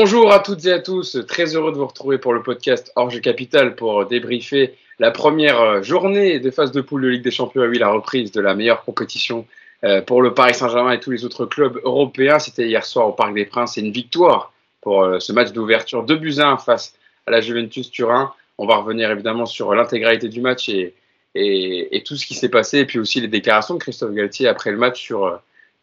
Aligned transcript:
Bonjour 0.00 0.32
à 0.32 0.38
toutes 0.38 0.64
et 0.64 0.72
à 0.72 0.78
tous, 0.78 1.18
très 1.26 1.56
heureux 1.56 1.72
de 1.72 1.76
vous 1.76 1.88
retrouver 1.88 2.18
pour 2.18 2.32
le 2.32 2.40
podcast 2.40 2.92
Orge 2.94 3.20
Capital 3.20 3.74
pour 3.74 4.06
débriefer 4.06 4.76
la 5.00 5.10
première 5.10 5.82
journée 5.82 6.38
de 6.38 6.52
phase 6.52 6.70
de 6.70 6.80
poule 6.80 7.02
de 7.02 7.08
Ligue 7.08 7.24
des 7.24 7.32
Champions. 7.32 7.62
Oui, 7.62 7.80
la 7.80 7.88
reprise 7.88 8.30
de 8.30 8.40
la 8.40 8.54
meilleure 8.54 8.84
compétition 8.84 9.44
euh, 9.82 10.00
pour 10.00 10.22
le 10.22 10.34
Paris 10.34 10.54
Saint-Germain 10.54 10.92
et 10.92 11.00
tous 11.00 11.10
les 11.10 11.24
autres 11.24 11.46
clubs 11.46 11.80
européens. 11.82 12.38
C'était 12.38 12.68
hier 12.68 12.86
soir 12.86 13.08
au 13.08 13.12
Parc 13.12 13.34
des 13.34 13.44
Princes 13.44 13.76
et 13.76 13.80
une 13.80 13.90
victoire 13.90 14.52
pour 14.82 15.02
euh, 15.02 15.18
ce 15.18 15.32
match 15.32 15.50
d'ouverture 15.50 16.04
de 16.04 16.14
Buzyn 16.14 16.58
face 16.58 16.94
à 17.26 17.32
la 17.32 17.40
Juventus 17.40 17.90
Turin. 17.90 18.32
On 18.56 18.68
va 18.68 18.76
revenir 18.76 19.10
évidemment 19.10 19.46
sur 19.46 19.74
l'intégralité 19.74 20.28
du 20.28 20.40
match 20.40 20.68
et, 20.68 20.94
et, 21.34 22.04
tout 22.04 22.14
ce 22.14 22.24
qui 22.24 22.34
s'est 22.34 22.50
passé 22.50 22.78
et 22.78 22.84
puis 22.84 23.00
aussi 23.00 23.20
les 23.20 23.26
déclarations 23.26 23.74
de 23.74 23.80
Christophe 23.80 24.12
Galtier 24.12 24.46
après 24.46 24.70
le 24.70 24.76
match 24.76 25.02
sur 25.02 25.24
euh, 25.24 25.36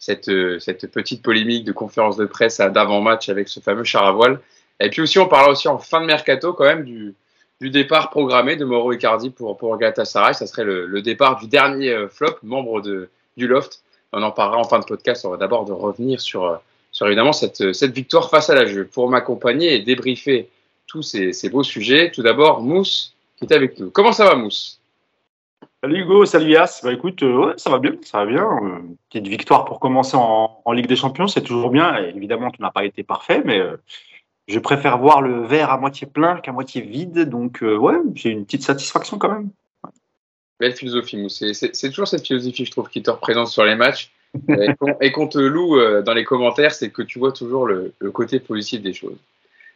cette, 0.05 0.29
euh, 0.29 0.59
cette 0.59 0.85
petite 0.91 1.23
polémique 1.23 1.63
de 1.63 1.71
conférence 1.71 2.15
de 2.15 2.25
presse 2.25 2.59
d'avant-match 2.59 3.27
avec 3.29 3.49
ce 3.49 3.59
fameux 3.59 3.83
char 3.83 4.05
à 4.05 4.11
voile. 4.11 4.39
Et 4.79 4.91
puis 4.91 5.01
aussi, 5.01 5.17
on 5.17 5.27
parlera 5.27 5.51
aussi 5.51 5.67
en 5.67 5.79
fin 5.79 5.99
de 5.99 6.05
mercato 6.05 6.53
quand 6.53 6.65
même 6.65 6.83
du, 6.83 7.15
départ 7.59 8.11
programmé 8.11 8.55
de 8.55 8.65
Mauro 8.65 8.93
Icardi 8.93 9.31
pour, 9.31 9.57
pour 9.57 9.75
Galatasaray. 9.79 10.35
Ça 10.35 10.45
serait 10.45 10.63
le, 10.63 11.01
départ 11.01 11.39
du 11.39 11.47
dernier 11.47 11.89
euh, 11.89 12.07
flop, 12.07 12.35
membre 12.43 12.81
de, 12.81 13.09
du 13.35 13.47
Loft. 13.47 13.81
On 14.13 14.21
en 14.21 14.29
parlera 14.29 14.59
en 14.59 14.63
fin 14.63 14.77
de 14.77 14.85
podcast. 14.85 15.25
On 15.25 15.31
va 15.31 15.37
d'abord 15.37 15.65
de 15.65 15.71
revenir 15.71 16.21
sur, 16.21 16.43
euh, 16.45 16.57
sur 16.91 17.07
évidemment 17.07 17.33
cette, 17.33 17.73
cette 17.73 17.93
victoire 17.93 18.29
face 18.29 18.51
à 18.51 18.55
la 18.55 18.67
jeu. 18.67 18.85
Pour 18.85 19.09
m'accompagner 19.09 19.73
et 19.73 19.79
débriefer 19.79 20.49
tous 20.85 21.01
ces, 21.01 21.33
ces 21.33 21.49
beaux 21.49 21.63
sujets, 21.63 22.11
tout 22.11 22.21
d'abord 22.21 22.61
Mousse 22.61 23.15
qui 23.39 23.45
est 23.45 23.53
avec 23.53 23.79
nous. 23.79 23.89
Comment 23.89 24.11
ça 24.11 24.25
va 24.25 24.35
Mousse? 24.35 24.79
Salut 25.83 26.01
Hugo, 26.01 26.25
salut 26.25 26.51
Yas. 26.51 26.81
Bah 26.83 26.93
écoute, 26.93 27.21
euh, 27.23 27.47
ouais, 27.47 27.53
ça 27.57 27.69
va 27.69 27.79
bien, 27.79 27.91
ça 28.01 28.19
va 28.19 28.25
bien. 28.25 28.43
Euh, 28.43 28.79
petite 29.09 29.27
victoire 29.27 29.65
pour 29.65 29.79
commencer 29.79 30.17
en, 30.17 30.61
en 30.63 30.71
Ligue 30.71 30.87
des 30.87 30.95
Champions, 30.95 31.27
c'est 31.27 31.43
toujours 31.43 31.69
bien. 31.69 32.01
Et 32.01 32.09
évidemment, 32.15 32.49
tu 32.51 32.61
n'as 32.61 32.71
pas 32.71 32.85
été 32.85 33.03
parfait, 33.03 33.41
mais 33.45 33.59
euh, 33.59 33.77
je 34.47 34.59
préfère 34.59 34.97
voir 34.97 35.21
le 35.21 35.45
verre 35.45 35.71
à 35.71 35.77
moitié 35.77 36.07
plein 36.07 36.39
qu'à 36.39 36.51
moitié 36.51 36.81
vide. 36.81 37.29
Donc 37.29 37.59
ouais, 37.61 37.95
j'ai 38.15 38.29
une 38.29 38.45
petite 38.45 38.63
satisfaction 38.63 39.17
quand 39.17 39.31
même. 39.31 39.49
Belle 40.59 40.73
philosophie, 40.73 41.17
Mousse. 41.17 41.43
C'est 41.53 41.89
toujours 41.89 42.07
cette 42.07 42.25
philosophie, 42.25 42.65
je 42.65 42.71
trouve, 42.71 42.89
qui 42.89 43.03
te 43.03 43.11
représente 43.11 43.47
sur 43.47 43.65
les 43.65 43.75
matchs. 43.75 44.11
et 45.01 45.11
qu'on 45.11 45.27
te 45.27 45.37
loue 45.37 45.77
dans 46.01 46.13
les 46.13 46.23
commentaires, 46.23 46.73
c'est 46.73 46.89
que 46.89 47.01
tu 47.01 47.19
vois 47.19 47.31
toujours 47.31 47.67
le, 47.67 47.93
le, 47.99 48.11
côté 48.11 48.39
positif 48.39 48.81
des 48.81 48.93
choses. 48.93 49.17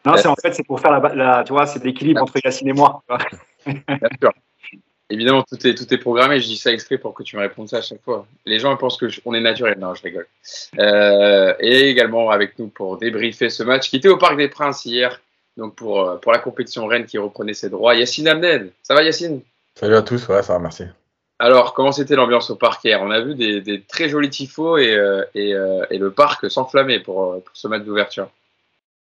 Non, 0.06 0.14
c'est 0.18 0.28
en 0.28 0.36
fait, 0.36 0.54
c'est 0.54 0.66
pour 0.66 0.80
faire 0.80 0.92
la, 0.92 1.14
la 1.14 1.44
tu 1.44 1.54
vois, 1.54 1.66
c'est 1.66 1.84
l'équilibre 1.84 2.22
entre 2.22 2.40
Yacine 2.44 2.70
et 2.70 2.74
moi. 2.74 3.04
Bien 3.66 4.10
sûr. 4.22 4.32
Évidemment, 5.12 5.44
tout 5.44 5.66
est, 5.66 5.74
tout 5.74 5.92
est 5.92 5.98
programmé. 5.98 6.40
Je 6.40 6.46
dis 6.46 6.58
ça 6.58 6.72
exprès 6.72 7.00
pour 7.00 7.14
que 7.16 7.24
tu 7.24 7.36
me 7.36 7.42
répondes 7.42 7.68
ça 7.68 7.78
à 7.78 7.82
chaque 7.82 8.02
fois. 8.04 8.28
Les 8.46 8.60
gens 8.60 8.76
pensent 8.78 8.98
qu'on 8.98 9.34
est 9.34 9.42
naturel. 9.42 9.78
Non, 9.80 9.96
je 9.96 10.04
rigole. 10.04 10.28
Euh, 10.78 11.54
et 11.60 11.90
également 11.90 12.30
avec 12.30 12.60
nous 12.60 12.68
pour 12.68 12.98
débriefer 12.98 13.50
ce 13.50 13.64
match 13.64 13.90
qui 13.90 13.96
était 13.96 14.08
au 14.08 14.18
Parc 14.18 14.38
des 14.38 14.50
Princes 14.50 14.86
hier. 14.86 15.20
Donc 15.58 15.76
pour, 15.76 16.08
euh, 16.08 16.18
pour 16.18 16.32
la 16.32 16.38
compétition 16.38 16.86
Rennes 16.86 17.06
qui 17.06 17.18
reprenait 17.18 17.56
ses 17.56 17.70
droits. 17.70 17.96
Yacine 17.96 18.28
Amned. 18.28 18.72
Ça 18.84 18.94
va 18.94 19.04
Yacine? 19.04 19.42
Salut 19.76 19.96
à 19.96 20.04
tous. 20.04 20.28
Ouais, 20.28 20.44
ça 20.44 20.54
va, 20.54 20.60
merci. 20.60 20.84
Alors, 21.40 21.74
comment 21.74 21.92
c'était 21.92 22.16
l'ambiance 22.16 22.50
au 22.50 22.56
parc 22.56 22.84
hier? 22.84 23.02
On 23.02 23.10
a 23.12 23.22
vu 23.22 23.34
des, 23.34 23.62
des, 23.62 23.82
très 23.82 24.10
jolis 24.10 24.30
tifos 24.30 24.78
et, 24.78 24.94
euh, 24.94 25.24
et, 25.34 25.54
euh, 25.54 25.86
et 25.90 25.98
le 25.98 26.12
parc 26.12 26.52
s'enflammer 26.52 27.00
pour, 27.00 27.42
pour 27.42 27.56
ce 27.56 27.68
match 27.68 27.84
d'ouverture. 27.84 28.30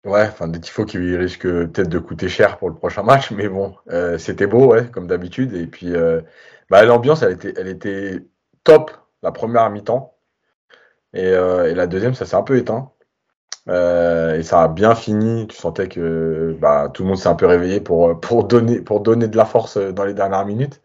Ouais, 0.06 0.28
enfin 0.28 0.48
des 0.48 0.60
tifos 0.60 0.86
qui 0.86 0.98
risquent 1.18 1.48
peut-être 1.48 1.90
de 1.90 1.98
coûter 1.98 2.30
cher 2.30 2.58
pour 2.60 2.70
le 2.70 2.76
prochain 2.76 3.02
match, 3.02 3.32
mais 3.32 3.50
bon, 3.50 3.76
euh, 3.90 4.20
c'était 4.20 4.46
beau, 4.46 4.68
ouais, 4.68 4.88
comme 4.92 5.08
d'habitude. 5.08 5.54
Et 5.54 5.66
puis, 5.66 5.96
euh, 5.96 6.22
bah, 6.70 6.86
l'ambiance, 6.86 7.24
elle 7.24 7.32
était, 7.34 7.54
elle 7.58 7.68
était 7.68 8.24
top 8.64 8.92
la 9.24 9.32
première 9.32 9.68
mi-temps, 9.72 10.16
et, 11.14 11.26
euh, 11.28 11.72
et, 11.72 11.76
la 11.76 11.88
deuxième, 11.88 12.14
ça 12.16 12.26
s'est 12.26 12.36
un 12.36 12.44
peu 12.44 12.58
éteint. 12.58 12.92
et 13.68 14.44
ça 14.44 14.64
a 14.64 14.68
bien 14.68 14.96
fini. 14.96 15.48
Tu 15.48 15.56
sentais 15.58 15.88
que 15.90 16.56
bah, 16.60 16.90
tout 16.94 17.04
le 17.04 17.10
monde 17.10 17.18
s'est 17.18 17.30
un 17.30 17.36
peu 17.36 17.48
réveillé 17.48 17.82
pour, 17.82 18.20
pour, 18.22 18.46
donner, 18.46 18.82
pour 18.82 19.02
donner 19.02 19.28
de 19.28 19.38
la 19.38 19.46
force 19.46 19.78
dans 19.78 20.06
les 20.06 20.14
dernières 20.14 20.46
minutes. 20.46 20.82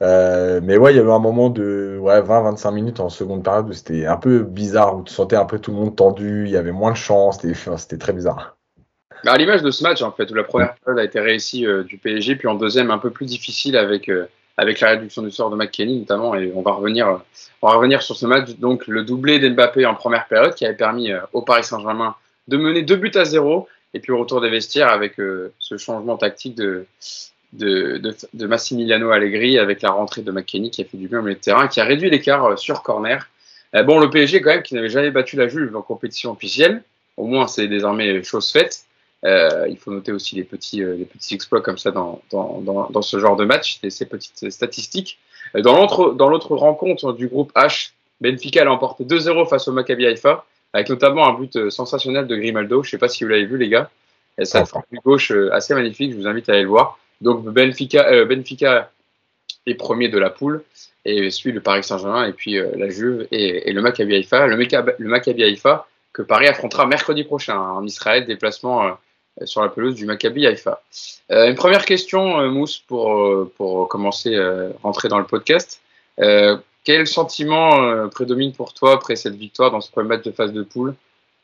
Mais 0.00 0.76
ouais, 0.76 0.92
il 0.92 0.96
y 0.96 1.00
avait 1.00 1.12
un 1.12 1.18
moment 1.18 1.50
de 1.50 1.98
ouais, 2.00 2.20
20-25 2.20 2.74
minutes 2.74 3.00
en 3.00 3.08
seconde 3.08 3.44
période 3.44 3.68
où 3.68 3.72
c'était 3.72 4.06
un 4.06 4.16
peu 4.16 4.40
bizarre, 4.40 4.96
où 4.96 5.02
tu 5.04 5.12
sentais 5.12 5.36
un 5.36 5.44
peu 5.44 5.58
tout 5.58 5.70
le 5.70 5.78
monde 5.78 5.96
tendu, 5.96 6.44
il 6.46 6.50
y 6.50 6.56
avait 6.56 6.72
moins 6.72 6.92
de 6.92 6.96
chance, 6.96 7.40
c'était 7.40 7.98
très 7.98 8.12
bizarre. 8.12 8.56
Bah, 9.24 9.32
à 9.32 9.38
l'image 9.38 9.62
de 9.62 9.70
ce 9.70 9.82
match, 9.82 10.02
en 10.02 10.12
fait, 10.12 10.30
où 10.30 10.34
la 10.34 10.44
première 10.44 10.74
période 10.74 10.98
a 11.00 11.04
été 11.04 11.18
réussie 11.18 11.66
euh, 11.66 11.82
du 11.82 11.96
PSG, 11.96 12.36
puis 12.36 12.46
en 12.46 12.54
deuxième, 12.54 12.90
un 12.90 12.98
peu 12.98 13.10
plus 13.10 13.24
difficile 13.24 13.74
avec, 13.76 14.10
euh, 14.10 14.28
avec 14.58 14.80
la 14.80 14.90
réduction 14.90 15.22
du 15.22 15.30
sort 15.30 15.48
de 15.48 15.56
McKenny, 15.56 15.98
notamment, 16.00 16.34
et 16.34 16.52
on 16.54 16.60
va, 16.60 16.72
revenir, 16.72 17.22
on 17.62 17.68
va 17.68 17.74
revenir 17.74 18.02
sur 18.02 18.16
ce 18.16 18.26
match. 18.26 18.50
Donc, 18.58 18.86
le 18.86 19.02
doublé 19.02 19.38
d'Mbappé 19.38 19.86
en 19.86 19.94
première 19.94 20.26
période 20.26 20.54
qui 20.54 20.66
avait 20.66 20.76
permis 20.76 21.10
euh, 21.10 21.20
au 21.32 21.40
Paris 21.40 21.64
Saint-Germain 21.64 22.14
de 22.48 22.58
mener 22.58 22.82
deux 22.82 22.96
buts 22.96 23.12
à 23.14 23.24
zéro, 23.24 23.66
et 23.94 24.00
puis 24.00 24.12
au 24.12 24.18
retour 24.18 24.42
des 24.42 24.50
vestiaires 24.50 24.88
avec 24.88 25.14
ce 25.16 25.76
changement 25.78 26.16
tactique 26.16 26.56
de, 26.56 26.84
de, 27.54 27.98
de, 27.98 28.14
de, 28.32 28.46
Massimiliano 28.46 29.10
Allegri 29.10 29.58
avec 29.58 29.82
la 29.82 29.90
rentrée 29.90 30.22
de 30.22 30.30
McKenny 30.30 30.70
qui 30.70 30.82
a 30.82 30.84
fait 30.84 30.96
du 30.96 31.08
bien 31.08 31.20
au 31.20 31.22
milieu 31.22 31.34
de 31.34 31.40
terrain, 31.40 31.68
qui 31.68 31.80
a 31.80 31.84
réduit 31.84 32.10
l'écart 32.10 32.58
sur 32.58 32.82
corner. 32.82 33.28
bon, 33.72 33.98
le 33.98 34.10
PSG, 34.10 34.40
quand 34.40 34.50
même, 34.50 34.62
qui 34.62 34.74
n'avait 34.74 34.88
jamais 34.88 35.10
battu 35.10 35.36
la 35.36 35.48
Juve 35.48 35.74
en 35.76 35.82
compétition 35.82 36.32
officielle, 36.32 36.82
au 37.16 37.26
moins 37.26 37.46
c'est 37.46 37.68
désormais 37.68 38.22
chose 38.22 38.50
faite. 38.50 38.84
Euh, 39.24 39.66
il 39.68 39.78
faut 39.78 39.90
noter 39.90 40.12
aussi 40.12 40.36
les 40.36 40.44
petits, 40.44 40.82
euh, 40.82 40.96
les 40.96 41.06
petits 41.06 41.34
exploits 41.34 41.62
comme 41.62 41.78
ça 41.78 41.90
dans, 41.90 42.20
dans, 42.30 42.60
dans, 42.60 42.90
dans 42.90 43.02
ce 43.02 43.18
genre 43.18 43.36
de 43.36 43.44
match, 43.44 43.78
ces, 43.80 43.90
ces 43.90 44.06
petites 44.06 44.50
statistiques. 44.50 45.18
Euh, 45.56 45.62
dans 45.62 45.78
l'autre 46.28 46.56
rencontre 46.56 47.12
du 47.14 47.28
groupe 47.28 47.52
H, 47.54 47.92
Benfica 48.20 48.64
l'a 48.64 48.72
emporté 48.72 49.04
2-0 49.04 49.48
face 49.48 49.66
au 49.68 49.72
Maccabi 49.72 50.06
Haïfa, 50.06 50.44
avec 50.72 50.90
notamment 50.90 51.26
un 51.26 51.34
but 51.34 51.70
sensationnel 51.70 52.26
de 52.26 52.36
Grimaldo. 52.36 52.82
Je 52.82 52.88
ne 52.88 52.90
sais 52.90 52.98
pas 52.98 53.08
si 53.08 53.24
vous 53.24 53.30
l'avez 53.30 53.46
vu, 53.46 53.56
les 53.56 53.68
gars. 53.68 53.90
C'est 54.42 54.58
un 54.58 54.64
du 54.90 54.98
gauche 54.98 55.32
assez 55.52 55.74
magnifique, 55.74 56.12
je 56.12 56.16
vous 56.16 56.26
invite 56.26 56.48
à 56.48 56.52
aller 56.52 56.62
le 56.62 56.68
voir. 56.68 56.98
Donc 57.24 57.46
Benfica, 57.46 58.06
euh, 58.12 58.26
Benfica 58.26 58.90
est 59.66 59.74
premier 59.74 60.08
de 60.08 60.18
la 60.18 60.28
poule 60.28 60.62
et 61.06 61.30
suit 61.30 61.52
le 61.52 61.60
Paris 61.60 61.82
Saint-Germain 61.82 62.26
et 62.26 62.32
puis 62.32 62.58
euh, 62.58 62.70
la 62.76 62.90
Juve 62.90 63.26
et, 63.32 63.72
le 63.72 63.80
Maccabi 63.80 64.14
Haïfa. 64.14 64.46
Le, 64.46 65.08
Maccabi 65.08 65.42
Haïfa 65.42 65.86
que 66.12 66.20
Paris 66.20 66.46
affrontera 66.46 66.86
mercredi 66.86 67.24
prochain 67.24 67.56
hein, 67.56 67.72
en 67.76 67.84
Israël, 67.84 68.26
déplacement 68.26 68.84
euh, 68.84 69.46
sur 69.46 69.62
la 69.62 69.70
pelouse 69.70 69.94
du 69.94 70.04
Maccabi 70.04 70.46
Haïfa. 70.46 70.82
Une 71.30 71.56
première 71.56 71.86
question, 71.86 72.46
Mousse, 72.48 72.78
pour, 72.78 73.50
pour 73.56 73.88
commencer 73.88 74.36
à 74.36 74.68
rentrer 74.84 75.08
dans 75.08 75.18
le 75.18 75.24
podcast. 75.24 75.80
quel 76.84 77.06
sentiment 77.08 78.08
prédomine 78.10 78.52
pour 78.52 78.74
toi 78.74 78.92
après 78.92 79.16
cette 79.16 79.34
victoire 79.34 79.72
dans 79.72 79.80
ce 79.80 79.90
premier 79.90 80.10
match 80.10 80.22
de 80.22 80.30
phase 80.30 80.52
de 80.52 80.62
poule? 80.62 80.94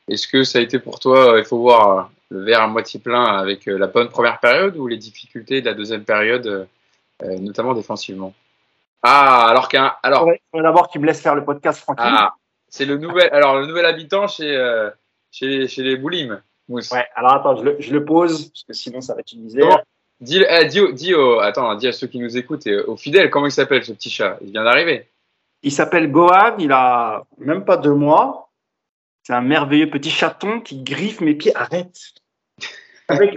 Est-ce 0.07 0.25
que 0.25 0.45
ça 0.45 0.59
a 0.59 0.61
été 0.61 0.79
pour 0.79 1.01
toi, 1.01 1.35
il 1.37 1.43
faut 1.43 1.57
voir 1.57 2.11
le 2.31 2.43
verre 2.43 2.61
à 2.61 2.67
moitié 2.67 2.99
plein 2.99 3.23
avec 3.23 3.67
la 3.67 3.87
bonne 3.87 4.09
première 4.09 4.39
période 4.39 4.75
ou 4.77 4.87
les 4.87 4.97
difficultés 4.97 5.61
de 5.61 5.67
la 5.67 5.75
deuxième 5.75 6.03
période, 6.03 6.67
notamment 7.21 7.73
défensivement? 7.73 8.33
Ah, 9.03 9.47
alors 9.47 9.67
qu'un. 9.67 9.93
Alors, 10.01 10.27
d'abord 10.53 10.89
qu'il 10.89 11.01
me 11.01 11.07
laisse 11.07 11.21
faire 11.21 11.35
le 11.35 11.45
podcast 11.45 11.81
tranquille. 11.81 12.05
Ah, 12.07 12.33
c'est 12.67 12.85
le 12.85 12.97
nouvel, 12.97 13.29
alors, 13.31 13.57
le 13.57 13.67
nouvel 13.67 13.85
habitant 13.85 14.27
chez, 14.27 14.89
chez, 15.31 15.67
chez 15.67 15.83
les 15.83 15.97
Boulimes. 15.97 16.41
Ouais, 16.69 16.81
alors 17.15 17.33
attends, 17.33 17.57
je 17.57 17.63
le, 17.63 17.75
je 17.79 17.91
le, 17.91 18.05
pose, 18.05 18.49
parce 18.49 18.63
que 18.63 18.73
sinon 18.73 19.01
ça 19.01 19.13
va 19.13 19.19
être 19.19 19.33
une 19.33 19.41
misère. 19.41 19.81
Dis, 20.21 20.43
eh, 20.47 20.65
dis, 20.65 21.13
attends, 21.41 21.75
dis 21.75 21.87
à 21.87 21.91
ceux 21.91 22.07
qui 22.07 22.19
nous 22.19 22.37
écoutent 22.37 22.67
et 22.67 22.77
aux 22.79 22.95
fidèles, 22.95 23.29
comment 23.29 23.47
il 23.47 23.51
s'appelle 23.51 23.83
ce 23.83 23.91
petit 23.91 24.09
chat? 24.09 24.37
Il 24.41 24.51
vient 24.51 24.63
d'arriver. 24.63 25.09
Il 25.63 25.71
s'appelle 25.71 26.11
Gohan, 26.11 26.57
il 26.59 26.71
a 26.71 27.25
même 27.39 27.65
pas 27.65 27.77
deux 27.77 27.93
mois. 27.93 28.49
C'est 29.23 29.33
un 29.33 29.41
merveilleux 29.41 29.89
petit 29.89 30.09
chaton 30.09 30.61
qui 30.61 30.83
griffe 30.83 31.21
mes 31.21 31.33
pieds. 31.33 31.55
Arrête 31.55 32.13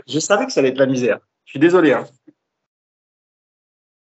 Je 0.07 0.19
savais 0.19 0.47
que 0.47 0.53
ça 0.53 0.61
allait 0.61 0.71
être 0.71 0.79
la 0.79 0.87
misère. 0.87 1.19
Je 1.45 1.51
suis 1.51 1.61
désolé. 1.61 1.93
Hein. 1.93 2.05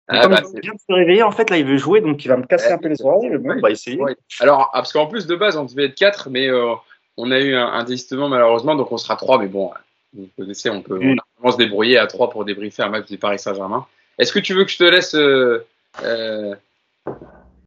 Ah, 0.08 0.24
comme 0.24 0.32
bah, 0.34 0.42
il 0.54 0.62
vient 0.62 0.74
de 0.74 0.80
se 0.80 0.94
réveiller, 0.94 1.24
en 1.24 1.32
fait, 1.32 1.50
là, 1.50 1.58
il 1.58 1.66
veut 1.66 1.78
jouer, 1.78 2.02
donc 2.02 2.24
il 2.26 2.28
va 2.28 2.38
me 2.38 2.46
casser 2.46 2.72
un 2.72 2.78
peu 2.78 2.90
les 2.90 3.02
oreilles. 3.02 3.38
Bon, 3.38 3.54
on 3.56 3.62
va 3.62 3.72
essayer. 3.72 4.00
Alors, 4.40 4.70
ah, 4.74 4.80
parce 4.80 4.92
qu'en 4.92 5.08
plus, 5.08 5.26
de 5.26 5.36
base, 5.36 5.56
on 5.56 5.66
devait 5.66 5.86
être 5.86 5.96
quatre, 5.96 6.30
mais 6.30 6.50
euh, 6.50 6.74
on 7.18 7.32
a 7.32 7.40
eu 7.40 7.56
un, 7.56 7.66
un 7.66 7.84
désistement 7.84 8.28
malheureusement, 8.28 8.76
donc 8.76 8.92
on 8.92 8.98
sera 8.98 9.16
trois, 9.16 9.40
mais 9.40 9.48
bon, 9.48 9.72
vous 10.14 10.30
connaissez, 10.38 10.70
on 10.70 10.82
peut 10.82 11.00
on 11.44 11.52
se 11.52 11.58
débrouiller 11.58 11.98
à 11.98 12.08
trois 12.08 12.30
pour 12.30 12.46
débriefer 12.46 12.84
un 12.84 12.90
match 12.90 13.08
du 13.08 13.18
Paris 13.18 13.40
Saint-Germain. 13.40 13.86
Est-ce 14.18 14.34
que 14.34 14.40
tu 14.40 14.54
veux 14.54 14.66
que 14.66 14.72
je 14.72 14.78
te 14.78 14.84
laisse, 14.84 15.16
euh, 15.16 15.66
euh, 16.04 16.56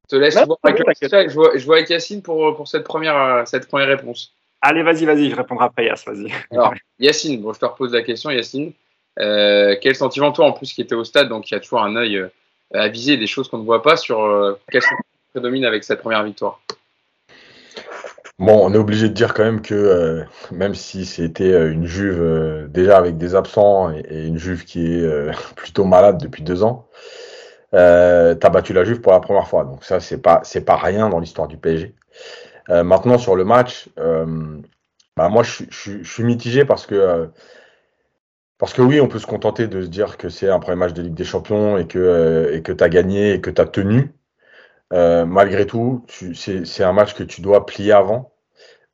te 0.08 0.16
laisse 0.16 0.34
voir 0.34 0.58
avec 0.62 0.82
je, 1.00 1.34
vois, 1.34 1.56
je 1.56 1.64
vois 1.64 1.76
avec 1.76 1.90
Yacine 1.90 2.22
pour, 2.22 2.54
pour 2.56 2.68
cette, 2.68 2.84
première, 2.84 3.48
cette 3.48 3.68
première 3.68 3.88
réponse 3.88 4.34
Allez, 4.66 4.82
vas-y, 4.82 5.04
vas-y, 5.04 5.28
je 5.28 5.36
répondrai 5.36 5.66
après, 5.66 5.84
Yass, 5.84 6.06
vas-y. 6.06 6.32
Alors, 6.50 6.72
Yacine, 6.98 7.38
bon, 7.42 7.52
je 7.52 7.60
te 7.60 7.66
repose 7.66 7.92
la 7.92 8.00
question, 8.00 8.30
Yacine. 8.30 8.72
Euh, 9.18 9.76
quel 9.78 9.94
sentiment, 9.94 10.32
toi, 10.32 10.46
en 10.46 10.52
plus, 10.52 10.72
qui 10.72 10.80
était 10.80 10.94
au 10.94 11.04
stade, 11.04 11.28
donc 11.28 11.50
il 11.50 11.54
y 11.54 11.56
a 11.58 11.60
toujours 11.60 11.82
un 11.82 11.94
œil 11.96 12.16
euh, 12.16 12.30
avisé 12.72 13.18
des 13.18 13.26
choses 13.26 13.48
qu'on 13.48 13.58
ne 13.58 13.64
voit 13.64 13.82
pas, 13.82 13.98
sur 13.98 14.24
euh, 14.24 14.58
quel 14.70 14.80
sentiment 14.80 15.02
prédomine 15.32 15.66
avec 15.66 15.84
cette 15.84 16.00
première 16.00 16.24
victoire? 16.24 16.62
Bon, 18.38 18.58
on 18.64 18.72
est 18.72 18.78
obligé 18.78 19.10
de 19.10 19.12
dire 19.12 19.34
quand 19.34 19.44
même 19.44 19.60
que 19.60 19.74
euh, 19.74 20.24
même 20.50 20.74
si 20.74 21.04
c'était 21.04 21.52
euh, 21.52 21.70
une 21.70 21.84
Juve 21.84 22.22
euh, 22.22 22.66
déjà 22.66 22.96
avec 22.96 23.18
des 23.18 23.34
absents 23.34 23.92
et, 23.92 24.00
et, 24.08 24.26
une 24.26 24.38
Juve 24.38 24.64
qui 24.64 24.94
est 24.94 25.02
euh, 25.02 25.30
plutôt 25.56 25.84
malade 25.84 26.16
depuis 26.22 26.42
deux 26.42 26.62
ans, 26.62 26.88
euh, 27.74 28.34
t'as 28.34 28.48
battu 28.48 28.72
la 28.72 28.84
Juve 28.84 29.02
pour 29.02 29.12
la 29.12 29.20
première 29.20 29.46
fois. 29.46 29.64
Donc 29.64 29.84
ça, 29.84 30.00
c'est 30.00 30.22
pas 30.22 30.40
c'est 30.42 30.64
pas 30.64 30.76
rien 30.76 31.10
dans 31.10 31.20
l'histoire 31.20 31.48
du 31.48 31.58
PSG. 31.58 31.94
Maintenant 32.68 33.18
sur 33.18 33.36
le 33.36 33.44
match, 33.44 33.88
bah, 33.96 35.28
moi, 35.28 35.42
je, 35.42 35.64
suis 36.02 36.24
mitigé 36.24 36.64
parce 36.64 36.86
que, 36.86 37.28
parce 38.58 38.72
que 38.72 38.82
oui, 38.82 39.00
on 39.00 39.08
peut 39.08 39.18
se 39.18 39.26
contenter 39.26 39.68
de 39.68 39.82
se 39.82 39.88
dire 39.88 40.16
que 40.16 40.28
c'est 40.28 40.48
un 40.48 40.58
premier 40.60 40.76
match 40.76 40.92
de 40.92 41.02
Ligue 41.02 41.14
des 41.14 41.24
Champions 41.24 41.78
et 41.78 41.86
que 41.86 42.50
et 42.52 42.62
tu 42.62 42.74
as 42.82 42.88
gagné 42.88 43.34
et 43.34 43.40
que 43.40 43.50
tu 43.50 43.60
as 43.60 43.66
tenu. 43.66 44.14
malgré 44.90 45.66
tout, 45.66 46.04
c'est 46.34 46.84
un 46.84 46.92
match 46.92 47.14
que 47.14 47.22
tu 47.24 47.40
dois 47.42 47.66
plier 47.66 47.92
avant. 47.92 48.34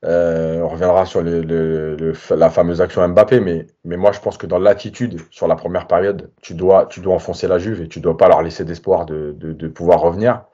Euh, 0.04 0.60
on 0.60 0.68
reviendra 0.68 1.04
sur 1.04 1.22
la 1.22 2.50
fameuse 2.50 2.80
action 2.80 3.06
Mbappé, 3.06 3.40
mais, 3.40 3.66
mais 3.84 3.98
moi 3.98 4.12
je 4.12 4.20
pense 4.20 4.38
que 4.38 4.46
dans 4.46 4.58
l'attitude 4.58 5.20
sur 5.30 5.46
la 5.46 5.56
première 5.56 5.86
période, 5.86 6.30
tu 6.40 6.54
dois, 6.54 6.86
tu 6.86 7.00
dois 7.00 7.14
enfoncer 7.14 7.48
la 7.48 7.58
Juve 7.58 7.82
et 7.82 7.88
tu 7.88 8.00
dois 8.00 8.16
pas 8.16 8.28
leur 8.28 8.42
laisser 8.42 8.64
d'espoir 8.64 9.04
de, 9.04 9.32
de, 9.38 9.68
pouvoir 9.68 10.00
revenir. 10.00 10.44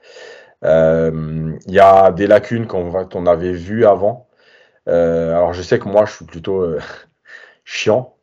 Euh, 0.63 1.57
il 1.67 1.73
y 1.73 1.79
a 1.79 2.11
des 2.11 2.27
lacunes 2.27 2.67
qu'on 2.67 3.25
avait 3.25 3.53
vues 3.53 3.85
avant. 3.85 4.27
Euh, 4.89 5.31
alors 5.31 5.53
je 5.53 5.61
sais 5.61 5.79
que 5.79 5.87
moi 5.87 6.05
je 6.05 6.13
suis 6.13 6.25
plutôt 6.25 6.65
chiant 7.65 8.17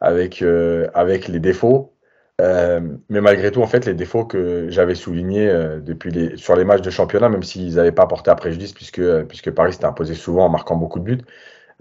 avec, 0.00 0.40
les 0.40 1.40
défauts. 1.40 1.94
Euh, 2.40 2.80
mais 3.10 3.20
malgré 3.20 3.50
tout, 3.52 3.62
en 3.62 3.66
fait, 3.66 3.84
les 3.86 3.94
défauts 3.94 4.24
que 4.24 4.70
j'avais 4.70 4.94
soulignés 4.94 5.48
euh, 5.48 5.80
depuis 5.80 6.38
sur 6.38 6.56
les 6.56 6.64
matchs 6.64 6.82
de 6.82 6.90
championnat, 6.90 7.28
même 7.28 7.42
s'ils 7.42 7.74
n'avaient 7.74 7.92
pas 7.92 8.06
porté 8.06 8.30
à 8.30 8.34
préjudice, 8.34 8.72
puisque, 8.72 9.50
Paris 9.50 9.74
s'était 9.74 9.84
imposé 9.84 10.14
souvent 10.14 10.46
en 10.46 10.48
marquant 10.48 10.76
beaucoup 10.76 11.00
de 11.00 11.04
buts, 11.04 11.22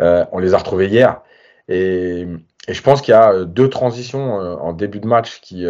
euh, 0.02 0.26
on 0.32 0.40
les 0.40 0.54
a 0.54 0.58
retrouvés 0.58 0.88
hier. 0.88 1.22
Et, 1.70 2.28
et 2.68 2.74
je 2.74 2.82
pense 2.84 3.02
qu'il 3.02 3.14
y 3.14 3.16
a 3.16 3.46
deux 3.46 3.70
transitions 3.70 4.34
en 4.34 4.74
début 4.74 5.00
de 5.00 5.08
match 5.08 5.40
qui, 5.42 5.66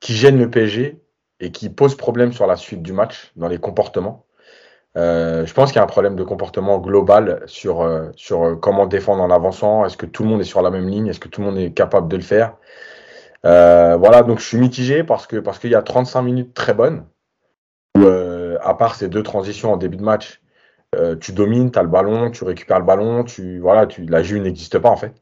qui 0.00 0.14
gênent 0.14 0.38
le 0.38 0.50
PSG 0.50 1.00
et 1.40 1.52
qui 1.52 1.70
posent 1.70 1.96
problème 1.96 2.32
sur 2.32 2.46
la 2.46 2.56
suite 2.56 2.82
du 2.82 2.92
match, 2.92 3.32
dans 3.36 3.48
les 3.48 3.58
comportements. 3.58 4.24
je 4.94 5.52
pense 5.52 5.70
qu'il 5.70 5.76
y 5.76 5.80
a 5.80 5.84
un 5.84 5.86
problème 5.86 6.16
de 6.16 6.24
comportement 6.24 6.78
global 6.78 7.42
sur, 7.46 7.86
sur 8.16 8.58
comment 8.60 8.86
défendre 8.86 9.22
en 9.22 9.30
avançant. 9.30 9.84
Est-ce 9.84 9.96
que 9.96 10.06
tout 10.06 10.22
le 10.22 10.30
monde 10.30 10.40
est 10.40 10.44
sur 10.44 10.62
la 10.62 10.70
même 10.70 10.88
ligne? 10.88 11.08
Est-ce 11.08 11.20
que 11.20 11.28
tout 11.28 11.42
le 11.42 11.48
monde 11.48 11.58
est 11.58 11.72
capable 11.72 12.08
de 12.08 12.16
le 12.16 12.22
faire? 12.22 12.56
Euh, 13.46 13.96
voilà, 13.96 14.22
donc 14.22 14.40
je 14.40 14.44
suis 14.44 14.58
mitigé 14.58 15.04
parce 15.04 15.28
parce 15.44 15.58
qu'il 15.58 15.70
y 15.70 15.74
a 15.74 15.82
35 15.82 16.22
minutes 16.22 16.54
très 16.54 16.74
bonnes. 16.74 17.06
Euh, 17.98 18.58
à 18.62 18.74
part 18.74 18.94
ces 18.96 19.08
deux 19.08 19.22
transitions 19.22 19.72
en 19.72 19.76
début 19.76 19.96
de 19.96 20.02
match, 20.02 20.42
euh, 20.96 21.16
tu 21.16 21.32
domines, 21.32 21.70
tu 21.70 21.78
as 21.78 21.82
le 21.82 21.88
ballon, 21.88 22.30
tu 22.30 22.44
récupères 22.44 22.80
le 22.80 22.84
ballon, 22.84 23.24
tu 23.24 23.58
voilà, 23.60 23.86
tu, 23.86 24.04
la 24.06 24.22
Juve 24.22 24.42
n'existe 24.42 24.78
pas 24.78 24.90
en 24.90 24.96
fait. 24.96 25.14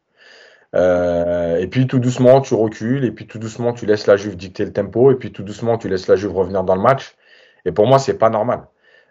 Et 0.75 1.67
puis 1.71 1.87
tout 1.87 1.99
doucement, 1.99 2.41
tu 2.41 2.55
recules, 2.55 3.05
et 3.05 3.13
puis 3.13 3.27
tout 3.27 3.39
doucement, 3.39 3.73
tu 3.73 3.87
laisses 3.87 4.07
la 4.07 4.17
Juve 4.17 4.37
dicter 4.37 4.65
le 4.65 4.73
tempo, 4.73 5.11
et 5.13 5.17
puis 5.17 5.33
tout 5.33 5.43
doucement, 5.43 5.79
tu 5.79 5.89
laisses 5.89 6.09
la 6.09 6.17
Juve 6.17 6.33
revenir 6.33 6.65
dans 6.65 6.75
le 6.75 6.83
match. 6.83 7.17
Et 7.65 7.73
pour 7.73 7.87
moi, 7.87 7.99
c'est 7.99 8.19
pas 8.19 8.31
normal. 8.31 8.67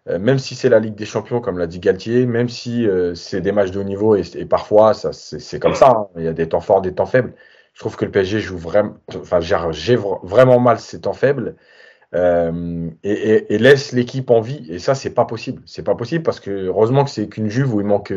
même 0.07 0.39
si 0.39 0.55
c'est 0.55 0.69
la 0.69 0.79
Ligue 0.79 0.95
des 0.95 1.05
Champions, 1.05 1.41
comme 1.41 1.57
l'a 1.57 1.67
dit 1.67 1.79
Galtier, 1.79 2.25
même 2.25 2.49
si 2.49 2.87
c'est 3.15 3.41
des 3.41 3.51
matchs 3.51 3.71
de 3.71 3.79
haut 3.79 3.83
niveau, 3.83 4.15
et, 4.15 4.45
parfois, 4.45 4.93
ça, 4.93 5.13
c'est 5.13 5.59
comme 5.59 5.75
ça, 5.75 5.89
hein. 5.89 6.07
il 6.17 6.23
y 6.23 6.27
a 6.27 6.33
des 6.33 6.49
temps 6.49 6.61
forts, 6.61 6.81
des 6.81 6.93
temps 6.93 7.05
faibles. 7.05 7.33
Je 7.73 7.79
trouve 7.79 7.95
que 7.95 8.05
le 8.05 8.11
PSG 8.11 8.39
joue 8.39 8.57
vraiment, 8.57 8.95
enfin, 9.15 9.39
j'ai 9.39 9.95
vraiment 9.95 10.59
mal 10.59 10.79
ces 10.79 11.01
temps 11.01 11.13
faibles 11.13 11.55
euh, 12.13 12.89
et, 13.03 13.57
laisse 13.57 13.91
l'équipe 13.91 14.29
en 14.29 14.41
vie. 14.41 14.65
Et 14.69 14.79
ça, 14.79 14.93
c'est 14.93 15.09
pas 15.09 15.25
possible. 15.25 15.63
C'est 15.65 15.83
pas 15.83 15.95
possible 15.95 16.23
parce 16.23 16.39
que 16.39 16.51
heureusement 16.51 17.03
que 17.03 17.09
c'est 17.09 17.27
qu'une 17.27 17.49
Juve 17.49 17.73
où 17.73 17.81
il 17.81 17.87
manque 17.87 18.13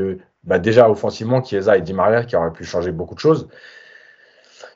bah, 0.47 0.59
déjà 0.59 0.89
offensivement 0.89 1.43
Chiesa 1.43 1.77
et 1.77 1.83
Di 1.83 1.93
Maria 1.93 2.25
qui 2.25 2.37
auraient 2.37 2.53
pu 2.53 2.65
changer 2.65 2.93
beaucoup 2.93 3.15
de 3.15 3.21
choses. 3.21 3.49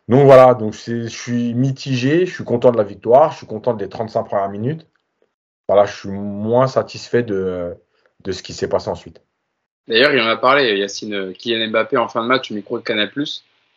Donc 0.08 0.24
voilà, 0.24 0.54
donc 0.54 0.74
je 0.74 1.06
suis 1.06 1.54
mitigé, 1.54 2.26
je 2.26 2.34
suis 2.34 2.44
content 2.44 2.72
de 2.72 2.76
la 2.76 2.82
victoire, 2.82 3.32
je 3.32 3.38
suis 3.38 3.46
content 3.46 3.74
des 3.74 3.88
35 3.88 4.24
premières 4.24 4.48
minutes. 4.48 4.86
Voilà, 5.68 5.86
je 5.86 5.96
suis 5.96 6.08
moins 6.08 6.66
satisfait 6.66 7.22
de, 7.22 7.76
de 8.24 8.32
ce 8.32 8.42
qui 8.42 8.52
s'est 8.52 8.68
passé 8.68 8.90
ensuite. 8.90 9.22
D'ailleurs, 9.86 10.12
il 10.12 10.20
en 10.20 10.26
a 10.26 10.36
parlé, 10.36 10.76
Yacine 10.78 11.32
Kylian 11.32 11.70
Mbappé 11.70 11.96
en 11.96 12.08
fin 12.08 12.22
de 12.22 12.26
match 12.26 12.50
au 12.50 12.54
micro 12.54 12.78
de 12.78 12.84
Canal+. 12.84 13.10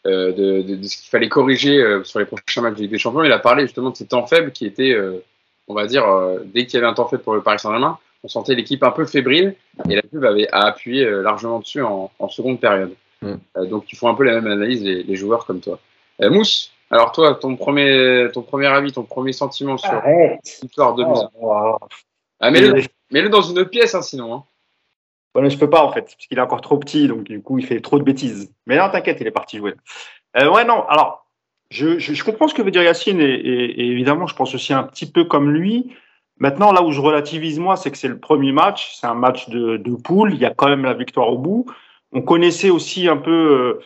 Euh, 0.06 0.34
de, 0.34 0.84
ce 0.84 0.98
qu'il 0.98 1.10
fallait 1.10 1.30
corriger 1.30 1.82
euh, 1.82 2.04
sur 2.04 2.20
les 2.20 2.26
prochains 2.26 2.62
matchs 2.62 2.76
de 2.76 2.82
Ligue 2.82 2.92
des 2.92 2.98
Champions. 2.98 3.24
Il 3.24 3.32
a 3.32 3.40
parlé 3.40 3.64
justement 3.64 3.90
de 3.90 3.96
ces 3.96 4.06
temps 4.06 4.28
faibles 4.28 4.52
qui 4.52 4.66
étaient, 4.66 4.92
euh, 4.92 5.24
on 5.70 5.74
va 5.74 5.88
dire, 5.88 6.06
dès 6.46 6.66
qu'il 6.66 6.76
y 6.76 6.78
avait 6.84 6.92
un 6.92 6.94
temps 6.94 7.08
faible 7.08 7.24
pour 7.24 7.34
le 7.34 7.42
Paris 7.42 7.60
Saint-Germain, 7.60 7.98
on 8.24 8.28
sentait 8.28 8.56
l'équipe 8.56 8.84
un 8.84 8.92
peu 8.92 9.06
fébrile 9.06 9.56
et 9.90 9.96
la 9.96 10.02
pub 10.02 10.24
avait 10.24 10.48
appuyé 10.52 11.10
largement 11.10 11.60
dessus 11.60 11.82
en, 11.82 12.10
seconde 12.30 12.60
période. 12.60 12.94
Mm. 13.22 13.36
donc 13.70 13.92
il 13.92 13.98
faut 13.98 14.08
un 14.08 14.16
peu 14.16 14.24
la 14.24 14.34
même 14.42 14.52
analyse 14.52 14.84
les, 14.84 15.16
joueurs 15.16 15.46
comme 15.46 15.60
toi. 15.60 15.80
Mousse, 16.20 16.72
alors 16.90 17.12
toi, 17.12 17.36
ton 17.36 17.56
premier, 17.56 18.28
ton 18.34 18.42
premier 18.42 18.68
avis, 18.68 18.92
ton 18.92 19.04
premier 19.04 19.34
sentiment 19.34 19.78
sur 19.78 20.02
l'histoire 20.62 20.96
de 20.96 21.04
Mousse 21.04 21.26
oh, 21.42 21.78
ah, 22.40 22.52
Mets-le 22.52 23.30
dans 23.30 23.42
une 23.42 23.60
autre 23.60 23.70
pièce, 23.70 23.96
hein, 23.96 24.02
sinon. 24.02 24.34
Hein. 24.34 24.44
Bon, 25.34 25.50
je 25.50 25.58
peux 25.58 25.70
pas 25.70 25.84
en 25.84 25.92
fait, 25.92 26.02
parce 26.02 26.16
qu'il 26.16 26.38
est 26.38 26.42
encore 26.42 26.62
trop 26.62 26.78
petit, 26.78 27.08
donc 27.08 27.24
du 27.24 27.42
coup 27.42 27.58
il 27.58 27.66
fait 27.66 27.80
trop 27.80 27.98
de 27.98 28.04
bêtises. 28.04 28.52
Mais 28.68 28.78
non, 28.78 28.90
t'inquiète, 28.92 29.18
il 29.20 29.28
est 29.28 29.32
parti 29.32 29.58
jouer. 29.58 29.74
Euh, 30.38 30.52
ouais, 30.52 30.64
non. 30.64 30.86
Alors, 30.88 31.26
je, 31.72 31.98
je, 31.98 32.24
comprends 32.24 32.48
ce 32.48 32.54
que 32.54 32.62
veut 32.62 32.70
dire 32.70 32.84
Yacine, 32.84 33.20
et, 33.20 33.26
et, 33.26 33.88
évidemment, 33.88 34.28
je 34.28 34.36
pense 34.36 34.54
aussi 34.54 34.74
un 34.74 34.84
petit 34.84 35.10
peu 35.10 35.24
comme 35.24 35.52
lui. 35.52 35.96
Maintenant, 36.40 36.72
là 36.72 36.84
où 36.84 36.92
je 36.92 37.00
relativise 37.00 37.60
moi, 37.60 37.76
c'est 37.76 37.92
que 37.92 37.98
c'est 37.98 38.08
le 38.08 38.20
premier 38.20 38.52
match, 38.52 38.96
c'est 38.96 39.08
un 39.08 39.14
match 39.14 39.50
de, 39.50 39.78
de 39.78 39.96
poule. 39.96 40.34
Il 40.34 40.40
y 40.40 40.46
a 40.46 40.54
quand 40.54 40.68
même 40.68 40.84
la 40.84 40.94
victoire 40.94 41.30
au 41.30 41.38
bout. 41.38 41.66
On 42.12 42.22
connaissait 42.22 42.70
aussi 42.70 43.08
un 43.08 43.18
peu 43.18 43.32
euh, 43.32 43.80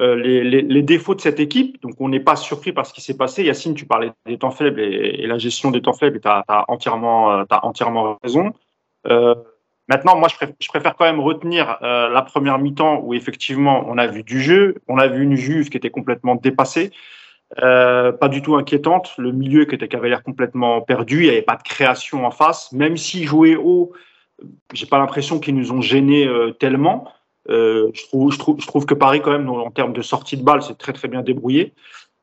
euh 0.00 0.16
les, 0.16 0.82
défauts 0.82 1.14
de 1.14 1.20
cette 1.20 1.40
équipe, 1.40 1.80
donc 1.82 1.94
on 2.00 2.08
n'est 2.08 2.20
pas 2.20 2.36
surpris 2.36 2.72
par 2.72 2.86
ce 2.86 2.92
qui 2.92 3.00
s'est 3.00 3.16
passé. 3.16 3.44
Yacine, 3.44 3.74
tu 3.74 3.86
parlais 3.86 4.12
des 4.26 4.38
temps 4.38 4.50
faibles 4.50 4.80
et, 4.80 5.26
la 5.26 5.38
gestion 5.38 5.70
des 5.70 5.82
temps 5.82 5.92
faibles, 5.92 6.20
tu 6.20 6.28
as, 6.28 6.64
entièrement, 6.68 7.44
as 7.48 7.64
entièrement 7.66 8.18
raison. 8.22 8.52
Euh, 9.06 9.34
Maintenant, 9.88 10.16
moi, 10.16 10.28
je 10.28 10.68
préfère, 10.68 10.96
quand 10.96 11.04
même 11.04 11.20
retenir 11.20 11.78
euh, 11.82 12.08
la 12.08 12.22
première 12.22 12.58
mi-temps 12.58 13.00
où 13.02 13.14
effectivement 13.14 13.84
on 13.88 13.98
a 13.98 14.06
vu 14.06 14.22
du 14.22 14.40
jeu, 14.40 14.76
on 14.88 14.96
a 14.96 15.08
vu 15.08 15.22
une 15.22 15.34
Juve 15.34 15.70
qui 15.70 15.76
était 15.76 15.90
complètement 15.90 16.36
dépassée, 16.36 16.92
euh, 17.60 18.12
pas 18.12 18.28
du 18.28 18.40
tout 18.42 18.54
inquiétante, 18.56 19.12
le 19.18 19.32
milieu 19.32 19.64
qui 19.64 19.74
était 19.74 19.88
l'air 20.00 20.22
complètement 20.22 20.80
perdu, 20.80 21.20
il 21.20 21.24
n'y 21.24 21.30
avait 21.30 21.42
pas 21.42 21.56
de 21.56 21.62
création 21.62 22.24
en 22.24 22.30
face, 22.30 22.72
même 22.72 22.96
si 22.96 23.24
jouer 23.24 23.56
haut, 23.56 23.92
j'ai 24.72 24.86
pas 24.86 24.98
l'impression 24.98 25.38
qu'ils 25.38 25.54
nous 25.54 25.72
ont 25.72 25.80
gênés 25.80 26.26
euh, 26.26 26.52
tellement. 26.52 27.12
je, 27.48 28.06
trouve, 28.08 28.32
je, 28.32 28.66
trouve, 28.66 28.86
que 28.86 28.94
Paris 28.94 29.20
quand 29.22 29.32
même 29.32 29.50
en 29.50 29.70
termes 29.70 29.92
de 29.92 30.02
sortie 30.02 30.36
de 30.36 30.44
balle, 30.44 30.62
c'est 30.62 30.78
très 30.78 30.92
très 30.92 31.08
bien 31.08 31.22
débrouillé. 31.22 31.74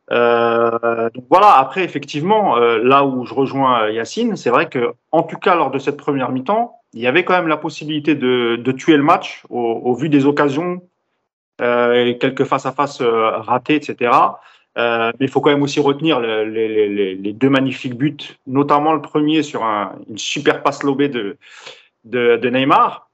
voilà. 0.09 1.57
Après, 1.57 1.83
effectivement, 1.83 2.55
là 2.57 3.05
où 3.05 3.25
je 3.25 3.33
rejoins 3.33 3.89
Yacine, 3.89 4.35
c'est 4.35 4.49
vrai 4.49 4.67
que 4.69 4.93
en 5.11 5.23
tout 5.23 5.37
cas 5.37 5.55
lors 5.55 5.71
de 5.71 5.79
cette 5.79 5.97
première 5.97 6.31
mi-temps, 6.31 6.79
il 6.93 7.01
y 7.01 7.07
avait 7.07 7.23
quand 7.23 7.33
même 7.33 7.47
la 7.47 7.57
possibilité 7.57 8.15
de, 8.15 8.71
tuer 8.71 8.97
le 8.97 9.03
match 9.03 9.43
au, 9.49 9.93
vu 9.93 10.09
des 10.09 10.25
occasions, 10.25 10.81
euh, 11.61 12.13
quelques 12.15 12.45
face-à-face 12.45 13.01
euh, 13.01 13.37
ratés, 13.37 13.75
etc. 13.75 14.11
Euh, 14.79 15.11
mais 15.19 15.25
il 15.25 15.29
faut 15.29 15.41
quand 15.41 15.49
même 15.49 15.61
aussi 15.61 15.81
retenir 15.81 16.21
les, 16.21 17.33
deux 17.33 17.49
magnifiques 17.49 17.95
buts, 17.95 18.37
notamment 18.47 18.93
le 18.93 19.01
premier 19.01 19.43
sur 19.43 19.63
un, 19.63 19.95
une 20.09 20.17
super 20.17 20.63
passe 20.63 20.83
lobée 20.83 21.09
de, 21.09 21.37
Neymar. 22.05 23.09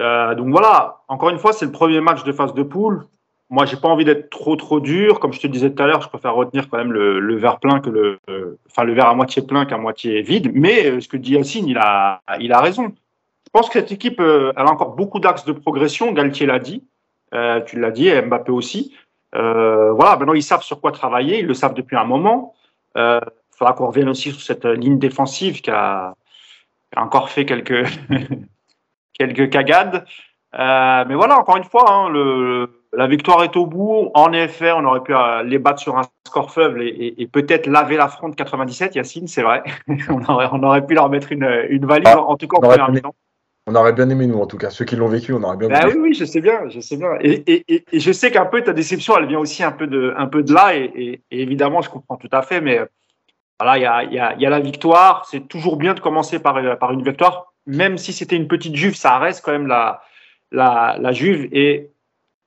Euh, 0.00 0.34
donc 0.34 0.48
voilà, 0.48 1.02
encore 1.08 1.28
une 1.28 1.38
fois, 1.38 1.52
c'est 1.52 1.66
le 1.66 1.72
premier 1.72 2.00
match 2.00 2.24
de 2.24 2.32
phase 2.32 2.54
de 2.54 2.62
poule. 2.62 3.04
Moi, 3.50 3.66
j'ai 3.66 3.76
pas 3.76 3.88
envie 3.88 4.06
d'être 4.06 4.30
trop 4.30 4.56
trop 4.56 4.80
dur. 4.80 5.20
Comme 5.20 5.32
je 5.32 5.40
te 5.40 5.46
disais 5.46 5.70
tout 5.70 5.82
à 5.82 5.86
l'heure, 5.86 6.00
je 6.00 6.08
préfère 6.08 6.34
retenir 6.34 6.70
quand 6.70 6.78
même 6.78 6.92
le, 6.92 7.36
verre 7.36 7.60
plein 7.60 7.80
que 7.80 7.90
le, 7.90 8.18
enfin 8.66 8.84
le 8.84 8.94
verre 8.94 9.08
à 9.08 9.14
moitié 9.14 9.42
plein 9.42 9.66
qu'à 9.66 9.76
moitié 9.76 10.22
vide. 10.22 10.52
Mais 10.54 10.86
euh, 10.86 11.00
ce 11.00 11.08
que 11.08 11.18
dit 11.18 11.32
Yacine, 11.32 11.68
il 11.68 11.76
a, 11.76 12.22
il 12.40 12.52
a 12.52 12.60
raison. 12.60 12.94
Je 13.46 13.50
pense 13.52 13.68
que 13.68 13.78
cette 13.78 13.92
équipe, 13.92 14.20
elle 14.20 14.52
a 14.56 14.70
encore 14.70 14.96
beaucoup 14.96 15.20
d'axes 15.20 15.44
de 15.44 15.52
progression. 15.52 16.10
Galtier 16.12 16.46
l'a 16.46 16.58
dit, 16.58 16.82
tu 17.66 17.78
l'as 17.78 17.90
dit, 17.90 18.10
Mbappé 18.10 18.50
aussi. 18.50 18.94
Euh, 19.36 19.92
voilà, 19.92 20.16
maintenant 20.16 20.34
ils 20.34 20.42
savent 20.42 20.62
sur 20.62 20.80
quoi 20.80 20.92
travailler, 20.92 21.40
ils 21.40 21.46
le 21.46 21.54
savent 21.54 21.74
depuis 21.74 21.96
un 21.96 22.04
moment. 22.04 22.54
Il 22.96 23.00
euh, 23.00 23.20
faudra 23.56 23.74
qu'on 23.74 23.86
revienne 23.86 24.08
aussi 24.08 24.30
sur 24.30 24.40
cette 24.40 24.64
ligne 24.64 24.98
défensive 24.98 25.60
qui 25.60 25.70
a, 25.70 26.14
qui 26.92 26.98
a 26.98 27.02
encore 27.02 27.30
fait 27.30 27.44
quelques 27.44 27.86
quelques 29.18 29.50
cagades. 29.50 30.04
Euh, 30.56 31.04
mais 31.08 31.16
voilà, 31.16 31.36
encore 31.36 31.56
une 31.56 31.64
fois, 31.64 31.90
hein, 31.90 32.08
le, 32.10 32.84
la 32.92 33.08
victoire 33.08 33.42
est 33.42 33.56
au 33.56 33.66
bout. 33.66 34.10
En 34.14 34.32
effet, 34.32 34.70
on 34.70 34.84
aurait 34.84 35.02
pu 35.02 35.12
les 35.46 35.58
battre 35.58 35.80
sur 35.80 35.98
un 35.98 36.02
score 36.24 36.52
faible 36.52 36.82
et, 36.82 36.86
et, 36.86 37.22
et 37.22 37.26
peut-être 37.26 37.66
laver 37.66 37.96
la 37.96 38.06
fronde 38.06 38.36
97, 38.36 38.94
Yacine, 38.94 39.26
c'est 39.26 39.42
vrai. 39.42 39.64
on, 40.08 40.22
aurait, 40.30 40.48
on 40.52 40.62
aurait 40.62 40.86
pu 40.86 40.94
leur 40.94 41.08
mettre 41.08 41.32
une, 41.32 41.66
une 41.70 41.86
valise, 41.86 42.06
ah, 42.06 42.20
en 42.20 42.36
tout 42.36 42.46
cas 42.46 42.58
en 42.58 42.60
première 42.60 42.90
mi-temps. 42.92 43.14
On 43.66 43.74
aurait 43.74 43.94
bien 43.94 44.10
aimé, 44.10 44.26
nous, 44.26 44.38
en 44.38 44.46
tout 44.46 44.58
cas. 44.58 44.70
Ceux 44.70 44.84
qui 44.84 44.94
l'ont 44.94 45.08
vécu, 45.08 45.32
on 45.32 45.42
aurait 45.42 45.56
bien 45.56 45.68
bah, 45.68 45.86
Oui, 45.86 45.94
oui, 45.98 46.14
je 46.14 46.24
sais 46.24 46.40
bien, 46.40 46.68
je 46.68 46.80
sais 46.80 46.96
bien. 46.96 47.08
Et, 47.20 47.42
et, 47.46 47.84
et 47.90 48.00
je 48.00 48.12
sais 48.12 48.30
qu'un 48.30 48.44
peu 48.44 48.62
ta 48.62 48.74
déception, 48.74 49.16
elle 49.16 49.26
vient 49.26 49.38
aussi 49.38 49.62
un 49.62 49.72
peu 49.72 49.86
de, 49.86 50.12
un 50.16 50.26
peu 50.26 50.42
de 50.42 50.52
là. 50.52 50.76
Et, 50.76 51.22
évidemment, 51.30 51.80
je 51.80 51.88
comprends 51.88 52.16
tout 52.16 52.28
à 52.30 52.42
fait. 52.42 52.60
Mais 52.60 52.80
voilà, 53.58 53.78
il 53.78 53.82
y 53.82 53.86
a, 53.86 54.04
y, 54.04 54.18
a, 54.18 54.36
y 54.36 54.44
a 54.44 54.50
la 54.50 54.60
victoire. 54.60 55.24
C'est 55.30 55.48
toujours 55.48 55.76
bien 55.76 55.94
de 55.94 56.00
commencer 56.00 56.38
par, 56.38 56.60
par 56.78 56.92
une 56.92 57.02
victoire. 57.02 57.54
Même 57.66 57.96
si 57.96 58.12
c'était 58.12 58.36
une 58.36 58.48
petite 58.48 58.76
juve, 58.76 58.94
ça 58.94 59.18
reste 59.18 59.42
quand 59.42 59.52
même 59.52 59.66
la, 59.66 60.02
la, 60.52 60.98
la 61.00 61.12
juve. 61.12 61.48
Et 61.52 61.90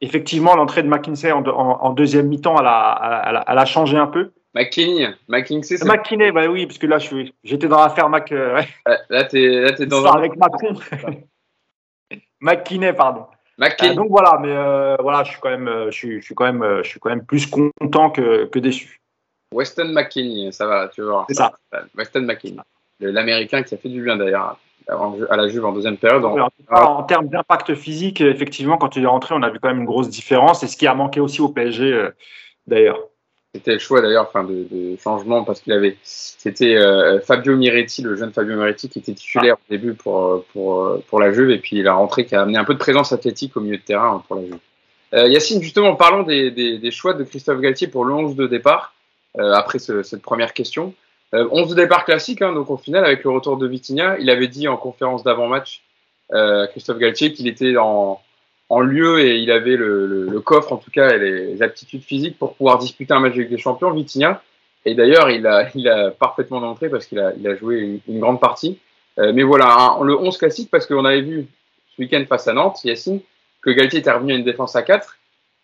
effectivement, 0.02 0.56
l'entrée 0.56 0.84
de 0.84 0.88
McKinsey 0.88 1.32
en, 1.32 1.44
en, 1.48 1.94
deuxième 1.94 2.28
mi-temps, 2.28 2.60
elle 2.60 2.68
a, 2.68 3.24
elle, 3.28 3.36
a, 3.38 3.46
elle 3.48 3.58
a 3.58 3.66
changé 3.66 3.98
un 3.98 4.06
peu. 4.06 4.32
McKinney, 4.58 5.08
McKinsey. 5.28 5.78
McKinney, 5.86 6.32
bah 6.32 6.48
oui, 6.48 6.66
parce 6.66 6.80
que 6.80 6.88
là, 6.88 6.98
j'étais 7.44 7.68
dans 7.68 7.80
l'affaire 7.80 8.10
Mac. 8.10 8.32
Euh, 8.32 8.56
ouais. 8.56 8.68
Là, 9.10 9.24
t'es, 9.26 9.86
dans. 9.86 10.04
avec 10.06 10.36
Macron. 10.36 10.74
McKinney, 12.42 12.94
pardon. 12.94 13.26
Euh, 13.60 13.94
donc 13.96 14.10
voilà, 14.10 14.38
mais 14.40 14.52
euh, 14.52 14.96
voilà, 15.00 15.24
je 15.24 15.32
suis 15.32 15.40
quand 15.42 15.50
même, 15.50 15.70
je 15.88 15.92
suis, 15.92 16.22
je 16.22 16.26
suis 16.26 16.36
quand 16.36 16.52
même, 16.52 16.82
je 16.84 16.88
suis 16.88 17.00
quand 17.00 17.10
même 17.10 17.26
plus 17.26 17.48
content 17.48 18.12
que, 18.12 18.46
que 18.46 18.60
déçu. 18.60 19.02
Weston 19.52 19.92
McKinney, 19.94 20.52
ça 20.52 20.68
va, 20.68 20.90
tu 20.90 21.02
vois. 21.02 21.26
C'est 21.28 21.36
ça. 21.36 21.54
Weston 21.96 22.22
McKinney, 22.22 22.60
l'Américain 23.00 23.64
qui 23.64 23.74
a 23.74 23.78
fait 23.78 23.90
du 23.90 24.04
bien 24.04 24.18
d'ailleurs 24.18 24.60
à 24.88 25.36
la 25.36 25.48
Juve 25.50 25.66
en 25.66 25.74
deuxième 25.74 25.98
période. 25.98 26.24
En, 26.24 26.50
en 26.70 27.04
termes 27.04 27.28
d'impact 27.28 27.74
physique, 27.76 28.22
effectivement, 28.22 28.78
quand 28.78 28.96
il 28.96 29.04
est 29.04 29.08
rentré, 29.08 29.36
on 29.36 29.42
a 29.42 29.50
vu 29.50 29.60
quand 29.60 29.70
même 29.70 29.80
une 29.80 29.86
grosse 29.86 30.10
différence. 30.10 30.64
Et 30.64 30.68
ce 30.68 30.78
qui 30.78 30.88
a 30.88 30.94
manqué 30.94 31.20
aussi 31.20 31.42
au 31.42 31.50
PSG, 31.50 32.10
d'ailleurs. 32.68 33.00
C'était 33.54 33.74
le 33.74 33.80
choix 33.80 34.02
d'ailleurs 34.02 34.28
enfin, 34.28 34.44
de, 34.44 34.68
de, 34.70 34.98
changement 34.98 35.44
parce 35.44 35.62
qu'il 35.62 35.74
avait. 35.74 35.98
C'était 36.04 36.76
euh, 36.76 37.20
Fabio 37.22 37.56
Miretti, 37.56 38.02
le 38.02 38.16
jeune 38.16 38.34
Fabio 38.34 38.56
Miretti, 38.56 38.90
qui 38.90 39.00
était 39.00 39.14
titulaire 39.14 39.56
au 39.56 39.72
début 39.72 39.94
pour, 39.94 40.44
pour, 40.52 41.02
pour 41.08 41.20
la 41.20 41.32
Juve 41.32 41.50
et 41.50 41.58
puis 41.58 41.78
il 41.78 41.88
a 41.88 41.94
rentré, 41.94 42.26
qui 42.26 42.36
a 42.36 42.42
amené 42.42 42.58
un 42.58 42.66
peu 42.66 42.74
de 42.74 42.80
présence 42.80 43.14
athlétique 43.14 43.56
au 43.56 43.62
milieu 43.62 43.78
de 43.78 43.82
terrain 43.82 44.24
pour 44.28 44.36
la 44.36 44.44
Juve. 44.44 44.60
Euh, 45.14 45.28
Yacine, 45.30 45.62
justement, 45.62 45.96
parlons 45.96 46.24
des, 46.24 46.52
des, 46.52 46.78
des, 46.78 46.92
choix 46.92 47.14
de 47.14 47.24
Christophe 47.24 47.62
Galtier 47.62 47.88
pour 47.88 48.04
le 48.04 48.14
11 48.14 48.36
de 48.36 48.48
départ, 48.48 48.94
euh, 49.40 49.54
après 49.54 49.80
ce, 49.80 50.04
cette 50.04 50.22
première 50.22 50.54
question. 50.54 50.94
11 51.34 51.70
de 51.70 51.76
départ 51.76 52.06
classique, 52.06 52.42
hein, 52.42 52.54
donc 52.54 52.70
au 52.70 52.78
final, 52.78 53.04
avec 53.04 53.24
le 53.24 53.32
retour 53.32 53.58
de 53.58 53.68
Vitinha, 53.68 54.18
il 54.20 54.30
avait 54.30 54.48
dit 54.48 54.68
en 54.68 54.78
conférence 54.78 55.24
d'avant-match, 55.24 55.82
Christophe 56.72 57.00
Galtier, 57.00 57.34
qu'il 57.34 57.48
était 57.48 57.76
en, 57.76 58.22
en 58.70 58.82
lieu 58.82 59.20
et 59.20 59.38
il 59.38 59.52
avait 59.52 59.78
le, 59.78 60.08
le, 60.08 60.26
le, 60.26 60.42
coffre, 60.42 60.74
en 60.74 60.78
tout 60.78 60.92
cas, 60.92 61.16
et 61.16 61.20
les 61.20 61.62
aptitudes 61.62 62.04
physiques 62.04 62.38
pour 62.38 62.56
pouvoir 62.56 62.78
disputer 62.78 63.14
un 63.14 63.20
match 63.20 63.34
avec 63.34 63.50
des 63.50 63.58
champions, 63.58 63.92
Vitinha. 63.92 64.42
Et 64.86 64.94
d'ailleurs, 64.94 65.30
il 65.30 65.46
a, 65.48 65.70
il 65.76 65.88
a 65.88 66.12
parfaitement 66.12 66.60
montré 66.60 66.90
parce 66.90 67.06
qu'il 67.06 67.20
a, 67.20 67.34
il 67.38 67.48
a 67.48 67.56
joué 67.56 68.02
une, 68.08 68.20
grande 68.20 68.40
partie. 68.40 68.80
Euh, 69.20 69.32
mais 69.34 69.44
voilà, 69.44 69.98
un, 70.00 70.04
le 70.04 70.18
11 70.18 70.38
classique 70.38 70.70
parce 70.70 70.86
qu'on 70.86 71.06
avait 71.06 71.22
vu 71.22 71.48
ce 71.96 72.02
week-end 72.02 72.24
face 72.28 72.48
à 72.48 72.54
Nantes, 72.54 72.84
Yacine, 72.84 73.22
que 73.62 73.70
Galtier 73.70 74.00
était 74.00 74.12
revenu 74.12 74.34
à 74.34 74.36
une 74.36 74.44
défense 74.44 74.76
à 74.76 74.84
4. 74.84 75.18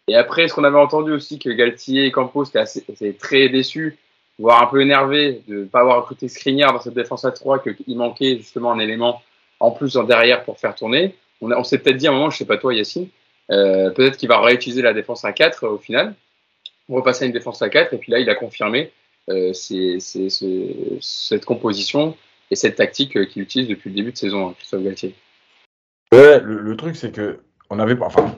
Et 0.07 0.15
après, 0.15 0.47
ce 0.47 0.53
qu'on 0.53 0.63
avait 0.63 0.77
entendu 0.77 1.11
aussi, 1.11 1.39
que 1.39 1.49
Galtier 1.49 2.05
et 2.05 2.11
Campos 2.11 2.45
étaient, 2.45 2.63
étaient 2.89 3.13
très 3.13 3.49
déçus, 3.49 3.97
voire 4.39 4.61
un 4.61 4.67
peu 4.67 4.81
énervés 4.81 5.41
de 5.47 5.59
ne 5.59 5.65
pas 5.65 5.81
avoir 5.81 5.97
recruté 5.97 6.27
Skriniar 6.27 6.73
dans 6.73 6.81
cette 6.81 6.93
défense 6.93 7.23
à 7.25 7.31
3, 7.31 7.59
qu'il 7.59 7.97
manquait 7.97 8.37
justement 8.37 8.71
un 8.71 8.79
élément 8.79 9.21
en 9.59 9.71
plus 9.71 9.95
en 9.95 10.03
derrière 10.03 10.43
pour 10.43 10.59
faire 10.59 10.75
tourner 10.75 11.15
on, 11.41 11.51
on 11.51 11.63
s'est 11.63 11.77
peut-être 11.77 11.97
dit 11.97 12.07
à 12.07 12.11
un 12.11 12.13
moment, 12.13 12.29
je 12.29 12.37
sais 12.37 12.45
pas 12.45 12.57
toi 12.57 12.73
Yacine, 12.73 13.09
euh, 13.51 13.89
peut-être 13.91 14.17
qu'il 14.17 14.29
va 14.29 14.39
réutiliser 14.41 14.81
la 14.81 14.93
défense 14.93 15.25
à 15.25 15.33
4 15.33 15.67
au 15.67 15.77
final, 15.77 16.15
repasser 16.89 17.25
à 17.25 17.27
une 17.27 17.33
défense 17.33 17.61
à 17.61 17.69
4, 17.69 17.93
et 17.93 17.97
puis 17.97 18.11
là 18.11 18.19
il 18.19 18.29
a 18.29 18.35
confirmé 18.35 18.91
euh, 19.29 19.51
cette 19.53 21.45
composition 21.45 22.15
et 22.51 22.55
cette 22.55 22.75
tactique 22.75 23.27
qu'il 23.29 23.41
utilise 23.41 23.67
depuis 23.67 23.89
le 23.89 23.95
début 23.95 24.11
de 24.11 24.17
saison, 24.17 24.49
hein, 24.49 24.53
Christophe 24.57 24.83
Galtier. 24.83 25.15
Ouais, 26.13 26.39
le, 26.39 26.59
le, 26.59 26.77
truc 26.77 26.95
c'est 26.95 27.11
que 27.11 27.39
on 27.69 27.79
avait, 27.79 27.99
enfin, 28.01 28.35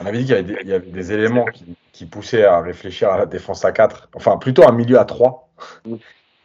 on 0.00 0.06
avait 0.06 0.18
dit 0.18 0.24
qu'il 0.24 0.34
y 0.34 0.38
avait 0.38 0.42
des, 0.42 0.58
il 0.62 0.68
y 0.68 0.72
avait 0.72 0.90
des 0.90 1.12
éléments 1.12 1.46
qui, 1.46 1.64
qui, 1.92 2.06
poussaient 2.06 2.44
à 2.44 2.60
réfléchir 2.60 3.10
à 3.10 3.18
la 3.18 3.26
défense 3.26 3.64
à 3.64 3.72
4, 3.72 4.10
enfin 4.14 4.36
plutôt 4.36 4.68
un 4.68 4.72
milieu 4.72 4.98
à 4.98 5.04
3. 5.04 5.48
Mmh. 5.84 5.94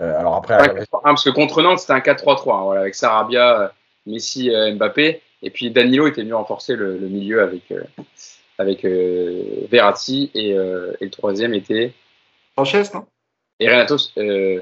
Euh, 0.01 0.18
alors 0.18 0.36
après, 0.36 0.58
ouais, 0.62 0.86
parce 1.03 1.24
que 1.25 1.29
contre 1.29 1.62
Nantes 1.62 1.79
c'était 1.79 1.94
un 1.94 2.00
4-3-3, 2.00 2.32
hein, 2.32 2.63
voilà, 2.63 2.82
avec 2.82 2.96
Sarabia, 2.96 3.74
Messi, 4.06 4.50
Mbappé. 4.75 5.22
Et 5.41 5.50
puis 5.50 5.72
Danilo 5.72 6.08
était 6.08 6.22
venu 6.22 6.34
renforcer 6.34 6.75
le, 6.75 6.98
le 6.98 7.08
milieu 7.08 7.41
avec, 7.41 7.72
euh, 7.72 7.84
avec 8.58 8.84
euh, 8.86 9.65
Verratti 9.69 10.31
et, 10.34 10.53
euh, 10.53 10.93
et, 11.00 11.05
le 11.05 11.12
troisième 11.12 11.53
était. 11.53 11.93
Sanchez, 12.58 12.84
non? 12.93 13.05
Et 13.60 13.69
Renato. 13.69 13.96
Euh, 14.17 14.62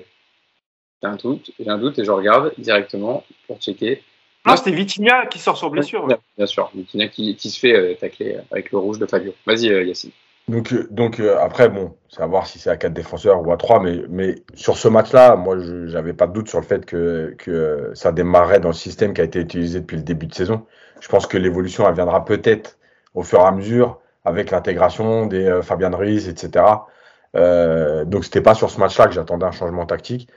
j'ai 1.01 1.07
un 1.07 1.15
doute, 1.15 1.51
j'ai 1.60 1.69
un 1.69 1.77
doute 1.77 2.00
et 2.00 2.05
je 2.05 2.12
regarde 2.12 2.53
directement 2.57 3.24
pour 3.46 3.60
checker. 3.60 4.01
Non, 4.46 4.55
c'était 4.55 4.72
Vitinha 4.72 5.25
qui 5.27 5.39
sort 5.39 5.57
sur 5.57 5.69
blessure. 5.69 6.07
Bien, 6.07 6.19
bien 6.38 6.46
sûr, 6.46 6.72
Vitinha 6.74 7.07
qui, 7.07 7.36
qui 7.36 7.50
se 7.50 7.60
fait 7.60 7.75
euh, 7.75 7.96
tacler 7.96 8.38
avec 8.51 8.72
le 8.72 8.77
rouge 8.77 8.98
de 8.98 9.05
Fabio. 9.05 9.34
Vas-y, 9.46 9.67
Yacine. 9.88 10.12
Donc, 10.47 10.73
donc 10.91 11.19
euh, 11.19 11.37
après, 11.39 11.67
bon, 11.67 11.93
c'est 12.09 12.21
à 12.21 12.25
voir 12.25 12.47
si 12.47 12.57
c'est 12.57 12.69
à 12.69 12.77
4 12.77 12.93
défenseurs 12.93 13.45
ou 13.45 13.51
à 13.51 13.57
3, 13.57 13.81
mais, 13.81 14.03
mais 14.09 14.35
sur 14.53 14.77
ce 14.77 14.87
match-là, 14.87 15.35
moi, 15.35 15.57
je 15.59 15.91
n'avais 15.91 16.13
pas 16.13 16.25
de 16.27 16.33
doute 16.33 16.47
sur 16.47 16.59
le 16.59 16.65
fait 16.65 16.85
que, 16.85 17.35
que 17.37 17.91
ça 17.93 18.13
démarrait 18.13 18.61
dans 18.61 18.69
le 18.69 18.73
système 18.73 19.13
qui 19.13 19.21
a 19.21 19.25
été 19.25 19.39
utilisé 19.41 19.81
depuis 19.81 19.97
le 19.97 20.03
début 20.03 20.27
de 20.27 20.33
saison. 20.33 20.65
Je 21.01 21.07
pense 21.09 21.27
que 21.27 21.37
l'évolution, 21.37 21.87
elle 21.87 21.95
viendra 21.95 22.23
peut-être 22.23 22.77
au 23.13 23.23
fur 23.23 23.39
et 23.39 23.43
à 23.43 23.51
mesure 23.51 23.99
avec 24.23 24.51
l'intégration 24.51 25.25
des 25.25 25.45
euh, 25.47 25.61
Fabian 25.61 25.91
Ruiz, 25.95 26.29
etc. 26.29 26.63
Euh, 27.35 28.05
donc, 28.05 28.23
c'était 28.25 28.41
pas 28.41 28.53
sur 28.53 28.69
ce 28.69 28.79
match-là 28.79 29.07
que 29.07 29.13
j'attendais 29.13 29.45
un 29.45 29.51
changement 29.51 29.85
tactique. 29.85 30.29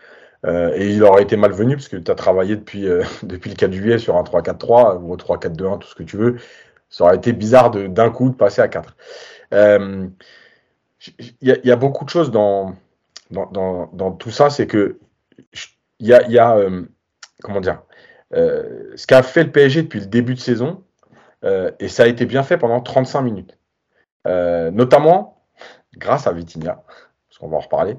Euh, 0.46 0.72
et 0.74 0.90
il 0.90 1.02
aurait 1.04 1.22
été 1.22 1.36
malvenu 1.36 1.76
parce 1.76 1.88
que 1.88 1.96
tu 1.96 2.10
as 2.10 2.14
travaillé 2.14 2.56
depuis, 2.56 2.88
euh, 2.88 3.02
depuis 3.22 3.50
le 3.50 3.56
4 3.56 3.72
juillet 3.72 3.98
sur 3.98 4.16
un 4.16 4.22
3-4-3 4.22 4.98
ou 5.02 5.14
3-4-2-1, 5.16 5.78
tout 5.78 5.88
ce 5.88 5.94
que 5.94 6.02
tu 6.02 6.16
veux. 6.16 6.36
Ça 6.88 7.04
aurait 7.04 7.16
été 7.16 7.32
bizarre 7.32 7.70
d'un 7.70 8.10
coup 8.10 8.30
de 8.30 8.34
passer 8.34 8.60
à 8.62 8.68
4. 8.68 8.96
Il 9.52 9.56
euh, 9.56 10.08
y, 11.42 11.70
a 11.70 11.76
beaucoup 11.76 12.04
de 12.04 12.10
choses 12.10 12.30
dans, 12.30 12.76
tout 14.18 14.30
ça, 14.30 14.50
c'est 14.50 14.66
que 14.66 14.98
il 15.98 16.08
y 16.08 16.38
a, 16.38 16.56
euh, 16.56 16.84
comment 17.42 17.60
dire, 17.60 17.82
euh, 18.34 18.92
ce 18.96 19.06
qu'a 19.06 19.22
fait 19.22 19.44
le 19.44 19.52
PSG 19.52 19.82
depuis 19.82 20.00
le 20.00 20.06
début 20.06 20.34
de 20.34 20.40
saison, 20.40 20.84
et 21.78 21.88
ça 21.88 22.02
a 22.02 22.06
été 22.06 22.26
bien 22.26 22.42
fait 22.42 22.58
pendant 22.58 22.80
35 22.80 23.22
minutes, 23.22 23.58
notamment 24.26 25.42
grâce 25.96 26.26
à 26.26 26.32
Vitinha, 26.32 26.82
parce 27.28 27.38
qu'on 27.38 27.48
va 27.48 27.56
en 27.56 27.60
reparler, 27.60 27.96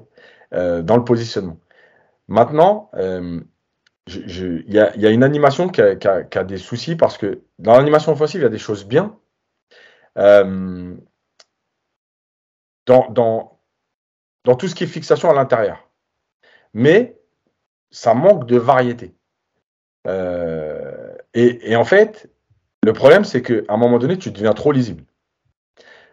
dans 0.52 0.96
le 0.96 1.04
positionnement. 1.04 1.58
Maintenant, 2.28 2.90
il 4.06 4.64
y, 4.68 4.78
a 4.78 5.10
une 5.10 5.24
animation 5.24 5.68
qui 5.68 5.80
a, 5.80 6.44
des 6.44 6.56
soucis 6.56 6.94
parce 6.94 7.18
que 7.18 7.42
dans 7.58 7.76
l'animation 7.76 8.12
offensive, 8.12 8.40
il 8.40 8.44
y 8.44 8.46
a 8.46 8.50
des 8.50 8.58
choses 8.58 8.86
bien. 8.86 9.16
Dans, 12.86 13.08
dans, 13.10 13.58
dans 14.44 14.56
tout 14.56 14.68
ce 14.68 14.74
qui 14.74 14.84
est 14.84 14.88
fixation 14.88 15.30
à 15.30 15.34
l'intérieur. 15.34 15.88
Mais 16.74 17.16
ça 17.90 18.14
manque 18.14 18.46
de 18.46 18.56
variété. 18.56 19.14
Euh, 20.06 21.14
et, 21.34 21.70
et, 21.70 21.76
en 21.76 21.84
fait, 21.84 22.30
le 22.82 22.92
problème, 22.92 23.24
c'est 23.24 23.42
qu'à 23.42 23.60
un 23.68 23.76
moment 23.76 23.98
donné, 23.98 24.18
tu 24.18 24.30
deviens 24.30 24.52
trop 24.52 24.72
lisible. 24.72 25.04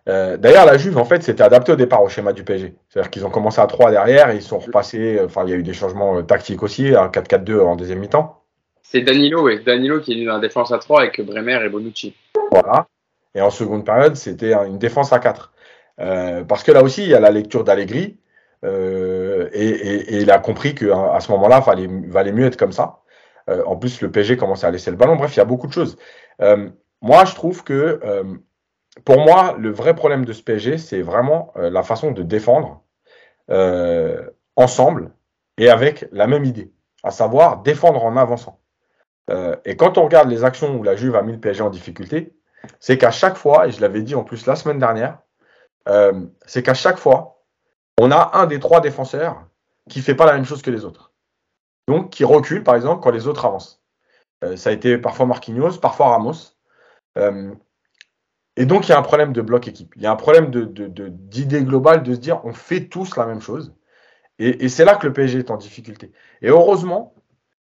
Euh, 0.07 0.38
D'ailleurs, 0.38 0.65
la 0.65 0.77
Juve, 0.77 0.97
en 0.97 1.05
fait, 1.05 1.23
s'était 1.23 1.43
adaptée 1.43 1.71
au 1.71 1.75
départ 1.75 2.03
au 2.03 2.09
schéma 2.09 2.33
du 2.33 2.43
PSG. 2.43 2.75
C'est-à-dire 2.89 3.09
qu'ils 3.09 3.25
ont 3.25 3.29
commencé 3.29 3.59
à 3.59 3.67
3 3.67 3.91
derrière 3.91 4.29
et 4.29 4.35
ils 4.35 4.41
sont 4.41 4.59
repassés. 4.59 5.19
Enfin, 5.23 5.43
il 5.45 5.49
y 5.49 5.53
a 5.53 5.55
eu 5.55 5.63
des 5.63 5.73
changements 5.73 6.17
euh, 6.17 6.21
tactiques 6.21 6.63
aussi, 6.63 6.95
un 6.95 7.07
4-4-2 7.07 7.59
en 7.61 7.75
deuxième 7.75 7.99
mi-temps. 7.99 8.43
C'est 8.83 9.01
Danilo, 9.01 9.43
oui. 9.43 9.63
Danilo 9.63 9.99
qui 9.99 10.21
est 10.21 10.25
dans 10.25 10.33
la 10.33 10.39
défense 10.39 10.71
à 10.71 10.79
3 10.79 11.01
avec 11.01 11.21
Bremer 11.21 11.59
et 11.63 11.69
Bonucci. 11.69 12.15
Voilà. 12.51 12.88
Et 13.35 13.41
en 13.41 13.51
seconde 13.51 13.85
période, 13.85 14.15
c'était 14.15 14.53
une 14.53 14.79
défense 14.79 15.13
à 15.13 15.19
4. 15.19 15.53
Euh, 15.99 16.43
parce 16.43 16.63
que 16.63 16.71
là 16.71 16.83
aussi, 16.83 17.03
il 17.03 17.09
y 17.09 17.15
a 17.15 17.19
la 17.19 17.31
lecture 17.31 17.63
d'Allegri. 17.63 18.19
Euh, 18.65 19.49
et, 19.53 20.19
il 20.21 20.31
a 20.31 20.39
compris 20.39 20.75
qu'à 20.75 21.13
à 21.13 21.19
ce 21.19 21.31
moment-là, 21.31 21.61
fallait, 21.61 21.87
valait 22.07 22.31
mieux 22.31 22.45
être 22.45 22.57
comme 22.57 22.71
ça. 22.71 22.99
Euh, 23.49 23.63
en 23.65 23.77
plus, 23.77 24.01
le 24.01 24.11
PSG 24.11 24.37
commençait 24.37 24.67
à 24.67 24.71
laisser 24.71 24.91
le 24.91 24.97
ballon. 24.97 25.15
Bref, 25.15 25.35
il 25.35 25.37
y 25.37 25.41
a 25.41 25.45
beaucoup 25.45 25.67
de 25.67 25.73
choses. 25.73 25.97
Moi, 27.01 27.25
je 27.25 27.35
trouve 27.35 27.63
que, 27.63 27.99
pour 29.05 29.19
moi, 29.19 29.55
le 29.57 29.71
vrai 29.71 29.95
problème 29.95 30.25
de 30.25 30.33
ce 30.33 30.43
PSG, 30.43 30.77
c'est 30.77 31.01
vraiment 31.01 31.53
la 31.55 31.83
façon 31.83 32.11
de 32.11 32.23
défendre 32.23 32.83
ensemble 34.55 35.11
et 35.57 35.69
avec 35.69 36.07
la 36.11 36.27
même 36.27 36.45
idée, 36.45 36.71
à 37.03 37.11
savoir 37.11 37.61
défendre 37.61 38.03
en 38.03 38.17
avançant. 38.17 38.59
et 39.65 39.75
quand 39.77 39.97
on 39.97 40.03
regarde 40.03 40.29
les 40.29 40.43
actions 40.43 40.75
où 40.77 40.83
la 40.83 40.95
Juve 40.95 41.15
a 41.15 41.21
mis 41.21 41.33
le 41.33 41.39
PSG 41.39 41.63
en 41.63 41.69
difficulté, 41.69 42.33
c'est 42.79 42.97
qu'à 42.97 43.11
chaque 43.11 43.37
fois, 43.37 43.67
et 43.67 43.71
je 43.71 43.79
l'avais 43.81 44.01
dit 44.01 44.15
en 44.15 44.23
plus 44.23 44.45
la 44.45 44.55
semaine 44.55 44.79
dernière, 44.79 45.19
euh, 45.88 46.25
c'est 46.45 46.63
qu'à 46.63 46.74
chaque 46.74 46.98
fois, 46.98 47.43
on 48.00 48.12
a 48.12 48.31
un 48.38 48.45
des 48.45 48.59
trois 48.59 48.81
défenseurs 48.81 49.45
qui 49.89 50.01
fait 50.01 50.15
pas 50.15 50.25
la 50.25 50.33
même 50.33 50.45
chose 50.45 50.62
que 50.62 50.71
les 50.71 50.86
autres. 50.86 51.13
Donc, 51.88 52.12
qui 52.12 52.24
recule, 52.24 52.63
par 52.63 52.75
exemple, 52.75 53.01
quand 53.01 53.12
les 53.12 53.27
autres 53.27 53.45
avancent. 53.45 53.81
Euh, 54.43 54.55
ça 54.55 54.69
a 54.69 54.74
été 54.74 54.98
parfois 54.98 55.25
Marquinhos, 55.25 55.79
parfois 55.79 56.09
Ramos. 56.09 56.55
Euh, 57.17 57.53
et 58.55 58.65
donc, 58.65 58.88
il 58.88 58.91
y 58.91 58.93
a 58.93 59.00
un 59.00 59.03
problème 59.03 59.33
de 59.33 59.41
bloc 59.41 59.67
équipe. 59.67 59.93
Il 59.95 60.03
y 60.03 60.05
a 60.05 60.12
un 60.12 60.15
problème 60.15 60.51
d'idée 60.51 61.63
globale 61.63 62.03
de 62.03 62.13
se 62.13 62.19
dire 62.19 62.41
on 62.45 62.53
fait 62.53 62.86
tous 62.88 63.15
la 63.15 63.25
même 63.25 63.41
chose. 63.41 63.74
Et, 64.38 64.65
et 64.65 64.69
c'est 64.69 64.86
là 64.86 64.95
que 64.95 65.07
le 65.07 65.13
PSG 65.13 65.39
est 65.39 65.51
en 65.51 65.57
difficulté. 65.57 66.12
Et 66.41 66.50
heureusement 66.50 67.13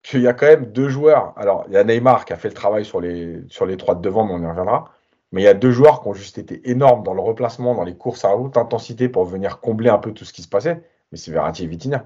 qu'il 0.04 0.22
y 0.22 0.28
a 0.28 0.34
quand 0.34 0.46
même 0.46 0.66
deux 0.66 0.90
joueurs. 0.90 1.34
Alors, 1.38 1.66
il 1.68 1.74
y 1.74 1.78
a 1.78 1.84
Neymar 1.84 2.26
qui 2.26 2.34
a 2.34 2.38
fait 2.38 2.50
le 2.50 2.54
travail 2.54 2.86
sur 2.86 3.02
les, 3.02 3.42
sur 3.48 3.66
les 3.66 3.78
trois 3.78 3.96
de 3.96 4.02
devant, 4.02 4.26
mais 4.26 4.34
on 4.34 4.44
y 4.44 4.48
reviendra. 4.48 4.92
Mais 5.34 5.42
il 5.42 5.46
y 5.46 5.48
a 5.48 5.56
deux 5.56 5.72
joueurs 5.72 6.02
qui 6.02 6.08
ont 6.08 6.14
juste 6.14 6.38
été 6.38 6.62
énormes 6.70 7.04
dans 7.04 7.16
le 7.16 7.20
replacement, 7.20 7.74
dans 7.74 7.84
les 7.84 7.96
courses 7.96 8.24
à 8.24 8.38
haute 8.38 8.56
intensité 8.56 9.10
pour 9.10 9.26
venir 9.26 9.60
combler 9.60 9.90
un 9.90 9.98
peu 9.98 10.12
tout 10.12 10.26
ce 10.26 10.32
qui 10.32 10.44
se 10.44 10.48
passait. 10.48 10.84
Mais 11.12 11.18
c'est 11.18 11.32
Verratti 11.32 11.64
et 11.64 11.68
Vitinha. 11.68 12.06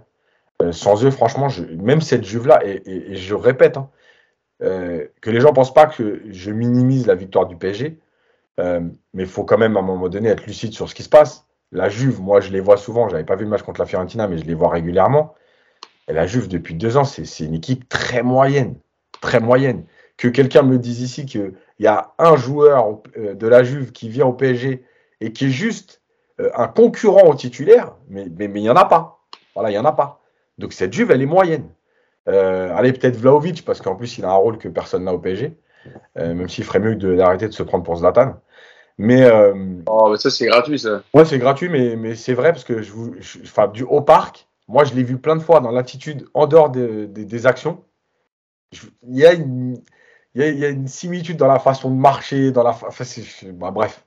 Euh, 0.62 0.72
sans 0.72 1.03
eux, 1.03 1.12
franchement, 1.12 1.50
même 1.77 2.00
cette 2.00 2.24
Juve-là, 2.24 2.62
et, 2.65 3.15
je 3.15 3.36
répète, 3.36 3.75
hein, 3.75 3.89
euh, 4.63 5.07
que 5.19 5.29
les 5.29 5.41
gens 5.41 5.50
ne 5.50 5.55
pensent 5.55 5.74
pas 5.74 5.88
que 5.88 6.22
je 6.29 6.51
minimise 6.51 7.05
la 7.05 7.15
victoire 7.15 7.48
du 7.48 7.57
PSG, 7.57 8.00
euh, 8.62 8.79
mais 9.13 9.24
il 9.24 9.29
faut 9.29 9.43
quand 9.43 9.57
même 9.57 9.75
à 9.75 9.81
un 9.81 9.84
moment 9.84 10.07
donné 10.07 10.29
être 10.29 10.46
lucide 10.46 10.72
sur 10.72 10.88
ce 10.88 10.96
qui 10.96 11.03
se 11.03 11.10
passe. 11.10 11.46
La 11.74 11.89
Juve, 11.89 12.22
moi, 12.22 12.39
je 12.39 12.50
les 12.50 12.62
vois 12.62 12.77
souvent. 12.77 13.10
Je 13.10 13.13
n'avais 13.13 13.25
pas 13.25 13.36
vu 13.36 13.43
le 13.43 13.50
match 13.50 13.62
contre 13.62 13.81
la 13.81 13.86
Fiorentina, 13.86 14.29
mais 14.29 14.38
je 14.38 14.46
les 14.46 14.53
vois 14.53 14.69
régulièrement. 14.69 15.36
Et 16.07 16.13
la 16.13 16.27
Juve, 16.27 16.48
depuis 16.48 16.75
deux 16.75 16.96
ans, 16.96 17.03
c'est 17.03 17.43
une 17.43 17.55
équipe 17.55 17.89
très 17.89 18.24
moyenne. 18.24 18.75
Très 19.19 19.41
moyenne 19.41 19.84
que 20.17 20.27
quelqu'un 20.27 20.63
me 20.63 20.77
dise 20.77 21.01
ici 21.01 21.25
qu'il 21.25 21.53
y 21.79 21.88
a 21.88 22.13
un 22.17 22.36
joueur 22.36 23.01
euh, 23.17 23.36
de 23.36 23.47
la 23.47 23.63
Juve 23.63 23.91
qui 23.91 24.09
vient 24.09 24.25
au 24.25 24.33
PSG 24.33 24.83
et 25.21 25.31
qui 25.31 25.45
est 25.45 25.50
juste 25.50 26.01
euh, 26.39 26.50
un 26.55 26.67
concurrent 26.67 27.27
au 27.27 27.36
titulaire, 27.36 27.93
mais 28.09 28.27
mais 28.29 28.45
il 28.45 28.63
n'y 28.63 28.69
en 28.69 28.75
a 28.75 28.86
pas. 28.86 29.19
Voilà, 29.53 29.69
il 29.69 29.74
n'y 29.74 29.79
en 29.79 29.86
a 29.86 29.93
pas. 29.93 30.21
Donc 30.57 30.74
cette 30.74 30.93
Juve, 30.93 31.12
elle 31.12 31.21
est 31.21 31.27
moyenne. 31.27 31.69
Euh, 32.27 32.75
allez, 32.75 32.91
peut-être 32.91 33.15
Vlaovic, 33.15 33.63
parce 33.63 33.79
qu'en 33.79 33.95
plus, 33.95 34.17
il 34.17 34.25
a 34.25 34.31
un 34.31 34.36
rôle 34.36 34.57
que 34.57 34.67
personne 34.67 35.05
n'a 35.05 35.13
au 35.13 35.19
PSG, 35.19 35.55
même 36.15 36.50
s'il 36.50 36.65
ferait 36.65 36.79
mieux 36.79 36.95
d'arrêter 36.95 37.47
de, 37.47 37.53
se 37.53 37.63
prendre 37.63 37.83
pour 37.83 37.95
Zlatan. 37.95 38.36
Mais. 38.97 39.31
oh, 39.86 40.15
ça, 40.17 40.29
c'est 40.29 40.47
gratuit, 40.47 40.77
ça. 40.77 41.03
Ouais, 41.13 41.24
c'est 41.24 41.38
gratuit, 41.38 41.69
mais, 41.69 41.95
mais 41.95 42.15
c'est 42.15 42.33
vrai, 42.33 42.51
parce 42.51 42.65
que 42.65 42.81
je 42.81 42.91
vous, 42.91 43.15
enfin, 43.43 43.69
du 43.69 43.83
haut 43.83 44.01
parc, 44.01 44.47
moi, 44.67 44.83
je 44.83 44.93
l'ai 44.93 45.03
vu 45.03 45.17
plein 45.17 45.38
de 45.38 45.41
fois 45.41 45.62
dans 45.62 45.71
l'attitude 45.71 46.25
en 46.33 46.47
dehors 46.47 46.69
des 46.69 47.47
actions. 47.47 47.86
Il 49.07 49.17
y 49.17 49.25
a 49.25 49.31
une 49.33 49.79
il 50.38 50.60
y, 50.60 50.65
a, 50.65 50.70
une 50.70 50.88
similitude 50.88 51.38
dans 51.38 51.48
la 51.48 51.60
façon 51.60 51.89
de 51.89 51.96
marcher, 51.96 52.51
dans 52.51 52.63
la. 52.63 52.70
Enfin, 52.70 53.03
bah, 53.53 53.72
bref. 53.72 54.03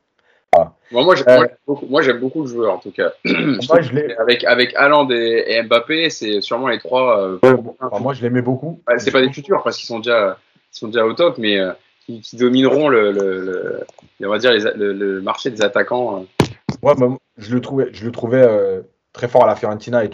moi, 0.93 1.15
j'aime 1.17 1.49
beaucoup, 1.67 1.87
beaucoup, 2.21 2.43
le 2.43 2.49
joueur, 2.49 2.75
en 2.75 2.79
tout 2.79 2.93
cas. 2.93 3.13
Moi, 3.25 3.81
je 3.81 4.21
avec, 4.21 4.45
avec 4.45 4.75
Haaland 4.77 5.09
et, 5.11 5.63
Mbappé, 5.63 6.11
c'est 6.11 6.41
sûrement 6.41 6.69
les 6.69 6.79
trois. 6.79 7.21
Euh, 7.21 7.57
moi, 8.01 8.15
je 8.15 8.23
l'aimais 8.23 8.43
beaucoup. 8.43 8.81
c'est 8.99 9.11
pas 9.11 9.23
des 9.23 9.33
futurs, 9.33 9.63
parce 9.63 9.77
qu'ils 9.77 9.87
sont 9.87 9.99
déjà, 9.99 10.39
sont 10.71 10.89
déjà 10.89 11.05
au 11.05 11.15
top, 11.15 11.39
mais 11.39 11.59
euh, 11.59 11.73
qui, 12.07 12.37
domineront 12.37 12.89
le, 12.89 13.13
le, 13.13 13.81
on 14.25 14.29
va 14.29 14.39
dire 14.39 14.53
le, 14.53 15.21
marché 15.21 15.51
des 15.51 15.63
attaquants. 15.63 16.27
Euh. 16.43 16.47
Ouais, 16.83 16.95
je 17.39 17.55
le 17.55 17.61
trouvais, 17.61 17.89
je 17.93 18.05
le 18.05 18.13
trouvais 18.13 18.47
très 19.13 19.29
fort 19.29 19.45
à 19.45 19.47
la 19.47 19.57
Fiorentina 19.57 20.05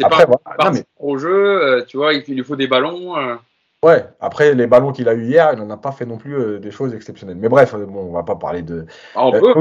Non, 0.00 0.08
mais 0.10 0.16
c'est 0.16 0.26
pas, 0.26 0.72
au 0.98 1.18
jeu, 1.18 1.62
euh, 1.62 1.84
tu 1.84 1.96
vois, 1.96 2.14
il, 2.14 2.34
lui 2.34 2.42
faut 2.42 2.56
des 2.56 2.66
ballons. 2.66 3.16
Euh. 3.16 3.36
Ouais, 3.82 4.04
après 4.20 4.54
les 4.54 4.66
ballons 4.66 4.92
qu'il 4.92 5.08
a 5.08 5.14
eu 5.14 5.24
hier, 5.24 5.50
il 5.52 5.58
n'en 5.58 5.70
a 5.70 5.76
pas 5.76 5.92
fait 5.92 6.06
non 6.06 6.16
plus 6.16 6.34
euh, 6.34 6.58
des 6.58 6.70
choses 6.70 6.94
exceptionnelles. 6.94 7.36
Mais 7.36 7.48
bref, 7.48 7.74
bon, 7.74 8.08
on 8.08 8.12
va 8.12 8.24
pas 8.24 8.34
parler 8.34 8.62
de. 8.62 8.86
Ah, 9.14 9.26
on 9.26 9.32
peut. 9.32 9.54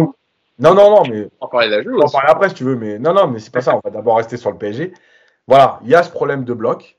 Non, 0.59 0.73
non, 0.73 0.89
non, 0.89 1.03
mais. 1.07 1.27
On 1.39 1.45
va 1.45 1.51
parler 1.51 1.69
de 1.69 1.75
la 1.75 1.83
jeu. 1.83 1.93
On 1.93 1.99
va 1.99 2.05
en 2.05 2.09
parler 2.09 2.29
après 2.29 2.49
si 2.49 2.55
tu 2.55 2.63
veux, 2.63 2.75
mais 2.75 2.97
non, 2.97 3.13
non, 3.13 3.27
mais 3.27 3.39
c'est 3.39 3.53
pas 3.53 3.61
ça. 3.61 3.75
On 3.75 3.81
va 3.83 3.91
d'abord 3.91 4.17
rester 4.17 4.37
sur 4.37 4.51
le 4.51 4.57
PSG. 4.57 4.93
Voilà, 5.47 5.79
il 5.83 5.89
y 5.89 5.95
a 5.95 6.03
ce 6.03 6.09
problème 6.09 6.45
de 6.45 6.53
bloc. 6.53 6.97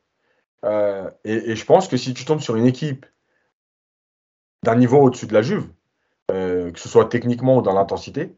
Et, 0.65 1.51
et, 1.51 1.57
je 1.57 1.65
pense 1.67 1.89
que 1.89 1.99
si 1.99 2.15
tu 2.15 2.25
tombes 2.25 2.41
sur 2.41 2.57
une 2.57 2.65
équipe 2.65 3.05
d'un 4.63 4.77
niveau 4.77 4.99
au-dessus 4.99 5.27
de 5.27 5.35
la 5.35 5.43
Juve, 5.43 5.69
que 6.29 6.73
ce 6.77 6.89
soit 6.89 7.07
techniquement 7.07 7.59
ou 7.59 7.63
dans 7.63 7.75
l'intensité, 7.75 8.35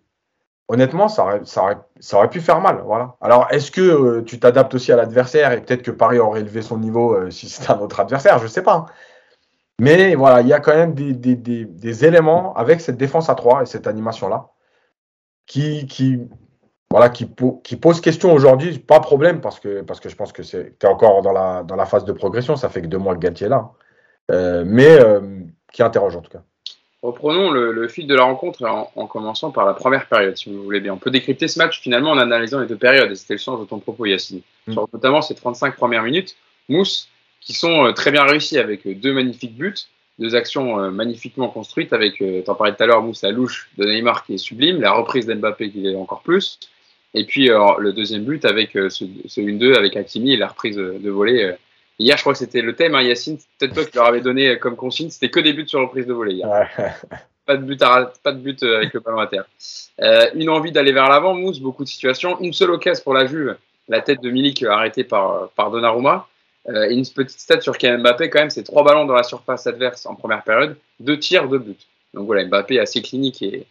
honnêtement, 0.68 1.08
ça 1.08 1.24
aurait, 1.24 2.30
pu 2.30 2.40
faire 2.40 2.60
mal. 2.60 2.82
Voilà. 2.84 3.16
Alors, 3.20 3.46
est-ce 3.50 3.70
que 3.70 3.80
euh, 3.80 4.22
tu 4.22 4.40
t'adaptes 4.40 4.74
aussi 4.74 4.92
à 4.92 4.96
l'adversaire 4.96 5.52
et 5.52 5.60
peut-être 5.60 5.82
que 5.82 5.90
Paris 5.90 6.18
aurait 6.18 6.40
élevé 6.40 6.62
son 6.62 6.78
niveau 6.78 7.14
euh, 7.14 7.30
si 7.30 7.48
c'était 7.48 7.70
un 7.70 7.78
autre 7.78 8.00
adversaire 8.00 8.38
Je 8.38 8.44
ne 8.44 8.48
sais 8.48 8.62
pas. 8.62 8.74
Hein. 8.74 8.86
Mais 9.78 10.14
voilà, 10.14 10.40
il 10.40 10.48
y 10.48 10.52
a 10.52 10.60
quand 10.60 10.74
même 10.74 10.94
des, 10.94 12.04
éléments 12.04 12.54
avec 12.54 12.80
cette 12.80 12.96
défense 12.96 13.28
à 13.28 13.34
3 13.34 13.62
et 13.62 13.66
cette 13.66 13.86
animation-là 13.86 14.48
qui, 15.46 15.86
qui, 15.86 16.26
voilà, 16.90 17.10
qui, 17.10 17.30
qui 17.62 17.76
pose 17.76 18.00
question 18.00 18.32
aujourd'hui. 18.32 18.78
Pas 18.78 19.00
problème 19.00 19.40
parce 19.42 19.60
que, 19.60 19.84
je 19.86 20.14
pense 20.16 20.32
que 20.32 20.42
tu 20.42 20.56
es 20.56 20.86
encore 20.86 21.20
dans 21.22 21.32
la, 21.32 21.62
dans 21.62 21.76
la 21.76 21.84
phase 21.84 22.06
de 22.06 22.12
progression. 22.12 22.56
Ça 22.56 22.70
fait 22.70 22.80
que 22.80 22.86
deux 22.86 22.98
mois 22.98 23.14
que 23.14 23.20
Galtier 23.20 23.46
est 23.46 23.50
là. 23.50 23.56
Hein. 23.56 23.70
Euh, 24.32 24.64
mais 24.66 24.98
qui 25.72 25.82
interroge 25.82 26.16
en 26.16 26.22
tout 26.22 26.30
cas. 26.30 26.42
Reprenons 27.06 27.52
le, 27.52 27.86
fil 27.86 28.08
de 28.08 28.16
la 28.16 28.24
rencontre 28.24 28.64
en, 28.64 29.06
commençant 29.06 29.52
par 29.52 29.64
la 29.64 29.74
première 29.74 30.08
période, 30.08 30.36
si 30.36 30.50
vous 30.50 30.60
voulez 30.64 30.80
bien. 30.80 30.92
On 30.92 30.96
peut 30.96 31.12
décrypter 31.12 31.46
ce 31.46 31.56
match 31.56 31.80
finalement 31.80 32.10
en 32.10 32.18
analysant 32.18 32.58
les 32.58 32.66
deux 32.66 32.76
périodes, 32.76 33.12
et 33.12 33.14
c'était 33.14 33.34
le 33.34 33.38
sens 33.38 33.60
de 33.60 33.64
ton 33.64 33.78
propos, 33.78 34.06
Yacine. 34.06 34.40
Mm. 34.66 34.72
Sur 34.72 34.88
notamment 34.92 35.22
ces 35.22 35.36
35 35.36 35.76
premières 35.76 36.02
minutes, 36.02 36.34
Mousse, 36.68 37.08
qui 37.40 37.52
sont 37.52 37.86
euh, 37.86 37.92
très 37.92 38.10
bien 38.10 38.24
réussies 38.24 38.58
avec 38.58 38.84
euh, 38.88 38.94
deux 38.96 39.12
magnifiques 39.12 39.54
buts, 39.54 39.76
deux 40.18 40.34
actions 40.34 40.80
euh, 40.80 40.90
magnifiquement 40.90 41.48
construites, 41.48 41.92
avec, 41.92 42.20
t'en 42.44 42.56
parlais 42.56 42.74
tout 42.74 42.82
à 42.82 42.86
l'heure, 42.86 43.02
Mousse, 43.02 43.22
la 43.22 43.30
louche 43.30 43.70
de 43.78 43.84
Neymar 43.84 44.26
qui 44.26 44.34
est 44.34 44.38
sublime, 44.38 44.80
la 44.80 44.90
reprise 44.90 45.26
d'Mbappé 45.26 45.70
qui 45.70 45.86
est 45.86 45.94
encore 45.94 46.22
plus, 46.22 46.58
et 47.14 47.24
puis 47.24 47.48
le 47.48 47.92
deuxième 47.92 48.24
but 48.24 48.44
avec 48.44 48.72
ce, 48.72 48.88
ce 48.90 49.40
1-2 49.40 49.76
avec 49.76 49.96
Hakimi 49.96 50.34
et 50.34 50.36
la 50.36 50.48
reprise 50.48 50.76
de 50.76 51.08
volée 51.10 51.54
Hier, 51.98 52.16
je 52.16 52.22
crois 52.22 52.34
que 52.34 52.38
c'était 52.38 52.60
le 52.60 52.74
thème, 52.74 52.94
hein, 52.94 53.02
Yacine. 53.02 53.38
Peut-être 53.58 53.74
toi 53.74 53.84
qui 53.84 53.96
leur 53.96 54.06
avais 54.06 54.20
donné 54.20 54.58
comme 54.58 54.76
consigne, 54.76 55.10
c'était 55.10 55.30
que 55.30 55.40
des 55.40 55.52
buts 55.52 55.66
sur 55.66 55.80
reprise 55.80 56.06
de 56.06 56.12
volée 56.12 56.34
hier. 56.34 56.68
pas 57.46 57.56
de 57.56 57.62
but, 57.62 57.78
pas 57.78 58.32
de 58.32 58.38
but 58.38 58.62
euh, 58.62 58.78
avec 58.78 58.92
le 58.92 59.00
ballon 59.00 59.18
à 59.18 59.26
terre. 59.26 59.44
Euh, 60.02 60.26
une 60.34 60.50
envie 60.50 60.72
d'aller 60.72 60.92
vers 60.92 61.08
l'avant, 61.08 61.34
Mousse, 61.34 61.60
beaucoup 61.60 61.84
de 61.84 61.88
situations. 61.88 62.38
Une 62.40 62.52
seule 62.52 62.70
occasion 62.70 63.02
pour 63.02 63.14
la 63.14 63.26
Juve, 63.26 63.56
la 63.88 64.00
tête 64.00 64.20
de 64.20 64.30
Milik 64.30 64.62
arrêtée 64.64 65.04
par, 65.04 65.48
par 65.50 65.70
Donnarumma. 65.70 66.26
Euh, 66.68 66.90
et 66.90 66.94
une 66.94 67.06
petite 67.06 67.38
stat 67.38 67.60
sur 67.60 67.78
Kylian 67.78 68.00
Mbappé, 68.00 68.28
quand 68.28 68.40
même, 68.40 68.50
c'est 68.50 68.64
trois 68.64 68.82
ballons 68.82 69.04
dans 69.04 69.14
la 69.14 69.22
surface 69.22 69.66
adverse 69.66 70.04
en 70.06 70.16
première 70.16 70.42
période, 70.42 70.76
deux 70.98 71.18
tirs, 71.18 71.48
deux 71.48 71.58
buts. 71.58 71.76
Donc 72.12 72.26
voilà, 72.26 72.44
Mbappé 72.44 72.80
assez 72.80 73.02
clinique 73.02 73.42
et, 73.42 73.66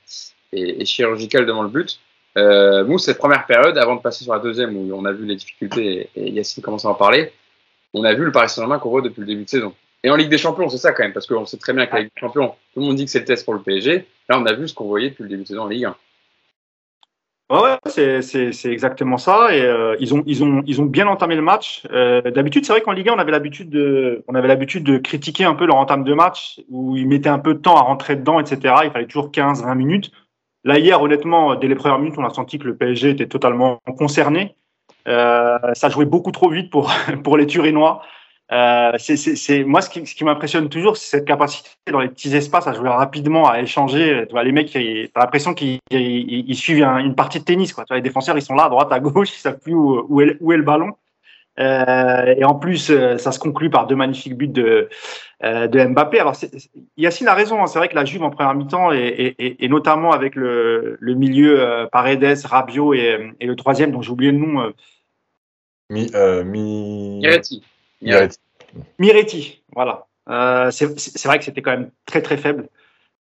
et, 0.53 0.85
chirurgical 0.85 1.45
devant 1.45 1.63
le 1.63 1.69
but. 1.69 1.99
Euh, 2.37 2.85
Mousse, 2.85 3.03
cette 3.03 3.17
première 3.17 3.45
période, 3.45 3.77
avant 3.77 3.95
de 3.95 4.01
passer 4.01 4.23
sur 4.23 4.33
la 4.33 4.39
deuxième 4.39 4.75
où 4.77 4.93
on 4.93 5.03
a 5.05 5.11
vu 5.11 5.25
les 5.25 5.35
difficultés 5.35 6.09
et, 6.15 6.27
et 6.27 6.31
Yacine 6.31 6.63
commence 6.63 6.85
à 6.85 6.89
en 6.89 6.93
parler, 6.93 7.31
on 7.95 8.03
a 8.03 8.13
vu 8.13 8.25
le 8.25 8.31
Paris 8.31 8.49
Saint-Germain 8.49 8.77
qu'on 8.77 8.89
voit 8.89 9.01
depuis 9.01 9.21
le 9.21 9.27
début 9.27 9.45
de 9.45 9.49
saison. 9.49 9.73
Et 10.03 10.09
en 10.09 10.15
Ligue 10.15 10.29
des 10.29 10.37
Champions, 10.37 10.69
c'est 10.69 10.77
ça 10.77 10.91
quand 10.91 11.03
même, 11.03 11.13
parce 11.13 11.25
qu'on 11.25 11.45
sait 11.45 11.57
très 11.57 11.73
bien 11.73 11.87
qu'avec 11.87 12.03
Ligue 12.03 12.13
des 12.15 12.19
Champions, 12.19 12.49
tout 12.73 12.79
le 12.81 12.85
monde 12.85 12.95
dit 12.95 13.05
que 13.05 13.11
c'est 13.11 13.19
le 13.19 13.25
test 13.25 13.45
pour 13.45 13.53
le 13.53 13.61
PSG. 13.61 14.05
Là, 14.29 14.39
on 14.39 14.45
a 14.45 14.53
vu 14.53 14.67
ce 14.67 14.73
qu'on 14.73 14.85
voyait 14.85 15.09
depuis 15.09 15.23
le 15.23 15.29
début 15.29 15.43
de 15.43 15.47
saison 15.47 15.63
en 15.63 15.67
Ligue 15.67 15.85
1. 15.85 15.95
Ouais, 17.51 17.77
c'est 17.85 18.71
exactement 18.71 19.17
ça. 19.17 19.55
Et 19.55 19.61
euh, 19.61 19.95
ils 19.99 20.15
ont 20.15 20.23
ils 20.25 20.43
ont 20.43 20.63
ils 20.65 20.81
ont 20.81 20.85
bien 20.85 21.07
entamé 21.07 21.35
le 21.35 21.43
match. 21.43 21.83
Euh, 21.91 22.21
d'habitude, 22.31 22.65
c'est 22.65 22.73
vrai 22.73 22.81
qu'en 22.81 22.91
Ligue 22.91 23.09
1, 23.09 23.13
on 23.13 23.19
avait 23.19 23.31
l'habitude 23.31 23.69
de 23.69 24.23
on 24.27 24.33
avait 24.33 24.47
l'habitude 24.47 24.83
de 24.83 24.97
critiquer 24.97 25.43
un 25.43 25.53
peu 25.53 25.67
leur 25.67 25.75
entame 25.75 26.03
de 26.03 26.13
match 26.15 26.59
où 26.69 26.97
ils 26.97 27.07
mettaient 27.07 27.29
un 27.29 27.37
peu 27.37 27.53
de 27.53 27.59
temps 27.59 27.77
à 27.77 27.81
rentrer 27.81 28.15
dedans, 28.15 28.39
etc. 28.39 28.73
Il 28.85 28.91
fallait 28.91 29.05
toujours 29.05 29.29
15-20 29.29 29.75
minutes. 29.75 30.11
Là 30.63 30.79
hier, 30.79 30.99
honnêtement, 30.99 31.53
dès 31.53 31.67
les 31.67 31.75
premières 31.75 31.99
minutes, 31.99 32.17
on 32.17 32.25
a 32.25 32.31
senti 32.31 32.57
que 32.57 32.65
le 32.65 32.75
PSG 32.75 33.11
était 33.11 33.27
totalement 33.27 33.79
concerné. 33.95 34.55
Euh, 35.07 35.57
ça 35.73 35.89
jouait 35.89 36.05
beaucoup 36.05 36.31
trop 36.31 36.49
vite 36.49 36.69
pour, 36.69 36.91
pour 37.23 37.37
les 37.37 37.47
Turinois. 37.47 38.01
Euh, 38.51 38.91
c'est 38.99 39.63
moi 39.63 39.81
ce 39.81 39.89
qui, 39.89 40.23
m'impressionne 40.23 40.69
toujours, 40.69 40.97
c'est 40.97 41.17
cette 41.17 41.25
capacité 41.25 41.69
dans 41.91 41.99
les 41.99 42.09
petits 42.09 42.35
espaces 42.35 42.67
à 42.67 42.73
jouer 42.73 42.89
rapidement, 42.89 43.49
à 43.49 43.59
échanger. 43.59 44.25
Tu 44.27 44.33
vois, 44.33 44.43
les 44.43 44.51
mecs, 44.51 44.71
t'as 44.71 45.19
l'impression 45.19 45.53
qu'ils 45.53 45.79
ils, 45.89 46.55
suivent 46.55 46.83
une 46.83 47.15
partie 47.15 47.39
de 47.39 47.43
tennis. 47.43 47.73
Quoi. 47.73 47.85
Les 47.91 48.01
défenseurs, 48.01 48.37
ils 48.37 48.43
sont 48.43 48.53
là, 48.53 48.65
à 48.65 48.69
droite, 48.69 48.91
à 48.91 48.99
gauche, 48.99 49.29
ils 49.35 49.39
savent 49.39 49.59
plus 49.59 49.73
où, 49.73 50.21
est, 50.21 50.37
le 50.39 50.61
ballon. 50.61 50.91
Euh, 51.57 52.35
et 52.37 52.43
en 52.43 52.53
plus, 52.55 52.91
ça 53.17 53.31
se 53.31 53.39
conclut 53.39 53.69
par 53.69 53.87
deux 53.87 53.95
magnifiques 53.95 54.37
buts 54.37 54.47
de, 54.47 54.89
Mbappé. 55.41 56.19
Alors, 56.19 56.35
Yacine 56.97 57.27
a 57.27 57.33
raison. 57.33 57.63
Hein. 57.63 57.67
C'est 57.67 57.79
vrai 57.79 57.87
que 57.87 57.95
la 57.95 58.05
Juve 58.05 58.23
en 58.23 58.29
première 58.29 58.53
mi-temps, 58.53 58.91
et, 58.91 59.67
notamment 59.69 60.11
avec 60.11 60.35
le, 60.35 60.97
le 60.99 61.13
milieu 61.15 61.59
euh, 61.59 61.87
Paredes, 61.87 62.45
Rabiot 62.45 62.93
et, 62.93 63.33
et, 63.39 63.47
le 63.47 63.55
troisième, 63.55 63.91
dont 63.91 64.03
j'ai 64.03 64.11
oublié 64.11 64.31
le 64.31 64.37
nom, 64.37 64.71
mi, 65.89 66.09
euh, 66.15 66.43
mi... 66.43 67.19
Miretti. 67.19 67.63
Miretti. 68.01 68.39
Miretti, 68.99 69.63
voilà. 69.73 70.05
Euh, 70.29 70.71
c'est 70.71 71.25
vrai 71.25 71.39
que 71.39 71.45
c'était 71.45 71.61
quand 71.61 71.71
même 71.71 71.91
très 72.05 72.21
très 72.21 72.37
faible. 72.37 72.69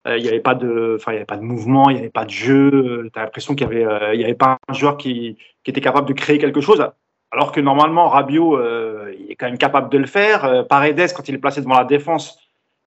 Euh, 0.07 0.17
il 0.17 0.23
n'y 0.23 0.29
avait 0.29 0.39
pas 0.39 0.53
de, 0.53 0.97
enfin 0.99 1.11
il 1.11 1.15
y 1.15 1.17
avait 1.17 1.25
pas 1.25 1.37
de 1.37 1.41
mouvement, 1.41 1.89
il 1.89 1.93
n'y 1.93 1.99
avait 1.99 2.09
pas 2.09 2.25
de 2.25 2.29
jeu. 2.29 3.09
T'as 3.13 3.23
l'impression 3.23 3.55
qu'il 3.55 3.67
y 3.67 3.69
avait, 3.69 3.85
euh, 3.85 4.13
il 4.13 4.21
y 4.21 4.23
avait 4.23 4.35
pas 4.35 4.57
un 4.67 4.73
joueur 4.73 4.97
qui, 4.97 5.37
qui, 5.63 5.71
était 5.71 5.81
capable 5.81 6.07
de 6.07 6.13
créer 6.13 6.37
quelque 6.37 6.61
chose. 6.61 6.87
Alors 7.31 7.51
que 7.51 7.59
normalement 7.59 8.07
Rabiot, 8.07 8.57
euh, 8.57 9.13
il 9.19 9.31
est 9.31 9.35
quand 9.35 9.47
même 9.47 9.57
capable 9.57 9.89
de 9.89 9.97
le 9.97 10.05
faire. 10.05 10.65
Paredes, 10.67 11.11
quand 11.15 11.27
il 11.27 11.35
est 11.35 11.39
placé 11.39 11.61
devant 11.61 11.77
la 11.77 11.85
défense, 11.85 12.39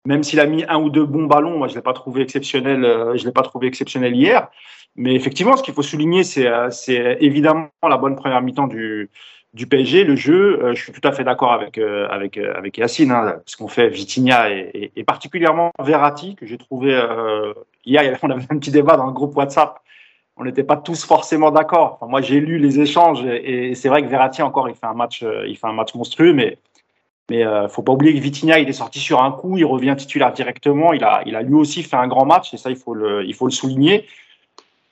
même 0.06 0.24
s'il 0.24 0.40
a 0.40 0.46
mis 0.46 0.64
un 0.70 0.78
ou 0.80 0.90
deux 0.90 1.06
bons 1.06 1.26
ballons, 1.26 1.58
moi 1.58 1.68
je 1.68 1.76
l'ai 1.76 1.82
pas 1.82 1.94
trouvé 1.94 2.22
exceptionnel. 2.22 2.82
je 3.16 3.26
l'ai 3.26 3.32
pas 3.32 3.42
trouvé 3.42 3.68
exceptionnel 3.68 4.16
hier. 4.16 4.50
Mais 4.96 5.16
effectivement, 5.16 5.58
ce 5.58 5.64
qu'il 5.64 5.74
faut 5.74 5.84
souligner, 5.84 6.24
c'est 6.24 6.48
évidemment 7.20 7.70
la 7.84 7.98
bonne 7.98 8.16
première 8.16 8.42
mi-temps 8.42 8.68
du 8.68 9.10
du 9.58 9.68
PSG, 9.68 10.04
le 10.04 10.16
jeu, 10.16 10.64
euh, 10.64 10.76
je 10.76 10.84
suis 10.84 10.94
tout 10.94 11.06
à 11.06 11.12
fait 11.12 11.24
d'accord 11.24 11.52
avec 11.52 11.78
euh, 11.78 12.08
avec 12.10 12.38
euh, 12.38 12.54
avec 12.56 12.78
Yacine, 12.78 13.12
hein, 13.12 13.42
ce 13.46 13.58
qu'on 13.58 13.68
fait 13.68 13.90
Vitinha 13.90 14.52
et, 14.52 14.92
et, 14.96 15.04
particulièrement 15.04 15.72
Verratti 15.80 16.36
que 16.36 16.46
j'ai 16.46 16.58
trouvé 16.58 16.98
hier, 17.86 18.18
on 18.24 18.30
avait 18.30 18.46
un 18.50 18.58
petit 18.58 18.72
débat 18.72 18.96
dans 18.96 19.08
le 19.08 19.12
groupe 19.12 19.36
WhatsApp. 19.36 19.80
On 20.40 20.44
n'était 20.46 20.64
pas 20.64 20.78
tous 20.78 21.04
forcément 21.04 21.50
d'accord. 21.50 21.98
Moi, 22.08 22.22
j'ai 22.22 22.40
lu 22.40 22.60
les 22.60 22.80
échanges 22.80 23.26
et, 23.26 23.74
c'est 23.74 23.90
vrai 23.90 24.04
que 24.04 24.08
Verratti 24.08 24.44
encore, 24.44 24.70
il 24.70 24.76
fait 24.76 24.86
un 24.86 24.94
match, 24.94 25.26
il 25.48 25.58
fait 25.58 25.68
un 25.68 25.74
match 25.74 25.96
monstrueux, 25.96 26.34
mais 26.34 26.60
mais 27.30 27.44
faut 27.70 27.82
pas 27.82 27.92
oublier 27.92 28.14
que 28.14 28.20
Vitinha, 28.20 28.60
il 28.60 28.70
est 28.70 28.74
sorti 28.74 29.00
sur 29.00 29.22
un 29.22 29.32
coup, 29.32 29.58
il 29.58 29.66
revient 29.66 29.96
titulaire 29.98 30.32
directement. 30.32 30.94
Il 30.94 31.04
a 31.04 31.24
il 31.26 31.36
a 31.36 31.42
lui 31.42 31.56
aussi 31.56 31.82
fait 31.82 31.98
un 31.98 32.08
grand 32.08 32.26
match 32.26 32.54
et 32.54 32.58
ça, 32.58 32.70
il 32.70 32.78
faut 32.78 32.94
le 32.94 33.26
il 33.26 33.34
faut 33.34 33.48
le 33.48 33.52
souligner. 33.52 34.06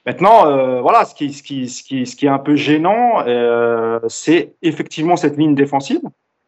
Maintenant, 0.05 0.47
euh, 0.47 0.81
voilà, 0.81 1.03
ce 1.05 1.15
qui, 1.15 1.25
est 1.25 2.27
un 2.27 2.37
peu 2.37 2.55
gênant, 2.55 3.23
euh, 3.25 3.99
c'est 4.07 4.53
effectivement 4.61 5.17
cette 5.17 5.35
ligne 5.35 5.55
défensive, 5.55 6.01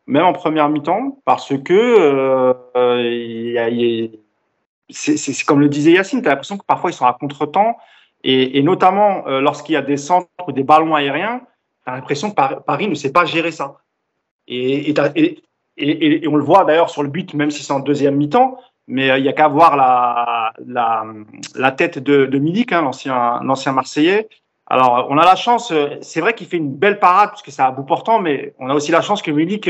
même 0.06 0.26
en 0.26 0.34
première 0.34 0.70
mi-temps, 0.70 1.20
parce 1.26 1.58
que 1.64 1.74
euh, 1.74 2.54
c'est 4.90 5.46
comme 5.46 5.60
le 5.60 5.70
disait 5.70 5.94
Yacine, 5.94 6.22
tu 6.22 6.28
as 6.28 6.32
l'impression 6.32 6.58
que 6.58 6.66
parfois 6.66 6.92
ils 6.92 6.94
sont 6.94 7.08
à 7.08 7.18
contre-temps, 7.20 7.78
et, 8.24 8.62
notamment 8.62 9.26
lorsqu'il 9.28 9.74
y 9.74 9.78
a 9.78 9.82
des 9.82 9.98
centres 9.98 10.28
ou 10.48 10.52
des 10.52 10.64
ballons 10.64 10.94
aériens, 10.94 11.42
tu 11.84 11.92
as 11.92 11.96
l'impression 11.96 12.30
que 12.30 12.36
Paris 12.36 12.88
ne 12.88 12.96
sait 12.96 13.12
pas 13.12 13.26
gérer 13.26 13.52
ça. 13.52 13.78
Et, 14.48 14.94
on 16.28 16.36
le 16.36 16.44
voit 16.44 16.66
d'ailleurs 16.66 16.90
sur 16.90 17.02
le 17.02 17.10
but, 17.10 17.34
même 17.34 17.50
si 17.50 17.64
c'est 17.64 17.74
en 17.74 17.80
deuxième 17.80 18.18
mi-temps, 18.18 18.58
mais 18.88 19.08
il 19.18 19.24
n'y 19.24 19.30
a 19.30 19.34
qu'à 19.34 19.48
voir 19.48 19.76
la, 19.76 20.54
la, 21.56 21.72
tête 21.72 22.00
de, 22.00 22.26
de 22.26 22.38
Milik, 22.38 22.72
hein, 22.72 22.82
l'ancien 22.82 23.72
Marseillais. 23.72 24.28
Alors, 24.66 25.08
on 25.10 25.18
a 25.18 25.26
la 25.26 25.36
chance, 25.36 25.74
c'est 26.02 26.22
vrai 26.22 26.34
qu'il 26.34 26.48
fait 26.48 26.58
une 26.58 26.74
belle 26.74 27.00
parade, 27.00 27.32
puisque 27.32 27.52
c'est 27.52 27.62
à 27.62 27.72
bout 27.72 27.84
portant, 27.84 28.20
mais 28.20 28.54
on 28.60 28.70
a 28.70 28.74
aussi 28.74 28.92
la 28.92 29.02
chance 29.02 29.22
que 29.22 29.32
Milik 29.32 29.70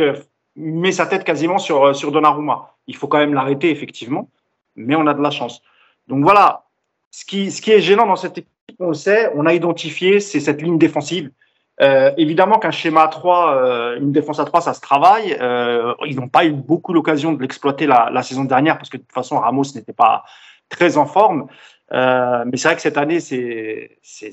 met 0.55 0.91
sa 0.91 1.05
tête 1.05 1.23
quasiment 1.23 1.57
sur, 1.59 1.95
sur 1.95 2.11
Donnarumma. 2.11 2.73
Il 2.87 2.95
faut 2.95 3.07
quand 3.07 3.19
même 3.19 3.33
l'arrêter, 3.33 3.69
effectivement, 3.69 4.29
mais 4.75 4.95
on 4.95 5.05
a 5.07 5.13
de 5.13 5.21
la 5.21 5.31
chance. 5.31 5.61
Donc 6.07 6.23
voilà, 6.23 6.65
ce 7.11 7.25
qui, 7.25 7.51
ce 7.51 7.61
qui 7.61 7.71
est 7.71 7.81
gênant 7.81 8.05
dans 8.05 8.15
cette 8.15 8.37
équipe, 8.39 8.49
on 8.79 8.89
le 8.89 8.93
sait, 8.93 9.31
on 9.35 9.45
a 9.45 9.53
identifié, 9.53 10.19
c'est 10.19 10.39
cette 10.39 10.61
ligne 10.61 10.77
défensive. 10.77 11.31
Euh, 11.79 12.11
évidemment 12.17 12.57
qu'un 12.57 12.71
schéma 12.71 13.03
à 13.03 13.07
3, 13.07 13.55
euh, 13.55 13.97
une 13.99 14.11
défense 14.11 14.39
à 14.39 14.45
3, 14.45 14.61
ça 14.61 14.73
se 14.73 14.81
travaille. 14.81 15.37
Euh, 15.39 15.93
ils 16.07 16.15
n'ont 16.15 16.27
pas 16.27 16.45
eu 16.45 16.51
beaucoup 16.51 16.91
l'occasion 16.91 17.33
de 17.33 17.41
l'exploiter 17.41 17.85
la, 17.85 18.09
la, 18.11 18.23
saison 18.23 18.45
dernière 18.45 18.77
parce 18.77 18.89
que 18.89 18.97
de 18.97 19.03
toute 19.03 19.11
façon, 19.13 19.37
Ramos 19.39 19.63
n'était 19.75 19.93
pas 19.93 20.23
très 20.69 20.97
en 20.97 21.05
forme. 21.05 21.47
Euh, 21.93 22.43
mais 22.45 22.57
c'est 22.57 22.67
vrai 22.67 22.75
que 22.75 22.81
cette 22.81 22.97
année, 22.97 23.19
c'est, 23.19 23.97
c'est, 24.01 24.31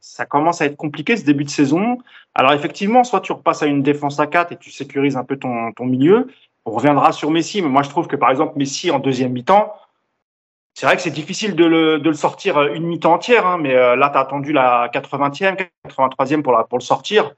ça 0.00 0.26
commence 0.26 0.60
à 0.60 0.66
être 0.66 0.76
compliqué 0.76 1.16
ce 1.16 1.24
début 1.24 1.44
de 1.44 1.50
saison. 1.50 1.98
Alors 2.34 2.52
effectivement, 2.52 3.04
soit 3.04 3.20
tu 3.20 3.32
repasses 3.32 3.62
à 3.62 3.66
une 3.66 3.82
défense 3.82 4.20
à 4.20 4.26
4 4.26 4.52
et 4.52 4.56
tu 4.56 4.70
sécurises 4.70 5.16
un 5.16 5.24
peu 5.24 5.36
ton, 5.36 5.72
ton 5.72 5.86
milieu. 5.86 6.28
On 6.64 6.70
reviendra 6.70 7.10
sur 7.10 7.30
Messi, 7.30 7.60
mais 7.60 7.68
moi 7.68 7.82
je 7.82 7.88
trouve 7.88 8.06
que 8.06 8.16
par 8.16 8.30
exemple 8.30 8.52
Messi 8.56 8.90
en 8.90 9.00
deuxième 9.00 9.32
mi-temps, 9.32 9.72
c'est 10.74 10.86
vrai 10.86 10.96
que 10.96 11.02
c'est 11.02 11.10
difficile 11.10 11.54
de 11.54 11.64
le, 11.64 11.98
le, 11.98 12.12
sortir 12.14 12.56
euh, 12.56 12.74
une 12.74 12.86
mi-temps 12.86 13.14
entière, 13.14 13.46
hein, 13.46 13.58
mais 13.58 13.76
euh, 13.76 13.94
là, 13.94 14.08
tu 14.10 14.16
as 14.16 14.20
attendu 14.20 14.52
la 14.52 14.88
80e, 14.88 15.68
83e 15.86 16.42
pour, 16.42 16.78
le 16.78 16.82
sortir. 16.82 17.34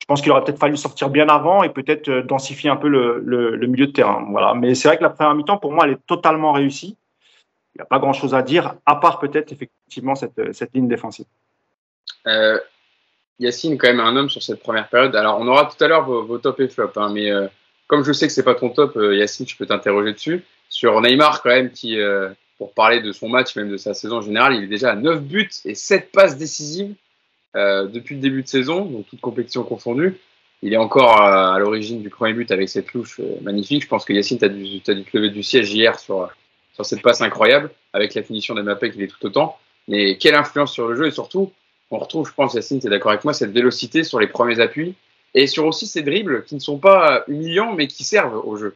Je 0.00 0.06
pense 0.06 0.20
qu'il 0.20 0.32
aurait 0.32 0.44
peut-être 0.44 0.58
fallu 0.58 0.76
sortir 0.76 1.08
bien 1.08 1.28
avant 1.28 1.62
et 1.62 1.68
peut-être 1.68 2.08
euh, 2.08 2.22
densifier 2.22 2.70
un 2.70 2.76
peu 2.76 2.88
le, 2.88 3.20
le, 3.24 3.54
le, 3.56 3.66
milieu 3.68 3.86
de 3.86 3.92
terrain. 3.92 4.26
Voilà. 4.28 4.54
Mais 4.54 4.74
c'est 4.74 4.88
vrai 4.88 4.98
que 4.98 5.02
la 5.02 5.10
première 5.10 5.34
mi-temps, 5.34 5.56
pour 5.56 5.72
moi, 5.72 5.84
elle 5.86 5.92
est 5.92 6.06
totalement 6.06 6.52
réussie. 6.52 6.96
Il 7.74 7.78
n'y 7.78 7.82
a 7.82 7.86
pas 7.86 7.98
grand-chose 7.98 8.34
à 8.34 8.42
dire, 8.42 8.74
à 8.86 8.96
part 8.96 9.18
peut-être 9.18 9.52
effectivement 9.52 10.14
cette, 10.14 10.38
ligne 10.74 10.88
défensive. 10.88 11.26
Yacine, 13.40 13.78
quand 13.78 13.88
même, 13.88 14.00
un 14.00 14.14
homme 14.16 14.30
sur 14.30 14.42
cette 14.42 14.62
première 14.62 14.88
période. 14.88 15.16
Alors, 15.16 15.40
on 15.40 15.48
aura 15.48 15.64
tout 15.66 15.82
à 15.82 15.88
l'heure 15.88 16.04
vos, 16.04 16.24
vos 16.24 16.38
top 16.38 16.60
et 16.60 16.68
flop, 16.68 16.92
hein, 16.96 17.10
mais 17.12 17.30
comme 17.88 18.04
je 18.04 18.12
sais 18.12 18.28
que 18.28 18.32
c'est 18.32 18.44
pas 18.44 18.54
ton 18.54 18.68
top, 18.68 18.96
Yacine, 18.96 19.48
je 19.48 19.56
peux 19.56 19.66
t'interroger 19.66 20.12
dessus. 20.12 20.44
Sur 20.68 21.00
Neymar, 21.00 21.42
quand 21.42 21.50
même, 21.50 21.72
qui 21.72 21.98
pour 22.58 22.72
parler 22.72 23.00
de 23.00 23.12
son 23.12 23.28
match, 23.28 23.56
même 23.56 23.70
de 23.70 23.76
sa 23.76 23.94
saison 23.94 24.20
générale, 24.20 24.54
il 24.54 24.64
est 24.64 24.68
déjà 24.68 24.92
à 24.92 24.96
9 24.96 25.22
buts 25.22 25.50
et 25.64 25.74
7 25.74 26.12
passes 26.12 26.36
décisives 26.36 26.94
euh, 27.56 27.86
depuis 27.86 28.14
le 28.14 28.20
début 28.20 28.42
de 28.42 28.48
saison, 28.48 28.84
donc 28.84 29.06
toute 29.08 29.20
compétition 29.20 29.62
confondue. 29.64 30.16
Il 30.62 30.72
est 30.72 30.78
encore 30.78 31.20
à, 31.20 31.58
l'origine 31.58 32.00
du 32.00 32.10
premier 32.10 32.32
but 32.32 32.50
avec 32.50 32.68
cette 32.68 32.92
louche 32.94 33.20
euh, 33.20 33.36
magnifique. 33.42 33.82
Je 33.82 33.88
pense 33.88 34.04
que 34.04 34.12
Yacine, 34.12 34.38
tu 34.38 34.44
as 34.44 34.48
dû 34.48 34.80
te 34.80 35.16
lever 35.16 35.30
du 35.30 35.42
siège 35.42 35.72
hier 35.72 35.98
sur, 35.98 36.30
sur 36.72 36.86
cette 36.86 37.02
passe 37.02 37.20
incroyable, 37.20 37.70
avec 37.92 38.14
la 38.14 38.22
finition 38.22 38.54
d'Mbappé 38.54 38.90
qui 38.90 39.02
est 39.02 39.08
tout 39.08 39.26
autant. 39.26 39.58
Mais 39.88 40.16
quelle 40.16 40.34
influence 40.34 40.72
sur 40.72 40.88
le 40.88 40.96
jeu 40.96 41.06
et 41.06 41.10
surtout, 41.10 41.52
on 41.90 41.98
retrouve, 41.98 42.26
je 42.26 42.34
pense, 42.34 42.54
Yacine, 42.54 42.80
tu 42.80 42.86
es 42.86 42.90
d'accord 42.90 43.12
avec 43.12 43.24
moi, 43.24 43.34
cette 43.34 43.52
vélocité 43.52 44.04
sur 44.04 44.18
les 44.18 44.26
premiers 44.26 44.60
appuis 44.60 44.94
et 45.34 45.46
sur 45.46 45.66
aussi 45.66 45.86
ces 45.86 46.02
dribbles 46.02 46.44
qui 46.44 46.54
ne 46.54 46.60
sont 46.60 46.78
pas 46.78 47.24
humiliants 47.28 47.74
mais 47.74 47.86
qui 47.86 48.04
servent 48.04 48.40
au 48.46 48.56
jeu. 48.56 48.74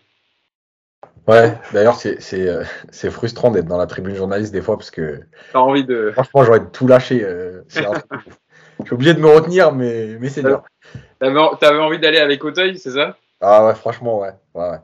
Ouais, 1.29 1.59
d'ailleurs, 1.75 1.97
c'est, 1.97 2.21
c'est, 2.23 2.49
euh, 2.49 2.64
c'est 2.91 3.11
frustrant 3.11 3.51
d'être 3.51 3.67
dans 3.67 3.77
la 3.77 3.87
tribune 3.87 4.14
journaliste 4.14 4.53
des 4.53 4.62
fois 4.62 4.79
parce 4.79 4.91
que. 4.91 5.21
T'as 5.53 5.59
envie 5.61 5.85
de. 5.85 6.11
Franchement, 6.12 6.43
j'aurais 6.43 6.71
tout 6.71 6.88
lâché. 6.88 7.23
Euh, 7.23 7.62
je 7.69 8.85
suis 8.85 8.95
obligé 8.95 9.12
de 9.12 9.21
me 9.21 9.29
retenir, 9.29 9.73
mais, 9.73 10.17
mais 10.19 10.31
c'est 10.31 10.43
dur. 10.43 10.62
T'avais, 11.21 11.38
t'avais 11.61 11.79
envie 11.79 11.99
d'aller 11.99 12.19
avec 12.19 12.43
Auteuil, 12.45 12.79
c'est 12.79 12.93
ça? 12.93 13.17
Ah 13.41 13.67
ouais, 13.67 13.75
franchement, 13.75 14.21
ouais. 14.21 14.33
ouais, 14.55 14.71
ouais. 14.71 14.79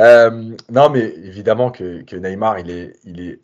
Euh, 0.00 0.50
non, 0.70 0.90
mais 0.90 1.04
évidemment 1.04 1.70
que, 1.70 2.02
que 2.02 2.16
Neymar, 2.16 2.58
il 2.58 2.70
est, 2.70 2.96
il 3.04 3.20
est. 3.20 3.40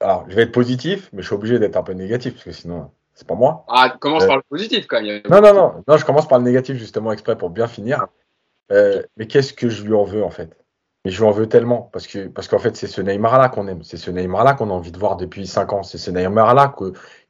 Alors, 0.00 0.26
je 0.28 0.36
vais 0.36 0.42
être 0.42 0.52
positif, 0.52 1.08
mais 1.12 1.22
je 1.22 1.28
suis 1.28 1.34
obligé 1.34 1.58
d'être 1.58 1.76
un 1.76 1.82
peu 1.82 1.94
négatif 1.94 2.34
parce 2.34 2.44
que 2.44 2.52
sinon, 2.52 2.90
c'est 3.14 3.26
pas 3.26 3.34
moi. 3.34 3.64
Ah, 3.68 3.96
commence 3.98 4.26
par 4.26 4.36
le 4.36 4.42
positif 4.48 4.86
quand 4.86 5.00
même. 5.00 5.22
Non, 5.30 5.40
non, 5.40 5.54
non, 5.54 5.84
non, 5.88 5.96
je 5.96 6.04
commence 6.04 6.28
par 6.28 6.38
le 6.38 6.44
négatif 6.44 6.76
justement 6.76 7.12
exprès 7.12 7.38
pour 7.38 7.48
bien 7.48 7.66
finir. 7.66 8.06
mais 8.70 9.26
qu'est-ce 9.26 9.54
que 9.54 9.70
je 9.70 9.84
lui 9.84 9.94
en 9.94 10.04
veux 10.04 10.22
en 10.22 10.30
fait? 10.30 10.54
Mais 11.04 11.10
je 11.10 11.18
lui 11.20 11.26
en 11.26 11.30
veux 11.32 11.48
tellement 11.48 11.90
parce 11.92 12.06
que 12.06 12.28
parce 12.28 12.48
qu'en 12.48 12.58
fait 12.58 12.76
c'est 12.76 12.86
ce 12.86 13.00
Neymar 13.00 13.38
là 13.38 13.48
qu'on 13.48 13.68
aime, 13.68 13.82
c'est 13.82 13.96
ce 13.96 14.10
Neymar 14.10 14.44
là 14.44 14.54
qu'on 14.54 14.70
a 14.70 14.72
envie 14.72 14.92
de 14.92 14.98
voir 14.98 15.16
depuis 15.16 15.46
cinq 15.46 15.72
ans, 15.72 15.82
c'est 15.82 15.98
ce 15.98 16.10
Neymar 16.10 16.54
là 16.54 16.74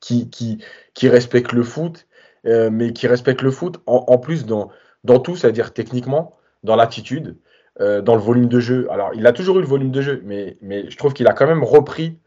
qui, 0.01 0.31
qui 0.31 0.63
qui 0.95 1.09
respecte 1.09 1.53
le 1.53 1.63
foot, 1.63 2.07
euh, 2.47 2.71
mais 2.71 2.93
qui 2.93 3.07
respecte 3.09 3.43
le 3.43 3.51
foot 3.51 3.81
en, 3.87 4.05
en 4.09 4.19
plus 4.19 4.47
dans 4.47 4.71
dans 5.05 5.19
tout, 5.21 5.37
c'est-à-dire 5.37 5.73
techniquement, 5.73 6.33
dans 6.63 6.77
l'attitude, 6.77 7.37
euh, 7.81 8.01
dans 8.01 8.15
le 8.15 8.21
volume 8.23 8.49
de 8.49 8.61
jeu. 8.61 8.87
Alors 8.91 9.11
il 9.15 9.27
a 9.27 9.33
toujours 9.33 9.59
eu 9.59 9.61
le 9.61 9.67
volume 9.67 9.91
de 9.91 10.01
jeu, 10.01 10.23
mais 10.25 10.57
mais 10.63 10.89
je 10.91 10.97
trouve 10.97 11.13
qu'il 11.13 11.27
a 11.27 11.33
quand 11.33 11.47
même 11.47 11.65
repris 11.65 12.19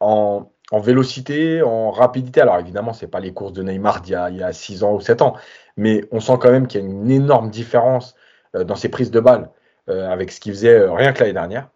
en 0.00 0.50
en 0.72 0.80
vélocité, 0.80 1.62
en 1.62 1.90
rapidité. 1.90 2.40
Alors 2.40 2.58
évidemment, 2.58 2.92
c'est 2.94 3.06
pas 3.08 3.20
les 3.20 3.32
courses 3.32 3.52
de 3.52 3.62
Neymar 3.62 4.00
d'il 4.00 4.12
y 4.12 4.16
a 4.16 4.30
il 4.30 4.36
y 4.38 4.42
a 4.42 4.52
six 4.52 4.82
ans 4.82 4.94
ou 4.94 5.00
sept 5.00 5.22
ans, 5.22 5.34
mais 5.76 6.04
on 6.12 6.20
sent 6.20 6.38
quand 6.40 6.50
même 6.50 6.66
qu'il 6.66 6.80
y 6.80 6.84
a 6.84 6.86
une 6.86 7.10
énorme 7.10 7.50
différence 7.50 8.14
euh, 8.56 8.64
dans 8.64 8.76
ses 8.76 8.88
prises 8.88 9.10
de 9.10 9.20
balles. 9.20 9.50
Euh, 9.90 10.08
avec 10.08 10.32
ce 10.32 10.40
qu'il 10.40 10.52
faisait 10.52 10.78
euh, 10.78 10.92
rien 10.92 11.12
que 11.12 11.20
l'année 11.20 11.34
dernière. 11.34 11.68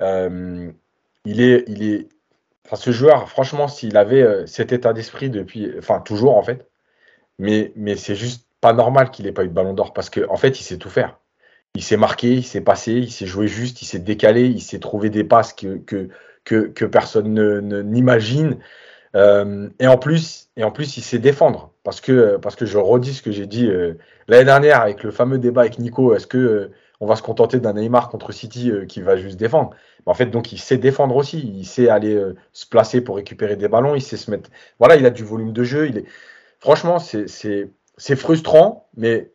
Euh, 0.00 0.70
il 1.26 1.42
est, 1.42 1.64
il 1.68 1.82
est, 1.82 2.08
enfin, 2.64 2.76
ce 2.76 2.90
joueur, 2.90 3.28
franchement, 3.28 3.68
s'il 3.68 3.98
avait 3.98 4.46
cet 4.46 4.72
état 4.72 4.94
d'esprit 4.94 5.28
depuis, 5.28 5.70
enfin 5.78 6.00
toujours 6.00 6.38
en 6.38 6.42
fait, 6.42 6.66
mais, 7.38 7.72
mais 7.76 7.96
c'est 7.96 8.14
juste 8.14 8.46
pas 8.62 8.72
normal 8.72 9.10
qu'il 9.10 9.26
ait 9.26 9.32
pas 9.32 9.44
eu 9.44 9.48
de 9.48 9.52
ballon 9.52 9.74
d'or 9.74 9.92
parce 9.92 10.08
qu'en 10.08 10.32
en 10.32 10.36
fait, 10.36 10.58
il 10.58 10.64
sait 10.64 10.78
tout 10.78 10.88
faire. 10.88 11.18
Il 11.74 11.82
s'est 11.82 11.98
marqué, 11.98 12.32
il 12.32 12.44
s'est 12.44 12.62
passé, 12.62 12.92
il 12.92 13.10
s'est 13.12 13.26
joué 13.26 13.46
juste, 13.46 13.82
il 13.82 13.86
s'est 13.86 13.98
décalé, 13.98 14.46
il 14.46 14.62
s'est 14.62 14.78
trouvé 14.78 15.10
des 15.10 15.24
passes 15.24 15.52
que, 15.52 15.76
que, 15.78 16.08
que, 16.44 16.84
personne 16.86 17.34
ne, 17.34 17.82
n'imagine. 17.82 18.58
Euh, 19.16 19.68
et 19.80 19.86
en 19.86 19.98
plus, 19.98 20.48
et 20.56 20.64
en 20.64 20.70
plus, 20.70 20.96
il 20.96 21.02
sait 21.02 21.18
défendre 21.18 21.72
parce 21.82 22.00
que 22.00 22.38
parce 22.38 22.56
que 22.56 22.64
je 22.64 22.78
redis 22.78 23.14
ce 23.14 23.22
que 23.22 23.32
j'ai 23.32 23.46
dit 23.46 23.68
l'année 24.28 24.44
dernière 24.44 24.80
avec 24.80 25.02
le 25.02 25.10
fameux 25.10 25.38
débat 25.38 25.62
avec 25.62 25.78
Nico. 25.78 26.14
Est-ce 26.14 26.26
que 26.26 26.70
on 27.04 27.06
va 27.06 27.16
se 27.16 27.22
contenter 27.22 27.60
d'un 27.60 27.74
Neymar 27.74 28.08
contre 28.08 28.32
City 28.32 28.70
euh, 28.70 28.86
qui 28.86 29.02
va 29.02 29.18
juste 29.18 29.36
défendre. 29.36 29.70
Mais 30.06 30.10
en 30.10 30.14
fait, 30.14 30.26
donc 30.26 30.52
il 30.52 30.58
sait 30.58 30.78
défendre 30.78 31.14
aussi, 31.16 31.38
il 31.38 31.66
sait 31.66 31.90
aller 31.90 32.14
euh, 32.14 32.34
se 32.52 32.66
placer 32.66 33.02
pour 33.02 33.16
récupérer 33.16 33.56
des 33.56 33.68
ballons, 33.68 33.94
il 33.94 34.00
sait 34.00 34.16
se 34.16 34.30
mettre. 34.30 34.48
Voilà, 34.78 34.96
il 34.96 35.04
a 35.04 35.10
du 35.10 35.22
volume 35.22 35.52
de 35.52 35.64
jeu. 35.64 35.86
Il 35.88 35.98
est... 35.98 36.06
Franchement, 36.60 36.98
c'est 36.98 38.16
frustrant, 38.16 38.88
mais 38.96 39.30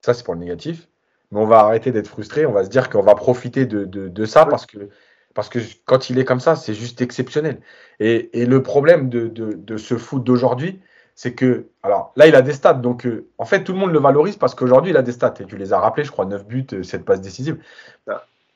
ça, 0.00 0.14
c'est 0.14 0.24
pour 0.24 0.32
le 0.32 0.40
négatif. 0.40 0.88
Mais 1.30 1.40
on 1.40 1.46
va 1.46 1.58
arrêter 1.58 1.92
d'être 1.92 2.08
frustré, 2.08 2.46
on 2.46 2.52
va 2.52 2.64
se 2.64 2.70
dire 2.70 2.88
qu'on 2.88 3.02
va 3.02 3.14
profiter 3.14 3.66
de, 3.66 3.84
de, 3.84 4.08
de 4.08 4.24
ça 4.24 4.46
parce 4.46 4.64
que, 4.64 4.88
parce 5.34 5.50
que 5.50 5.58
quand 5.84 6.08
il 6.08 6.18
est 6.18 6.24
comme 6.24 6.40
ça, 6.40 6.56
c'est 6.56 6.74
juste 6.74 7.02
exceptionnel. 7.02 7.60
Et, 8.00 8.40
et 8.40 8.46
le 8.46 8.62
problème 8.62 9.10
de, 9.10 9.28
de, 9.28 9.52
de 9.52 9.76
ce 9.76 9.98
foot 9.98 10.24
d'aujourd'hui, 10.24 10.80
c'est 11.14 11.34
que, 11.34 11.66
alors 11.82 12.12
là, 12.16 12.26
il 12.26 12.34
a 12.34 12.42
des 12.42 12.52
stats. 12.52 12.74
Donc, 12.74 13.06
euh, 13.06 13.26
en 13.38 13.44
fait, 13.44 13.62
tout 13.62 13.72
le 13.72 13.78
monde 13.78 13.92
le 13.92 14.00
valorise 14.00 14.36
parce 14.36 14.54
qu'aujourd'hui, 14.54 14.90
il 14.90 14.96
a 14.96 15.02
des 15.02 15.12
stats. 15.12 15.34
Et 15.40 15.44
tu 15.44 15.56
les 15.56 15.72
as 15.72 15.78
rappelés, 15.78 16.04
je 16.04 16.10
crois, 16.10 16.24
9 16.24 16.46
buts, 16.46 16.66
7 16.82 17.00
euh, 17.00 17.04
passes 17.04 17.20
décisives. 17.20 17.58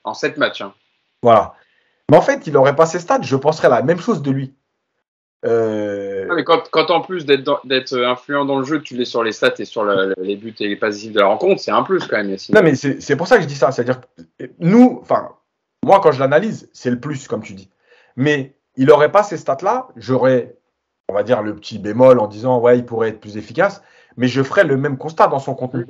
En 0.04 0.14
7 0.14 0.36
matchs. 0.38 0.62
Hein. 0.62 0.72
Voilà. 1.22 1.54
Mais 2.10 2.16
en 2.16 2.22
fait, 2.22 2.46
il 2.46 2.52
n'aurait 2.52 2.76
pas 2.76 2.86
ces 2.86 2.98
stats, 2.98 3.20
je 3.22 3.36
penserais 3.36 3.68
la 3.68 3.82
même 3.82 4.00
chose 4.00 4.22
de 4.22 4.30
lui. 4.30 4.54
Euh... 5.44 6.26
mais 6.34 6.42
quand, 6.42 6.68
quand, 6.72 6.90
en 6.90 7.00
plus 7.00 7.24
d'être 7.24 7.96
influent 7.96 8.44
dans 8.44 8.58
le 8.58 8.64
jeu, 8.64 8.82
tu 8.82 8.96
l'es 8.96 9.04
sur 9.04 9.22
les 9.22 9.30
stats 9.30 9.54
et 9.60 9.64
sur 9.64 9.84
le, 9.84 10.12
les 10.20 10.34
buts 10.34 10.54
et 10.58 10.66
les 10.66 10.74
passes 10.74 10.94
décisives 10.94 11.14
de 11.14 11.20
la 11.20 11.26
rencontre, 11.26 11.60
c'est 11.60 11.70
un 11.70 11.84
plus 11.84 12.04
quand 12.08 12.16
même. 12.16 12.36
Non, 12.52 12.62
mais 12.62 12.74
c'est 12.74 13.16
pour 13.16 13.28
ça 13.28 13.36
que 13.36 13.42
je 13.42 13.46
dis 13.46 13.54
ça. 13.54 13.70
C'est-à-dire, 13.70 14.00
nous, 14.58 14.98
enfin, 15.00 15.28
moi, 15.84 16.00
quand 16.00 16.10
je 16.10 16.18
l'analyse, 16.18 16.68
c'est 16.72 16.90
le 16.90 16.98
plus, 16.98 17.28
comme 17.28 17.42
tu 17.42 17.52
dis. 17.52 17.70
Mais 18.16 18.56
il 18.76 18.86
n'aurait 18.86 19.12
pas 19.12 19.22
ces 19.22 19.36
stats-là, 19.36 19.88
j'aurais 19.96 20.57
on 21.08 21.14
va 21.14 21.22
dire, 21.22 21.42
le 21.42 21.54
petit 21.54 21.78
bémol 21.78 22.18
en 22.18 22.26
disant, 22.26 22.60
ouais, 22.60 22.78
il 22.78 22.84
pourrait 22.84 23.08
être 23.08 23.20
plus 23.20 23.36
efficace, 23.36 23.82
mais 24.16 24.28
je 24.28 24.42
ferai 24.42 24.64
le 24.64 24.76
même 24.76 24.98
constat 24.98 25.28
dans 25.28 25.38
son 25.38 25.54
contenu. 25.54 25.86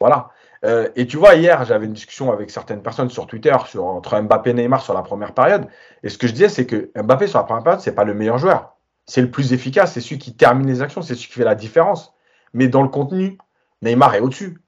Voilà. 0.00 0.30
Euh, 0.64 0.88
et 0.94 1.06
tu 1.06 1.16
vois, 1.16 1.34
hier, 1.34 1.64
j'avais 1.64 1.86
une 1.86 1.92
discussion 1.92 2.30
avec 2.30 2.50
certaines 2.50 2.82
personnes 2.82 3.10
sur 3.10 3.26
Twitter 3.26 3.56
sur, 3.66 3.84
entre 3.84 4.20
Mbappé 4.20 4.50
et 4.50 4.54
Neymar 4.54 4.82
sur 4.82 4.94
la 4.94 5.02
première 5.02 5.34
période. 5.34 5.66
Et 6.04 6.08
ce 6.08 6.16
que 6.16 6.28
je 6.28 6.32
disais, 6.32 6.48
c'est 6.48 6.66
que 6.66 6.90
Mbappé 6.94 7.26
sur 7.26 7.38
la 7.38 7.44
première 7.44 7.64
période, 7.64 7.80
c'est 7.80 7.94
pas 7.94 8.04
le 8.04 8.14
meilleur 8.14 8.38
joueur. 8.38 8.76
C'est 9.06 9.20
le 9.20 9.30
plus 9.30 9.52
efficace, 9.52 9.92
c'est 9.92 10.00
celui 10.00 10.18
qui 10.18 10.36
termine 10.36 10.68
les 10.68 10.80
actions, 10.80 11.02
c'est 11.02 11.14
celui 11.14 11.26
qui 11.26 11.34
fait 11.34 11.44
la 11.44 11.56
différence. 11.56 12.14
Mais 12.54 12.68
dans 12.68 12.82
le 12.82 12.88
contenu, 12.88 13.38
Neymar 13.82 14.14
est 14.14 14.20
au-dessus. 14.20 14.60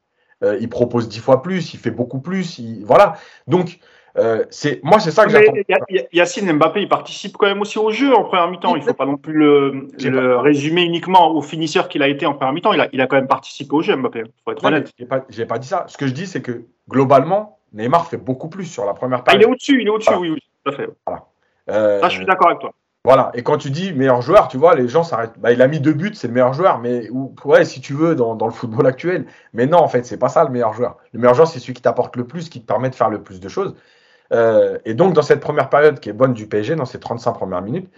Euh, 0.42 0.58
il 0.60 0.68
propose 0.68 1.08
dix 1.08 1.20
fois 1.20 1.42
plus, 1.42 1.72
il 1.72 1.78
fait 1.78 1.92
beaucoup 1.92 2.20
plus. 2.20 2.58
Il... 2.58 2.84
Voilà. 2.84 3.16
Donc, 3.46 3.78
euh, 4.16 4.44
c'est 4.50 4.82
moi, 4.84 5.00
c'est 5.00 5.10
ça 5.10 5.24
que 5.24 5.30
j'attends. 5.30 5.52
Yacine 6.12 6.52
Mbappé, 6.52 6.82
il 6.82 6.88
participe 6.88 7.36
quand 7.36 7.46
même 7.46 7.60
aussi 7.60 7.78
au 7.78 7.90
jeu 7.90 8.14
en 8.14 8.24
première 8.24 8.48
mi-temps. 8.48 8.76
Il 8.76 8.80
ne 8.80 8.84
faut 8.84 8.94
pas 8.94 9.06
non 9.06 9.16
plus 9.16 9.32
le, 9.32 9.88
le 9.98 10.36
résumer 10.36 10.82
uniquement 10.82 11.32
au 11.32 11.42
finisseur 11.42 11.88
qu'il 11.88 12.02
a 12.02 12.08
été 12.08 12.24
en 12.24 12.34
première 12.34 12.52
mi-temps. 12.52 12.72
Il 12.72 12.80
a, 12.80 12.88
il 12.92 13.00
a 13.00 13.06
quand 13.06 13.16
même 13.16 13.26
participé 13.26 13.74
au 13.74 13.82
jeu, 13.82 13.96
Mbappé. 13.96 14.20
Il 14.20 14.42
faut 14.44 14.52
être 14.52 14.64
honnête. 14.64 14.92
J'ai 14.98 15.06
pas, 15.06 15.20
pas 15.20 15.58
dit 15.58 15.68
ça. 15.68 15.84
Ce 15.88 15.96
que 15.96 16.06
je 16.06 16.12
dis, 16.12 16.26
c'est 16.26 16.42
que 16.42 16.64
globalement, 16.88 17.58
Neymar 17.72 18.06
fait 18.06 18.16
beaucoup 18.16 18.48
plus 18.48 18.66
sur 18.66 18.84
la 18.84 18.94
première 18.94 19.24
période. 19.24 19.42
Ah, 19.42 19.44
il 19.44 19.48
est 19.48 19.52
au-dessus, 19.52 19.80
il 19.80 19.86
est 19.86 19.90
au-dessus, 19.90 20.10
voilà. 20.10 20.20
oui, 20.20 20.30
oui, 20.30 20.42
tout 20.64 20.70
à 20.70 20.74
fait. 20.74 20.88
Voilà. 21.06 21.24
Euh, 21.70 22.00
ça, 22.00 22.08
je 22.08 22.16
suis 22.16 22.26
d'accord 22.26 22.48
avec 22.48 22.60
toi. 22.60 22.72
Voilà. 23.04 23.30
Et 23.34 23.42
quand 23.42 23.58
tu 23.58 23.70
dis 23.70 23.92
meilleur 23.92 24.22
joueur, 24.22 24.48
tu 24.48 24.56
vois, 24.56 24.74
les 24.74 24.88
gens 24.88 25.02
s'arrêtent. 25.02 25.38
Bah, 25.38 25.52
il 25.52 25.60
a 25.60 25.68
mis 25.68 25.80
deux 25.80 25.92
buts, 25.92 26.12
c'est 26.14 26.28
le 26.28 26.32
meilleur 26.32 26.54
joueur. 26.54 26.78
Mais 26.78 27.08
ouais, 27.44 27.64
si 27.64 27.80
tu 27.80 27.92
veux, 27.92 28.14
dans, 28.14 28.34
dans, 28.34 28.46
le 28.46 28.52
football 28.52 28.86
actuel. 28.86 29.26
Mais 29.52 29.66
non, 29.66 29.78
en 29.78 29.88
fait, 29.88 30.06
c'est 30.06 30.16
pas 30.16 30.28
ça 30.28 30.44
le 30.44 30.50
meilleur 30.50 30.72
joueur. 30.72 30.96
Le 31.12 31.18
meilleur 31.18 31.34
joueur, 31.34 31.48
c'est 31.48 31.58
celui 31.58 31.74
qui 31.74 31.82
t'apporte 31.82 32.16
le 32.16 32.26
plus, 32.26 32.48
qui 32.48 32.62
te 32.62 32.66
permet 32.66 32.88
de 32.88 32.94
faire 32.94 33.10
le 33.10 33.22
plus 33.22 33.40
de 33.40 33.48
choses. 33.48 33.74
Euh, 34.34 34.78
et 34.84 34.94
donc, 34.94 35.14
dans 35.14 35.22
cette 35.22 35.40
première 35.40 35.68
période 35.68 36.00
qui 36.00 36.08
est 36.10 36.12
bonne 36.12 36.34
du 36.34 36.46
PSG, 36.46 36.74
dans 36.74 36.84
ces 36.84 36.98
35 36.98 37.32
premières 37.32 37.62
minutes, 37.62 37.88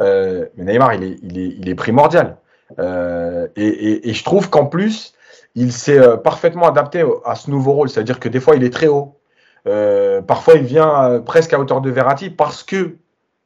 euh, 0.00 0.46
Neymar, 0.56 0.94
il 0.94 1.68
est, 1.68 1.74
primordial. 1.74 2.36
Euh, 2.78 3.48
et, 3.56 4.12
je 4.12 4.24
trouve 4.24 4.50
qu'en 4.50 4.66
plus, 4.66 5.14
il 5.54 5.72
s'est 5.72 6.00
parfaitement 6.18 6.68
adapté 6.68 7.04
à 7.24 7.34
ce 7.34 7.50
nouveau 7.50 7.72
rôle. 7.72 7.88
C'est-à-dire 7.88 8.20
que 8.20 8.28
des 8.28 8.40
fois, 8.40 8.56
il 8.56 8.64
est 8.64 8.72
très 8.72 8.88
haut. 8.88 9.18
Parfois, 10.26 10.54
il 10.54 10.64
vient 10.64 11.20
presque 11.24 11.52
à 11.54 11.58
hauteur 11.58 11.80
de 11.80 11.90
Verratti 11.90 12.30
parce 12.30 12.62
que 12.62 12.96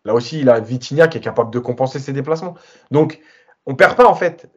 Là 0.06 0.14
aussi, 0.14 0.40
il 0.40 0.48
a 0.48 0.60
Vitinha 0.60 1.08
qui 1.08 1.18
est 1.18 1.20
capable 1.20 1.50
de 1.50 1.58
compenser 1.58 1.98
ses 1.98 2.14
déplacements. 2.14 2.54
Donc, 2.90 3.20
on 3.66 3.74
perd 3.74 3.96
pas 3.96 4.06
en 4.06 4.14
fait. 4.14 4.48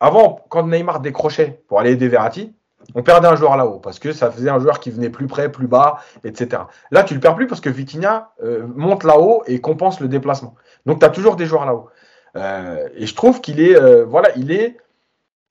Avant, 0.00 0.44
quand 0.48 0.66
Neymar 0.66 0.98
décrochait 0.98 1.62
pour 1.68 1.78
aller 1.78 1.92
aider 1.92 2.08
Verratti, 2.08 2.52
on 2.94 3.02
perdait 3.02 3.28
un 3.28 3.36
joueur 3.36 3.56
là-haut 3.56 3.78
parce 3.78 3.98
que 3.98 4.12
ça 4.12 4.30
faisait 4.30 4.50
un 4.50 4.58
joueur 4.58 4.80
qui 4.80 4.90
venait 4.90 5.10
plus 5.10 5.26
près, 5.26 5.50
plus 5.50 5.66
bas, 5.66 6.00
etc. 6.24 6.62
Là, 6.90 7.04
tu 7.04 7.14
le 7.14 7.20
perds 7.20 7.34
plus 7.34 7.46
parce 7.46 7.60
que 7.60 7.70
Vitinha 7.70 8.32
euh, 8.42 8.66
monte 8.74 9.04
là-haut 9.04 9.42
et 9.46 9.60
compense 9.60 10.00
le 10.00 10.08
déplacement. 10.08 10.54
Donc, 10.86 11.00
tu 11.00 11.06
as 11.06 11.10
toujours 11.10 11.36
des 11.36 11.46
joueurs 11.46 11.64
là-haut. 11.64 11.88
Euh, 12.36 12.88
et 12.94 13.06
je 13.06 13.14
trouve 13.14 13.40
qu'il 13.40 13.60
est, 13.60 13.76
euh, 13.76 14.04
voilà, 14.04 14.30
il 14.36 14.50
est 14.52 14.78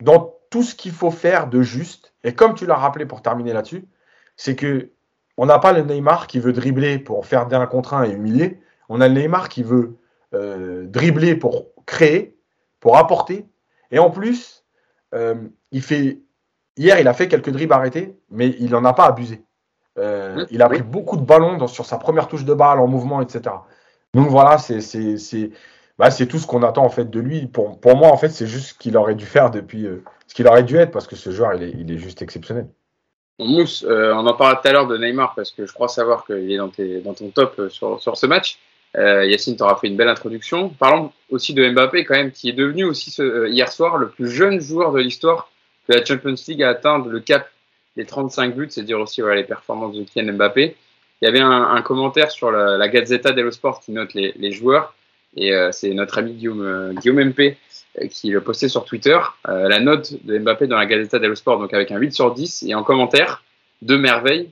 dans 0.01 0.35
tout 0.49 0.63
ce 0.63 0.75
qu'il 0.75 0.91
faut 0.91 1.11
faire 1.11 1.47
de 1.47 1.61
juste. 1.61 2.13
Et 2.23 2.33
comme 2.33 2.53
tu 2.53 2.65
l'as 2.65 2.75
rappelé 2.75 3.05
pour 3.05 3.21
terminer 3.21 3.53
là-dessus, 3.53 3.85
c'est 4.35 4.55
que 4.55 4.89
on 5.37 5.45
n'a 5.45 5.59
pas 5.59 5.71
le 5.71 5.81
Neymar 5.81 6.27
qui 6.27 6.39
veut 6.39 6.53
dribbler 6.53 6.99
pour 6.99 7.25
faire 7.25 7.47
d'un 7.47 7.65
contre 7.65 7.93
un 7.93 8.03
et 8.03 8.11
humilier. 8.11 8.59
On 8.89 9.01
a 9.01 9.07
le 9.07 9.13
Neymar 9.19 9.49
qui 9.49 9.63
veut 9.63 9.97
dribbler 10.33 11.35
pour 11.35 11.67
créer, 11.85 12.37
pour 12.79 12.97
apporter. 12.97 13.45
Et 13.91 13.99
en 13.99 14.11
plus, 14.11 14.65
il 15.71 15.81
fait. 15.81 16.19
Hier, 16.77 16.99
il 16.99 17.07
a 17.07 17.13
fait 17.13 17.27
quelques 17.27 17.49
dribbles 17.49 17.73
arrêtés, 17.73 18.15
mais 18.29 18.55
il 18.60 18.71
n'en 18.71 18.86
a 18.86 18.93
pas 18.93 19.05
abusé. 19.05 19.43
Euh, 19.97 20.45
il 20.51 20.62
a 20.62 20.69
pris 20.69 20.81
beaucoup 20.81 21.17
de 21.17 21.23
ballons 21.23 21.57
dans, 21.57 21.67
sur 21.67 21.86
sa 21.86 21.97
première 21.97 22.27
touche 22.27 22.45
de 22.45 22.53
balle, 22.53 22.79
en 22.79 22.88
mouvement, 22.88 23.21
etc. 23.21 23.55
Donc 24.13 24.29
voilà, 24.29 24.57
c'est 24.57 24.79
bah, 25.97 26.10
tout 26.12 26.39
ce 26.39 26.47
qu'on 26.47 26.63
attend 26.63 26.86
en 26.86 26.89
fait 26.89 27.10
de 27.10 27.19
lui. 27.19 27.47
Pour, 27.47 27.79
pour 27.79 27.97
moi, 27.97 28.10
en 28.10 28.17
fait, 28.17 28.29
c'est 28.29 28.47
juste 28.47 28.69
ce 28.69 28.73
qu'il 28.73 28.95
aurait 28.97 29.15
dû 29.15 29.25
faire 29.25 29.51
depuis 29.51 29.86
euh, 29.86 30.03
ce 30.27 30.34
qu'il 30.34 30.47
aurait 30.47 30.63
dû 30.63 30.77
être, 30.77 30.91
parce 30.91 31.07
que 31.07 31.15
ce 31.15 31.31
joueur, 31.31 31.53
il 31.55 31.63
est, 31.63 31.73
il 31.77 31.91
est 31.91 31.97
juste 31.97 32.21
exceptionnel. 32.21 32.67
Mousse, 33.39 33.86
euh, 33.88 34.13
on 34.13 34.25
en 34.25 34.34
parlait 34.34 34.57
tout 34.62 34.67
à 34.67 34.71
l'heure 34.71 34.88
de 34.88 34.97
Neymar, 34.97 35.34
parce 35.36 35.51
que 35.51 35.65
je 35.65 35.73
crois 35.73 35.88
savoir 35.89 36.25
qu'il 36.25 36.51
est 36.51 36.57
dans, 36.57 36.69
tes, 36.69 37.01
dans, 37.01 37.13
ton 37.13 37.29
top 37.29 37.69
sur, 37.69 37.99
sur 38.01 38.17
ce 38.17 38.25
match. 38.25 38.60
Euh, 38.97 39.25
Yacine 39.25 39.55
t'aura 39.55 39.77
fait 39.77 39.88
une 39.88 39.95
belle 39.95 40.10
introduction. 40.10 40.69
Parlons 40.69 41.12
aussi 41.29 41.53
de 41.53 41.69
Mbappé 41.69 42.03
quand 42.05 42.15
même, 42.15 42.31
qui 42.31 42.49
est 42.49 42.53
devenu 42.53 42.84
aussi 42.84 43.10
ce, 43.10 43.47
hier 43.47 43.71
soir 43.71 43.97
le 43.97 44.10
plus 44.10 44.29
jeune 44.29 44.60
joueur 44.60 44.91
de 44.91 44.99
l'histoire 44.99 45.50
la 45.93 46.06
Champions 46.06 46.36
League 46.47 46.63
à 46.63 46.69
atteindre 46.69 47.10
le 47.10 47.19
cap 47.19 47.49
des 47.97 48.06
35 48.06 48.56
buts, 48.56 48.67
c'est 48.69 48.84
dire 48.84 48.99
aussi 48.99 49.21
les 49.21 49.43
performances 49.43 49.95
de 49.95 50.04
Kylian 50.04 50.34
Mbappé. 50.34 50.75
Il 51.21 51.25
y 51.25 51.27
avait 51.27 51.41
un, 51.41 51.82
commentaire 51.82 52.32
sur 52.32 52.51
la, 52.51 52.88
Gazzetta 52.88 53.32
dello 53.32 53.51
Sport 53.51 53.82
qui 53.82 53.91
note 53.91 54.13
les, 54.13 54.51
joueurs, 54.51 54.95
et 55.36 55.54
euh, 55.54 55.71
c'est 55.71 55.93
notre 55.93 56.17
ami 56.17 56.34
Guillaume, 56.34 56.62
euh, 56.65 56.93
MP 57.13 57.58
qui 58.10 58.30
le 58.30 58.41
postait 58.41 58.69
sur 58.69 58.86
Twitter, 58.86 59.19
la 59.45 59.80
note 59.82 60.13
de 60.25 60.39
Mbappé 60.39 60.65
dans 60.67 60.77
la 60.77 60.86
Gazzetta 60.86 61.19
dello 61.19 61.36
Sport, 61.36 61.60
donc 61.60 61.73
avec 61.73 61.91
un 61.91 61.97
8 61.97 62.13
sur 62.13 62.34
10, 62.34 62.63
et 62.63 62.73
en 62.73 62.84
commentaire, 62.84 63.43
de 63.82 63.97
merveille 63.97 64.49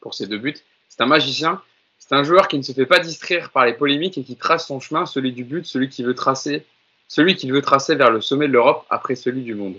pour 0.00 0.14
ses 0.14 0.26
deux 0.26 0.38
buts. 0.38 0.54
C'est 0.88 1.00
un 1.00 1.06
magicien, 1.06 1.60
c'est 1.98 2.14
un 2.14 2.22
joueur 2.22 2.48
qui 2.48 2.58
ne 2.58 2.62
se 2.62 2.72
fait 2.72 2.86
pas 2.86 2.98
distraire 2.98 3.50
par 3.50 3.64
les 3.64 3.72
polémiques 3.72 4.18
et 4.18 4.22
qui 4.22 4.36
trace 4.36 4.66
son 4.66 4.80
chemin, 4.80 5.06
celui 5.06 5.32
du 5.32 5.44
but, 5.44 5.64
celui 5.64 5.88
qui 5.88 6.02
veut 6.02 6.14
tracer, 6.14 6.66
celui 7.08 7.36
qu'il 7.36 7.52
veut 7.52 7.62
tracer 7.62 7.94
vers 7.94 8.10
le 8.10 8.20
sommet 8.20 8.48
de 8.48 8.52
l'Europe 8.52 8.84
après 8.90 9.14
celui 9.14 9.42
du 9.42 9.54
monde. 9.54 9.76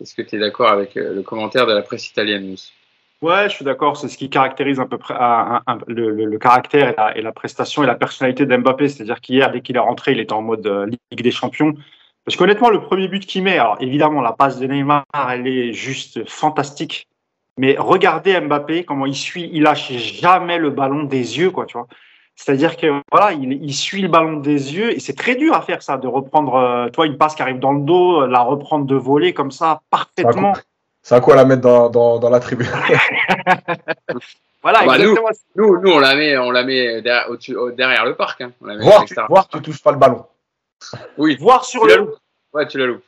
Est-ce 0.00 0.14
que 0.14 0.22
tu 0.22 0.36
es 0.36 0.38
d'accord 0.38 0.68
avec 0.68 0.94
le 0.94 1.22
commentaire 1.22 1.66
de 1.66 1.72
la 1.72 1.82
presse 1.82 2.08
italienne, 2.08 2.48
Mousse 2.48 2.72
Ouais, 3.22 3.50
je 3.50 3.54
suis 3.54 3.64
d'accord. 3.64 3.98
C'est 3.98 4.08
ce 4.08 4.16
qui 4.16 4.30
caractérise 4.30 4.80
à 4.80 4.86
peu 4.86 4.96
le, 5.88 6.38
caractère 6.38 6.88
et 6.88 6.94
la, 6.96 7.18
et 7.18 7.22
la, 7.22 7.32
prestation 7.32 7.82
et 7.82 7.86
la 7.86 7.94
personnalité 7.94 8.46
d'Mbappé. 8.46 8.88
C'est-à-dire 8.88 9.20
qu'hier, 9.20 9.50
dès 9.50 9.60
qu'il 9.60 9.76
est 9.76 9.80
rentré, 9.80 10.12
il 10.12 10.20
était 10.20 10.32
en 10.32 10.40
mode 10.40 10.66
euh, 10.66 10.86
Ligue 10.86 11.22
des 11.22 11.30
Champions. 11.30 11.74
Parce 12.24 12.36
qu'honnêtement, 12.36 12.70
le 12.70 12.80
premier 12.80 13.08
but 13.08 13.26
qu'il 13.26 13.42
met, 13.42 13.58
alors 13.58 13.76
évidemment, 13.80 14.22
la 14.22 14.32
passe 14.32 14.58
de 14.58 14.66
Neymar, 14.66 15.04
elle 15.30 15.46
est 15.46 15.72
juste 15.72 16.26
fantastique. 16.28 17.08
Mais 17.58 17.76
regardez 17.78 18.40
Mbappé, 18.40 18.84
comment 18.84 19.04
il 19.04 19.14
suit, 19.14 19.50
il 19.52 19.64
lâche 19.64 19.92
jamais 19.92 20.58
le 20.58 20.70
ballon 20.70 21.02
des 21.02 21.38
yeux, 21.38 21.50
quoi, 21.50 21.66
tu 21.66 21.76
vois. 21.76 21.88
C'est-à-dire 22.40 22.78
que 22.78 23.02
voilà, 23.12 23.32
il, 23.32 23.52
il, 23.52 23.74
suit 23.74 24.00
le 24.00 24.08
ballon 24.08 24.38
des 24.38 24.74
yeux 24.74 24.92
et 24.96 24.98
c'est 24.98 25.12
très 25.12 25.34
dur 25.34 25.54
à 25.54 25.60
faire 25.60 25.82
ça, 25.82 25.98
de 25.98 26.08
reprendre, 26.08 26.54
euh, 26.54 26.88
toi, 26.88 27.04
une 27.04 27.18
passe 27.18 27.34
qui 27.34 27.42
arrive 27.42 27.58
dans 27.58 27.72
le 27.72 27.82
dos, 27.82 28.26
la 28.26 28.40
reprendre 28.40 28.86
de 28.86 28.94
voler 28.94 29.34
comme 29.34 29.50
ça 29.50 29.82
parfaitement. 29.90 30.54
C'est 31.02 31.14
à 31.14 31.20
quoi 31.20 31.36
la 31.36 31.44
mettre 31.44 31.60
dans, 31.60 31.90
dans, 31.90 32.18
dans 32.18 32.30
la 32.30 32.40
tribune 32.40 32.66
Voilà, 34.62 34.86
bah, 34.86 34.96
nous, 34.96 35.18
nous, 35.54 35.80
nous, 35.82 35.90
on 35.90 35.98
la 35.98 36.14
met, 36.16 36.38
on 36.38 36.50
la 36.50 36.64
met 36.64 37.02
derrière, 37.02 37.28
derrière 37.76 38.06
le 38.06 38.14
parc. 38.14 38.40
Hein. 38.40 38.52
On 38.62 38.66
la 38.68 38.76
met 38.76 38.84
voir, 38.84 39.04
tu, 39.04 39.14
voir, 39.28 39.46
tu 39.46 39.60
touches 39.60 39.82
pas 39.82 39.92
le 39.92 39.98
ballon. 39.98 40.24
Oui. 41.18 41.36
Voir 41.38 41.66
sur 41.66 41.86
tu 41.86 41.88
le. 41.88 42.16
Ouais, 42.54 42.66
tu 42.66 42.78
la 42.78 42.86
loupes. 42.86 43.04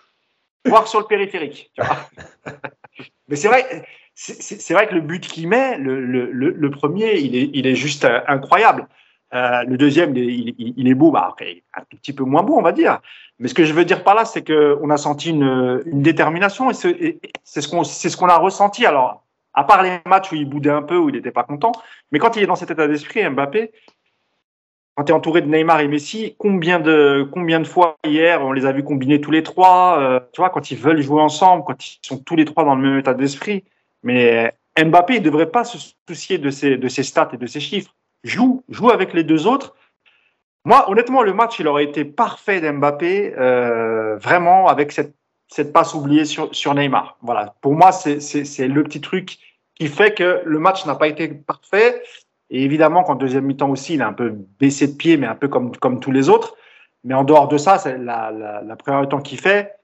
Voir 0.66 0.87
sur 0.87 1.01
le 1.01 1.07
périphérique. 1.07 1.71
Tu 1.75 1.83
vois 1.83 1.97
Mais 3.29 3.37
c'est 3.37 3.49
vrai, 3.49 3.87
c'est 4.14 4.75
vrai 4.75 4.88
que 4.88 4.95
le 4.95 5.01
but 5.01 5.27
qu'il 5.27 5.49
met, 5.49 5.79
le, 5.79 6.05
le, 6.05 6.31
le, 6.31 6.71
premier, 6.71 7.16
il 7.16 7.35
est, 7.35 7.51
il 7.55 7.66
est 7.66 7.75
juste 7.75 8.05
euh, 8.05 8.21
incroyable. 8.29 8.87
Euh, 9.35 9.62
le 9.64 9.79
deuxième, 9.79 10.14
il, 10.14 10.88
est 10.88 10.95
beau, 10.95 11.11
bah, 11.11 11.27
après, 11.31 11.62
un 11.75 11.83
tout 11.88 11.97
petit 11.97 12.12
peu 12.12 12.25
moins 12.25 12.42
beau, 12.42 12.57
on 12.59 12.62
va 12.62 12.73
dire. 12.73 13.01
Mais 13.38 13.49
ce 13.49 13.55
que 13.55 13.64
je 13.64 13.73
veux 13.73 13.85
dire 13.85 14.05
par 14.05 14.14
là, 14.14 14.25
c'est 14.25 14.47
qu'on 14.47 14.90
a 14.90 14.97
senti 14.97 15.31
une, 15.31 15.83
détermination 15.87 16.71
et 16.71 16.75
c'est 17.45 17.61
ce 17.62 18.16
qu'on 18.16 18.29
a 18.29 18.37
ressenti. 18.37 18.85
Alors, 18.85 19.25
à 19.55 19.64
part 19.64 19.83
les 19.83 19.99
matchs 20.07 20.33
où 20.33 20.35
il 20.35 20.49
boudait 20.49 20.71
un 20.71 20.83
peu, 20.83 20.97
où 20.97 21.09
il 21.09 21.14
n'était 21.14 21.31
pas 21.31 21.45
content, 21.45 21.73
mais 22.11 22.18
quand 22.18 22.37
il 22.37 22.42
est 22.42 22.47
dans 22.47 22.57
cet 22.57 22.71
état 22.71 22.87
d'esprit, 22.87 23.29
Mbappé, 23.29 23.73
quand 24.95 25.05
tu 25.05 25.12
es 25.12 25.14
entouré 25.14 25.40
de 25.40 25.49
Neymar 25.49 25.81
et 25.81 25.88
Messi, 25.88 26.35
combien 26.38 26.79
de, 26.79 27.27
combien 27.33 27.61
de 27.61 27.66
fois 27.66 27.97
hier 28.05 28.42
on 28.42 28.53
les 28.53 28.66
a 28.66 28.73
vus 28.73 28.85
combiner 28.85 29.23
tous 29.23 29.31
les 29.31 29.42
trois, 29.42 29.99
euh, 29.99 30.21
tu 30.33 30.42
vois, 30.42 30.51
quand 30.51 30.71
ils 30.71 30.77
veulent 30.77 31.01
jouer 31.01 31.23
ensemble, 31.23 31.64
quand 31.66 31.87
ils 31.87 31.99
sont 32.03 32.18
tous 32.18 32.37
les 32.37 32.45
trois 32.45 32.64
dans 32.64 32.75
le 32.75 32.83
même 32.83 32.99
état 32.99 33.14
d'esprit. 33.14 33.64
Mais 34.03 34.53
Mbappé, 34.79 35.16
il 35.16 35.23
devrait 35.23 35.51
pas 35.51 35.64
se 35.64 35.79
soucier 36.07 36.37
de 36.37 36.77
de 36.77 36.88
ses 36.88 37.03
stats 37.03 37.31
et 37.33 37.38
de 37.38 37.47
ses 37.47 37.61
chiffres. 37.61 37.95
Joue, 38.25 38.63
joue 38.69 38.91
avec 38.91 39.13
les 39.15 39.25
deux 39.25 39.47
autres. 39.47 39.75
Moi, 40.65 40.89
honnêtement, 40.89 41.23
le 41.23 41.33
match, 41.33 41.59
il 41.59 41.67
aurait 41.67 41.85
été 41.85 42.05
parfait 42.05 42.61
d'Mbappé, 42.61 43.35
euh, 43.37 44.17
vraiment, 44.17 44.69
avec 44.69 44.93
cette, 44.93 45.15
cette 45.49 45.73
passe 45.73 45.95
oubliée 45.95 46.25
sur, 46.25 46.55
sur 46.55 46.75
Neymar. 46.75 47.17
Voilà. 47.21 47.55
Pour 47.61 47.75
moi, 47.75 47.91
c'est 47.91 48.69
le 48.69 48.85
petit 48.85 49.01
truc 49.01 49.39
qui 49.75 49.89
fait 49.89 50.15
que 50.15 50.43
le 50.45 50.59
match 50.59 50.87
n'a 50.87 50.95
pas 50.95 51.09
été 51.09 51.29
parfait. 51.29 52.03
Et 52.51 52.63
évidemment 52.63 53.03
qu'en 53.03 53.15
deuxième 53.15 53.45
mi-temps 53.45 53.71
aussi, 53.71 53.95
il 53.95 54.03
a 54.03 54.07
un 54.07 54.13
peu 54.13 54.31
baissé 54.61 54.87
de 54.87 54.97
pied, 54.97 55.17
mais 55.17 55.27
un 55.27 55.35
peu 55.35 55.49
comme, 55.49 55.75
comme 55.77 56.01
tous 56.01 56.13
les 56.13 56.29
autres. 56.29 56.57
Mais 57.03 57.15
en 57.15 57.25
dehors 57.25 57.49
de 57.49 57.57
ça, 57.57 57.83
la, 57.99 58.31
la, 58.31 58.63
la 58.63 58.77
première 58.77 59.01
mi-temps 59.01 59.21
qu'il 59.21 59.41
fait, 59.41 59.75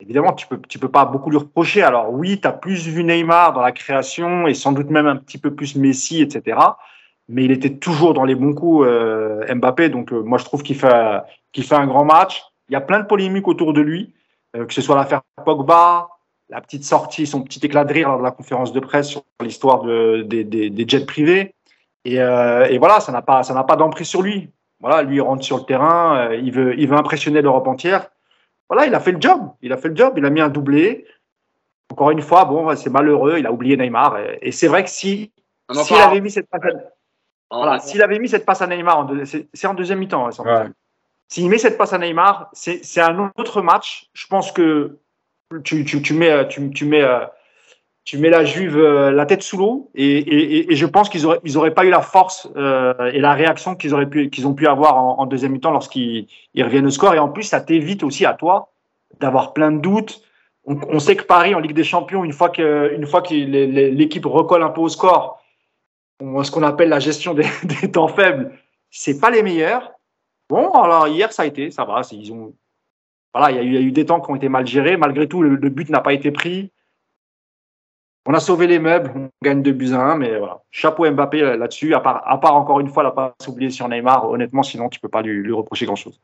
Évidemment, 0.00 0.34
tu 0.34 0.46
peux, 0.46 0.60
tu 0.68 0.78
peux 0.78 0.90
pas 0.90 1.06
beaucoup 1.06 1.30
lui 1.30 1.38
reprocher. 1.38 1.82
Alors 1.82 2.12
oui, 2.12 2.40
tu 2.40 2.46
as 2.46 2.52
plus 2.52 2.86
vu 2.86 3.02
Neymar 3.02 3.54
dans 3.54 3.62
la 3.62 3.72
création 3.72 4.46
et 4.46 4.54
sans 4.54 4.72
doute 4.72 4.90
même 4.90 5.06
un 5.06 5.16
petit 5.16 5.38
peu 5.38 5.54
plus 5.54 5.74
Messi, 5.74 6.20
etc. 6.20 6.58
Mais 7.28 7.44
il 7.44 7.50
était 7.50 7.74
toujours 7.74 8.14
dans 8.14 8.24
les 8.24 8.34
bons 8.34 8.54
coups, 8.54 8.86
euh, 8.86 9.42
Mbappé. 9.54 9.88
Donc 9.88 10.12
euh, 10.12 10.20
moi, 10.20 10.38
je 10.38 10.44
trouve 10.44 10.62
qu'il 10.62 10.76
fait, 10.76 11.20
qu'il 11.52 11.64
fait 11.64 11.74
un 11.74 11.86
grand 11.86 12.04
match. 12.04 12.42
Il 12.68 12.72
y 12.72 12.76
a 12.76 12.80
plein 12.80 13.00
de 13.00 13.06
polémiques 13.06 13.48
autour 13.48 13.72
de 13.72 13.80
lui, 13.80 14.14
euh, 14.56 14.64
que 14.64 14.74
ce 14.74 14.80
soit 14.80 14.96
l'affaire 14.96 15.22
Pogba, 15.44 16.08
la 16.48 16.60
petite 16.60 16.84
sortie, 16.84 17.26
son 17.26 17.42
petit 17.42 17.64
éclat 17.64 17.84
de 17.84 17.92
rire 17.92 18.08
lors 18.08 18.18
de 18.18 18.24
la 18.24 18.30
conférence 18.30 18.72
de 18.72 18.80
presse 18.80 19.08
sur 19.08 19.22
l'histoire 19.40 19.82
de, 19.82 20.22
des, 20.22 20.44
des, 20.44 20.70
des, 20.70 20.88
jets 20.88 21.06
privés. 21.06 21.54
Et, 22.04 22.20
euh, 22.20 22.66
et 22.66 22.78
voilà, 22.78 23.00
ça 23.00 23.10
n'a 23.12 23.22
pas, 23.22 23.42
ça 23.42 23.54
n'a 23.54 23.64
pas 23.64 23.76
d'emprise 23.76 24.08
sur 24.08 24.22
lui. 24.22 24.50
Voilà, 24.80 25.02
lui 25.02 25.16
il 25.16 25.20
rentre 25.20 25.44
sur 25.44 25.56
le 25.56 25.64
terrain, 25.64 26.32
il 26.32 26.52
veut, 26.52 26.78
il 26.78 26.86
veut 26.86 26.96
impressionner 26.96 27.40
l'Europe 27.40 27.66
entière 27.66 28.10
voilà, 28.68 28.86
il 28.86 28.94
a 28.94 29.00
fait 29.00 29.12
le 29.12 29.20
job. 29.20 29.50
Il 29.62 29.72
a 29.72 29.76
fait 29.76 29.88
le 29.88 29.96
job. 29.96 30.14
Il 30.16 30.24
a 30.24 30.30
mis 30.30 30.40
un 30.40 30.48
doublé. 30.48 31.06
Encore 31.90 32.10
une 32.10 32.22
fois, 32.22 32.44
bon, 32.44 32.74
c'est 32.74 32.90
malheureux. 32.90 33.38
Il 33.38 33.46
a 33.46 33.52
oublié 33.52 33.76
Neymar. 33.76 34.18
Et, 34.18 34.38
et 34.42 34.52
c'est 34.52 34.68
vrai 34.68 34.84
que 34.84 34.90
si 34.90 35.32
s'il 35.72 35.96
avait 35.96 36.20
mis 36.20 36.30
cette 36.30 36.46
à, 36.52 36.58
voilà, 37.50 37.78
s'il 37.78 38.02
avait 38.02 38.18
mis 38.18 38.28
cette 38.28 38.44
passe 38.44 38.62
à 38.62 38.66
Neymar, 38.66 39.08
c'est 39.24 39.66
en 39.66 39.74
deuxième 39.74 40.00
mi-temps. 40.00 40.28
Hein, 40.28 40.44
ouais. 40.44 40.70
S'il 41.28 41.48
met 41.48 41.58
cette 41.58 41.78
passe 41.78 41.92
à 41.92 41.98
Neymar, 41.98 42.50
c'est 42.52 43.00
un 43.00 43.32
autre 43.36 43.62
match. 43.62 44.08
Je 44.14 44.26
pense 44.26 44.52
que 44.52 44.98
tu, 45.64 45.84
tu, 45.84 46.02
tu 46.02 46.14
mets, 46.14 46.48
tu, 46.48 46.70
tu 46.70 46.84
mets 46.84 47.04
tu 48.06 48.18
mets 48.18 48.30
la 48.30 48.44
Juve 48.44 48.78
euh, 48.78 49.10
la 49.10 49.26
tête 49.26 49.42
sous 49.42 49.58
l'eau 49.58 49.90
et, 49.96 50.06
et, 50.06 50.72
et, 50.72 50.76
je 50.76 50.86
pense 50.86 51.08
qu'ils 51.08 51.26
auraient 51.26 51.40
ils 51.44 51.58
auraient 51.58 51.74
pas 51.74 51.84
eu 51.84 51.90
la 51.90 52.00
force 52.00 52.48
euh, 52.56 53.10
et 53.12 53.18
la 53.18 53.34
réaction 53.34 53.74
qu'ils 53.74 53.92
auraient 53.94 54.08
pu 54.08 54.30
qu'ils 54.30 54.46
ont 54.46 54.54
pu 54.54 54.68
avoir 54.68 54.96
en, 54.96 55.18
en 55.18 55.26
deuxième 55.26 55.52
mi-temps 55.52 55.72
lorsqu'ils 55.72 56.28
reviennent 56.56 56.86
au 56.86 56.90
score 56.90 57.14
et 57.14 57.18
en 57.18 57.28
plus 57.28 57.42
ça 57.42 57.60
t'évite 57.60 58.04
aussi 58.04 58.24
à 58.24 58.32
toi 58.32 58.70
d'avoir 59.18 59.52
plein 59.52 59.72
de 59.72 59.80
doutes. 59.80 60.22
On, 60.66 60.78
on, 60.88 60.98
sait 61.00 61.16
que 61.16 61.24
Paris 61.24 61.54
en 61.54 61.58
Ligue 61.58 61.74
des 61.74 61.84
Champions 61.84 62.22
une 62.22 62.32
fois 62.32 62.48
que 62.48 62.92
une 62.94 63.06
fois 63.06 63.22
que 63.22 63.34
l'équipe 63.34 64.24
recolle 64.24 64.62
un 64.62 64.70
peu 64.70 64.82
au 64.82 64.88
score, 64.88 65.42
ce 66.20 66.50
qu'on 66.50 66.62
appelle 66.62 66.88
la 66.88 67.00
gestion 67.00 67.34
des, 67.34 67.90
temps 67.90 68.08
faibles, 68.08 68.52
c'est 68.90 69.20
pas 69.20 69.30
les 69.30 69.42
meilleurs 69.42 69.92
Bon, 70.48 70.70
alors 70.70 71.08
hier, 71.08 71.32
ça 71.32 71.42
a 71.42 71.46
été, 71.46 71.72
ça 71.72 71.84
va. 71.84 72.02
Ils 72.12 72.32
ont... 72.32 72.54
voilà, 73.34 73.50
il 73.50 73.72
y, 73.72 73.76
a 73.76 73.80
eu 73.80 73.90
des 73.90 74.06
temps 74.06 74.20
qui 74.20 74.30
ont 74.30 74.36
été 74.36 74.48
mal 74.48 74.64
gérés. 74.64 74.96
Malgré 74.96 75.26
tout, 75.26 75.42
le, 75.42 75.56
but 75.56 75.88
n'a 75.88 76.00
pas 76.00 76.12
été 76.12 76.30
pris. 76.30 76.70
On 78.26 78.34
a 78.34 78.38
sauvé 78.38 78.68
les 78.68 78.78
meubles, 78.78 79.12
on 79.16 79.30
gagne 79.42 79.62
2 79.62 79.72
buts 79.72 79.92
à 79.92 80.00
1, 80.00 80.18
mais 80.18 80.38
voilà. 80.38 80.62
Chapeau 80.70 81.10
Mbappé 81.10 81.56
là-dessus, 81.56 81.94
à 81.94 82.00
part, 82.00 82.22
à 82.28 82.40
part 82.40 82.54
encore 82.54 82.78
une 82.78 82.88
fois 82.88 83.02
la 83.02 83.10
passe 83.10 83.34
oubliée 83.48 83.70
sur 83.70 83.88
Neymar, 83.88 84.28
honnêtement, 84.28 84.62
sinon 84.62 84.88
tu 84.88 85.00
peux 85.00 85.08
pas 85.08 85.22
lui, 85.22 85.52
reprocher 85.52 85.86
grand-chose. 85.86 86.20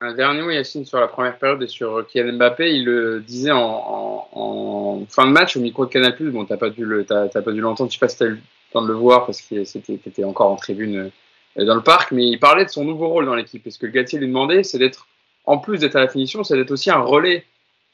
Un 0.00 0.14
dernier 0.14 0.42
mot, 0.42 0.50
Yacine, 0.50 0.84
sur 0.84 0.98
la 0.98 1.08
première 1.08 1.36
période 1.38 1.62
et 1.62 1.68
sur 1.68 2.06
Kylian 2.06 2.34
Mbappé. 2.34 2.72
Il 2.72 2.84
le 2.84 3.20
disait 3.20 3.50
en, 3.52 5.04
fin 5.08 5.26
de 5.26 5.32
match 5.32 5.56
au 5.56 5.60
micro 5.60 5.84
de 5.86 5.90
Canal+. 5.90 6.14
Bon, 6.20 6.44
t'as 6.44 6.56
pas 6.56 6.70
dû 6.70 6.84
l'entendre, 6.84 7.90
je 7.90 8.06
sais 8.06 8.28
le 8.28 8.38
temps 8.72 8.82
de 8.82 8.88
le 8.88 8.94
voir 8.94 9.26
parce 9.26 9.40
que 9.40 9.64
c'était 9.64 10.24
encore 10.24 10.50
en 10.50 10.56
tribune 10.56 11.10
euh, 11.58 11.64
dans 11.64 11.74
le 11.74 11.82
parc, 11.82 12.12
mais 12.12 12.26
il 12.26 12.38
parlait 12.38 12.64
de 12.64 12.70
son 12.70 12.84
nouveau 12.84 13.08
rôle 13.08 13.26
dans 13.26 13.34
l'équipe. 13.34 13.66
Et 13.66 13.70
ce 13.70 13.78
que 13.78 13.86
Gatier 13.86 14.18
lui 14.18 14.28
demandait, 14.28 14.62
c'est 14.62 14.78
d'être, 14.78 15.08
en 15.44 15.58
plus 15.58 15.78
d'être 15.78 15.96
à 15.96 16.00
la 16.00 16.08
finition, 16.08 16.44
c'est 16.44 16.56
d'être 16.56 16.70
aussi 16.70 16.90
un 16.90 17.00
relais 17.00 17.44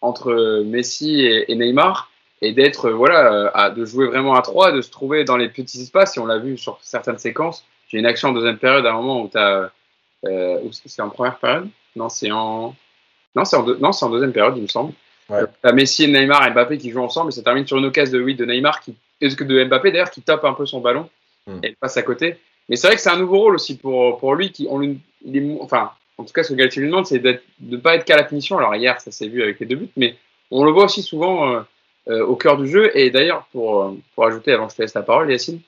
entre 0.00 0.62
Messi 0.64 1.22
et 1.22 1.54
Neymar 1.54 2.10
et 2.42 2.52
d'être 2.52 2.90
voilà 2.90 3.32
euh, 3.32 3.50
à, 3.54 3.70
de 3.70 3.84
jouer 3.84 4.06
vraiment 4.06 4.34
à 4.34 4.42
trois, 4.42 4.70
de 4.70 4.82
se 4.82 4.90
trouver 4.90 5.24
dans 5.24 5.36
les 5.36 5.48
petits 5.48 5.80
espaces. 5.80 6.16
Et 6.16 6.20
on 6.20 6.26
l'a 6.26 6.38
vu 6.38 6.58
sur 6.58 6.78
certaines 6.82 7.18
séquences. 7.18 7.64
J'ai 7.88 7.98
une 7.98 8.06
action 8.06 8.28
en 8.28 8.32
deuxième 8.32 8.58
période 8.58 8.84
à 8.84 8.90
un 8.90 8.96
moment 8.96 9.22
où 9.22 9.28
tu 9.28 9.38
as 9.38 9.70
euh, 10.26 10.58
c'est 10.72 11.02
en 11.02 11.10
première 11.10 11.38
période? 11.38 11.68
Non, 11.96 12.08
c'est 12.08 12.30
en 12.30 12.74
non, 13.34 13.44
c'est 13.44 13.56
en, 13.56 14.10
deuxième 14.10 14.32
période, 14.32 14.56
il 14.56 14.62
me 14.62 14.68
semble. 14.68 14.92
Ouais. 15.28 15.40
as 15.62 15.72
Messi, 15.72 16.06
Neymar 16.06 16.46
et 16.46 16.50
Mbappé 16.50 16.78
qui 16.78 16.90
jouent 16.90 17.02
ensemble 17.02 17.30
et 17.30 17.32
ça 17.32 17.42
termine 17.42 17.66
sur 17.66 17.78
une 17.78 17.86
occasion 17.86 18.18
de 18.18 18.22
oui 18.22 18.34
de 18.34 18.44
Neymar 18.44 18.80
qui 18.80 18.94
de 19.20 19.64
Mbappé 19.64 19.92
d'ailleurs 19.92 20.10
qui 20.10 20.22
tape 20.22 20.44
un 20.44 20.52
peu 20.52 20.66
son 20.66 20.80
ballon 20.80 21.08
hmm. 21.46 21.60
et 21.62 21.76
passe 21.78 21.96
à 21.96 22.02
côté. 22.02 22.36
Mais 22.68 22.76
c'est 22.76 22.86
vrai 22.86 22.96
que 22.96 23.02
c'est 23.02 23.10
un 23.10 23.18
nouveau 23.18 23.38
rôle 23.38 23.54
aussi 23.54 23.76
pour, 23.76 24.18
pour 24.18 24.34
lui 24.34 24.50
qui 24.50 24.66
on 24.70 24.80
il 24.82 25.36
est, 25.36 25.58
enfin 25.60 25.90
en 26.18 26.24
tout 26.24 26.32
cas 26.32 26.42
ce 26.42 26.50
que 26.50 26.54
Galtier 26.54 26.82
lui 26.82 26.88
demande 26.88 27.06
c'est 27.06 27.18
de 27.18 27.40
ne 27.60 27.76
pas 27.76 27.94
être 27.96 28.04
qu'à 28.04 28.16
la 28.16 28.24
finition. 28.24 28.58
Alors 28.58 28.74
hier 28.74 29.00
ça 29.00 29.10
s'est 29.10 29.28
vu 29.28 29.42
avec 29.42 29.60
les 29.60 29.66
deux 29.66 29.76
buts, 29.76 29.90
mais 29.96 30.16
on 30.50 30.64
le 30.64 30.72
voit 30.72 30.84
aussi 30.84 31.02
souvent 31.02 31.50
euh, 31.50 31.60
euh, 32.06 32.22
au 32.22 32.36
cœur 32.36 32.58
du 32.58 32.68
jeu. 32.68 32.94
Et 32.98 33.08
d'ailleurs, 33.10 33.46
pour, 33.50 33.82
euh, 33.82 33.98
pour 34.14 34.26
ajouter, 34.26 34.52
avant 34.52 34.66
que 34.66 34.72
je 34.72 34.76
te 34.76 34.82
laisse 34.82 34.92
la 34.92 35.02
parole, 35.02 35.30
Yacine, 35.30 35.60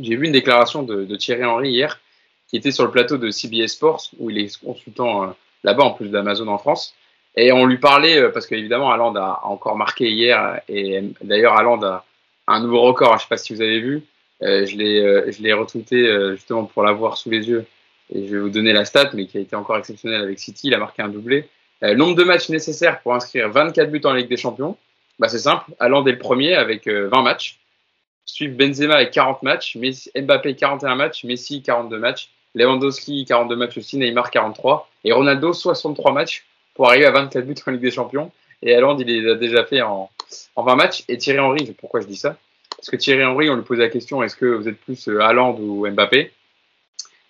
j'ai 0.00 0.16
vu 0.16 0.26
une 0.26 0.32
déclaration 0.32 0.82
de, 0.82 1.04
de, 1.04 1.16
Thierry 1.16 1.44
Henry 1.44 1.70
hier, 1.70 2.00
qui 2.48 2.56
était 2.56 2.72
sur 2.72 2.84
le 2.84 2.90
plateau 2.90 3.18
de 3.18 3.30
CBS 3.30 3.68
Sports, 3.68 4.10
où 4.18 4.30
il 4.30 4.38
est 4.38 4.60
consultant 4.60 5.22
euh, 5.22 5.26
là-bas, 5.62 5.84
en 5.84 5.90
plus 5.92 6.08
d'Amazon 6.08 6.48
en 6.48 6.58
France. 6.58 6.96
Et 7.36 7.52
on 7.52 7.66
lui 7.66 7.78
parlait, 7.78 8.32
parce 8.32 8.48
qu'évidemment, 8.48 8.90
Allende 8.90 9.16
a 9.16 9.42
encore 9.44 9.76
marqué 9.76 10.10
hier, 10.10 10.60
et 10.68 11.04
d'ailleurs, 11.22 11.56
Allende 11.56 11.84
a 11.84 12.04
un 12.50 12.60
nouveau 12.60 12.82
record, 12.82 13.12
je 13.12 13.14
ne 13.14 13.20
sais 13.20 13.28
pas 13.28 13.36
si 13.36 13.54
vous 13.54 13.62
avez 13.62 13.80
vu, 13.80 14.02
je 14.40 14.76
l'ai 14.76 15.32
je 15.32 15.42
l'ai 15.42 15.52
retweeté 15.52 16.32
justement 16.32 16.64
pour 16.64 16.82
l'avoir 16.82 17.16
sous 17.16 17.30
les 17.30 17.48
yeux, 17.48 17.64
et 18.12 18.26
je 18.26 18.34
vais 18.34 18.40
vous 18.40 18.50
donner 18.50 18.72
la 18.72 18.84
stat, 18.84 19.10
mais 19.14 19.26
qui 19.26 19.38
a 19.38 19.40
été 19.40 19.56
encore 19.56 19.78
exceptionnel 19.78 20.22
avec 20.22 20.38
City, 20.38 20.68
il 20.68 20.74
a 20.74 20.78
marqué 20.78 21.02
un 21.02 21.08
doublé. 21.08 21.48
nombre 21.82 22.16
de 22.16 22.24
matchs 22.24 22.48
nécessaires 22.48 23.00
pour 23.00 23.14
inscrire 23.14 23.48
24 23.48 23.90
buts 23.90 24.00
en 24.04 24.12
Ligue 24.12 24.28
des 24.28 24.36
Champions, 24.36 24.76
bah, 25.20 25.28
C'est 25.28 25.38
simple. 25.38 25.70
Allende 25.78 26.08
est 26.08 26.12
le 26.12 26.18
premier 26.18 26.54
avec 26.54 26.88
20 26.88 26.92
euh, 26.92 27.22
matchs. 27.22 27.60
Suivent 28.24 28.56
Benzema 28.56 28.94
avec 28.94 29.10
40 29.12 29.42
matchs. 29.42 29.76
Mbappé 30.16 30.56
41 30.56 30.94
matchs. 30.96 31.24
Messi 31.24 31.62
42 31.62 31.98
matchs. 31.98 32.30
Lewandowski 32.54 33.26
42 33.26 33.54
matchs 33.54 33.76
aussi. 33.76 33.98
Neymar 33.98 34.30
43. 34.30 34.88
Et 35.04 35.12
Ronaldo 35.12 35.52
63 35.52 36.12
matchs 36.12 36.46
pour 36.74 36.88
arriver 36.88 37.04
à 37.04 37.10
24 37.10 37.44
buts 37.44 37.54
en 37.66 37.70
Ligue 37.72 37.82
des 37.82 37.90
Champions. 37.90 38.32
Et 38.62 38.74
Allende, 38.74 39.00
il 39.00 39.06
les 39.06 39.30
a 39.30 39.34
déjà 39.34 39.64
fait 39.64 39.80
en, 39.82 40.10
en 40.56 40.62
20 40.62 40.76
matchs. 40.76 41.04
Et 41.08 41.16
Thierry 41.16 41.38
Henry, 41.40 41.74
pourquoi 41.78 42.00
je 42.00 42.06
dis 42.06 42.16
ça? 42.16 42.36
Parce 42.76 42.90
que 42.90 42.96
Thierry 42.96 43.24
Henry, 43.24 43.50
on 43.50 43.56
lui 43.56 43.62
posait 43.62 43.82
la 43.82 43.88
question 43.88 44.22
est-ce 44.22 44.36
que 44.36 44.46
vous 44.46 44.68
êtes 44.68 44.80
plus 44.80 45.08
Allende 45.08 45.60
euh, 45.60 45.64
ou 45.64 45.90
Mbappé? 45.90 46.32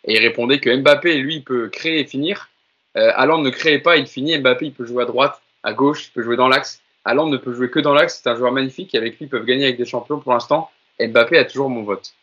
Et 0.04 0.14
il 0.14 0.18
répondait 0.18 0.60
que 0.60 0.74
Mbappé, 0.74 1.14
lui, 1.18 1.36
il 1.36 1.44
peut 1.44 1.68
créer 1.68 2.00
et 2.00 2.04
finir. 2.04 2.50
Euh, 2.96 3.12
ne 3.26 3.50
crée 3.50 3.78
pas, 3.78 3.96
il 3.96 4.06
finit. 4.06 4.38
Mbappé, 4.38 4.66
il 4.66 4.72
peut 4.72 4.86
jouer 4.86 5.02
à 5.02 5.06
droite, 5.06 5.40
à 5.62 5.72
gauche, 5.72 6.06
il 6.06 6.12
peut 6.12 6.22
jouer 6.22 6.36
dans 6.36 6.48
l'axe. 6.48 6.80
Allende 7.04 7.32
ne 7.32 7.36
peut 7.36 7.52
jouer 7.52 7.70
que 7.70 7.80
dans 7.80 7.94
l'axe. 7.94 8.20
C'est 8.22 8.30
un 8.30 8.36
joueur 8.36 8.52
magnifique 8.52 8.94
et 8.94 8.98
avec 8.98 9.18
lui, 9.18 9.26
ils 9.26 9.28
peuvent 9.28 9.44
gagner 9.44 9.64
avec 9.64 9.76
des 9.76 9.86
champions 9.86 10.20
pour 10.20 10.32
l'instant. 10.32 10.70
Mbappé 11.00 11.38
a 11.38 11.44
toujours 11.44 11.70
mon 11.70 11.82
vote. 11.82 12.14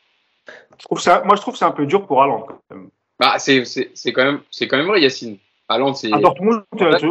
Je 0.79 0.85
trouve 0.85 1.01
ça, 1.01 1.21
moi, 1.25 1.35
je 1.35 1.41
trouve 1.41 1.53
que 1.53 1.57
c'est 1.57 1.65
un 1.65 1.71
peu 1.71 1.85
dur 1.85 2.05
pour 2.05 2.21
Allende. 2.21 2.45
Bah, 3.19 3.39
c'est, 3.39 3.63
quand 4.13 4.23
même, 4.23 4.41
quand 4.61 4.77
même 4.77 4.87
vrai, 4.87 5.01
Yacine. 5.01 5.37
C'est. 5.95 6.13
À 6.13 6.19
Dortmund, 6.19 6.63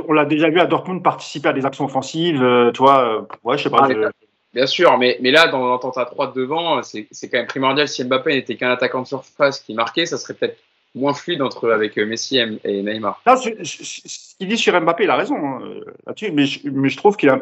on 0.09 0.13
l'a 0.13 0.25
déjà 0.25 0.49
vu 0.49 0.61
à 0.61 0.67
Dortmund 0.67 1.03
participer 1.03 1.51
à 1.51 1.53
des 1.53 1.67
actions 1.67 1.85
offensives. 1.85 2.43
Euh, 2.43 2.73
tu 2.73 2.79
vois, 2.79 3.01
euh, 3.01 3.21
ouais, 3.45 3.59
je 3.59 3.65
sais 3.65 3.71
pas. 3.71 3.89
Ah, 3.91 4.11
bien 4.55 4.67
sûr, 4.67 4.97
mais, 4.97 5.19
mais 5.21 5.31
là, 5.31 5.49
dans 5.49 5.67
l'entente 5.67 5.99
à 5.99 6.07
3 6.07 6.33
devant, 6.33 6.83
c'est, 6.83 7.07
quand 7.25 7.39
même 7.39 7.47
primordial. 7.47 7.87
Si 7.87 8.03
Mbappé 8.03 8.35
n'était 8.35 8.57
qu'un 8.57 8.71
attaquant 8.71 9.03
de 9.03 9.07
surface 9.07 9.61
qui 9.61 9.75
marquait, 9.75 10.07
ça 10.07 10.17
serait 10.17 10.35
peut-être 10.35 10.59
moins 10.95 11.13
fluide 11.13 11.43
entre 11.43 11.71
avec 11.71 11.99
euh, 11.99 12.07
Messi 12.07 12.39
et 12.39 12.83
Neymar. 12.83 13.21
ce 13.27 14.37
qu'il 14.39 14.49
dit 14.49 14.57
sur 14.57 14.81
Mbappé, 14.81 15.05
il 15.05 15.11
a 15.11 15.17
raison 15.17 15.37
hein, 15.37 15.61
là-dessus, 16.07 16.33
mais 16.33 16.47
je, 16.47 16.61
mais 16.71 16.89
je 16.89 16.97
trouve 16.97 17.19
qu'il 17.19 17.29
a 17.29 17.41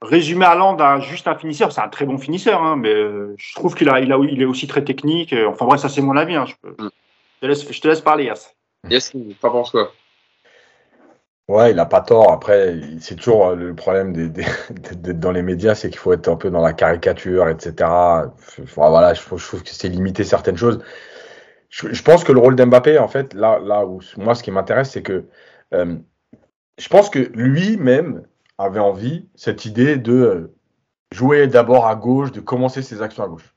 résumé 0.00 0.46
Land 0.46 0.76
à 0.76 1.00
juste 1.00 1.26
un 1.26 1.34
finisseur. 1.34 1.72
C'est 1.72 1.80
un 1.80 1.88
très 1.88 2.06
bon 2.06 2.18
finisseur, 2.18 2.62
hein, 2.62 2.76
mais 2.76 2.94
je 2.94 3.54
trouve 3.56 3.74
qu'il 3.74 3.88
a, 3.88 3.98
il 3.98 4.12
a, 4.12 4.18
il 4.18 4.40
est 4.40 4.44
aussi 4.44 4.68
très 4.68 4.84
technique. 4.84 5.34
Enfin 5.48 5.66
bref, 5.66 5.80
ça 5.80 5.88
c'est 5.88 6.02
mon 6.02 6.16
avis. 6.16 6.36
Hein, 6.36 6.46
je, 6.46 6.54
mm. 6.68 6.74
je, 6.78 7.40
te 7.40 7.46
laisse, 7.46 7.72
je, 7.72 7.80
te 7.80 7.88
laisse, 7.88 8.00
parler, 8.00 8.26
Yass. 8.26 8.54
Yes, 8.88 9.12
pas 9.40 9.50
penses 9.50 9.72
quoi? 9.72 9.90
Ouais, 11.48 11.70
il 11.70 11.78
a 11.78 11.86
pas 11.86 12.02
tort. 12.02 12.30
Après, 12.30 12.78
c'est 13.00 13.16
toujours 13.16 13.48
euh, 13.48 13.54
le 13.56 13.74
problème 13.74 14.12
d'être 14.12 15.18
dans 15.18 15.32
les 15.32 15.42
médias, 15.42 15.74
c'est 15.74 15.88
qu'il 15.88 15.98
faut 15.98 16.12
être 16.12 16.28
un 16.28 16.36
peu 16.36 16.50
dans 16.50 16.60
la 16.60 16.74
caricature, 16.74 17.48
etc. 17.48 17.90
voilà, 18.76 19.14
je, 19.14 19.22
trouve 19.22 19.62
que 19.62 19.70
c'est 19.70 19.88
limiter 19.88 20.24
certaines 20.24 20.58
choses 20.58 20.82
je, 21.70 22.02
pense 22.02 22.24
que 22.24 22.32
le 22.32 22.40
rôle 22.40 22.56
d'Mbappé, 22.56 22.98
en 22.98 23.08
fait, 23.08 23.34
là, 23.34 23.58
là 23.58 23.84
où 23.84 24.00
moi, 24.16 24.34
ce 24.34 24.42
qui 24.42 24.50
m'intéresse, 24.50 24.90
c'est 24.90 25.02
que 25.02 25.26
euh, 25.74 25.96
je 26.78 26.88
pense 26.88 27.10
que 27.10 27.18
lui-même 27.18 28.26
avait 28.56 28.80
envie, 28.80 29.28
cette 29.34 29.66
idée 29.66 29.96
de 29.96 30.12
euh, 30.14 30.56
jouer 31.12 31.46
d'abord 31.46 31.86
à 31.86 31.94
gauche, 31.94 32.32
de 32.32 32.40
commencer 32.40 32.82
ses 32.82 33.02
actions 33.02 33.22
à 33.22 33.28
gauche. 33.28 33.54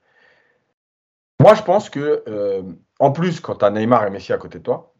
Moi, 1.39 1.53
je 1.55 1.63
pense 1.63 1.89
que, 1.89 2.23
en 2.99 3.11
plus, 3.11 3.39
quand 3.39 3.55
tu 3.55 3.65
as 3.65 3.71
Neymar 3.71 4.05
et 4.05 4.09
Messi 4.11 4.33
à 4.33 4.37
côté 4.37 4.59
de 4.59 4.63
toi, 4.63 4.93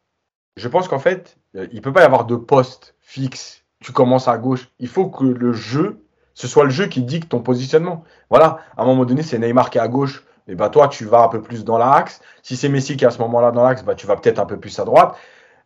je 0.56 0.68
pense 0.68 0.88
qu'en 0.88 1.00
fait, 1.00 1.38
il 1.54 1.76
ne 1.76 1.80
peut 1.82 1.94
pas 1.94 2.02
y 2.02 2.06
avoir 2.06 2.26
de 2.26 2.36
poste 2.36 2.96
fixe. 3.02 3.64
Tu 3.82 3.92
commences 3.92 4.28
à 4.28 4.38
gauche. 4.38 4.70
Il 4.80 4.88
faut 4.88 5.08
que 5.08 5.24
le 5.24 5.54
jeu, 5.54 6.04
ce 6.34 6.48
soit 6.48 6.64
le 6.64 6.70
jeu 6.70 6.88
qui 6.88 7.02
dicte 7.02 7.30
ton 7.30 7.40
positionnement. 7.40 8.04
Voilà, 8.30 8.60
à 8.78 8.84
un 8.84 8.86
moment 8.86 9.06
donné, 9.06 9.24
c'est 9.24 9.40
Neymar 9.40 9.70
qui 9.70 9.78
est 9.78 9.82
à 9.82 9.88
gauche 9.88 10.24
et 10.48 10.56
bah 10.56 10.70
toi, 10.70 10.88
tu 10.88 11.06
vas 11.06 11.24
un 11.24 11.28
peu 11.28 11.42
plus 11.42 11.64
dans 11.64 11.78
l'axe. 11.78 12.22
Si 12.44 12.58
c'est 12.58 12.70
Messi 12.70 12.98
qui 12.98 13.04
est 13.04 13.08
à 13.08 13.12
ce 13.12 13.20
moment-là 13.20 13.52
dans 13.52 13.64
l'axe, 13.64 13.84
bah, 13.84 13.96
tu 13.96 14.08
vas 14.08 14.16
peut-être 14.16 14.40
un 14.40 14.46
peu 14.46 14.60
plus 14.60 14.78
à 14.80 14.86
droite. 14.86 15.16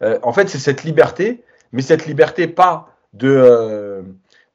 Euh, 0.03 0.19
en 0.23 0.33
fait, 0.33 0.49
c'est 0.49 0.59
cette 0.59 0.83
liberté, 0.83 1.43
mais 1.71 1.81
cette 1.81 2.05
liberté 2.05 2.47
pas 2.47 2.89
de, 3.13 3.29
euh, 3.29 4.01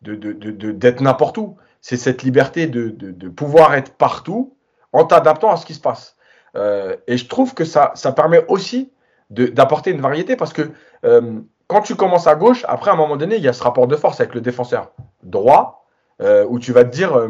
d'être 0.02 1.00
n'importe 1.00 1.38
où. 1.38 1.56
C'est 1.80 1.96
cette 1.96 2.22
liberté 2.22 2.66
de, 2.66 3.28
pouvoir 3.28 3.74
être 3.74 3.94
partout 3.94 4.54
en 4.92 5.04
t'adaptant 5.04 5.50
à 5.50 5.56
ce 5.56 5.64
qui 5.64 5.74
se 5.74 5.80
passe. 5.80 6.16
Euh, 6.56 6.96
et 7.06 7.16
je 7.16 7.26
trouve 7.26 7.54
que 7.54 7.64
ça, 7.64 7.92
ça 7.94 8.12
permet 8.12 8.44
aussi 8.48 8.92
d'apporter 9.30 9.90
une 9.90 10.00
variété 10.00 10.36
parce 10.36 10.52
que 10.52 10.70
quand 11.02 11.80
tu 11.82 11.94
commences 11.94 12.26
à 12.26 12.34
gauche, 12.34 12.64
après, 12.68 12.90
à 12.90 12.94
un 12.94 12.96
moment 12.96 13.16
donné, 13.16 13.36
il 13.36 13.42
y 13.42 13.48
a 13.48 13.52
ce 13.52 13.62
rapport 13.62 13.86
de 13.86 13.96
force 13.96 14.20
avec 14.20 14.34
le 14.34 14.40
défenseur 14.40 14.92
droit 15.22 15.86
où 16.20 16.58
tu 16.58 16.72
vas 16.72 16.84
te 16.84 16.90
dire, 16.90 17.28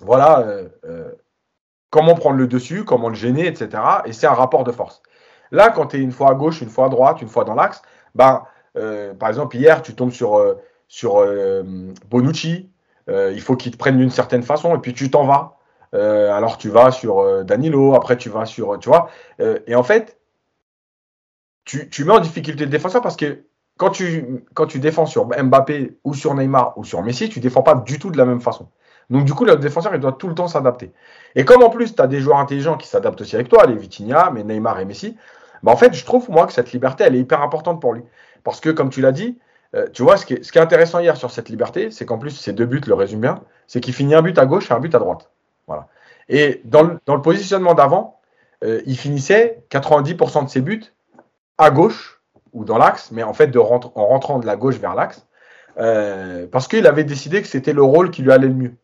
voilà, 0.00 0.44
comment 1.90 2.14
prendre 2.14 2.36
le 2.36 2.46
dessus, 2.46 2.84
comment 2.84 3.08
le 3.08 3.14
gêner, 3.14 3.46
etc. 3.46 3.82
Et 4.04 4.12
c'est 4.12 4.26
un 4.26 4.34
rapport 4.34 4.64
de 4.64 4.72
force. 4.72 5.02
Là, 5.52 5.70
quand 5.70 5.86
tu 5.88 5.96
es 5.96 6.00
une 6.00 6.12
fois 6.12 6.30
à 6.30 6.34
gauche, 6.34 6.60
une 6.60 6.68
fois 6.68 6.86
à 6.86 6.88
droite, 6.88 7.20
une 7.20 7.28
fois 7.28 7.44
dans 7.44 7.54
l'axe, 7.54 7.82
ben, 8.14 8.44
euh, 8.76 9.14
par 9.14 9.28
exemple, 9.28 9.56
hier, 9.56 9.82
tu 9.82 9.94
tombes 9.94 10.12
sur, 10.12 10.38
euh, 10.38 10.60
sur 10.88 11.20
euh, 11.20 11.62
Bonucci, 12.08 12.70
il 13.08 13.40
faut 13.40 13.56
qu'il 13.56 13.72
te 13.72 13.76
prenne 13.76 13.98
d'une 13.98 14.10
certaine 14.10 14.44
façon, 14.44 14.76
et 14.76 14.78
puis 14.78 14.94
tu 14.94 15.10
t'en 15.10 15.24
vas. 15.24 15.56
alors 15.92 16.58
tu 16.58 16.68
vas 16.68 16.92
sur 16.92 17.44
Danilo, 17.44 17.96
après 17.96 18.16
tu 18.16 18.30
vas 18.30 18.46
sur. 18.46 18.78
Tu 18.78 18.88
vois 18.88 19.10
Et 19.66 19.74
en 19.74 19.82
fait, 19.82 20.19
tu, 21.64 21.88
tu, 21.88 22.04
mets 22.04 22.12
en 22.12 22.20
difficulté 22.20 22.64
le 22.64 22.70
défenseur 22.70 23.02
parce 23.02 23.16
que 23.16 23.44
quand 23.76 23.90
tu, 23.90 24.44
quand 24.54 24.66
tu 24.66 24.78
défends 24.78 25.06
sur 25.06 25.26
Mbappé 25.26 25.98
ou 26.04 26.14
sur 26.14 26.34
Neymar 26.34 26.76
ou 26.76 26.84
sur 26.84 27.02
Messi, 27.02 27.28
tu 27.28 27.40
défends 27.40 27.62
pas 27.62 27.74
du 27.74 27.98
tout 27.98 28.10
de 28.10 28.18
la 28.18 28.24
même 28.24 28.40
façon. 28.40 28.68
Donc 29.08 29.24
du 29.24 29.34
coup, 29.34 29.44
le 29.44 29.56
défenseur, 29.56 29.94
il 29.94 30.00
doit 30.00 30.12
tout 30.12 30.28
le 30.28 30.34
temps 30.34 30.48
s'adapter. 30.48 30.92
Et 31.34 31.44
comme 31.44 31.62
en 31.62 31.70
plus, 31.70 31.94
tu 31.94 32.02
as 32.02 32.06
des 32.06 32.20
joueurs 32.20 32.38
intelligents 32.38 32.76
qui 32.76 32.86
s'adaptent 32.86 33.20
aussi 33.20 33.34
avec 33.34 33.48
toi, 33.48 33.66
les 33.66 33.74
Vitinha, 33.74 34.30
mais 34.32 34.44
Neymar 34.44 34.78
et 34.80 34.84
Messi, 34.84 35.16
bah 35.62 35.72
en 35.72 35.76
fait, 35.76 35.94
je 35.94 36.04
trouve, 36.04 36.30
moi, 36.30 36.46
que 36.46 36.52
cette 36.52 36.72
liberté, 36.72 37.04
elle 37.04 37.14
est 37.14 37.20
hyper 37.20 37.42
importante 37.42 37.80
pour 37.80 37.92
lui. 37.92 38.02
Parce 38.44 38.60
que, 38.60 38.70
comme 38.70 38.90
tu 38.90 39.00
l'as 39.00 39.12
dit, 39.12 39.38
euh, 39.74 39.86
tu 39.92 40.02
vois, 40.02 40.16
ce 40.16 40.26
qui, 40.26 40.34
est, 40.34 40.42
ce 40.42 40.52
qui, 40.52 40.58
est, 40.58 40.62
intéressant 40.62 41.00
hier 41.00 41.16
sur 41.16 41.30
cette 41.30 41.48
liberté, 41.48 41.90
c'est 41.90 42.06
qu'en 42.06 42.18
plus, 42.18 42.30
ces 42.30 42.52
deux 42.52 42.66
buts 42.66 42.80
le 42.86 42.94
résument 42.94 43.20
bien, 43.20 43.40
c'est 43.66 43.80
qu'il 43.80 43.94
finit 43.94 44.14
un 44.14 44.22
but 44.22 44.38
à 44.38 44.46
gauche 44.46 44.70
et 44.70 44.74
un 44.74 44.80
but 44.80 44.94
à 44.94 44.98
droite. 44.98 45.30
Voilà. 45.66 45.88
Et 46.28 46.62
dans 46.64 46.82
le, 46.82 46.98
dans 47.06 47.14
le 47.14 47.22
positionnement 47.22 47.74
d'avant, 47.74 48.20
euh, 48.64 48.80
il 48.86 48.96
finissait 48.96 49.62
90% 49.70 50.44
de 50.44 50.50
ses 50.50 50.60
buts 50.60 50.84
à 51.60 51.70
gauche 51.70 52.20
ou 52.52 52.64
dans 52.64 52.78
l'axe, 52.78 53.10
mais 53.12 53.22
en 53.22 53.32
fait 53.32 53.48
de 53.48 53.58
rentre, 53.58 53.92
en 53.94 54.06
rentrant 54.06 54.38
de 54.38 54.46
la 54.46 54.56
gauche 54.56 54.76
vers 54.76 54.94
l'axe, 54.94 55.26
euh, 55.78 56.46
parce 56.50 56.66
qu'il 56.66 56.86
avait 56.86 57.04
décidé 57.04 57.42
que 57.42 57.48
c'était 57.48 57.72
le 57.72 57.82
rôle 57.82 58.10
qui 58.10 58.22
lui 58.22 58.32
allait 58.32 58.48
le 58.48 58.54
mieux. 58.54 58.74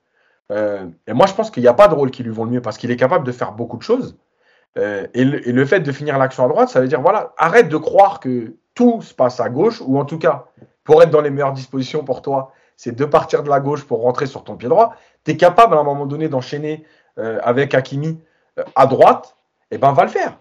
Euh, 0.53 0.87
et 1.07 1.13
moi, 1.13 1.27
je 1.27 1.33
pense 1.33 1.51
qu'il 1.51 1.63
n'y 1.63 1.69
a 1.69 1.75
pas 1.75 1.89
de 1.89 1.95
rôle 1.95 2.11
qui 2.11 2.23
lui 2.23 2.31
vont 2.31 2.45
le 2.45 2.51
mieux 2.51 2.63
parce 2.63 2.79
qu'il 2.79 2.91
est 2.91 2.97
capable 2.97 3.25
de 3.25 3.33
faire 3.33 3.53
beaucoup 3.53 3.77
de 3.77 3.83
choses. 3.83 4.17
Euh, 4.79 5.07
et, 5.15 5.25
le, 5.25 5.65
fait 5.65 5.81
de 5.81 5.91
finir 5.91 6.19
l'action 6.19 6.45
à 6.45 6.49
droite, 6.49 6.69
ça 6.69 6.81
veut 6.81 6.89
dire, 6.89 7.01
voilà, 7.01 7.33
arrête 7.39 7.69
de 7.69 7.77
croire 7.77 8.21
que 8.21 8.55
tout 8.75 9.01
se 9.01 9.15
passe 9.15 9.41
à 9.41 9.49
gauche, 9.49 9.83
ou 9.85 9.99
en 9.99 10.05
tout 10.05 10.19
cas, 10.19 10.45
pour 10.85 11.03
être 11.03 11.11
dans 11.11 11.23
les 11.23 11.31
meilleures 11.31 11.55
dispositions 11.55 12.05
pour 12.05 12.21
toi, 12.21 12.53
c'est 12.77 12.95
de 12.95 13.05
partir 13.07 13.43
de 13.43 13.49
la 13.49 13.59
gauche 13.59 13.85
pour 13.85 14.03
rentrer 14.03 14.27
sur 14.27 14.45
ton 14.45 14.57
pied 14.57 14.69
droit. 14.69 14.95
Tu 15.25 15.31
es 15.33 15.37
capable 15.39 15.75
à 15.75 15.79
un 15.79 15.83
moment 15.83 16.05
donné 16.05 16.29
d'enchaîner 16.29 16.85
avec 17.17 17.73
Hakimi 17.73 18.21
à 18.75 18.87
droite, 18.87 19.37
et 19.71 19.79
ben 19.79 19.93
va 19.93 20.03
le 20.05 20.11
faire. 20.11 20.39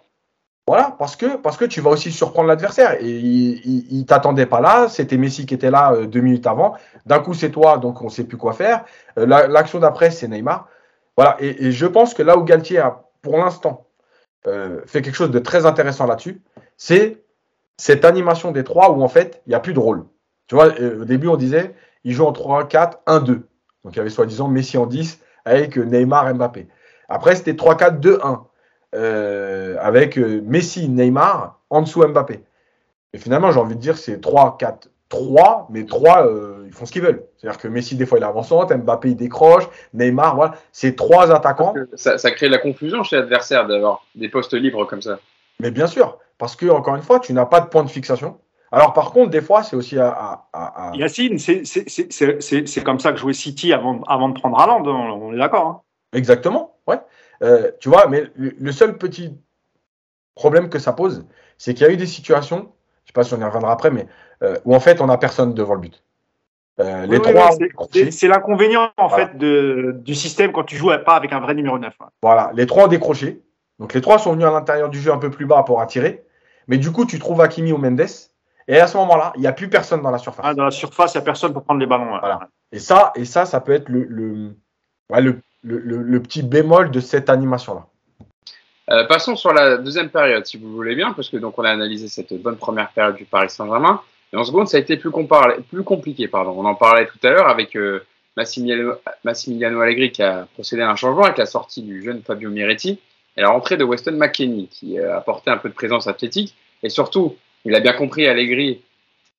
Voilà, 0.67 0.95
parce 0.97 1.15
que, 1.15 1.37
parce 1.37 1.57
que 1.57 1.65
tu 1.65 1.79
vas 1.79 1.91
aussi 1.91 2.11
surprendre 2.11 2.47
l'adversaire. 2.47 2.95
Et 2.99 3.07
il, 3.07 3.99
ne 3.99 4.03
t'attendait 4.03 4.47
pas 4.47 4.61
là, 4.61 4.89
c'était 4.89 5.17
Messi 5.17 5.45
qui 5.45 5.53
était 5.53 5.69
là 5.69 5.95
deux 6.07 6.21
minutes 6.21 6.47
avant. 6.47 6.75
D'un 7.05 7.19
coup, 7.19 7.35
c'est 7.35 7.51
toi, 7.51 7.77
donc 7.77 8.01
on 8.01 8.05
ne 8.05 8.09
sait 8.09 8.23
plus 8.23 8.37
quoi 8.37 8.53
faire. 8.53 8.83
L'action 9.15 9.79
d'après, 9.79 10.09
c'est 10.09 10.27
Neymar. 10.27 10.67
Voilà, 11.17 11.37
et, 11.39 11.71
je 11.71 11.85
pense 11.85 12.13
que 12.13 12.23
là 12.23 12.37
où 12.37 12.43
Galtier 12.43 12.79
a, 12.79 13.03
pour 13.21 13.37
l'instant, 13.37 13.85
euh, 14.47 14.81
fait 14.87 15.01
quelque 15.01 15.15
chose 15.15 15.31
de 15.31 15.39
très 15.39 15.65
intéressant 15.67 16.07
là-dessus, 16.07 16.41
c'est 16.77 17.23
cette 17.77 18.03
animation 18.03 18.51
des 18.51 18.63
trois 18.63 18.91
où 18.91 19.03
en 19.03 19.07
fait, 19.07 19.41
il 19.45 19.49
n'y 19.49 19.55
a 19.55 19.59
plus 19.59 19.73
de 19.73 19.79
rôle. 19.79 20.05
Tu 20.47 20.55
vois, 20.55 20.67
euh, 20.79 21.01
au 21.01 21.05
début, 21.05 21.27
on 21.27 21.37
disait, 21.37 21.75
il 22.03 22.13
joue 22.13 22.25
en 22.25 22.31
3, 22.31 22.67
4, 22.67 22.99
1, 23.05 23.19
2. 23.19 23.33
Donc 23.83 23.93
il 23.93 23.97
y 23.97 23.99
avait 23.99 24.09
soi-disant 24.09 24.47
Messi 24.47 24.77
en 24.77 24.87
10 24.87 25.19
avec 25.45 25.77
Neymar, 25.77 26.33
Mbappé. 26.33 26.67
Après, 27.07 27.35
c'était 27.35 27.55
3, 27.55 27.77
4, 27.77 27.99
2, 27.99 28.19
1 28.23 28.47
avec 28.95 30.17
euh, 30.17 30.41
Messi, 30.45 30.89
Neymar, 30.89 31.59
en 31.69 31.81
dessous 31.81 32.05
Mbappé. 32.05 32.41
Et 33.13 33.17
finalement, 33.17 33.51
j'ai 33.51 33.59
envie 33.59 33.75
de 33.75 33.81
dire, 33.81 33.97
c'est 33.97 34.19
3, 34.19 34.57
4, 34.57 34.89
3, 35.09 35.67
mais 35.69 35.85
3, 35.85 36.27
euh, 36.27 36.63
ils 36.65 36.73
font 36.73 36.85
ce 36.85 36.91
qu'ils 36.91 37.01
veulent. 37.01 37.23
C'est-à-dire 37.37 37.59
que 37.59 37.67
Messi, 37.67 37.95
des 37.95 38.05
fois, 38.05 38.17
il 38.17 38.23
est 38.23 38.27
avançante, 38.27 38.71
Mbappé, 38.71 39.11
il 39.11 39.15
décroche, 39.15 39.63
Neymar, 39.93 40.35
voilà. 40.35 40.55
C'est 40.71 40.95
trois 40.95 41.31
attaquants. 41.31 41.73
Ça, 41.95 42.31
crée 42.31 42.47
de 42.47 42.51
la 42.51 42.57
confusion 42.57 43.03
chez 43.03 43.15
l'adversaire 43.17 43.67
d'avoir 43.67 44.05
des 44.15 44.29
postes 44.29 44.53
libres 44.53 44.85
comme 44.85 45.01
ça. 45.01 45.19
Mais 45.59 45.71
bien 45.71 45.87
sûr, 45.87 46.17
parce 46.37 46.55
que, 46.55 46.65
encore 46.67 46.95
une 46.95 47.01
fois, 47.01 47.19
tu 47.19 47.33
n'as 47.33 47.45
pas 47.45 47.61
de 47.61 47.67
point 47.67 47.83
de 47.83 47.89
fixation. 47.89 48.37
Alors, 48.71 48.91
par 48.93 49.11
contre, 49.11 49.29
des 49.29 49.41
fois, 49.41 49.63
c'est 49.63 49.75
aussi 49.75 49.97
à. 49.97 50.45
à, 50.51 50.91
Yacine, 50.95 51.37
c'est 51.39 52.83
comme 52.83 52.99
ça 52.99 53.13
que 53.13 53.17
jouait 53.17 53.33
City 53.33 53.71
avant, 53.71 54.01
avant 54.07 54.27
de 54.29 54.37
prendre 54.37 54.59
Haaland, 54.59 54.83
on 54.85 55.33
est 55.33 55.37
d'accord. 55.37 55.67
Hein. 55.67 55.81
Exactement, 56.11 56.75
ouais. 56.87 56.99
Euh, 57.43 57.71
tu 57.79 57.89
vois, 57.89 58.07
mais 58.07 58.25
le, 58.35 58.71
seul 58.71 58.97
petit 58.97 59.37
problème 60.35 60.69
que 60.69 60.79
ça 60.79 60.93
pose, 60.93 61.25
c'est 61.57 61.73
qu'il 61.73 61.85
y 61.85 61.89
a 61.89 61.93
eu 61.93 61.97
des 61.97 62.05
situations, 62.05 62.57
je 62.57 62.63
ne 62.63 63.07
sais 63.07 63.13
pas 63.13 63.23
si 63.23 63.33
on 63.33 63.39
y 63.39 63.43
reviendra 63.43 63.71
après, 63.71 63.91
mais 63.91 64.07
euh, 64.43 64.57
où 64.65 64.75
en 64.75 64.79
fait 64.79 65.01
on 65.01 65.07
n'a 65.07 65.17
personne 65.17 65.53
devant 65.53 65.73
le 65.73 65.81
but. 65.81 66.03
Euh, 66.79 67.05
les 67.05 67.21
trois. 67.21 67.51
C'est 68.11 68.27
l'inconvénient 68.27 68.89
en 68.97 69.09
fait 69.09 69.37
de, 69.37 69.95
du 70.03 70.13
système 70.13 70.51
quand 70.51 70.63
tu 70.63 70.75
joues 70.75 70.91
pas 71.05 71.15
avec 71.15 71.31
un 71.31 71.39
vrai 71.39 71.53
numéro 71.53 71.79
9. 71.79 71.93
Voilà, 72.21 72.51
les 72.53 72.65
trois 72.65 72.85
ont 72.85 72.89
décroché. 72.89 73.41
Donc 73.79 73.93
les 73.93 74.01
trois 74.01 74.19
sont 74.19 74.33
venus 74.33 74.45
à 74.45 74.51
l'intérieur 74.51 74.89
du 74.89 74.99
jeu 74.99 75.11
un 75.11 75.17
peu 75.17 75.29
plus 75.29 75.45
bas 75.45 75.63
pour 75.63 75.81
attirer. 75.81 76.25
Mais 76.67 76.77
du 76.77 76.91
coup, 76.91 77.05
tu 77.05 77.19
trouves 77.19 77.41
Hakimi 77.41 77.71
ou 77.71 77.77
Mendes. 77.77 78.07
Et 78.67 78.79
à 78.79 78.87
ce 78.87 78.97
moment-là, 78.97 79.31
il 79.35 79.41
n'y 79.41 79.47
a 79.47 79.53
plus 79.53 79.69
personne 79.69 80.01
dans 80.01 80.09
la 80.11 80.17
surface. 80.17 80.45
Ah, 80.47 80.53
dans 80.53 80.65
la 80.65 80.71
surface, 80.71 81.13
il 81.13 81.17
n'y 81.17 81.21
a 81.21 81.25
personne 81.25 81.53
pour 81.53 81.63
prendre 81.63 81.79
les 81.79 81.85
ballons. 81.85 82.17
Voilà. 82.19 82.49
Et 82.71 82.79
ça, 82.79 83.11
et 83.15 83.25
ça, 83.25 83.45
ça 83.45 83.61
peut 83.61 83.73
être 83.73 83.89
le, 83.89 84.05
le, 84.05 84.55
le, 85.19 85.41
le 85.65 86.21
petit 86.21 86.43
bémol 86.43 86.91
de 86.91 86.99
cette 86.99 87.29
animation-là. 87.29 87.85
Euh, 88.91 89.03
passons 89.05 89.35
sur 89.35 89.51
la 89.51 89.77
deuxième 89.77 90.09
période, 90.09 90.45
si 90.45 90.57
vous 90.57 90.71
voulez 90.71 90.95
bien, 90.95 91.13
parce 91.13 91.29
que 91.29 91.37
donc 91.37 91.57
on 91.57 91.63
a 91.63 91.71
analysé 91.71 92.07
cette 92.07 92.39
bonne 92.41 92.57
première 92.57 92.91
période 92.91 93.15
du 93.15 93.25
Paris 93.25 93.49
Saint-Germain. 93.49 94.01
Et 94.31 94.37
en 94.37 94.43
seconde, 94.43 94.67
ça 94.67 94.77
a 94.77 94.79
été 94.79 94.97
plus, 94.97 95.11
compliqué. 95.83 96.27
Pardon. 96.27 96.53
On 96.57 96.65
en 96.65 96.75
parlait 96.75 97.07
tout 97.07 97.19
à 97.23 97.31
l'heure 97.31 97.47
avec 97.47 97.75
euh, 97.75 98.05
Massimiliano, 98.37 99.81
Allegri 99.81 100.11
qui 100.11 100.21
a 100.21 100.47
procédé 100.53 100.83
à 100.83 100.89
un 100.89 100.95
changement 100.95 101.23
avec 101.23 101.37
la 101.37 101.45
sortie 101.45 101.81
du 101.81 102.03
jeune 102.03 102.21
Fabio 102.21 102.49
Miretti 102.49 102.99
et 103.37 103.41
la 103.41 103.49
rentrée 103.49 103.77
de 103.77 103.83
Weston 103.83 104.17
McKennie 104.17 104.67
qui 104.67 104.99
a 104.99 105.03
euh, 105.03 105.17
apporté 105.17 105.49
un 105.49 105.57
peu 105.57 105.69
de 105.69 105.73
présence 105.73 106.07
athlétique. 106.07 106.55
Et 106.83 106.89
surtout, 106.89 107.35
il 107.63 107.73
a 107.73 107.79
bien 107.79 107.93
compris 107.93 108.27
Allegri 108.27 108.81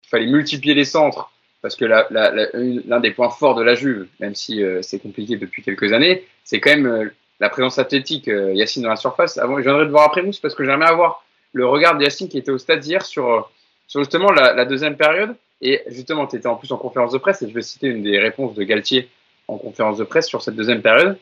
qu'il 0.02 0.10
fallait 0.10 0.28
multiplier 0.28 0.74
les 0.74 0.86
centres 0.86 1.32
parce 1.66 1.76
que 1.76 1.86
l'un 1.86 3.00
des 3.00 3.10
points 3.10 3.32
forts 3.32 3.56
de 3.56 3.64
la 3.64 3.74
Juve, 3.74 4.06
même 4.20 4.36
si 4.36 4.62
c'est 4.82 5.00
compliqué 5.00 5.36
depuis 5.38 5.64
quelques 5.64 5.94
années, 5.94 6.24
c'est 6.44 6.60
quand 6.60 6.70
même 6.70 7.10
la 7.40 7.50
présence 7.50 7.80
athlétique, 7.80 8.28
euh, 8.28 8.54
Yacine 8.54 8.84
dans 8.84 8.90
la 8.90 8.96
surface. 8.96 9.38
Avant, 9.38 9.58
je 9.58 9.64
viendrai 9.64 9.86
te 9.86 9.92
voir 9.92 10.04
après 10.04 10.22
Mousse 10.22 10.40
parce 10.40 10.56
que 10.56 10.64
j'aimerais 10.64 10.90
avoir 10.90 11.24
le 11.54 11.66
regard 11.66 11.98
de 11.98 12.04
Yacine 12.04 12.30
qui 12.30 12.38
était 12.38 12.52
au 12.52 12.58
stade 12.58 12.86
hier 12.86 13.06
sur, 13.06 13.30
euh, 13.30 13.42
justement 13.94 14.32
la, 14.32 14.66
deuxième 14.66 14.96
période. 14.96 15.36
Et 15.62 15.82
justement, 15.88 16.28
tu 16.28 16.36
étais 16.36 16.48
en 16.48 16.56
plus 16.56 16.72
en 16.72 16.78
conférence 16.78 17.12
de 17.12 17.18
presse 17.18 17.42
et 17.42 17.50
je 17.50 17.54
vais 17.54 17.62
citer 17.62 17.88
une 17.88 18.04
des 18.04 18.20
réponses 18.20 18.56
de 18.56 18.64
Galtier 18.64 19.10
en 19.48 19.58
conférence 19.58 19.98
de 19.98 20.04
presse 20.04 20.28
sur 20.28 20.42
cette 20.42 20.56
deuxième 20.56 20.82
période. 20.82 21.18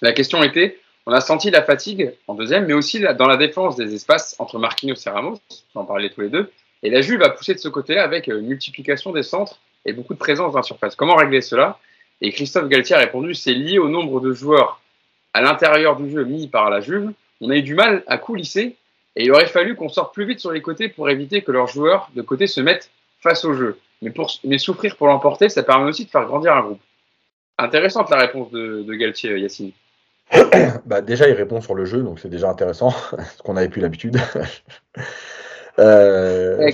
La 0.00 0.12
question 0.12 0.42
était 0.42 0.78
on 1.04 1.12
a 1.12 1.20
senti 1.20 1.50
la 1.50 1.62
fatigue 1.62 2.12
en 2.28 2.34
deuxième, 2.34 2.66
mais 2.66 2.74
aussi 2.74 3.00
dans 3.00 3.26
la 3.26 3.36
défense 3.36 3.74
des 3.74 3.92
espaces 3.92 4.36
entre 4.38 4.60
Marquinhos 4.60 4.94
et 5.04 5.10
Ramos, 5.10 5.40
on 5.74 5.80
en 5.80 5.84
parlait 5.84 6.10
tous 6.10 6.20
les 6.20 6.28
deux. 6.28 6.50
Et 6.82 6.90
la 6.90 7.00
Juve 7.00 7.22
a 7.22 7.30
poussé 7.30 7.54
de 7.54 7.58
ce 7.58 7.68
côté-là 7.68 8.02
avec 8.02 8.26
une 8.26 8.40
multiplication 8.40 9.12
des 9.12 9.22
centres 9.22 9.58
et 9.84 9.92
beaucoup 9.92 10.14
de 10.14 10.18
présence 10.18 10.52
dans 10.52 10.58
la 10.58 10.64
surface. 10.64 10.96
Comment 10.96 11.14
régler 11.14 11.40
cela? 11.40 11.78
Et 12.20 12.30
Christophe 12.32 12.68
Galtier 12.68 12.96
a 12.96 13.00
répondu 13.00 13.34
c'est 13.34 13.54
lié 13.54 13.78
au 13.78 13.88
nombre 13.88 14.20
de 14.20 14.32
joueurs 14.32 14.80
à 15.34 15.40
l'intérieur 15.40 15.96
du 15.96 16.10
jeu 16.10 16.24
mis 16.24 16.48
par 16.48 16.70
la 16.70 16.80
Juve, 16.80 17.12
on 17.40 17.50
a 17.50 17.56
eu 17.56 17.62
du 17.62 17.74
mal 17.74 18.02
à 18.06 18.18
coulisser 18.18 18.76
et 19.16 19.24
il 19.24 19.32
aurait 19.32 19.46
fallu 19.46 19.74
qu'on 19.74 19.88
sorte 19.88 20.14
plus 20.14 20.26
vite 20.26 20.40
sur 20.40 20.52
les 20.52 20.62
côtés 20.62 20.88
pour 20.88 21.10
éviter 21.10 21.42
que 21.42 21.52
leurs 21.52 21.68
joueurs 21.68 22.10
de 22.14 22.22
côté 22.22 22.46
se 22.46 22.60
mettent 22.60 22.90
face 23.20 23.44
au 23.44 23.54
jeu. 23.54 23.78
Mais, 24.00 24.10
pour, 24.10 24.30
mais 24.44 24.58
souffrir 24.58 24.96
pour 24.96 25.06
l'emporter, 25.06 25.48
ça 25.48 25.62
permet 25.62 25.88
aussi 25.88 26.04
de 26.04 26.10
faire 26.10 26.24
grandir 26.24 26.54
un 26.54 26.62
groupe. 26.62 26.80
Intéressante 27.58 28.10
la 28.10 28.18
réponse 28.18 28.50
de, 28.50 28.82
de 28.82 28.94
Galtier, 28.94 29.38
Yacine. 29.38 29.72
bah 30.86 31.02
déjà, 31.02 31.28
il 31.28 31.34
répond 31.34 31.60
sur 31.60 31.74
le 31.74 31.84
jeu, 31.84 32.02
donc 32.02 32.18
c'est 32.18 32.28
déjà 32.28 32.48
intéressant, 32.48 32.90
ce 33.36 33.42
qu'on 33.42 33.54
n'avait 33.54 33.68
plus 33.68 33.80
l'habitude. 33.80 34.18
Euh, 35.78 36.70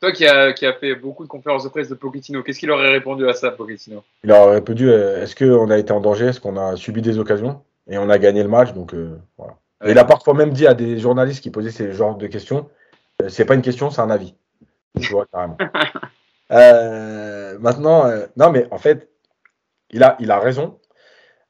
toi 0.00 0.12
qui 0.12 0.26
as 0.26 0.52
qui 0.52 0.66
a 0.66 0.72
fait 0.74 0.94
beaucoup 0.94 1.24
de 1.24 1.28
conférences 1.28 1.64
de 1.64 1.68
presse 1.68 1.88
de 1.88 1.94
Pochettino, 1.94 2.42
qu'est-ce 2.42 2.58
qu'il 2.58 2.70
aurait 2.70 2.90
répondu 2.90 3.28
à 3.28 3.32
ça, 3.32 3.50
Pochettino? 3.50 4.02
Il 4.22 4.32
aurait 4.32 4.56
répondu 4.56 4.90
euh, 4.90 5.22
est-ce 5.22 5.34
qu'on 5.36 5.70
a 5.70 5.78
été 5.78 5.92
en 5.92 6.00
danger? 6.00 6.26
Est-ce 6.26 6.40
qu'on 6.40 6.56
a 6.56 6.76
subi 6.76 7.02
des 7.02 7.18
occasions? 7.18 7.62
Et 7.88 7.98
on 7.98 8.08
a 8.10 8.18
gagné 8.18 8.42
le 8.42 8.48
match. 8.48 8.72
Donc 8.72 8.94
euh, 8.94 9.18
voilà. 9.38 9.54
il 9.86 9.98
a 9.98 10.04
parfois 10.04 10.34
même 10.34 10.52
dit 10.52 10.66
à 10.66 10.74
des 10.74 10.98
journalistes 10.98 11.42
qui 11.42 11.50
posaient 11.50 11.70
ces 11.70 11.92
genres 11.92 12.16
de 12.16 12.26
questions, 12.26 12.68
c'est 13.28 13.44
pas 13.44 13.54
une 13.54 13.62
question, 13.62 13.90
c'est 13.90 14.00
un 14.00 14.10
avis. 14.10 14.34
Tu 15.00 15.12
vois 15.12 15.26
carrément. 15.26 15.58
Maintenant, 17.60 18.04
non 18.36 18.50
mais 18.50 18.66
en 18.70 18.78
fait, 18.78 19.08
il 19.90 20.02
a, 20.02 20.16
il 20.20 20.30
a 20.30 20.38
raison 20.38 20.78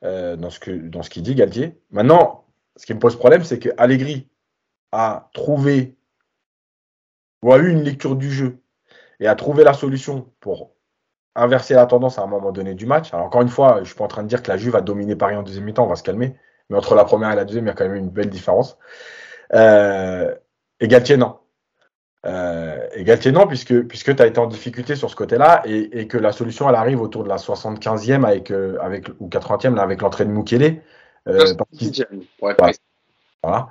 dans 0.03 0.51
ce 0.51 0.61
que 0.61 0.71
dans 0.71 1.03
ce 1.03 1.11
qu'il 1.11 1.23
dit 1.23 1.35
Galtier. 1.35 1.79
Maintenant, 1.91 2.45
ce 2.77 2.87
qui 2.87 2.95
me 2.95 2.99
pose 2.99 3.17
problème, 3.17 3.45
c'est 3.45 3.59
que 3.59 3.71
Allegri 3.77 4.29
a 4.93 5.29
trouvé 5.33 5.97
ou 7.45 7.53
a 7.53 7.59
eu 7.59 7.69
une 7.69 7.83
lecture 7.83 8.17
du 8.17 8.33
jeu 8.33 8.57
et 9.21 9.29
a 9.29 9.35
trouvé 9.35 9.65
la 9.65 9.75
solution 9.75 10.33
pour 10.41 10.73
inverser 11.35 11.75
la 11.75 11.85
tendance 11.85 12.19
à 12.19 12.23
un 12.23 12.27
moment 12.27 12.53
donné 12.53 12.75
du 12.75 12.87
match. 12.87 13.13
Alors 13.13 13.27
encore 13.27 13.43
une 13.43 13.49
fois, 13.49 13.75
je 13.77 13.81
ne 13.81 13.85
suis 13.85 13.95
pas 13.95 14.05
en 14.05 14.09
train 14.09 14.23
de 14.23 14.29
dire 14.29 14.43
que 14.43 14.51
la 14.51 14.57
Juve 14.57 14.75
a 14.77 14.81
dominé 14.81 15.15
Paris 15.15 15.37
en 15.37 15.43
deuxième 15.43 15.65
mi-temps, 15.65 15.85
on 15.85 15.89
va 15.89 15.97
se 15.97 16.03
calmer. 16.03 16.35
Mais 16.71 16.79
entre 16.79 16.95
la 16.95 17.05
première 17.05 17.31
et 17.31 17.37
la 17.37 17.45
deuxième, 17.45 17.67
il 17.67 17.69
y 17.69 17.71
a 17.71 17.75
quand 17.75 17.85
même 17.85 17.97
une 17.97 18.09
belle 18.09 18.31
différence. 18.31 18.79
Euh, 19.53 20.35
et 20.81 20.89
Galtier, 20.89 21.19
non. 21.19 21.37
Euh, 22.25 22.79
et 22.95 23.05
Galtier, 23.05 23.31
non, 23.31 23.47
puisque, 23.47 23.79
puisque 23.83 24.17
tu 24.17 24.23
as 24.23 24.27
été 24.27 24.39
en 24.39 24.47
difficulté 24.47 24.97
sur 24.97 25.11
ce 25.11 25.17
côté-là 25.17 25.63
et, 25.67 26.09
que 26.09 26.17
la 26.17 26.33
solution, 26.33 26.67
elle 26.71 26.77
arrive 26.77 27.03
autour 27.03 27.25
de 27.25 27.29
la 27.29 27.37
75e 27.37 28.25
avec, 28.25 28.51
euh, 28.51 28.79
avec, 28.81 29.09
ou 29.21 29.29
80e 29.29 29.77
avec 29.77 30.01
l'entrée 30.01 30.25
de 30.25 30.31
Mukele. 30.31 30.81
Euh, 31.29 31.45
voilà. 32.41 33.69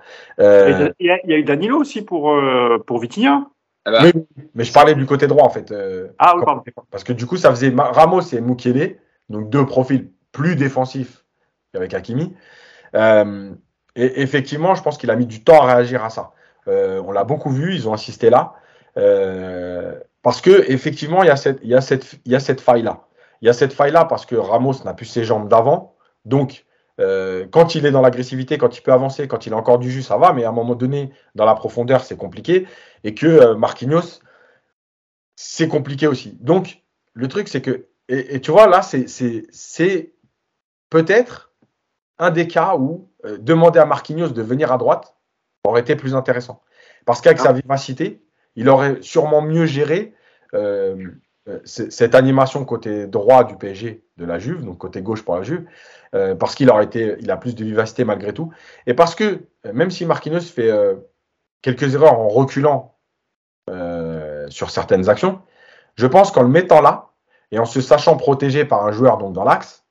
il, 1.00 1.08
y 1.08 1.10
a, 1.10 1.38
eu 1.38 1.44
Danilo 1.44 1.80
aussi 1.80 2.04
pour, 2.04 2.40
pour 2.86 3.00
Vitinha. 3.00 3.48
Ah 3.86 3.92
bah. 3.92 4.12
mais 4.56 4.64
je 4.64 4.72
parlais 4.72 4.96
du 4.96 5.06
côté 5.06 5.28
droit 5.28 5.46
en 5.46 5.50
fait. 5.50 5.72
Euh, 5.72 6.10
ah 6.18 6.34
oui, 6.38 6.44
pardon. 6.46 6.64
Parce 6.90 7.04
que 7.04 7.14
du 7.14 7.26
coup, 7.26 7.38
ça 7.38 7.50
faisait 7.50 7.74
Ramos 7.76 8.22
et 8.22 8.40
Mukiele, 8.40 8.98
donc 9.30 9.50
deux 9.50 9.66
profils 9.66 10.10
plus 10.32 10.56
défensifs 10.56 11.26
qu'avec 11.74 11.94
Hakimi. 11.94 12.34
Euh, 12.96 13.52
et 13.96 14.22
effectivement, 14.22 14.76
je 14.76 14.82
pense 14.82 14.98
qu'il 14.98 15.12
a 15.12 15.16
mis 15.16 15.26
du 15.26 15.44
temps 15.44 15.62
à 15.62 15.76
réagir 15.76 16.04
à 16.04 16.10
ça. 16.10 16.32
Euh, 16.68 17.02
on 17.06 17.12
l'a 17.12 17.26
beaucoup 17.26 17.50
vu, 17.50 17.76
ils 17.76 17.90
ont 17.90 17.94
insisté 17.94 18.30
là. 18.30 18.54
parce 20.22 20.40
que 20.40 20.72
effectivement, 20.72 21.24
il 21.24 21.28
y 21.28 21.32
a 21.32 21.36
cette, 21.36 21.60
il 21.64 21.70
y 21.70 21.76
a 21.76 21.82
cette, 21.82 22.20
il 22.26 22.32
y 22.32 22.36
a 22.36 22.40
cette 22.40 22.62
faille 22.62 22.84
là. 22.84 23.02
Il 23.42 23.48
y 23.48 23.50
a 23.50 23.54
cette 23.54 23.74
faille 23.74 23.92
là 23.92 24.06
parce 24.06 24.26
que 24.26 24.36
Ramos 24.36 24.76
n'a 24.86 24.94
plus 24.94 25.06
ses 25.06 25.26
jambes 25.26 25.50
d'avant. 25.50 25.96
Donc, 26.24 26.66
quand 26.98 27.76
il 27.76 27.86
est 27.86 27.92
dans 27.92 28.02
l'agressivité, 28.02 28.58
quand 28.58 28.78
il 28.78 28.82
peut 28.82 28.94
avancer, 28.94 29.28
quand 29.28 29.46
il 29.48 29.54
a 29.54 29.58
encore 29.58 29.80
du 29.80 29.92
jus, 29.92 30.04
ça 30.04 30.18
va, 30.18 30.34
mais 30.34 30.44
à 30.44 30.50
un 30.50 30.54
moment 30.54 30.76
donné, 30.76 31.12
dans 31.36 31.46
la 31.46 31.56
profondeur, 31.56 32.04
c'est 32.04 32.18
compliqué 32.18 32.68
et 33.04 33.14
que 33.14 33.28
euh, 33.28 33.56
Marquinhos, 33.56 34.22
c'est 35.36 35.68
compliqué 35.68 36.08
aussi. 36.08 36.38
Donc, 36.40 36.84
le 37.14 37.28
truc, 37.28 37.48
c'est 37.48 37.62
que, 37.62 37.88
et, 38.10 38.42
tu 38.42 38.52
vois, 38.52 38.68
là, 38.68 38.82
c'est 38.82 40.14
peut-être 40.90 41.54
un 42.20 42.32
des 42.32 42.48
cas 42.48 42.76
où 42.76 43.10
euh, 43.26 43.38
demander 43.38 43.80
à 43.80 43.86
Marquinhos 43.86 44.30
de 44.30 44.42
venir 44.42 44.72
à 44.72 44.78
droite 44.78 45.16
aurait 45.64 45.82
été 45.82 45.96
plus 45.96 46.16
intéressant. 46.16 46.62
Parce 47.06 47.22
qu'avec 47.22 47.40
sa 47.40 47.50
ah. 47.50 47.54
vivacité, 47.54 48.24
il 48.56 48.70
aurait 48.70 49.02
sûrement 49.02 49.42
mieux 49.42 49.66
géré 49.66 50.14
euh, 50.54 51.12
euh, 51.50 51.60
cette 51.66 52.16
animation 52.16 52.64
côté 52.66 53.08
droit 53.08 53.44
du 53.44 53.56
PSG 53.56 54.04
de 54.18 54.26
la 54.26 54.40
Juve, 54.40 54.64
donc 54.64 54.78
côté 54.78 55.02
gauche 55.02 55.24
pour 55.24 55.36
la 55.36 55.44
Juve, 55.44 55.66
euh, 56.14 56.36
parce 56.36 56.56
qu'il 56.56 56.70
aurait 56.70 56.86
été, 56.86 57.16
il 57.20 57.32
a 57.32 57.38
plus 57.38 57.56
de 57.56 57.64
vivacité 57.64 58.04
malgré 58.06 58.34
tout, 58.34 58.52
et 58.88 58.94
parce 58.94 59.16
que 59.16 59.42
même 59.72 59.92
si 59.92 60.06
Marquinhos 60.06 60.42
fait 60.42 60.72
quelques 61.62 61.96
erreurs 61.96 62.20
en 62.20 62.28
reculant 62.28 62.96
sur 64.50 64.70
certaines 64.70 65.10
actions, 65.10 65.42
je 65.96 66.08
pense 66.08 66.32
qu'en 66.32 66.44
le 66.44 66.50
mettant 66.50 66.82
là 66.82 67.10
et 67.52 67.60
en 67.60 67.66
se 67.66 67.82
sachant 67.82 68.18
protégé 68.18 68.66
par 68.66 68.86
un 68.86 68.92
joueur 68.92 69.18
donc 69.18 69.34
dans 69.34 69.44
l'axe, 69.44 69.86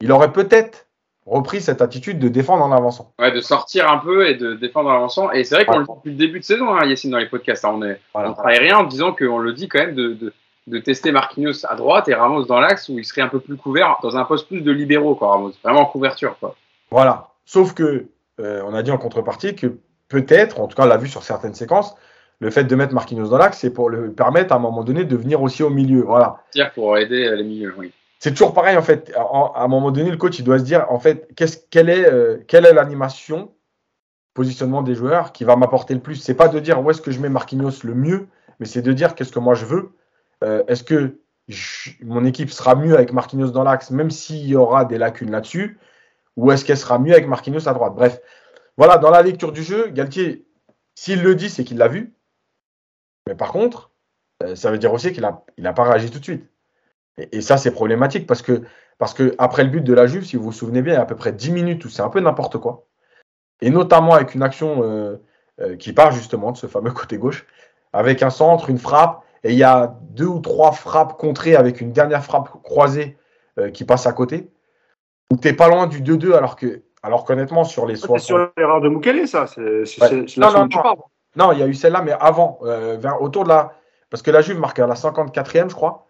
il 0.00 0.10
aurait 0.10 0.32
peut-être 0.32 0.86
repris 1.26 1.60
cette 1.60 1.80
attitude 1.80 2.18
de 2.18 2.28
défendre 2.28 2.64
en 2.64 2.72
avançant. 2.72 3.12
Ouais, 3.18 3.32
de 3.32 3.40
sortir 3.40 3.90
un 3.90 3.98
peu 3.98 4.28
et 4.28 4.34
de 4.34 4.54
défendre 4.54 4.90
en 4.90 4.96
avançant. 4.96 5.30
Et 5.32 5.44
c'est 5.44 5.54
vrai 5.54 5.64
qu'on 5.64 5.78
le 5.78 5.84
dit 5.84 5.92
depuis 5.94 6.10
le 6.10 6.16
début 6.16 6.40
de 6.40 6.44
saison, 6.44 6.74
hein, 6.74 6.84
Yacine, 6.86 7.10
dans 7.10 7.18
les 7.18 7.28
podcasts. 7.28 7.64
on 7.64 7.82
est, 7.82 8.00
on 8.14 8.32
travaille 8.32 8.58
rien 8.58 8.78
en 8.78 8.84
disant 8.84 9.12
qu'on 9.12 9.38
le 9.38 9.52
dit 9.52 9.68
quand 9.68 9.78
même 9.78 9.94
de, 9.94 10.12
de, 10.14 10.32
tester 10.80 11.12
Marquinhos 11.12 11.66
à 11.68 11.74
droite 11.74 12.08
et 12.08 12.14
Ramos 12.14 12.44
dans 12.44 12.60
l'axe 12.60 12.88
où 12.88 12.98
il 12.98 13.04
serait 13.04 13.22
un 13.22 13.28
peu 13.28 13.40
plus 13.40 13.56
couvert 13.56 13.98
dans 14.02 14.16
un 14.16 14.24
poste 14.24 14.48
plus 14.48 14.62
de 14.62 14.72
libéraux, 14.72 15.14
quoi, 15.14 15.28
Ramos. 15.28 15.52
Vraiment 15.62 15.80
en 15.80 15.86
couverture, 15.86 16.36
quoi. 16.38 16.56
Voilà. 16.90 17.28
Sauf 17.44 17.74
que, 17.74 18.06
euh, 18.40 18.62
on 18.66 18.74
a 18.74 18.82
dit 18.82 18.90
en 18.90 18.98
contrepartie 18.98 19.54
que 19.54 19.78
peut-être, 20.08 20.60
en 20.60 20.66
tout 20.66 20.76
cas, 20.76 20.84
on 20.84 20.88
l'a 20.88 20.96
vu 20.96 21.08
sur 21.08 21.22
certaines 21.22 21.54
séquences, 21.54 21.94
le 22.40 22.50
fait 22.50 22.64
de 22.64 22.74
mettre 22.76 22.94
Marquinhos 22.94 23.28
dans 23.28 23.38
l'axe, 23.38 23.58
c'est 23.58 23.72
pour 23.72 23.90
le 23.90 24.12
permettre 24.12 24.52
à 24.52 24.56
un 24.56 24.60
moment 24.60 24.84
donné 24.84 25.04
de 25.04 25.16
venir 25.16 25.42
aussi 25.42 25.62
au 25.62 25.70
milieu. 25.70 26.02
Voilà. 26.02 26.38
C'est-à-dire 26.50 26.72
pour 26.72 26.96
aider 26.98 27.30
les 27.36 27.44
milieux, 27.44 27.74
oui 27.78 27.92
c'est 28.24 28.30
toujours 28.30 28.54
pareil 28.54 28.78
en 28.78 28.82
fait. 28.82 29.12
À 29.14 29.64
un 29.64 29.68
moment 29.68 29.90
donné, 29.90 30.10
le 30.10 30.16
coach 30.16 30.38
il 30.38 30.46
doit 30.46 30.58
se 30.58 30.64
dire 30.64 30.86
en 30.88 30.98
fait 30.98 31.28
quelle 31.68 31.90
est 31.90 32.06
euh, 32.06 32.38
quelle 32.48 32.64
est 32.64 32.72
l'animation, 32.72 33.52
positionnement 34.32 34.80
des 34.80 34.94
joueurs 34.94 35.30
qui 35.32 35.44
va 35.44 35.56
m'apporter 35.56 35.92
le 35.92 36.00
plus? 36.00 36.14
C'est 36.14 36.32
pas 36.32 36.48
de 36.48 36.58
dire 36.58 36.82
où 36.82 36.90
est-ce 36.90 37.02
que 37.02 37.10
je 37.10 37.20
mets 37.20 37.28
Marquinhos 37.28 37.82
le 37.82 37.94
mieux, 37.94 38.28
mais 38.60 38.64
c'est 38.64 38.80
de 38.80 38.94
dire 38.94 39.14
qu'est-ce 39.14 39.30
que 39.30 39.40
moi 39.40 39.52
je 39.52 39.66
veux. 39.66 39.90
Euh, 40.44 40.62
est-ce 40.68 40.84
que 40.84 41.18
mon 42.02 42.24
équipe 42.24 42.50
sera 42.50 42.74
mieux 42.74 42.94
avec 42.94 43.12
Marquinhos 43.12 43.50
dans 43.50 43.64
l'axe, 43.64 43.90
même 43.90 44.10
s'il 44.10 44.46
y 44.46 44.56
aura 44.56 44.84
des 44.84 44.98
lacunes 44.98 45.30
là-dessus, 45.30 45.78
ou 46.36 46.50
est-ce 46.52 46.64
qu'elle 46.64 46.78
sera 46.78 46.98
mieux 46.98 47.12
avec 47.12 47.26
Marquinhos 47.26 47.68
à 47.68 47.74
droite? 47.74 47.94
Bref, 47.94 48.20
voilà 48.76 48.98
dans 48.98 49.10
la 49.10 49.22
lecture 49.22 49.52
du 49.52 49.62
jeu, 49.62 49.88
Galtier, 49.88 50.46
s'il 50.94 51.22
le 51.22 51.34
dit, 51.34 51.50
c'est 51.50 51.64
qu'il 51.64 51.78
l'a 51.78 51.88
vu. 51.88 52.14
Mais 53.26 53.34
par 53.34 53.52
contre, 53.52 53.90
euh, 54.42 54.54
ça 54.54 54.70
veut 54.70 54.78
dire 54.78 54.92
aussi 54.92 55.12
qu'il 55.12 55.22
n'a 55.22 55.72
pas 55.72 55.84
réagi 55.84 56.10
tout 56.10 56.18
de 56.18 56.24
suite. 56.24 56.48
Et, 57.16 57.40
ça, 57.40 57.56
c'est 57.56 57.70
problématique 57.70 58.26
parce 58.26 58.42
que, 58.42 58.64
après 59.38 59.64
le 59.64 59.70
but 59.70 59.82
de 59.82 59.94
la 59.94 60.06
Juve, 60.06 60.24
si 60.24 60.36
vous 60.36 60.44
vous 60.44 60.52
souvenez 60.52 60.82
bien, 60.82 60.94
il 60.94 60.96
y 60.96 60.98
a 60.98 61.02
à 61.02 61.06
peu 61.06 61.16
près 61.16 61.32
10 61.32 61.52
minutes 61.52 61.84
où 61.84 61.88
c'est 61.88 62.02
un 62.02 62.08
peu 62.08 62.20
n'importe 62.20 62.58
quoi. 62.58 62.86
Et 63.60 63.70
notamment 63.70 64.14
avec 64.14 64.34
une 64.34 64.42
action 64.42 64.82
euh, 64.82 65.76
qui 65.76 65.92
part 65.92 66.10
justement 66.10 66.50
de 66.50 66.56
ce 66.56 66.66
fameux 66.66 66.90
côté 66.90 67.16
gauche, 67.16 67.46
avec 67.92 68.22
un 68.22 68.30
centre, 68.30 68.68
une 68.68 68.78
frappe, 68.78 69.24
et 69.44 69.52
il 69.52 69.58
y 69.58 69.62
a 69.62 69.94
deux 70.10 70.26
ou 70.26 70.40
trois 70.40 70.72
frappes 70.72 71.16
contrées 71.16 71.54
avec 71.54 71.80
une 71.80 71.92
dernière 71.92 72.24
frappe 72.24 72.48
croisée 72.62 73.16
euh, 73.58 73.70
qui 73.70 73.84
passe 73.84 74.06
à 74.06 74.12
côté, 74.12 74.50
où 75.30 75.36
tu 75.36 75.48
n'es 75.48 75.54
pas 75.54 75.68
loin 75.68 75.86
du 75.86 76.02
2-2 76.02 76.32
alors 76.34 76.56
que, 76.56 76.82
alors 77.02 77.24
qu'honnêtement, 77.24 77.64
sur 77.64 77.86
les 77.86 77.96
60... 77.96 78.18
C'est 78.18 78.26
sur 78.26 78.50
l'erreur 78.56 78.80
de 78.80 78.88
Mukele, 78.88 79.28
ça 79.28 79.46
C'est 79.46 79.60
non, 80.38 80.50
non, 80.50 80.66
non. 80.66 80.96
non, 81.36 81.52
il 81.52 81.60
y 81.60 81.62
a 81.62 81.66
eu 81.66 81.74
celle-là, 81.74 82.02
mais 82.02 82.12
avant, 82.18 82.58
vers, 82.62 83.22
autour 83.22 83.44
de 83.44 83.50
la. 83.50 83.72
Parce 84.10 84.22
que 84.22 84.30
la 84.30 84.40
Juve 84.40 84.58
marque 84.58 84.78
à 84.78 84.86
la 84.86 84.94
54e, 84.94 85.68
je 85.70 85.74
crois. 85.74 86.06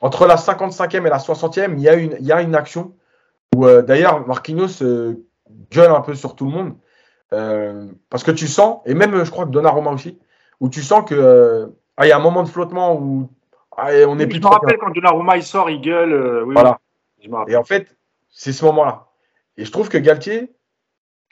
Entre 0.00 0.26
la 0.26 0.36
55e 0.36 1.06
et 1.06 1.10
la 1.10 1.18
60e, 1.18 1.72
il 1.72 1.80
y 1.80 1.88
a 1.88 1.94
une, 1.94 2.16
il 2.20 2.26
y 2.26 2.32
a 2.32 2.42
une 2.42 2.54
action 2.54 2.92
où, 3.54 3.66
euh, 3.66 3.82
d'ailleurs, 3.82 4.26
Marquinhos 4.26 4.82
euh, 4.82 5.24
gueule 5.70 5.92
un 5.92 6.00
peu 6.00 6.14
sur 6.14 6.36
tout 6.36 6.44
le 6.44 6.50
monde. 6.50 6.74
Euh, 7.32 7.86
parce 8.10 8.22
que 8.22 8.30
tu 8.30 8.46
sens, 8.46 8.80
et 8.84 8.94
même 8.94 9.24
je 9.24 9.30
crois 9.30 9.46
que 9.46 9.50
Donnarumma 9.50 9.90
aussi, 9.90 10.18
où 10.60 10.68
tu 10.68 10.82
sens 10.82 11.04
que 11.08 11.72
ah, 11.96 12.06
il 12.06 12.08
y 12.08 12.12
a 12.12 12.16
un 12.16 12.20
moment 12.20 12.42
de 12.42 12.48
flottement 12.48 12.96
où 12.96 13.28
ah, 13.76 13.90
on 14.08 14.18
est 14.18 14.26
plus. 14.26 14.36
Je 14.36 14.42
me 14.42 14.48
rappelle 14.48 14.78
quand 14.78 14.90
Donnarumma 14.90 15.36
il 15.36 15.42
sort, 15.42 15.70
il 15.70 15.80
gueule. 15.80 16.44
voilà. 16.44 16.78
Et 17.48 17.56
en 17.56 17.64
fait, 17.64 17.96
c'est 18.30 18.52
ce 18.52 18.64
moment-là. 18.66 19.06
Et 19.56 19.64
je 19.64 19.72
trouve 19.72 19.88
que 19.88 19.98
Galtier, 19.98 20.52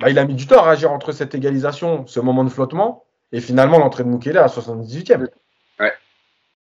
bah, 0.01 0.11
il 0.11 0.19
a 0.19 0.25
mis 0.25 0.35
du 0.35 0.47
temps 0.47 0.59
à 0.59 0.63
réagir 0.63 0.91
entre 0.91 1.13
cette 1.13 1.35
égalisation, 1.35 2.07
ce 2.07 2.21
moment 2.21 2.45
de 2.45 2.49
flottement, 2.49 3.05
et 3.33 3.41
finalement 3.41 3.79
l'entrée 3.79 4.05
de 4.05 4.09
Mukele 4.09 4.39
à 4.39 4.43
la 4.43 4.49
78e. 4.49 5.29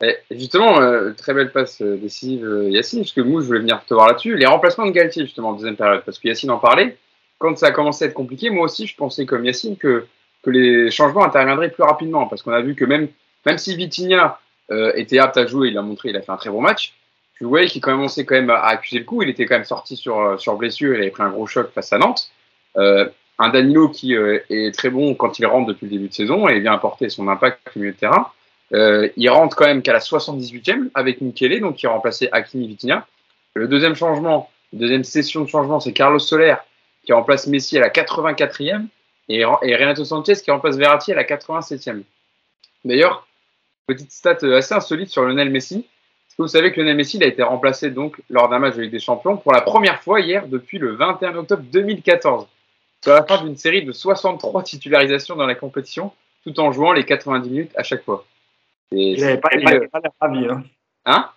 Et 0.03 0.18
justement, 0.32 0.80
euh, 0.80 1.12
très 1.12 1.32
belle 1.32 1.53
passe 1.53 1.80
euh, 1.80 1.96
décisive, 1.96 2.44
euh, 2.44 2.68
Yacine, 2.68 3.00
parce 3.00 3.12
que 3.12 3.20
moi, 3.20 3.40
je 3.40 3.46
voulais 3.46 3.61
venir 3.61 3.84
te 3.86 3.94
voir 3.94 4.09
là-dessus. 4.09 4.36
Les 4.36 4.46
remplacements 4.46 4.86
de 4.86 4.90
Galtier, 4.90 5.24
justement, 5.24 5.50
en 5.50 5.53
deuxième 5.53 5.76
période, 5.76 6.03
parce 6.05 6.18
que 6.18 6.26
Yacine 6.26 6.50
en 6.50 6.59
parlait. 6.59 6.96
Quand 7.38 7.57
ça 7.57 7.66
a 7.66 7.70
commencé 7.70 8.05
à 8.05 8.09
être 8.09 8.14
compliqué, 8.14 8.50
moi 8.50 8.64
aussi, 8.64 8.88
je 8.88 8.96
pensais, 8.96 9.26
comme 9.26 9.44
Yacine, 9.44 9.76
que, 9.76 10.07
que 10.42 10.50
les 10.50 10.90
changements 10.90 11.24
interviendraient 11.24 11.70
plus 11.70 11.84
rapidement, 11.84 12.26
parce 12.26 12.42
qu'on 12.42 12.50
a 12.50 12.61
vu 12.61 12.74
que 12.74 12.84
même, 12.84 13.09
même 13.47 13.59
si 13.59 13.76
Vitinha 13.76 14.38
était 14.95 15.18
apte 15.18 15.36
à 15.36 15.47
jouer, 15.47 15.68
il 15.68 15.74
l'a 15.74 15.82
montré, 15.82 16.09
il 16.09 16.16
a 16.16 16.22
fait 16.22 16.32
un 16.32 16.38
très 16.38 16.49
bon 16.49 16.62
match, 16.62 16.95
tu 17.36 17.45
voyais 17.45 17.66
qu'il 17.66 17.82
commençait 17.82 18.24
quand 18.24 18.36
même 18.36 18.49
à 18.49 18.62
accuser 18.62 19.01
le 19.01 19.05
coup. 19.05 19.22
Il 19.22 19.28
était 19.28 19.45
quand 19.45 19.57
même 19.57 19.64
sorti 19.64 19.97
sur, 19.97 20.40
sur 20.40 20.57
blessure, 20.57 20.95
il 20.95 21.03
avait 21.03 21.11
pris 21.11 21.22
un 21.22 21.28
gros 21.28 21.47
choc 21.47 21.70
face 21.74 21.93
à 21.93 21.99
Nantes. 21.99 22.30
un 22.76 23.49
Danilo 23.51 23.90
qui 23.90 24.14
est 24.14 24.74
très 24.74 24.88
bon 24.88 25.14
quand 25.14 25.38
il 25.38 25.45
rentre 25.45 25.66
depuis 25.66 25.86
le 25.86 25.90
début 25.90 26.09
de 26.09 26.14
saison 26.14 26.49
et 26.49 26.59
vient 26.61 26.72
apporter 26.72 27.11
son 27.11 27.28
impact 27.28 27.61
au 27.76 27.80
milieu 27.80 27.93
de 27.93 27.99
terrain. 27.99 28.28
Euh, 28.74 29.09
il 29.16 29.28
rentre 29.28 29.57
quand 29.57 29.66
même 29.66 29.82
qu'à 29.82 29.93
la 29.93 29.99
78e 29.99 30.88
avec 30.95 31.20
Michele, 31.20 31.61
donc 31.61 31.76
qui 31.76 31.86
a 31.86 31.90
remplacé 31.90 32.28
Hakimi 32.32 32.68
Vitinha. 32.68 33.07
Le 33.55 33.68
deuxième 33.68 33.95
changement, 33.95 34.51
deuxième 34.72 35.05
session 35.05 35.43
de 35.43 35.49
changement, 35.49 35.78
c'est 35.80 35.93
Carlos 35.93 36.18
Soler 36.18 36.55
qui 37.05 37.12
remplace 37.12 37.47
Messi 37.47 37.76
à 37.76 37.80
la 37.80 37.90
84e 37.90 38.86
et, 39.28 39.40
et 39.40 39.76
Renato 39.76 40.05
Sanchez 40.05 40.34
qui 40.43 40.51
remplace 40.51 40.76
Verratti 40.76 41.12
à 41.12 41.16
la 41.16 41.24
87e. 41.24 42.03
D'ailleurs, 42.84 43.26
petite 43.87 44.12
stat 44.12 44.39
assez 44.43 44.74
insolite 44.74 45.09
sur 45.09 45.24
Lionel 45.24 45.51
Messi. 45.51 45.87
Que 46.37 46.43
vous 46.43 46.49
savez 46.49 46.72
que 46.72 46.80
Lionel 46.80 46.97
Messi 46.97 47.22
a 47.22 47.26
été 47.26 47.43
remplacé 47.43 47.91
donc 47.91 48.20
lors 48.30 48.49
d'un 48.49 48.59
match 48.59 48.76
de 48.76 48.83
Ligue 48.83 48.93
des 48.93 48.99
Champions 48.99 49.37
pour 49.37 49.53
la 49.53 49.61
première 49.61 50.03
fois 50.03 50.20
hier 50.20 50.49
depuis 50.49 50.78
le 50.78 50.95
21 50.95 51.37
octobre 51.37 51.62
2014, 51.70 52.47
sur 53.03 53.12
la 53.12 53.22
fin 53.24 53.43
d'une 53.45 53.57
série 53.57 53.85
de 53.85 53.93
63 53.93 54.62
titularisations 54.62 55.37
dans 55.37 55.47
la 55.47 55.55
compétition, 55.55 56.12
tout 56.45 56.59
en 56.59 56.72
jouant 56.72 56.93
les 56.93 57.05
90 57.05 57.51
minutes 57.51 57.72
à 57.76 57.83
chaque 57.83 58.03
fois. 58.03 58.24
Il 58.93 59.20
n'avait 59.20 59.39
pas, 59.39 59.51
l'air 59.51 59.89
ravi. 60.20 60.47
Hein. 60.47 60.64
hein? 61.05 61.30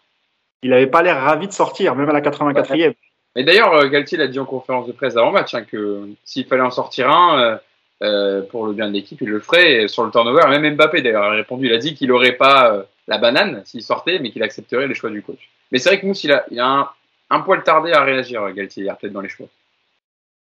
Il 0.61 0.69
n'avait 0.69 0.87
pas 0.87 1.01
l'air 1.01 1.21
ravi 1.21 1.47
de 1.47 1.53
sortir, 1.53 1.95
même 1.95 2.09
à 2.09 2.13
la 2.13 2.21
84e. 2.21 2.95
Mais 3.35 3.43
d'ailleurs, 3.43 3.73
euh, 3.73 3.87
Galtier 3.89 4.17
l'a 4.17 4.27
dit 4.27 4.39
en 4.39 4.45
conférence 4.45 4.87
de 4.87 4.93
presse 4.93 5.17
avant 5.17 5.31
match 5.31 5.53
hein, 5.53 5.63
que 5.63 6.09
s'il 6.23 6.45
fallait 6.45 6.61
en 6.61 6.71
sortir 6.71 7.09
un 7.09 7.39
euh, 7.39 7.57
euh, 8.05 8.41
pour 8.41 8.67
le 8.67 8.73
bien 8.73 8.87
de 8.87 8.93
l'équipe, 8.93 9.19
il 9.21 9.29
le 9.29 9.39
ferait. 9.39 9.87
sur 9.87 10.03
le 10.03 10.11
turnover, 10.11 10.47
même 10.47 10.75
Mbappé 10.75 11.01
d'ailleurs 11.01 11.23
a 11.23 11.31
répondu. 11.31 11.65
Il 11.65 11.73
a 11.73 11.77
dit 11.77 11.95
qu'il 11.95 12.09
n'aurait 12.09 12.33
pas 12.33 12.85
la 13.07 13.17
banane 13.17 13.61
s'il 13.65 13.81
sortait, 13.81 14.19
mais 14.19 14.31
qu'il 14.31 14.43
accepterait 14.43 14.87
les 14.87 14.95
choix 14.95 15.09
du 15.09 15.21
coach. 15.21 15.49
Mais 15.71 15.79
c'est 15.79 15.89
vrai 15.89 15.99
que 15.99 16.05
Mousse, 16.05 16.23
il 16.23 16.31
a, 16.31 16.45
il 16.51 16.59
a 16.59 16.93
un, 17.29 17.39
poil 17.41 17.63
tardé 17.63 17.91
à 17.91 18.03
réagir, 18.03 18.49
Galtier, 18.53 18.85
peut-être 18.99 19.13
dans 19.13 19.21
les 19.21 19.29
choix. 19.29 19.47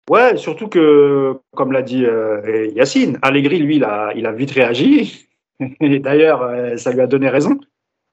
Ouais, 0.09 0.37
surtout 0.37 0.69
que, 0.69 1.37
comme 1.55 1.73
l'a 1.73 1.83
dit 1.83 2.07
Yacine, 2.75 3.19
Allegri, 3.23 3.59
lui, 3.59 3.77
il 3.77 3.85
a, 3.85 4.13
il 4.15 4.27
a 4.27 4.33
vite 4.33 4.53
réagi. 4.53 5.27
Et 5.81 5.99
d'ailleurs, 5.99 6.43
euh, 6.43 6.77
ça 6.77 6.93
lui 6.93 7.01
a 7.01 7.07
donné 7.07 7.29
raison. 7.29 7.59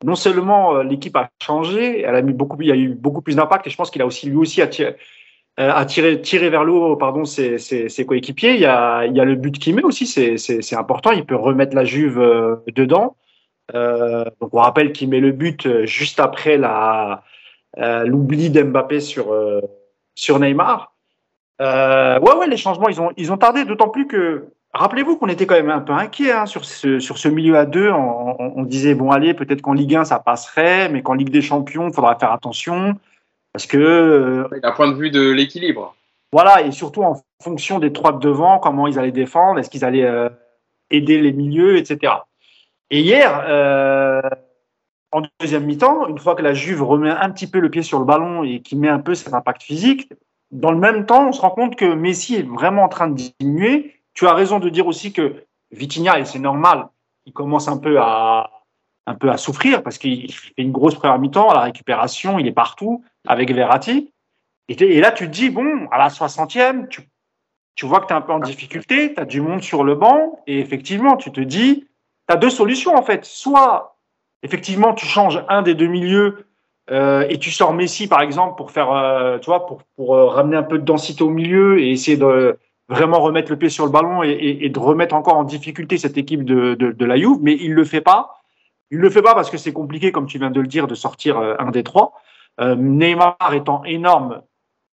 Non 0.03 0.15
seulement 0.15 0.75
euh, 0.75 0.83
l'équipe 0.83 1.15
a 1.15 1.29
changé, 1.41 2.01
elle 2.01 2.15
a 2.15 2.21
mis 2.21 2.33
beaucoup, 2.33 2.61
il 2.61 2.67
y 2.67 2.71
a 2.71 2.75
eu 2.75 2.89
beaucoup 2.89 3.21
plus 3.21 3.35
d'impact, 3.35 3.67
et 3.67 3.69
je 3.69 3.75
pense 3.75 3.89
qu'il 3.89 4.01
a 4.01 4.05
aussi 4.05 4.27
lui 4.27 4.35
aussi 4.35 4.61
attiré, 4.61 4.95
euh, 5.59 5.85
tiré, 5.85 6.49
vers 6.49 6.63
le 6.63 6.71
haut, 6.71 6.95
pardon, 6.95 7.25
ses, 7.25 7.57
ses, 7.57 8.05
coéquipiers. 8.05 8.53
Il 8.53 8.59
y 8.59 8.65
a, 8.65 9.05
il 9.05 9.15
y 9.15 9.19
a 9.19 9.25
le 9.25 9.35
but 9.35 9.57
qu'il 9.57 9.75
met 9.75 9.83
aussi, 9.83 10.05
c'est 10.05 10.75
important. 10.75 11.11
Il 11.11 11.25
peut 11.25 11.35
remettre 11.35 11.75
la 11.75 11.83
Juve 11.83 12.19
dedans. 12.67 13.15
Euh, 13.75 14.23
donc 14.39 14.53
on 14.53 14.59
rappelle 14.59 14.93
qu'il 14.93 15.09
met 15.09 15.19
le 15.19 15.31
but 15.31 15.85
juste 15.85 16.19
après 16.19 16.57
la 16.57 17.23
l'oubli 18.05 18.49
d'Mbappé 18.49 18.99
sur 18.99 19.35
sur 20.15 20.39
Neymar. 20.39 20.93
ouais, 21.59 22.35
ouais, 22.39 22.47
les 22.47 22.57
changements, 22.57 22.89
ils 22.89 23.01
ont 23.01 23.11
ils 23.17 23.31
ont 23.31 23.37
tardé, 23.37 23.65
d'autant 23.65 23.89
plus 23.89 24.07
que 24.07 24.47
Rappelez-vous 24.73 25.17
qu'on 25.17 25.27
était 25.27 25.47
quand 25.47 25.55
même 25.55 25.71
un 25.71 25.79
peu 25.79 25.93
inquiet 25.93 26.31
hein, 26.31 26.45
sur, 26.45 26.63
ce, 26.63 26.99
sur 26.99 27.17
ce 27.17 27.27
milieu 27.27 27.57
à 27.57 27.65
deux. 27.65 27.89
On, 27.89 28.63
disait, 28.63 28.93
bon, 28.93 29.11
allez, 29.11 29.33
peut-être 29.33 29.61
qu'en 29.61 29.73
Ligue 29.73 29.95
1, 29.95 30.05
ça 30.05 30.19
passerait, 30.19 30.89
mais 30.89 31.01
qu'en 31.01 31.13
Ligue 31.13 31.31
des 31.31 31.41
Champions, 31.41 31.87
il 31.87 31.93
faudra 31.93 32.15
faire 32.19 32.31
attention. 32.31 32.95
Parce 33.57 33.65
que. 33.65 33.77
Euh, 33.79 34.59
D'un 34.61 34.71
point 34.71 34.87
de 34.87 34.93
vue 34.93 35.09
de 35.09 35.31
l'équilibre. 35.31 35.95
Voilà, 36.31 36.61
et 36.61 36.71
surtout 36.71 37.01
en 37.01 37.23
fonction 37.41 37.79
des 37.79 37.91
trois 37.91 38.11
de 38.11 38.19
devant, 38.19 38.59
comment 38.59 38.85
ils 38.85 38.99
allaient 38.99 39.11
défendre, 39.11 39.57
est-ce 39.57 39.71
qu'ils 39.71 39.83
allaient 39.83 40.05
euh, 40.05 40.29
aider 40.91 41.19
les 41.19 41.31
milieux, 41.31 41.77
etc. 41.77 42.13
Et 42.91 42.99
hier, 43.01 43.43
euh, 43.47 44.21
en 45.11 45.23
deuxième 45.39 45.65
mi-temps, 45.65 46.07
une 46.07 46.19
fois 46.19 46.35
que 46.35 46.43
la 46.43 46.53
Juve 46.53 46.83
remet 46.83 47.09
un 47.09 47.31
petit 47.31 47.47
peu 47.47 47.59
le 47.59 47.71
pied 47.71 47.81
sur 47.81 47.97
le 47.97 48.05
ballon 48.05 48.43
et 48.43 48.61
qui 48.61 48.75
met 48.75 48.89
un 48.89 48.99
peu 48.99 49.15
cet 49.15 49.33
impact 49.33 49.63
physique, 49.63 50.13
dans 50.51 50.71
le 50.71 50.77
même 50.77 51.07
temps, 51.07 51.29
on 51.29 51.31
se 51.31 51.41
rend 51.41 51.49
compte 51.49 51.75
que 51.75 51.85
Messi 51.85 52.35
est 52.35 52.47
vraiment 52.47 52.83
en 52.83 52.89
train 52.89 53.07
de 53.07 53.15
diminuer 53.15 53.95
tu 54.13 54.27
as 54.27 54.33
raison 54.33 54.59
de 54.59 54.69
dire 54.69 54.87
aussi 54.87 55.13
que 55.13 55.43
Vitinha, 55.71 56.19
et 56.19 56.25
c'est 56.25 56.39
normal, 56.39 56.87
il 57.27 57.33
commence 57.33 57.67
un 57.67 57.77
peu 57.77 57.99
à, 57.99 58.49
un 59.07 59.15
peu 59.15 59.29
à 59.31 59.37
souffrir 59.37 59.83
parce 59.83 59.97
qu'il 59.97 60.31
fait 60.33 60.53
une 60.57 60.71
grosse 60.71 60.95
première 60.95 61.17
mi-temps 61.17 61.49
à 61.49 61.53
la 61.53 61.61
récupération, 61.61 62.37
il 62.37 62.45
est 62.45 62.51
partout 62.51 63.03
avec 63.27 63.53
Verratti. 63.53 64.13
Et, 64.69 64.99
là, 64.99 65.11
tu 65.11 65.25
te 65.25 65.31
dis, 65.31 65.49
bon, 65.49 65.87
à 65.91 65.97
la 65.97 66.09
60e, 66.09 66.87
tu, 66.87 67.01
tu 67.75 67.85
vois 67.85 68.01
que 68.01 68.07
tu 68.07 68.13
es 68.13 68.15
un 68.15 68.21
peu 68.21 68.33
en 68.33 68.39
difficulté, 68.39 69.13
tu 69.13 69.21
as 69.21 69.25
du 69.25 69.39
monde 69.39 69.61
sur 69.61 69.83
le 69.83 69.95
banc, 69.95 70.39
et 70.47 70.59
effectivement, 70.59 71.15
tu 71.15 71.31
te 71.31 71.39
dis, 71.39 71.87
tu 72.27 72.33
as 72.33 72.37
deux 72.37 72.49
solutions 72.49 72.95
en 72.95 73.03
fait. 73.03 73.23
Soit 73.23 73.97
effectivement, 74.43 74.93
tu 74.93 75.05
changes 75.05 75.43
un 75.47 75.61
des 75.61 75.73
deux 75.73 75.87
milieux 75.87 76.47
euh, 76.89 77.25
et 77.29 77.37
tu 77.37 77.51
sors 77.51 77.73
Messi, 77.73 78.07
par 78.07 78.21
exemple, 78.21 78.55
pour 78.55 78.71
faire, 78.71 78.91
euh, 78.91 79.37
tu 79.39 79.45
vois, 79.45 79.65
pour, 79.65 79.83
pour 79.95 80.15
euh, 80.15 80.25
ramener 80.25 80.57
un 80.57 80.63
peu 80.63 80.77
de 80.79 80.85
densité 80.85 81.23
au 81.23 81.29
milieu 81.29 81.79
et 81.79 81.91
essayer 81.91 82.17
de 82.17 82.57
vraiment 82.89 83.19
remettre 83.19 83.51
le 83.51 83.57
pied 83.57 83.69
sur 83.69 83.85
le 83.85 83.91
ballon 83.91 84.23
et, 84.23 84.69
de 84.69 84.79
remettre 84.79 85.13
encore 85.13 85.35
en 85.35 85.43
difficulté 85.43 85.97
cette 85.97 86.17
équipe 86.17 86.45
de, 86.45 86.75
de, 86.75 86.91
de 86.91 87.05
la 87.05 87.17
Juve. 87.17 87.39
Mais 87.41 87.57
il 87.59 87.73
le 87.73 87.83
fait 87.83 88.01
pas. 88.01 88.41
Il 88.91 88.99
le 88.99 89.09
fait 89.09 89.21
pas 89.21 89.35
parce 89.35 89.49
que 89.49 89.57
c'est 89.57 89.73
compliqué, 89.73 90.13
comme 90.13 90.27
tu 90.27 90.39
viens 90.39 90.51
de 90.51 90.61
le 90.61 90.67
dire, 90.67 90.87
de 90.87 90.95
sortir 90.95 91.37
un 91.37 91.71
des 91.71 91.83
trois. 91.83 92.13
Neymar 92.59 93.37
étant 93.53 93.83
énorme, 93.83 94.41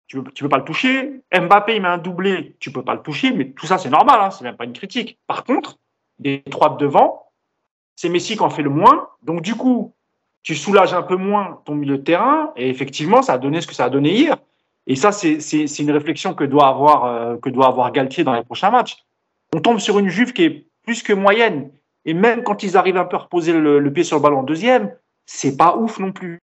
tu 0.07 0.21
peux, 0.21 0.31
tu 0.31 0.43
peux 0.43 0.49
pas 0.49 0.57
le 0.57 0.65
toucher. 0.65 1.21
Mbappé, 1.33 1.75
il 1.75 1.81
met 1.81 1.87
un 1.87 1.97
doublé, 1.97 2.55
tu 2.59 2.71
peux 2.71 2.83
pas 2.83 2.93
le 2.93 3.01
toucher. 3.01 3.31
Mais 3.31 3.51
tout 3.51 3.65
ça, 3.65 3.77
c'est 3.77 3.89
normal. 3.89 4.19
Hein, 4.21 4.31
c'est 4.31 4.43
même 4.43 4.57
pas 4.57 4.65
une 4.65 4.73
critique. 4.73 5.17
Par 5.27 5.43
contre, 5.43 5.77
des 6.19 6.43
trois 6.51 6.69
de 6.69 6.77
devant, 6.77 7.31
c'est 7.95 8.09
Messi 8.09 8.35
qui 8.35 8.43
en 8.43 8.49
fait 8.49 8.63
le 8.63 8.69
moins. 8.69 9.07
Donc, 9.23 9.41
du 9.41 9.55
coup, 9.55 9.93
tu 10.43 10.55
soulages 10.55 10.93
un 10.93 11.03
peu 11.03 11.15
moins 11.15 11.61
ton 11.65 11.75
milieu 11.75 11.97
de 11.97 12.03
terrain. 12.03 12.51
Et 12.55 12.69
effectivement, 12.69 13.21
ça 13.21 13.33
a 13.33 13.37
donné 13.37 13.61
ce 13.61 13.67
que 13.67 13.73
ça 13.73 13.85
a 13.85 13.89
donné 13.89 14.11
hier. 14.13 14.37
Et 14.85 14.95
ça, 14.95 15.11
c'est 15.11 15.79
une 15.79 15.91
réflexion 15.91 16.33
que 16.33 16.43
doit, 16.43 16.67
avoir, 16.67 17.05
euh, 17.05 17.37
que 17.37 17.49
doit 17.49 17.67
avoir 17.67 17.91
Galtier 17.91 18.23
dans 18.23 18.33
les 18.33 18.43
prochains 18.43 18.69
matchs. 18.69 18.97
On 19.55 19.61
tombe 19.61 19.79
sur 19.79 19.97
une 19.99 20.09
Juve 20.09 20.33
qui 20.33 20.43
est 20.43 20.67
plus 20.83 21.03
que 21.03 21.13
moyenne. 21.13 21.71
Et 22.05 22.13
même 22.13 22.43
quand 22.43 22.63
ils 22.63 22.75
arrivent 22.75 22.97
un 22.97 23.05
peu 23.05 23.15
à 23.15 23.19
reposer 23.19 23.53
le, 23.53 23.93
pied 23.93 24.03
sur 24.03 24.17
le 24.17 24.21
ballon 24.21 24.39
en 24.39 24.43
deuxième, 24.43 24.93
c'est 25.25 25.55
pas 25.55 25.77
ouf 25.77 25.99
non 25.99 26.11
plus. 26.11 26.41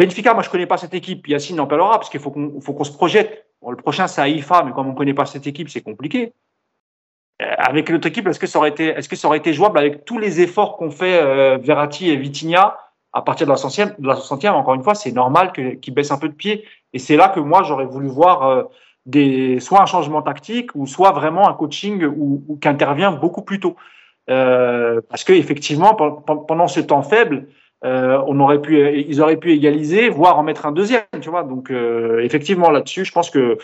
Benfica, 0.00 0.32
moi, 0.32 0.42
je 0.42 0.48
connais 0.48 0.66
pas 0.66 0.78
cette 0.78 0.94
équipe. 0.94 1.28
Yacine 1.28 1.60
en 1.60 1.66
parlera 1.66 1.98
parce 1.98 2.08
qu'il 2.08 2.20
faut 2.20 2.30
qu'on 2.30 2.58
qu'on 2.58 2.84
se 2.84 2.92
projette. 2.92 3.44
Le 3.68 3.76
prochain, 3.76 4.06
c'est 4.06 4.22
Haïfa, 4.22 4.62
mais 4.62 4.72
comme 4.72 4.88
on 4.88 4.94
connaît 4.94 5.12
pas 5.12 5.26
cette 5.26 5.46
équipe, 5.46 5.68
c'est 5.68 5.82
compliqué. 5.82 6.32
Euh, 7.42 7.54
avec 7.58 7.90
l'autre 7.90 8.08
équipe, 8.08 8.26
est-ce 8.26 8.40
que 8.40 8.46
ça 8.46 8.58
aurait 8.58 8.70
été, 8.70 8.86
est-ce 8.86 9.10
que 9.10 9.16
ça 9.16 9.28
aurait 9.28 9.36
été 9.36 9.52
jouable 9.52 9.78
avec 9.78 10.06
tous 10.06 10.18
les 10.18 10.40
efforts 10.40 10.78
qu'ont 10.78 10.90
fait 10.90 11.20
euh, 11.20 11.58
Verratti 11.58 12.08
et 12.08 12.16
Vitinha 12.16 12.78
à 13.12 13.20
partir 13.20 13.46
de 13.46 13.52
la 13.52 13.58
60e, 13.58 14.00
de 14.00 14.06
la 14.06 14.14
60e, 14.14 14.52
encore 14.52 14.72
une 14.72 14.82
fois, 14.82 14.94
c'est 14.94 15.12
normal 15.12 15.52
qu'ils 15.52 15.92
baissent 15.92 16.12
un 16.12 16.18
peu 16.18 16.30
de 16.30 16.34
pied. 16.34 16.64
Et 16.94 16.98
c'est 16.98 17.16
là 17.16 17.28
que 17.28 17.40
moi, 17.40 17.62
j'aurais 17.62 17.84
voulu 17.84 18.08
voir 18.08 18.68
euh, 19.12 19.58
soit 19.60 19.82
un 19.82 19.86
changement 19.86 20.22
tactique 20.22 20.70
ou 20.74 20.86
soit 20.86 21.12
vraiment 21.12 21.46
un 21.46 21.52
coaching 21.52 22.06
où, 22.06 22.42
où 22.48 22.56
qui 22.56 22.68
intervient 22.68 23.12
beaucoup 23.12 23.42
plus 23.42 23.60
tôt. 23.60 23.76
Euh, 24.30 25.02
parce 25.10 25.24
que 25.24 25.34
effectivement, 25.34 25.94
pendant 25.94 26.68
ce 26.68 26.80
temps 26.80 27.02
faible, 27.02 27.48
euh, 27.84 28.22
on 28.26 28.38
aurait 28.40 28.60
pu, 28.60 29.04
ils 29.06 29.20
auraient 29.22 29.38
pu 29.38 29.52
égaliser, 29.52 30.08
voire 30.08 30.38
en 30.38 30.42
mettre 30.42 30.66
un 30.66 30.72
deuxième. 30.72 31.02
Tu 31.20 31.30
vois. 31.30 31.42
Donc 31.42 31.70
euh, 31.70 32.20
effectivement, 32.20 32.70
là-dessus, 32.70 33.04
je 33.04 33.12
pense 33.12 33.30
que 33.30 33.58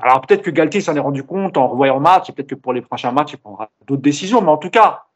alors 0.00 0.20
peut-être 0.20 0.42
que 0.42 0.50
Galtier 0.50 0.80
s'en 0.80 0.94
est 0.94 1.00
rendu 1.00 1.24
compte 1.24 1.56
en 1.56 1.66
revoyant 1.66 1.96
le 1.96 2.02
match, 2.02 2.30
et 2.30 2.32
peut-être 2.32 2.50
que 2.50 2.54
pour 2.54 2.72
les 2.72 2.82
prochains 2.82 3.10
matchs, 3.10 3.32
il 3.32 3.38
prendra 3.38 3.68
d'autres 3.86 4.02
décisions, 4.02 4.40
mais 4.40 4.50
en 4.50 4.58
tout 4.58 4.70
cas, 4.70 5.06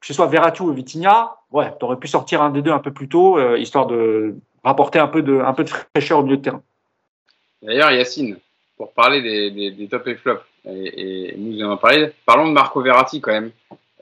que 0.00 0.06
ce 0.06 0.12
soit 0.12 0.26
Verratti 0.26 0.62
ou 0.62 0.72
Vitinha, 0.72 1.36
ouais, 1.50 1.72
tu 1.78 1.84
aurais 1.84 1.96
pu 1.96 2.08
sortir 2.08 2.42
un 2.42 2.50
des 2.50 2.60
deux 2.60 2.72
un 2.72 2.80
peu 2.80 2.92
plus 2.92 3.08
tôt, 3.08 3.38
euh, 3.38 3.56
histoire 3.56 3.86
de 3.86 4.34
rapporter 4.62 4.98
un 4.98 5.06
peu 5.06 5.22
de, 5.22 5.38
un 5.38 5.54
peu 5.54 5.64
de 5.64 5.70
fraîcheur 5.70 6.18
au 6.18 6.22
milieu 6.24 6.36
de 6.36 6.42
terrain. 6.42 6.62
D'ailleurs, 7.62 7.90
Yacine, 7.92 8.36
pour 8.76 8.92
parler 8.92 9.22
des, 9.22 9.88
top 9.88 10.06
et 10.08 10.16
flops, 10.16 10.42
et, 10.66 11.30
et, 11.30 11.36
nous 11.38 11.62
en 11.62 11.76
parler, 11.76 12.12
parlons 12.26 12.48
de 12.48 12.52
Marco 12.52 12.82
Verratti 12.82 13.20
quand 13.20 13.32
même, 13.32 13.52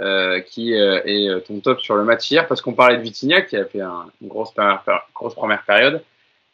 euh, 0.01 0.40
qui 0.40 0.74
euh, 0.74 1.01
est 1.05 1.40
ton 1.46 1.61
top 1.61 1.80
sur 1.80 1.96
le 1.96 2.05
match 2.05 2.30
hier, 2.30 2.46
parce 2.48 2.61
qu'on 2.61 2.72
parlait 2.72 2.96
de 2.96 3.03
Vitinha 3.03 3.42
qui 3.42 3.57
a 3.57 3.64
fait 3.64 3.80
un, 3.80 4.07
une 4.22 4.28
grosse 4.28 4.53
première, 4.53 4.82
grosse 5.14 5.34
première 5.34 5.62
période, 5.64 6.03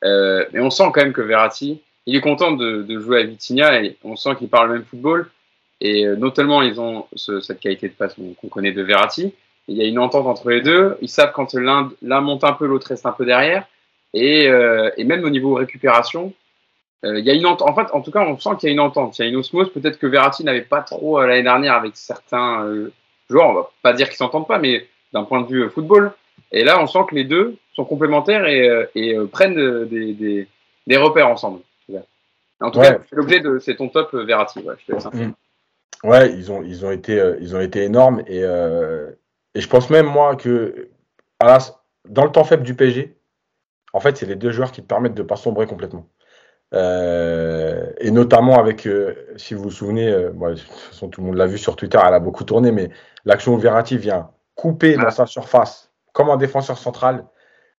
euh, 0.05 0.45
mais 0.53 0.61
on 0.61 0.71
sent 0.71 0.85
quand 0.93 1.03
même 1.03 1.13
que 1.13 1.23
Verratti, 1.23 1.81
il 2.07 2.17
est 2.17 2.21
content 2.21 2.53
de, 2.53 2.99
jouer 3.01 3.21
à 3.21 3.25
Vitinha 3.25 3.83
et 3.83 3.97
on 4.05 4.17
sent 4.17 4.37
qu'il 4.37 4.49
parle 4.49 4.69
le 4.69 4.75
même 4.75 4.85
football. 4.85 5.31
Et 5.81 6.07
euh, 6.07 6.17
notamment, 6.17 6.63
ils 6.63 6.81
ont 6.81 7.07
ce, 7.15 7.41
cette 7.41 7.61
qualité 7.61 7.89
de 7.89 7.95
passe 7.95 8.15
qu'on 8.15 8.49
connaît 8.49 8.73
de 8.73 8.83
Verratti. 8.83 9.35
Il 9.69 9.77
y 9.77 9.83
a 9.83 9.85
une 9.85 9.99
entente 9.99 10.27
entre 10.27 10.49
les 10.51 10.63
deux. 10.63 10.97
Ils 11.03 11.09
savent 11.09 11.33
quand 11.33 11.55
l'un 11.55 12.21
monte 12.21 12.45
un 12.45 12.53
peu, 12.53 12.67
l'autre 12.67 12.89
reste 12.89 13.05
un 13.05 13.13
peu 13.13 13.27
derrière. 13.27 13.67
Et, 14.15 14.49
euh, 14.49 14.91
même 15.05 15.25
au 15.25 15.31
niveau 15.31 15.55
récupération, 15.55 16.33
euh, 17.05 17.19
il 17.19 17.25
y 17.25 17.31
a 17.31 17.35
une 17.35 17.47
entente. 17.47 17.69
En 17.69 17.75
fait, 17.75 17.93
en 17.93 18.01
tout 18.01 18.11
cas, 18.11 18.21
on 18.21 18.39
sent 18.39 18.51
qu'il 18.59 18.69
y 18.69 18.71
a 18.71 18.73
une 18.73 18.81
entente. 18.81 19.19
Il 19.19 19.23
y 19.23 19.25
a 19.27 19.29
une 19.29 19.37
osmose. 19.37 19.73
Peut-être 19.73 19.99
que 19.99 20.07
Verratti 20.07 20.45
n'avait 20.45 20.63
pas 20.63 20.83
trop 20.83 21.21
euh, 21.21 21.27
l'année 21.27 21.43
dernière 21.43 21.75
avec 21.75 21.97
certains 21.97 22.65
euh, 22.65 22.93
joueurs. 23.29 23.49
On 23.49 23.55
va 23.55 23.71
pas 23.83 23.93
dire 23.93 24.09
qu'ils 24.09 24.17
s'entendent 24.17 24.49
pas, 24.49 24.59
mais 24.59 24.87
d'un 25.13 25.25
point 25.25 25.41
de 25.41 25.47
vue 25.47 25.69
football. 25.71 26.13
Et 26.53 26.65
là, 26.65 26.81
on 26.81 26.87
sent 26.87 27.01
que 27.09 27.15
les 27.15 27.25
deux 27.25 27.57
sont 27.75 27.85
complémentaires 27.85 28.47
et, 28.47 28.89
et 28.95 29.17
prennent 29.31 29.87
des, 29.87 30.13
des, 30.15 30.49
des, 30.87 30.97
repères 30.97 31.29
ensemble. 31.29 31.61
En 32.61 32.71
tout 32.71 32.79
ouais. 32.79 32.89
cas, 32.89 32.99
c'est 33.09 33.17
l'objet 33.17 33.41
de 33.41 33.59
c'est 33.59 33.77
ton 33.77 33.89
top 33.89 34.15
Verratti. 34.15 34.61
Ouais, 34.61 34.75
je 34.79 34.87
te 34.87 34.93
laisse. 34.93 35.05
Mmh. 35.13 35.33
Ouais, 36.05 36.33
ils 36.33 36.53
ont, 36.53 36.63
ils 36.63 36.85
ont, 36.85 36.91
été, 36.91 37.19
euh, 37.19 37.37
ils 37.41 37.57
ont 37.57 37.61
été 37.61 37.83
énormes. 37.83 38.23
Et, 38.27 38.43
euh, 38.43 39.11
et 39.55 39.61
je 39.61 39.69
pense 39.69 39.91
même, 39.91 40.07
moi, 40.07 40.37
que 40.37 40.89
la, 41.41 41.59
dans 42.09 42.25
le 42.25 42.33
temps 42.33 42.45
faible 42.45 42.63
du 42.63 42.75
PSG, 42.75 43.17
en 43.93 44.01
fait, 44.01 44.17
c'est 44.17 44.27
les 44.27 44.37
deux 44.37 44.51
joueurs 44.51 44.73
qui 44.73 44.83
te 44.83 44.87
permettent 44.87 45.15
de 45.15 45.23
ne 45.23 45.27
pas 45.27 45.37
sombrer 45.37 45.67
complètement. 45.67 46.07
Euh, 46.75 47.93
et 47.99 48.11
notamment 48.11 48.59
avec, 48.59 48.87
euh, 48.87 49.15
si 49.37 49.55
vous 49.55 49.65
vous 49.65 49.71
souvenez, 49.71 50.13
euh, 50.13 50.31
bon, 50.33 50.51
de 50.51 50.55
toute 50.55 50.69
façon, 50.69 51.09
tout 51.09 51.21
le 51.21 51.29
monde 51.29 51.37
l'a 51.37 51.47
vu 51.47 51.59
sur 51.59 51.77
Twitter, 51.77 51.99
elle 52.05 52.15
a 52.15 52.21
beaucoup 52.21 52.45
tourné, 52.45 52.73
mais 52.73 52.91
l'action 53.25 53.55
où 53.55 53.59
Verratti 53.59 53.97
vient 53.99 54.31
couper 54.55 54.97
dans 54.97 55.11
sa 55.11 55.27
surface, 55.27 55.91
comme 56.13 56.31
un 56.31 56.37
défenseur 56.37 56.79
central, 56.79 57.25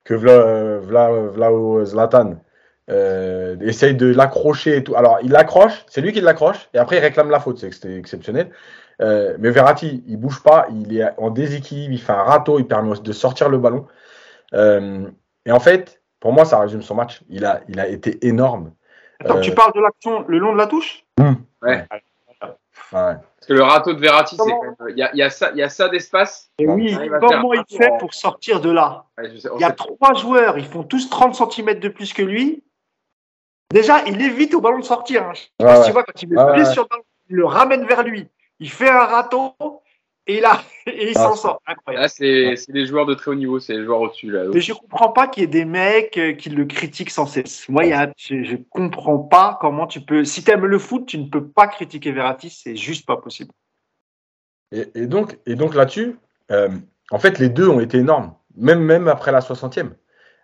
que 0.03 0.13
Vla, 0.13 0.77
Vla, 0.79 1.09
Vla 1.09 1.85
Zlatan 1.85 2.35
essaye 2.87 3.95
de 3.95 4.13
l'accrocher 4.13 4.77
et 4.77 4.83
tout. 4.83 4.95
Alors, 4.95 5.19
il 5.21 5.31
l'accroche, 5.31 5.85
c'est 5.89 5.99
lui 5.99 6.13
qui 6.13 6.21
l'accroche, 6.21 6.69
et 6.73 6.77
après, 6.77 6.97
il 6.97 7.01
réclame 7.01 7.29
la 7.29 7.39
faute, 7.39 7.57
c'est 7.57 7.97
exceptionnel. 7.97 8.51
Euh, 9.01 9.35
mais 9.39 9.51
Verratti, 9.51 10.03
il 10.07 10.17
bouge 10.17 10.41
pas, 10.41 10.67
il 10.71 10.97
est 10.97 11.05
en 11.17 11.29
déséquilibre, 11.29 11.93
il 11.93 12.01
fait 12.01 12.13
un 12.13 12.23
râteau, 12.23 12.59
il 12.59 12.67
permet 12.67 12.97
de 12.97 13.11
sortir 13.11 13.49
le 13.49 13.57
ballon. 13.57 13.85
Et 14.53 15.51
en 15.51 15.59
fait, 15.59 15.96
pour 16.19 16.33
moi, 16.33 16.45
ça 16.45 16.59
résume 16.59 16.81
son 16.81 16.95
match. 16.95 17.21
Il 17.29 17.45
a, 17.45 17.61
il 17.67 17.79
a 17.79 17.87
été 17.87 18.25
énorme. 18.25 18.71
Attends, 19.19 19.39
tu 19.39 19.53
parles 19.53 19.73
de 19.73 19.81
l'action 19.81 20.25
le 20.27 20.37
long 20.37 20.53
de 20.53 20.57
la 20.57 20.67
touche? 20.67 21.05
Mmh. 21.19 21.33
ouais. 21.63 21.87
ouais. 22.91 23.15
Parce 23.39 23.47
que 23.47 23.53
le 23.53 23.63
râteau 23.63 23.93
de 23.93 23.99
Verratti, 23.99 24.37
c'est 24.37 24.89
il 24.89 24.97
y 24.97 25.03
a, 25.03 25.15
y 25.15 25.21
a 25.21 25.29
ça, 25.29 25.51
il 25.51 25.57
y 25.57 25.63
a 25.63 25.69
ça 25.69 25.89
d'espace. 25.89 26.51
Et 26.59 26.67
oui, 26.67 26.97
comment 27.19 27.53
il 27.53 27.63
fait 27.69 27.91
pour 27.99 28.13
sortir 28.13 28.61
de 28.61 28.71
là? 28.71 29.05
Ouais, 29.17 29.29
sais, 29.37 29.49
Il 29.55 29.61
y 29.61 29.65
a 29.65 29.71
trois 29.71 30.13
joueurs, 30.13 30.57
ils 30.57 30.65
font 30.65 30.83
tous 30.83 31.09
30 31.09 31.35
cm 31.35 31.79
de 31.79 31.89
plus 31.89 32.13
que 32.13 32.21
lui. 32.21 32.63
Déjà, 33.71 34.03
il 34.05 34.21
évite 34.21 34.53
au 34.53 34.61
ballon 34.61 34.79
de 34.79 34.85
sortir. 34.85 35.23
Hein. 35.23 35.33
Ouais, 35.61 35.85
tu 35.85 35.91
vois, 35.91 36.03
quand 36.03 36.21
il 36.21 36.29
met 36.29 36.41
le 36.41 36.53
pied 36.53 36.65
sur 36.65 36.83
le 36.83 36.87
ballon, 36.87 37.03
il 37.29 37.35
le 37.35 37.45
ramène 37.45 37.85
vers 37.85 38.03
lui. 38.03 38.29
Il 38.59 38.69
fait 38.69 38.89
un 38.89 39.05
râteau 39.05 39.53
et 40.27 40.41
là, 40.41 40.61
et 40.85 41.11
il 41.11 41.17
ah, 41.17 41.23
s'en 41.23 41.35
sort. 41.35 41.61
Incroyable. 41.65 42.03
Là, 42.03 42.09
c'est 42.09 42.55
les 42.69 42.85
joueurs 42.85 43.05
de 43.05 43.13
très 43.13 43.31
haut 43.31 43.35
niveau, 43.35 43.59
c'est 43.59 43.73
les 43.73 43.85
joueurs 43.85 44.01
au-dessus. 44.01 44.29
Là, 44.29 44.43
Mais 44.53 44.61
je 44.61 44.73
comprends 44.73 45.11
pas 45.11 45.27
qu'il 45.27 45.41
y 45.41 45.43
ait 45.45 45.47
des 45.47 45.65
mecs 45.65 46.17
euh, 46.17 46.33
qui 46.33 46.49
le 46.49 46.65
critiquent 46.65 47.09
sans 47.09 47.25
cesse. 47.25 47.67
Moi, 47.69 47.85
y 47.85 47.93
a, 47.93 48.11
je, 48.17 48.43
je 48.43 48.55
comprends 48.69 49.19
pas 49.19 49.57
comment 49.61 49.87
tu 49.87 50.01
peux. 50.01 50.25
Si 50.25 50.43
tu 50.43 50.51
aimes 50.51 50.65
le 50.65 50.79
foot, 50.79 51.05
tu 51.05 51.17
ne 51.17 51.29
peux 51.29 51.47
pas 51.47 51.67
critiquer 51.67 52.11
Verratti, 52.11 52.49
c'est 52.49 52.75
juste 52.75 53.05
pas 53.05 53.17
possible. 53.17 53.51
Et, 54.71 54.87
et 54.95 55.07
donc, 55.07 55.37
et 55.45 55.55
donc 55.55 55.75
là-dessus, 55.75 56.17
euh, 56.51 56.69
en 57.11 57.19
fait, 57.19 57.39
les 57.39 57.49
deux 57.49 57.67
ont 57.67 57.79
été 57.79 57.97
énormes, 57.97 58.33
même, 58.55 58.81
même 58.81 59.07
après 59.07 59.31
la 59.31 59.39
60e. 59.39 59.91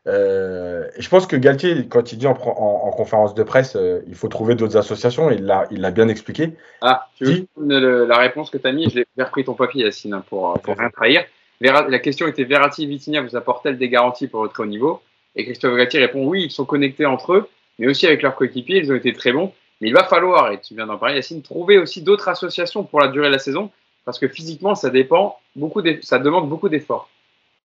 Euh, 0.05 0.87
je 0.99 1.07
pense 1.07 1.27
que 1.27 1.37
Galtier, 1.37 1.87
quand 1.87 2.11
il 2.11 2.17
dit 2.17 2.27
en, 2.27 2.31
en, 2.33 2.87
en 2.87 2.91
conférence 2.91 3.33
de 3.35 3.43
presse, 3.43 3.75
euh, 3.75 4.01
il 4.07 4.15
faut 4.15 4.27
trouver 4.27 4.55
d'autres 4.55 4.75
associations, 4.75 5.31
il 5.31 5.45
l'a 5.45 5.65
il 5.71 5.81
bien 5.91 6.09
expliqué. 6.09 6.51
Ah, 6.81 7.07
tu 7.15 7.23
veux 7.23 7.47
le, 7.57 8.05
la 8.05 8.17
réponse 8.17 8.49
que 8.49 8.57
tu 8.57 8.67
as 8.67 8.73
mis 8.73 8.89
J'ai 8.89 9.05
repris 9.17 9.45
ton 9.45 9.53
papier, 9.53 9.85
Yacine, 9.85 10.13
hein, 10.13 10.23
pour, 10.27 10.59
pour 10.59 10.77
rien 10.77 10.89
trahir. 10.89 11.23
Vera, 11.61 11.87
la 11.87 11.99
question 11.99 12.27
était 12.27 12.43
Verratti 12.43 12.83
et 12.83 12.87
Vitinha 12.87 13.21
vous 13.21 13.37
apportent-elles 13.37 13.77
des 13.77 13.87
garanties 13.87 14.27
pour 14.27 14.41
votre 14.41 14.61
haut 14.61 14.65
niveau? 14.65 15.01
Et 15.35 15.45
Christophe 15.45 15.77
Galtier 15.77 16.01
répond 16.01 16.25
oui, 16.27 16.43
ils 16.43 16.51
sont 16.51 16.65
connectés 16.65 17.05
entre 17.05 17.33
eux, 17.33 17.49
mais 17.79 17.87
aussi 17.87 18.05
avec 18.05 18.21
leurs 18.21 18.35
coéquipiers, 18.35 18.79
ils 18.79 18.91
ont 18.91 18.95
été 18.95 19.13
très 19.13 19.31
bons. 19.31 19.53
Mais 19.79 19.87
il 19.87 19.93
va 19.93 20.03
falloir, 20.03 20.51
et 20.51 20.59
tu 20.59 20.75
viens 20.75 20.85
d'en 20.85 20.97
parler, 20.97 21.15
Yacine, 21.15 21.41
trouver 21.41 21.77
aussi 21.77 22.01
d'autres 22.01 22.27
associations 22.27 22.83
pour 22.83 22.99
la 22.99 23.07
durée 23.07 23.27
de 23.27 23.33
la 23.33 23.39
saison, 23.39 23.71
parce 24.03 24.19
que 24.19 24.27
physiquement, 24.27 24.75
ça 24.75 24.89
dépend 24.89 25.37
beaucoup, 25.55 25.81
ça 26.01 26.19
demande 26.19 26.49
beaucoup 26.49 26.67
d'efforts. 26.67 27.09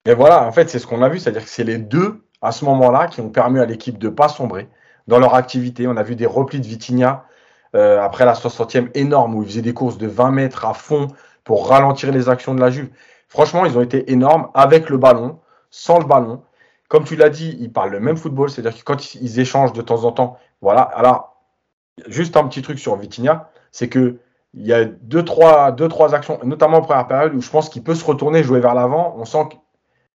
Et 0.07 0.13
voilà, 0.13 0.47
en 0.47 0.53
fait, 0.53 0.69
c'est 0.69 0.79
ce 0.79 0.87
qu'on 0.87 1.01
a 1.01 1.09
vu, 1.09 1.19
c'est-à-dire 1.19 1.43
que 1.43 1.49
c'est 1.49 1.65
les 1.65 1.77
deux 1.77 2.23
à 2.41 2.53
ce 2.53 2.63
moment-là 2.63 3.07
qui 3.07 3.19
ont 3.19 3.29
permis 3.29 3.59
à 3.59 3.65
l'équipe 3.65 3.97
de 3.97 4.07
ne 4.07 4.13
pas 4.13 4.29
sombrer 4.29 4.69
dans 5.07 5.19
leur 5.19 5.35
activité. 5.35 5.85
On 5.85 5.97
a 5.97 6.03
vu 6.03 6.15
des 6.15 6.25
replis 6.25 6.61
de 6.61 6.65
Vitinha 6.65 7.25
euh, 7.75 8.01
après 8.01 8.23
la 8.23 8.31
60e 8.31 8.89
énorme 8.93 9.35
où 9.35 9.43
ils 9.43 9.49
faisaient 9.49 9.61
des 9.61 9.73
courses 9.73 9.97
de 9.97 10.07
20 10.07 10.31
mètres 10.31 10.63
à 10.63 10.73
fond 10.73 11.07
pour 11.43 11.67
ralentir 11.67 12.13
les 12.13 12.29
actions 12.29 12.55
de 12.55 12.61
la 12.61 12.69
Juve. 12.69 12.87
Franchement, 13.27 13.65
ils 13.65 13.77
ont 13.77 13.81
été 13.81 14.09
énormes 14.09 14.47
avec 14.53 14.89
le 14.89 14.97
ballon, 14.97 15.39
sans 15.71 15.99
le 15.99 16.05
ballon. 16.05 16.41
Comme 16.87 17.03
tu 17.03 17.17
l'as 17.17 17.29
dit, 17.29 17.57
ils 17.59 17.73
parlent 17.73 17.91
le 17.91 17.99
même 17.99 18.15
football, 18.15 18.49
c'est-à-dire 18.49 18.79
que 18.79 18.85
quand 18.85 19.13
ils 19.13 19.41
échangent 19.41 19.73
de 19.73 19.81
temps 19.81 20.05
en 20.05 20.13
temps, 20.13 20.37
voilà. 20.61 20.83
Alors, 20.83 21.35
juste 22.07 22.37
un 22.37 22.47
petit 22.47 22.61
truc 22.61 22.79
sur 22.79 22.95
Vitinha, 22.95 23.49
c'est 23.73 23.89
que 23.89 24.19
il 24.53 24.65
y 24.65 24.71
a 24.71 24.85
deux 24.85 25.25
trois, 25.25 25.73
deux, 25.73 25.89
trois 25.89 26.15
actions, 26.15 26.39
notamment 26.45 26.77
en 26.77 26.81
première 26.81 27.07
période, 27.07 27.35
où 27.35 27.41
je 27.41 27.49
pense 27.49 27.67
qu'il 27.67 27.83
peut 27.83 27.93
se 27.93 28.05
retourner, 28.05 28.41
jouer 28.41 28.61
vers 28.61 28.73
l'avant. 28.73 29.13
On 29.17 29.25
sent 29.25 29.49
que 29.51 29.55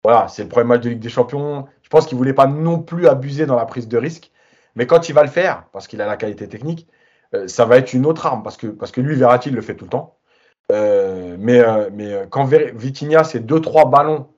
voilà, 0.04 0.28
c'est 0.28 0.43
le 0.43 0.49
premier 0.49 0.66
match 0.68 0.82
de 0.82 0.89
Ligue 0.89 0.99
des 0.99 1.10
Champions. 1.10 1.68
Je 1.84 1.89
pense 1.89 2.08
qu'il 2.08 2.16
ne 2.16 2.20
voulait 2.20 2.34
pas 2.34 2.47
non 2.47 2.80
plus 2.80 3.08
abuser 3.08 3.45
dans 3.45 3.56
la 3.56 3.66
prise 3.66 3.88
de 3.88 3.97
risque. 3.97 4.32
Mais 4.76 4.88
quand 4.88 5.10
il 5.10 5.14
va 5.14 5.24
le 5.24 5.30
faire, 5.30 5.66
parce 5.74 5.88
qu'il 5.88 6.02
a 6.02 6.08
la 6.08 6.18
qualité 6.18 6.47
technique, 6.47 6.88
euh, 7.36 7.47
ça 7.47 7.66
va 7.66 7.78
être 7.78 7.93
une 7.93 8.06
autre 8.06 8.26
arme. 8.26 8.43
Parce 8.43 8.58
que, 8.58 8.68
parce 8.68 8.91
que 8.91 9.02
lui, 9.02 9.16
Verratti, 9.16 9.52
le 9.52 9.62
fait 9.62 9.76
tout 9.76 9.86
le 9.86 9.89
temps. 9.91 10.18
Euh, 10.72 11.36
mais, 11.39 11.60
euh, 11.60 12.26
quand 12.30 12.45
Vitinha, 12.45 13.24
c'est 13.24 13.41
deux, 13.41 13.62
trois 13.62 13.89
ballons 13.89 14.30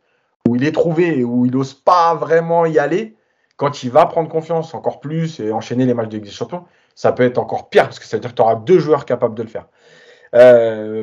où 0.47 0.55
il 0.55 0.65
est 0.65 0.71
trouvé 0.71 1.19
et 1.19 1.23
où 1.23 1.45
il 1.45 1.51
n'ose 1.51 1.73
pas 1.73 2.15
vraiment 2.15 2.65
y 2.65 2.79
aller, 2.79 3.15
quand 3.55 3.83
il 3.83 3.91
va 3.91 4.05
prendre 4.07 4.29
confiance 4.29 4.73
encore 4.73 4.99
plus 4.99 5.39
et 5.39 5.51
enchaîner 5.51 5.85
les 5.85 5.93
matchs 5.93 6.09
de 6.09 6.15
Ligue 6.15 6.25
des 6.25 6.31
Champions, 6.31 6.65
ça 6.95 7.11
peut 7.11 7.23
être 7.23 7.37
encore 7.37 7.69
pire 7.69 7.85
parce 7.85 7.99
que 7.99 8.05
ça 8.05 8.17
veut 8.17 8.21
dire 8.21 8.31
que 8.31 8.35
tu 8.35 8.41
auras 8.41 8.55
deux 8.55 8.79
joueurs 8.79 9.05
capables 9.05 9.35
de 9.35 9.43
le 9.43 9.49
faire. 9.49 9.67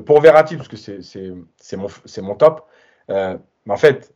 pour 0.04 0.20
Verratti, 0.20 0.56
parce 0.56 0.68
que 0.68 0.76
c'est 0.76 1.76
mon, 1.76 1.88
mon 2.22 2.34
top, 2.34 2.66
mais 3.08 3.38
en 3.68 3.76
fait, 3.76 4.12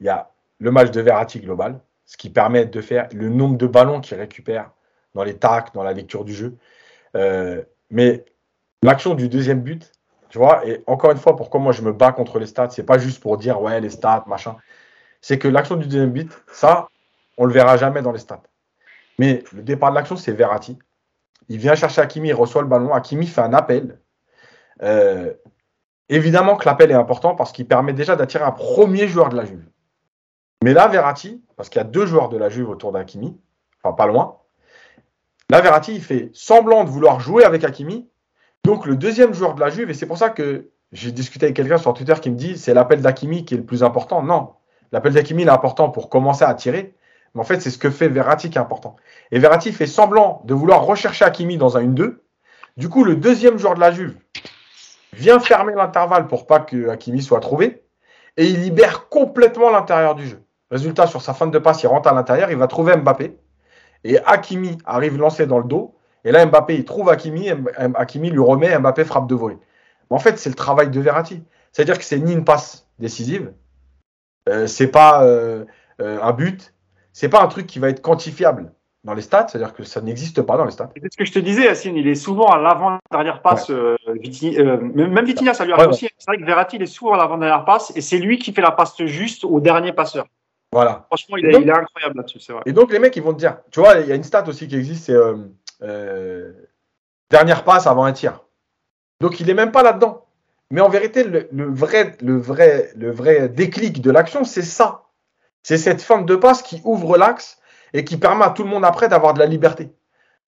il 0.00 0.06
y 0.06 0.08
a 0.08 0.30
le 0.60 0.70
match 0.70 0.90
de 0.90 1.00
Verratti 1.00 1.40
global, 1.40 1.80
ce 2.06 2.16
qui 2.16 2.30
permet 2.30 2.66
de 2.66 2.80
faire 2.80 3.08
le 3.12 3.28
nombre 3.28 3.56
de 3.56 3.66
ballons 3.66 4.00
qu'il 4.00 4.18
récupère 4.18 4.70
dans 5.14 5.24
les 5.24 5.36
tacs, 5.36 5.72
dans 5.74 5.82
la 5.82 5.92
lecture 5.92 6.24
du 6.24 6.34
jeu. 6.34 6.56
mais 7.90 8.24
l'action 8.82 9.14
du 9.14 9.28
deuxième 9.28 9.60
but, 9.60 9.92
tu 10.28 10.38
vois, 10.38 10.66
et 10.66 10.82
encore 10.86 11.10
une 11.10 11.18
fois, 11.18 11.36
pourquoi 11.36 11.60
moi 11.60 11.72
je 11.72 11.82
me 11.82 11.92
bats 11.92 12.12
contre 12.12 12.38
les 12.38 12.46
stats, 12.46 12.70
c'est 12.70 12.84
pas 12.84 12.98
juste 12.98 13.20
pour 13.20 13.38
dire 13.38 13.60
ouais, 13.60 13.80
les 13.80 13.90
stats, 13.90 14.24
machin. 14.26 14.56
C'est 15.20 15.38
que 15.38 15.48
l'action 15.48 15.76
du 15.76 15.86
deuxième 15.86 16.10
but, 16.10 16.30
ça, 16.52 16.88
on 17.38 17.46
le 17.46 17.52
verra 17.52 17.76
jamais 17.76 18.02
dans 18.02 18.12
les 18.12 18.18
stats. 18.18 18.42
Mais 19.18 19.42
le 19.52 19.62
départ 19.62 19.90
de 19.90 19.96
l'action, 19.96 20.16
c'est 20.16 20.32
Verratti. 20.32 20.78
Il 21.48 21.58
vient 21.58 21.74
chercher 21.74 22.02
Hakimi, 22.02 22.28
il 22.28 22.34
reçoit 22.34 22.62
le 22.62 22.68
ballon. 22.68 22.92
Hakimi 22.92 23.26
fait 23.26 23.40
un 23.40 23.54
appel. 23.54 23.98
Euh, 24.82 25.32
évidemment 26.08 26.56
que 26.56 26.66
l'appel 26.66 26.90
est 26.90 26.94
important 26.94 27.34
parce 27.34 27.52
qu'il 27.52 27.66
permet 27.66 27.92
déjà 27.92 28.16
d'attirer 28.16 28.44
un 28.44 28.52
premier 28.52 29.08
joueur 29.08 29.30
de 29.30 29.36
la 29.36 29.44
Juve. 29.44 29.64
Mais 30.64 30.72
là, 30.72 30.88
Verratti, 30.88 31.42
parce 31.56 31.68
qu'il 31.68 31.78
y 31.78 31.82
a 31.82 31.84
deux 31.84 32.06
joueurs 32.06 32.28
de 32.28 32.36
la 32.36 32.48
Juve 32.48 32.68
autour 32.68 32.92
d'Hakimi, 32.92 33.38
enfin 33.82 33.94
pas 33.94 34.06
loin, 34.06 34.38
là, 35.50 35.60
Verratti, 35.60 35.94
il 35.94 36.02
fait 36.02 36.30
semblant 36.32 36.84
de 36.84 36.90
vouloir 36.90 37.20
jouer 37.20 37.44
avec 37.44 37.62
Hakimi, 37.62 38.08
donc 38.64 38.86
le 38.86 38.96
deuxième 38.96 39.34
joueur 39.34 39.54
de 39.54 39.60
la 39.60 39.70
Juve, 39.70 39.88
et 39.90 39.94
c'est 39.94 40.06
pour 40.06 40.18
ça 40.18 40.30
que 40.30 40.70
j'ai 40.92 41.12
discuté 41.12 41.46
avec 41.46 41.56
quelqu'un 41.56 41.78
sur 41.78 41.94
Twitter 41.94 42.14
qui 42.20 42.30
me 42.30 42.36
dit 42.36 42.58
c'est 42.58 42.74
l'appel 42.74 43.00
d'Akimi 43.02 43.44
qui 43.44 43.54
est 43.54 43.58
le 43.58 43.64
plus 43.64 43.82
important. 43.82 44.22
Non, 44.22 44.54
l'appel 44.90 45.12
d'Akimi 45.12 45.44
est 45.44 45.48
important 45.48 45.90
pour 45.90 46.08
commencer 46.08 46.44
à 46.44 46.54
tirer, 46.54 46.94
mais 47.34 47.40
en 47.40 47.44
fait 47.44 47.60
c'est 47.60 47.70
ce 47.70 47.78
que 47.78 47.90
fait 47.90 48.08
Verratti 48.08 48.50
qui 48.50 48.58
est 48.58 48.60
important. 48.60 48.96
Et 49.30 49.38
Verratti 49.38 49.72
fait 49.72 49.86
semblant 49.86 50.42
de 50.44 50.54
vouloir 50.54 50.82
rechercher 50.82 51.24
Akimi 51.24 51.56
dans 51.56 51.76
un 51.76 51.86
1-2. 51.86 52.18
Du 52.76 52.88
coup, 52.88 53.04
le 53.04 53.16
deuxième 53.16 53.58
joueur 53.58 53.74
de 53.74 53.80
la 53.80 53.90
Juve 53.90 54.16
vient 55.12 55.40
fermer 55.40 55.74
l'intervalle 55.74 56.26
pour 56.26 56.46
pas 56.46 56.60
que 56.60 56.88
Hakimi 56.88 57.22
soit 57.22 57.40
trouvé, 57.40 57.84
et 58.36 58.46
il 58.46 58.60
libère 58.62 59.08
complètement 59.08 59.70
l'intérieur 59.70 60.14
du 60.14 60.26
jeu. 60.26 60.42
Résultat, 60.70 61.06
sur 61.06 61.22
sa 61.22 61.34
fin 61.34 61.46
de 61.46 61.58
passe, 61.58 61.82
il 61.82 61.86
rentre 61.86 62.08
à 62.08 62.14
l'intérieur, 62.14 62.50
il 62.50 62.56
va 62.56 62.66
trouver 62.66 62.96
Mbappé, 62.96 63.36
et 64.04 64.18
Hakimi 64.26 64.78
arrive 64.84 65.16
lancé 65.18 65.46
dans 65.46 65.58
le 65.58 65.64
dos, 65.64 65.94
et 66.24 66.32
là, 66.32 66.44
Mbappé, 66.44 66.74
il 66.74 66.84
trouve 66.84 67.08
Hakimi, 67.08 67.50
Hakimi 67.94 68.30
lui 68.30 68.40
remet, 68.40 68.78
Mbappé 68.78 69.04
frappe 69.04 69.26
de 69.26 69.34
volée. 69.34 69.58
Mais 70.10 70.16
en 70.16 70.20
fait, 70.20 70.38
c'est 70.38 70.50
le 70.50 70.54
travail 70.54 70.90
de 70.90 71.00
Verratti. 71.00 71.42
C'est-à-dire 71.72 71.98
que 71.98 72.04
c'est 72.04 72.18
ni 72.18 72.32
une 72.32 72.44
passe 72.44 72.88
décisive, 72.98 73.52
euh, 74.48 74.66
c'est 74.66 74.88
pas 74.88 75.24
euh, 75.24 75.64
euh, 76.00 76.18
un 76.22 76.32
but, 76.32 76.74
c'est 77.12 77.28
pas 77.28 77.42
un 77.42 77.46
truc 77.46 77.66
qui 77.66 77.78
va 77.78 77.88
être 77.88 78.00
quantifiable 78.00 78.72
dans 79.04 79.14
les 79.14 79.22
stats, 79.22 79.48
c'est-à-dire 79.48 79.74
que 79.74 79.84
ça 79.84 80.00
n'existe 80.00 80.42
pas 80.42 80.56
dans 80.56 80.64
les 80.64 80.70
stats. 80.70 80.90
C'est 80.96 81.12
ce 81.12 81.16
que 81.16 81.24
je 81.24 81.32
te 81.32 81.38
disais, 81.38 81.64
Yacine, 81.64 81.96
il 81.96 82.08
est 82.08 82.14
souvent 82.14 82.46
à 82.46 82.58
l'avant-dernière 82.58 83.42
passe. 83.42 83.70
Euh, 83.70 83.96
même 84.06 85.24
Vitinha, 85.24 85.54
ça 85.54 85.64
lui 85.64 85.72
arrive 85.72 85.90
aussi. 85.90 86.08
C'est 86.18 86.30
vrai 86.30 86.38
que 86.38 86.44
Verratti, 86.44 86.76
il 86.76 86.82
est 86.82 86.86
souvent 86.86 87.12
à 87.12 87.16
l'avant-dernière 87.16 87.64
passe 87.64 87.92
et 87.96 88.00
c'est 88.00 88.18
lui 88.18 88.38
qui 88.38 88.52
fait 88.52 88.60
la 88.60 88.72
passe 88.72 89.02
juste 89.04 89.44
au 89.44 89.60
dernier 89.60 89.92
passeur. 89.92 90.26
Voilà. 90.78 91.06
Franchement, 91.08 91.36
il, 91.38 91.46
est, 91.46 91.70
incroyable 91.72 92.18
là-dessus, 92.18 92.38
c'est 92.38 92.52
vrai. 92.52 92.62
Et 92.64 92.72
donc, 92.72 92.92
les 92.92 93.00
mecs, 93.00 93.16
ils 93.16 93.22
vont 93.22 93.32
te 93.32 93.38
dire, 93.40 93.56
tu 93.72 93.80
vois, 93.80 93.96
il 93.96 94.06
y 94.06 94.12
a 94.12 94.14
une 94.14 94.22
stat 94.22 94.44
aussi 94.46 94.68
qui 94.68 94.76
existe, 94.76 95.06
c'est 95.06 95.16
euh, 95.82 96.52
dernière 97.30 97.64
passe 97.64 97.88
avant 97.88 98.04
un 98.04 98.12
tir. 98.12 98.44
Donc 99.18 99.40
il 99.40 99.48
n'est 99.48 99.54
même 99.54 99.72
pas 99.72 99.82
là-dedans. 99.82 100.24
Mais 100.70 100.80
en 100.80 100.88
vérité, 100.88 101.24
le, 101.24 101.48
vrai, 101.50 102.16
le, 102.20 102.38
vrai, 102.38 102.92
le 102.94 103.10
vrai 103.10 103.48
déclic 103.48 104.00
de 104.00 104.12
l'action, 104.12 104.44
c'est 104.44 104.62
ça. 104.62 105.06
C'est 105.64 105.78
cette 105.78 106.00
fin 106.00 106.20
de 106.22 106.36
passe 106.36 106.62
qui 106.62 106.80
ouvre 106.84 107.18
l'axe 107.18 107.58
et 107.92 108.04
qui 108.04 108.16
permet 108.16 108.44
à 108.44 108.50
tout 108.50 108.62
le 108.62 108.70
monde 108.70 108.84
après 108.84 109.08
d'avoir 109.08 109.34
de 109.34 109.40
la 109.40 109.46
liberté. 109.46 109.90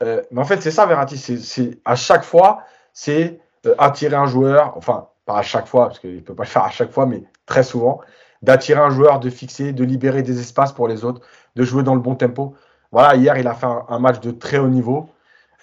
Euh, 0.04 0.22
mais 0.30 0.40
en 0.40 0.44
fait, 0.44 0.62
c'est 0.62 0.70
ça, 0.70 0.86
Verratti. 0.86 1.18
C'est 1.18 1.80
à 1.84 1.96
chaque 1.96 2.22
fois, 2.22 2.62
c'est 2.92 3.40
euh, 3.66 3.74
attirer 3.78 4.14
un 4.14 4.26
joueur, 4.26 4.76
enfin, 4.76 5.08
pas 5.26 5.38
à 5.38 5.42
chaque 5.42 5.66
fois, 5.66 5.88
parce 5.88 5.98
qu'il 5.98 6.14
ne 6.14 6.20
peut 6.20 6.36
pas 6.36 6.44
le 6.44 6.48
faire 6.48 6.62
à 6.62 6.70
chaque 6.70 6.92
fois, 6.92 7.06
mais 7.06 7.24
très 7.46 7.64
souvent, 7.64 8.00
d'attirer 8.43 8.80
un 8.80 8.91
joueur, 8.91 9.20
de 9.20 9.30
fixer, 9.30 9.72
de 9.72 9.84
libérer 9.84 10.22
des 10.22 10.41
espaces 10.41 10.72
pour 10.72 10.88
les 10.88 11.05
autres, 11.05 11.20
de 11.57 11.64
jouer 11.64 11.82
dans 11.82 11.95
le 11.95 12.01
bon 12.01 12.14
tempo. 12.14 12.55
Voilà, 12.93 13.16
hier, 13.16 13.36
il 13.36 13.47
a 13.47 13.55
fait 13.55 13.66
un 13.66 13.99
match 13.99 14.20
de 14.20 14.30
très 14.30 14.59
haut 14.59 14.68
niveau. 14.68 15.09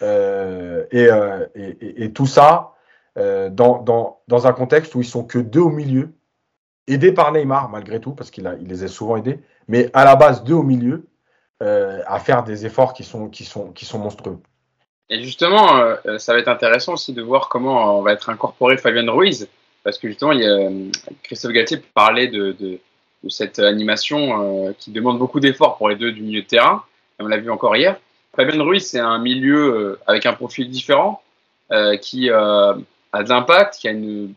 Euh, 0.01 0.85
euh, 0.93 1.47
et, 1.55 2.11
tout 2.13 2.27
ça 2.27 2.75
euh, 3.17 3.49
dans, 3.49 3.81
dans, 3.81 4.21
dans, 4.27 4.45
un 4.45 4.53
contexte 4.53 4.93
où 4.93 5.01
ils 5.01 5.07
sont 5.07 5.23
que 5.23 5.39
deux 5.39 5.61
au 5.61 5.69
milieu, 5.69 6.13
aidés 6.87 7.11
par 7.11 7.31
Neymar 7.31 7.69
malgré 7.69 7.99
tout, 7.99 8.11
parce 8.11 8.29
qu'il 8.29 8.51
il 8.61 8.67
les 8.67 8.83
a 8.83 8.87
souvent 8.87 9.17
aidés, 9.17 9.39
mais 9.67 9.89
à 9.93 10.05
la 10.05 10.15
base 10.15 10.43
deux 10.43 10.53
au 10.53 10.63
milieu, 10.63 11.07
à 11.59 12.19
faire 12.19 12.43
des 12.43 12.67
efforts 12.67 12.93
qui 12.93 13.03
sont, 13.03 13.29
qui 13.29 13.43
sont, 13.43 13.71
qui 13.71 13.85
sont 13.85 13.97
monstrueux. 13.97 14.37
Et 15.09 15.23
justement, 15.23 15.95
ça 16.19 16.33
va 16.33 16.39
être 16.39 16.47
intéressant 16.49 16.93
aussi 16.93 17.13
de 17.13 17.23
voir 17.23 17.49
comment 17.49 17.97
on 17.97 18.03
va 18.03 18.13
être 18.13 18.29
incorporé 18.29 18.77
Fabien 18.77 19.09
Ruiz, 19.09 19.49
parce 19.83 19.97
que 19.97 20.07
justement, 20.07 20.31
il 20.31 20.41
y 20.41 20.45
a, 20.45 20.69
Christophe 21.23 21.51
Galtier 21.51 21.77
parlait 21.93 22.27
de, 22.27 22.55
de, 22.59 22.79
cette 23.29 23.59
animation 23.59 24.73
qui 24.79 24.91
demande 24.91 25.19
beaucoup 25.19 25.41
d'efforts 25.41 25.77
pour 25.77 25.89
les 25.89 25.95
deux 25.95 26.11
du 26.13 26.21
milieu 26.21 26.41
de 26.41 26.47
terrain, 26.47 26.83
et 27.19 27.23
on 27.23 27.27
l'a 27.27 27.37
vu 27.37 27.51
encore 27.51 27.75
hier. 27.75 27.97
Fabien 28.37 28.63
Ruiz, 28.63 28.85
c'est 28.85 28.99
un 28.99 29.17
milieu 29.17 29.73
euh, 29.73 29.99
avec 30.05 30.27
un 30.27 30.33
profil 30.33 30.69
différent, 30.69 31.23
euh, 31.71 31.97
qui 31.97 32.29
euh, 32.29 32.73
a 33.11 33.23
de 33.23 33.29
l'impact, 33.29 33.77
qui 33.79 33.87
a 33.87 33.91
une 33.91 34.33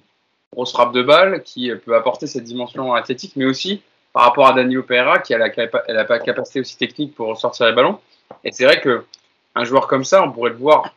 grosse 0.55 0.73
frappe 0.73 0.95
de 0.95 1.03
balle, 1.03 1.43
qui 1.43 1.71
peut 1.85 1.95
apporter 1.95 2.27
cette 2.27 2.45
dimension 2.45 2.95
athlétique, 2.95 3.35
mais 3.37 3.45
aussi 3.45 3.83
par 4.15 4.25
rapport 4.25 4.47
à 4.47 4.55
Danilo 4.55 4.83
Pereira, 4.83 5.19
qui 5.19 5.35
a 5.35 5.39
la, 5.39 6.05
pas 6.05 6.19
capacité 6.19 6.61
aussi 6.61 6.79
technique 6.79 7.15
pour 7.15 7.29
ressortir 7.29 7.67
les 7.67 7.73
ballons. 7.73 8.01
Et 8.43 8.53
c'est 8.53 8.65
vrai 8.65 8.81
que 8.81 9.05
un 9.55 9.65
joueur 9.65 9.87
comme 9.87 10.05
ça, 10.05 10.25
on 10.25 10.33
pourrait 10.33 10.51
le 10.51 10.57
voir. 10.57 10.95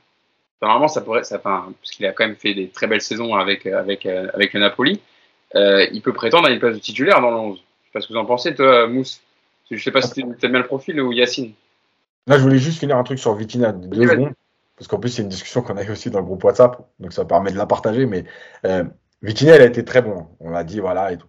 Normalement, 0.64 0.88
ça 0.88 1.02
pourrait, 1.02 1.24
ça, 1.24 1.38
enfin, 1.38 1.74
parce 1.82 1.92
qu'il 1.92 2.06
a 2.06 2.14
quand 2.14 2.26
même 2.26 2.36
fait 2.36 2.54
des 2.54 2.70
très 2.70 2.88
belles 2.88 3.02
saisons 3.02 3.36
avec 3.36 3.66
avec 3.66 4.06
avec 4.06 4.54
le 4.54 4.60
Napoli, 4.60 5.02
il 5.56 6.02
peut 6.02 6.14
prétendre 6.14 6.48
à 6.48 6.52
une 6.52 6.60
place 6.60 6.76
de 6.76 6.80
titulaire 6.80 7.22
dans 7.22 7.32
le 7.32 7.38
11. 7.38 7.58
Je 7.58 7.62
sais 7.62 7.92
pas 7.92 8.02
ce 8.02 8.08
que 8.08 8.14
vous 8.14 8.20
en 8.20 8.26
pensez, 8.26 8.56
toi, 8.56 8.88
Mousse. 8.88 9.22
Je 9.70 9.84
sais 9.84 9.92
pas 9.92 10.02
si 10.02 10.14
tu 10.14 10.24
as 10.24 10.48
bien 10.48 10.60
le 10.60 10.66
profil 10.66 11.02
ou 11.02 11.12
Yacine. 11.12 11.54
Là, 12.28 12.38
je 12.38 12.44
voulais 12.44 12.58
juste 12.58 12.80
finir 12.80 12.98
un 12.98 13.04
truc 13.04 13.20
sur 13.20 13.34
Vitina, 13.36 13.72
deux 13.74 14.08
secondes, 14.08 14.34
parce 14.78 14.88
qu'en 14.88 15.00
plus, 15.00 15.10
c'est 15.10 15.22
une 15.22 15.30
discussion 15.30 15.62
qu'on 15.62 15.78
a 15.78 15.84
eu 15.84 15.92
aussi 15.92 16.10
dans 16.10 16.20
le 16.20 16.26
groupe 16.26 16.44
WhatsApp, 16.44 16.78
donc 17.00 17.12
ça 17.12 17.26
permet 17.26 17.52
de 17.52 17.58
la 17.58 17.66
partager. 17.66 18.06
Mais 18.06 18.24
euh, 18.66 18.84
Vitina, 19.22 19.56
il 19.56 19.62
a 19.62 19.66
été 19.66 19.84
très 19.84 20.02
bon, 20.02 20.28
on 20.40 20.52
l'a 20.52 20.64
dit, 20.64 20.80
voilà, 20.80 21.12
et 21.12 21.18
tout. 21.18 21.28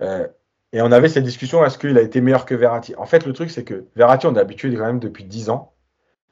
Euh, 0.00 0.26
et 0.72 0.80
on 0.80 0.90
avait 0.90 1.08
cette 1.08 1.24
discussion, 1.24 1.64
est-ce 1.64 1.78
qu'il 1.78 1.96
a 1.98 2.00
été 2.00 2.20
meilleur 2.20 2.44
que 2.44 2.54
Verratti? 2.54 2.94
En 2.96 3.04
fait, 3.04 3.26
le 3.26 3.32
truc, 3.32 3.50
c'est 3.50 3.64
que 3.64 3.86
Verratti, 3.94 4.26
on 4.26 4.34
est 4.34 4.40
habitué 4.40 4.74
quand 4.74 4.86
même 4.86 4.98
depuis 4.98 5.24
10 5.24 5.50
ans. 5.50 5.72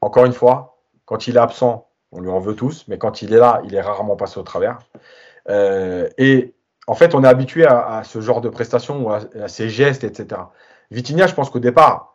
Encore 0.01 0.25
une 0.25 0.33
fois, 0.33 0.81
quand 1.05 1.27
il 1.27 1.35
est 1.35 1.39
absent, 1.39 1.87
on 2.11 2.19
lui 2.19 2.29
en 2.29 2.39
veut 2.39 2.55
tous, 2.55 2.85
mais 2.87 2.97
quand 2.97 3.21
il 3.21 3.33
est 3.33 3.37
là, 3.37 3.61
il 3.65 3.75
est 3.75 3.81
rarement 3.81 4.15
passé 4.15 4.39
au 4.39 4.43
travers. 4.43 4.79
Euh, 5.49 6.09
et 6.17 6.53
en 6.87 6.95
fait, 6.95 7.15
on 7.15 7.23
est 7.23 7.27
habitué 7.27 7.65
à, 7.65 8.03
ce 8.03 8.21
genre 8.21 8.41
de 8.41 8.49
prestations, 8.49 9.09
à, 9.09 9.21
à 9.41 9.47
ces 9.47 9.69
gestes, 9.69 10.03
etc. 10.03 10.41
Vitinha, 10.91 11.27
je 11.27 11.33
pense 11.33 11.49
qu'au 11.49 11.59
départ, 11.59 12.11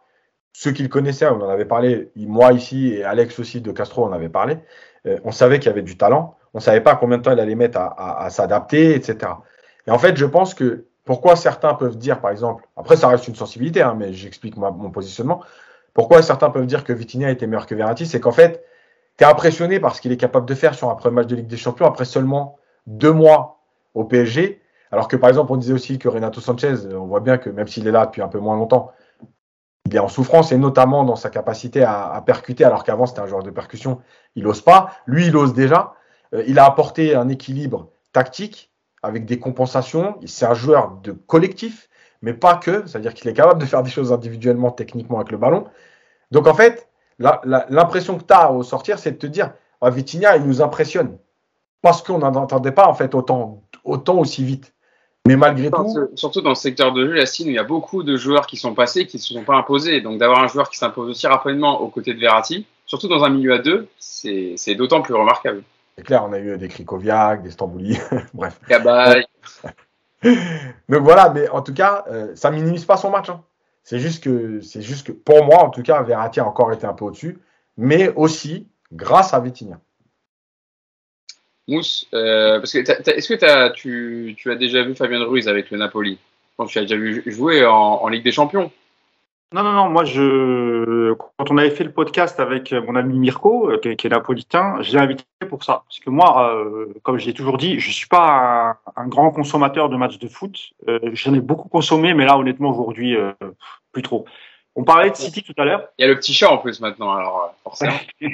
ceux 0.53 0.73
qui 0.73 0.83
le 0.83 0.89
connaissaient, 0.89 1.27
on 1.27 1.43
en 1.43 1.49
avait 1.49 1.67
parlé, 1.67 2.11
moi 2.17 2.53
ici 2.53 2.95
et 2.95 3.05
Alex 3.05 3.39
aussi 3.39 3.61
de 3.61 3.73
Castro, 3.73 4.07
on 4.07 4.13
avait 4.13 4.31
parlé. 4.31 4.59
Euh, 5.07 5.19
on 5.25 5.31
savait 5.31 5.59
qu'il 5.59 5.69
y 5.69 5.73
avait 5.73 5.83
du 5.83 5.99
talent. 5.99 6.37
On 6.55 6.59
ne 6.59 6.63
savait 6.63 6.81
pas 6.81 6.97
combien 6.97 7.19
de 7.19 7.23
temps 7.23 7.33
il 7.33 7.41
allait 7.41 7.55
mettre 7.55 7.79
à, 7.79 8.31
s'adapter, 8.31 8.95
etc. 8.95 9.33
Et 9.87 9.91
en 9.91 9.99
fait, 9.99 10.17
je 10.17 10.25
pense 10.25 10.55
que 10.55 10.87
pourquoi 11.05 11.37
certains 11.37 11.75
peuvent 11.75 11.99
dire, 11.99 12.21
par 12.21 12.31
exemple, 12.31 12.67
après 12.77 12.97
ça 12.97 13.09
reste 13.09 13.29
une 13.29 13.35
sensibilité, 13.35 13.83
hein, 13.83 13.95
mais 13.99 14.15
j'explique 14.15 14.57
mon 14.57 14.91
positionnement. 14.91 15.43
Pourquoi 15.93 16.23
certains 16.23 16.49
peuvent 16.49 16.67
dire 16.67 16.85
que 16.85 16.95
Vitinha 16.95 17.31
était 17.31 17.47
meilleur 17.47 17.67
que 17.67 17.75
Verratti, 17.75 18.07
c'est 18.07 18.21
qu'en 18.21 18.33
fait, 18.33 18.65
tu 19.17 19.25
es 19.25 19.27
impressionné 19.27 19.81
par 19.81 19.95
ce 19.95 20.01
qu'il 20.01 20.13
est 20.13 20.17
capable 20.17 20.47
de 20.47 20.55
faire 20.55 20.75
sur 20.75 20.91
un 20.91 20.95
premier 20.95 21.17
match 21.17 21.27
de 21.27 21.37
Ligue 21.37 21.47
des 21.47 21.57
Champions 21.57 21.87
après 21.87 22.05
seulement 22.05 22.59
deux 22.87 23.13
mois 23.13 23.61
au 23.95 24.05
PSG. 24.05 24.61
Alors 24.93 25.09
que 25.09 25.17
par 25.17 25.29
exemple, 25.29 25.53
on 25.53 25.57
disait 25.57 25.73
aussi 25.73 25.99
que 25.99 26.09
Renato 26.09 26.41
Sanchez, 26.41 26.75
on 26.93 27.07
voit 27.07 27.21
bien 27.21 27.39
que 27.39 27.51
même 27.51 27.67
s'il 27.67 27.87
est 27.87 27.91
là 27.91 28.07
depuis 28.07 28.23
un 28.23 28.29
peu 28.29 28.39
moins 28.39 28.57
longtemps, 28.57 28.93
il 29.87 29.95
est 29.95 30.01
en 30.01 30.09
souffrance 30.09 30.53
et 30.53 30.59
notamment 30.59 31.05
dans 31.05 31.17
sa 31.17 31.31
capacité 31.31 31.83
à, 31.85 32.23
percuter, 32.27 32.65
alors 32.65 32.85
qu'avant 32.85 33.07
c'était 33.07 33.21
un 33.21 33.27
joueur 33.27 33.43
de 33.43 33.51
percussion, 33.51 34.01
il 34.35 34.45
n'ose 34.45 34.61
pas. 34.61 34.91
Lui, 35.07 35.27
il 35.27 35.37
ose 35.37 35.55
déjà. 35.55 35.95
Euh, 36.35 36.43
il 36.47 36.59
a 36.59 36.65
apporté 36.65 37.15
un 37.15 37.29
équilibre 37.29 37.91
tactique 38.13 38.73
avec 39.03 39.25
des 39.27 39.39
compensations. 39.39 40.19
C'est 40.27 40.47
un 40.47 40.55
joueur 40.55 40.99
de 41.03 41.13
collectif, 41.13 41.89
mais 42.21 42.35
pas 42.35 42.57
que. 42.57 42.85
C'est-à-dire 42.87 43.15
qu'il 43.15 43.29
est 43.31 43.35
capable 43.35 43.61
de 43.61 43.67
faire 43.67 43.83
des 43.83 43.91
choses 43.91 44.13
individuellement, 44.13 44.73
techniquement 44.73 45.19
avec 45.19 45.31
le 45.31 45.39
ballon. 45.39 45.67
Donc 46.33 46.49
en 46.49 46.55
fait, 46.55 46.89
l'impression 47.19 48.19
que 48.19 48.25
tu 48.25 48.35
as 48.35 48.53
au 48.53 48.63
sortir, 48.63 48.99
c'est 48.99 49.13
de 49.13 49.17
te 49.19 49.27
dire 49.27 49.53
ah, 49.81 49.91
Vitinha, 49.91 50.37
il 50.37 50.45
nous 50.45 50.63
impressionne. 50.63 51.17
Parce 51.83 52.03
qu'on 52.03 52.19
n'en 52.19 52.35
entendait 52.35 52.73
pas 52.73 52.89
en 52.89 52.95
fait 52.95 53.15
autant, 53.15 53.63
autant 53.85 54.19
aussi 54.19 54.45
vite. 54.45 54.73
Mais 55.27 55.37
malgré 55.37 55.71
tout. 55.71 56.09
Surtout 56.15 56.41
dans 56.41 56.51
le 56.51 56.55
secteur 56.55 56.93
de 56.93 57.07
jeu, 57.07 57.19
Yacine, 57.19 57.49
où 57.49 57.51
il 57.51 57.57
y 57.57 57.59
a 57.59 57.65
beaucoup 57.65 58.03
de 58.03 58.17
joueurs 58.17 58.47
qui 58.47 58.57
sont 58.57 58.75
passés 58.75 59.07
qui 59.07 59.17
ne 59.17 59.23
se 59.23 59.35
sont 59.35 59.45
pas 59.45 59.57
imposés. 59.57 60.01
Donc 60.01 60.19
d'avoir 60.19 60.41
un 60.43 60.47
joueur 60.47 60.71
qui 60.71 60.79
s'impose 60.79 61.11
aussi 61.11 61.27
rapidement 61.27 61.81
aux 61.81 61.89
côtés 61.89 62.15
de 62.15 62.21
Verratti, 62.21 62.67
surtout 62.87 63.09
dans 63.09 63.25
un 63.25 63.29
milieu 63.31 63.55
à 63.55 63.59
deux, 63.59 63.89
c'est 63.99 64.75
d'autant 64.77 65.03
plus 65.03 65.15
remarquable. 65.15 65.63
C'est 65.97 66.05
clair, 66.05 66.25
on 66.29 66.33
a 66.33 66.39
eu 66.39 66.57
des 66.59 66.69
Krikoviak, 66.69 67.43
des 67.43 67.51
Stambouli, 67.51 67.99
bref. 68.35 68.61
Cabaye. 68.69 69.27
Donc 70.89 71.03
voilà, 71.03 71.31
mais 71.31 71.49
en 71.49 71.63
tout 71.63 71.75
cas, 71.75 72.05
euh, 72.11 72.35
ça 72.35 72.51
minimise 72.51 72.85
pas 72.85 72.97
son 72.97 73.11
match. 73.11 73.31
hein. 73.31 73.43
C'est 73.87 74.01
juste 74.01 74.25
que, 74.25 74.59
juste 74.61 75.07
que, 75.07 75.13
pour 75.13 75.45
moi, 75.45 75.63
en 75.63 75.71
tout 75.71 75.85
cas, 75.85 76.03
Verratti 76.03 76.41
a 76.41 76.45
encore 76.45 76.73
été 76.73 76.87
un 76.87 76.93
peu 76.93 77.05
au-dessus, 77.05 77.39
mais 77.77 78.13
aussi 78.17 78.67
grâce 78.93 79.33
à 79.33 79.39
Vitinha. 79.39 79.79
Mousse, 81.69 82.09
euh, 82.13 82.61
que 82.61 83.11
est-ce 83.11 83.29
que 83.29 83.73
tu, 83.75 84.35
tu 84.37 84.51
as 84.51 84.57
déjà 84.57 84.83
vu 84.83 84.97
Fabien 84.97 85.23
Ruiz 85.25 85.47
avec 85.47 85.71
le 85.71 85.79
Napoli? 85.79 86.15
Je 86.15 86.57
pense 86.57 86.69
que 86.69 86.73
tu 86.73 86.79
as 86.81 86.83
déjà 86.83 86.97
vu 86.97 87.23
jouer 87.27 87.65
en 87.65 88.09
Ligue 88.09 88.25
des 88.25 88.33
Champions. 88.33 88.73
Non, 89.53 89.63
non, 89.63 89.73
non, 89.73 89.89
moi, 89.91 90.05
je, 90.05 91.13
quand 91.15 91.51
on 91.51 91.57
avait 91.57 91.71
fait 91.71 91.85
le 91.85 91.93
podcast 91.93 92.41
avec 92.41 92.73
mon 92.73 92.97
ami 92.97 93.17
Mirko, 93.19 93.71
euh, 93.71 93.79
qui 93.79 93.89
est, 93.91 93.97
qui 93.97 94.09
est 94.09 94.11
napolitain, 94.11 94.83
je 94.83 94.93
l'ai 94.93 94.99
invité 94.99 95.25
pour 95.49 95.63
ça. 95.63 95.85
Parce 95.89 96.01
que 96.01 96.11
moi, 96.11 96.53
euh, 96.53 96.93
comme 97.05 97.19
je 97.19 97.27
l'ai 97.27 97.33
toujours 97.33 97.57
dit, 97.57 97.79
je 97.79 97.91
suis 97.93 98.09
pas 98.09 98.77
un, 98.97 99.03
un 99.03 99.07
grand 99.07 99.31
consommateur 99.31 99.89
de 99.89 99.97
matchs 99.97 100.19
de 100.19 100.27
foot. 100.29 100.73
Euh, 100.89 100.99
J'en 101.13 101.33
ai 101.35 101.41
beaucoup 101.41 101.69
consommé, 101.69 102.13
mais 102.13 102.25
là, 102.25 102.37
honnêtement, 102.37 102.71
aujourd'hui, 102.71 103.17
euh, 103.17 103.33
plus 103.93 104.03
trop. 104.03 104.25
On 104.75 104.85
parlait 104.85 105.11
de 105.11 105.17
City 105.17 105.43
tout 105.43 105.55
à 105.57 105.65
l'heure. 105.65 105.89
Il 105.97 106.03
y 106.03 106.05
a 106.05 106.09
le 106.09 106.17
petit 106.19 106.35
chat 106.35 106.51
en 106.51 106.59
plus 106.59 106.81
maintenant, 106.81 107.13
alors 107.13 107.45
euh, 107.45 107.49
forcément. 107.63 107.95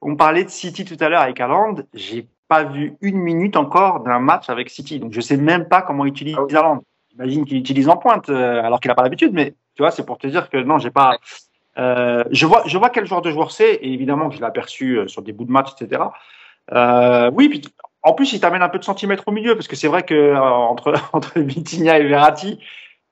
On 0.00 0.16
parlait 0.16 0.44
de 0.44 0.50
City 0.50 0.84
tout 0.84 0.96
à 1.00 1.08
l'heure 1.08 1.22
avec 1.22 1.40
Haaland. 1.40 1.76
J'ai 1.94 2.26
pas 2.48 2.64
vu 2.64 2.96
une 3.00 3.16
minute 3.18 3.56
encore 3.56 4.00
d'un 4.00 4.18
match 4.18 4.48
avec 4.50 4.70
City. 4.70 4.98
Donc, 5.00 5.12
je 5.12 5.20
sais 5.20 5.36
même 5.36 5.66
pas 5.66 5.82
comment 5.82 6.04
il 6.04 6.10
utilise 6.10 6.36
Ah. 6.38 6.58
Haaland. 6.58 6.82
J'imagine 7.14 7.44
qu'il 7.44 7.58
utilise 7.58 7.88
en 7.88 7.96
pointe, 7.96 8.28
euh, 8.28 8.62
alors 8.62 8.80
qu'il 8.80 8.90
a 8.90 8.94
pas 8.94 9.02
l'habitude, 9.02 9.32
mais 9.32 9.54
tu 9.74 9.82
vois, 9.82 9.90
c'est 9.90 10.04
pour 10.04 10.18
te 10.18 10.26
dire 10.26 10.50
que 10.50 10.56
non, 10.56 10.78
j'ai 10.78 10.90
pas. 10.90 11.18
Euh, 11.78 12.24
je 12.30 12.46
vois, 12.46 12.62
je 12.66 12.78
vois 12.78 12.90
quel 12.90 13.06
genre 13.06 13.22
de 13.22 13.30
joueur 13.30 13.50
c'est, 13.50 13.74
et 13.74 13.92
évidemment 13.92 14.28
que 14.28 14.36
je 14.36 14.40
l'ai 14.40 14.46
aperçu 14.46 14.98
euh, 14.98 15.08
sur 15.08 15.22
des 15.22 15.32
bouts 15.32 15.44
de 15.44 15.50
match, 15.50 15.70
etc. 15.72 16.02
Euh, 16.72 17.30
oui, 17.34 17.48
puis 17.48 17.62
en 18.02 18.12
plus, 18.12 18.32
il 18.32 18.40
t'amène 18.40 18.62
un 18.62 18.68
peu 18.68 18.78
de 18.78 18.84
centimètres 18.84 19.24
au 19.26 19.32
milieu, 19.32 19.54
parce 19.54 19.68
que 19.68 19.76
c'est 19.76 19.88
vrai 19.88 20.04
que 20.04 20.14
euh, 20.14 20.40
entre 20.40 20.94
entre 21.12 21.40
Vitinha 21.40 21.98
et 21.98 22.04
Verratti, 22.04 22.60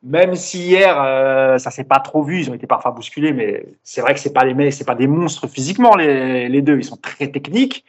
même 0.03 0.34
si 0.34 0.66
hier 0.66 0.96
ça 1.61 1.70
s'est 1.70 1.84
pas 1.84 2.00
trop 2.00 2.24
vu, 2.24 2.40
ils 2.40 2.50
ont 2.50 2.55
été 2.55 2.66
parfois 2.66 2.90
bousculés, 2.90 3.32
mais 3.32 3.64
c'est 3.84 4.00
vrai 4.00 4.14
que 4.14 4.20
c'est 4.20 4.32
pas 4.32 4.44
les 4.44 4.70
c'est 4.72 4.84
pas 4.84 4.96
des 4.96 5.07
monstres 5.07 5.46
physiquement 5.46 5.94
les, 5.94 6.61
deux, 6.61 6.76
ils 6.78 6.84
sont 6.84 6.96
très 6.96 7.28
techniques, 7.28 7.84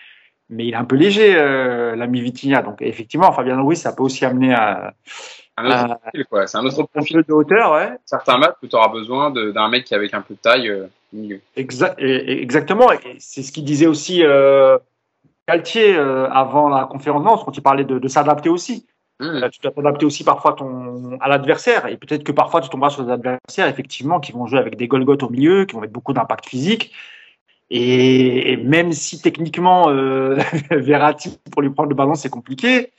mais 0.47 0.65
il 0.67 0.73
est 0.73 0.77
un 0.77 0.85
peu 0.85 0.95
léger 0.95 1.33
l'ami 1.33 2.21
Vitinha, 2.21 2.61
donc 2.61 2.83
effectivement 2.83 3.31
Fabien 3.31 3.59
Ruiz 3.59 3.81
ça 3.81 3.93
peut 3.93 4.03
aussi 4.03 4.25
amener 4.25 4.53
à, 4.53 4.93
Un 5.57 5.65
autre 5.65 5.91
à 5.91 5.95
profil, 5.95 6.25
quoi. 6.25 6.47
C'est 6.47 6.57
un 6.57 6.65
autre 6.65 6.81
un 6.81 6.85
profil. 6.85 7.17
peu 7.17 7.23
de 7.23 7.33
hauteur, 7.33 7.73
ouais. 7.73 7.91
Certains 8.05 8.37
matchs 8.37 8.55
où 8.63 8.67
tu 8.67 8.75
auras 8.75 8.89
besoin 8.89 9.31
d'un 9.31 9.69
mec 9.69 9.83
qui 9.83 9.93
avec 9.93 10.13
un 10.13 10.21
peu 10.21 10.33
de 10.33 10.39
taille 10.39 10.69
euh, 10.69 10.87
au 11.13 11.17
milieu. 11.17 11.41
Exactement, 11.55 12.87
c'est 13.19 13.43
ce 13.43 13.51
qu'il 13.51 13.63
disait 13.63 13.87
aussi 13.87 14.23
euh, 14.23 14.77
Galtier 15.47 15.95
euh, 15.95 16.29
avant 16.29 16.69
la 16.69 16.85
conférence 16.85 17.21
de 17.21 17.27
Nantes, 17.27 17.43
quand 17.45 17.57
il 17.57 17.61
parlait 17.61 17.83
de, 17.83 17.99
de 17.99 18.07
s'adapter 18.07 18.49
aussi. 18.49 18.85
Mmh. 19.19 19.25
Euh, 19.25 19.49
tu 19.49 19.59
dois 19.61 19.71
t'adapter 19.71 20.05
aussi 20.05 20.23
parfois 20.23 20.53
ton, 20.53 21.17
à 21.19 21.27
l'adversaire. 21.27 21.87
Et 21.87 21.97
peut-être 21.97 22.23
que 22.23 22.31
parfois 22.31 22.61
tu 22.61 22.69
tomberas 22.69 22.89
sur 22.89 23.05
des 23.05 23.11
adversaires, 23.11 23.67
effectivement, 23.67 24.19
qui 24.19 24.31
vont 24.31 24.47
jouer 24.47 24.59
avec 24.59 24.77
des 24.77 24.87
Golgoth 24.87 25.23
au 25.23 25.29
milieu, 25.29 25.65
qui 25.65 25.75
vont 25.75 25.81
mettre 25.81 25.93
beaucoup 25.93 26.13
d'impact 26.13 26.47
physique. 26.47 26.93
Et, 27.69 28.53
et 28.53 28.57
même 28.57 28.91
si 28.91 29.21
techniquement, 29.21 29.89
euh, 29.89 30.37
Verratti, 30.71 31.39
pour 31.51 31.61
lui 31.61 31.69
prendre 31.69 31.89
le 31.89 31.95
ballon, 31.95 32.15
c'est 32.15 32.29
compliqué. 32.29 32.91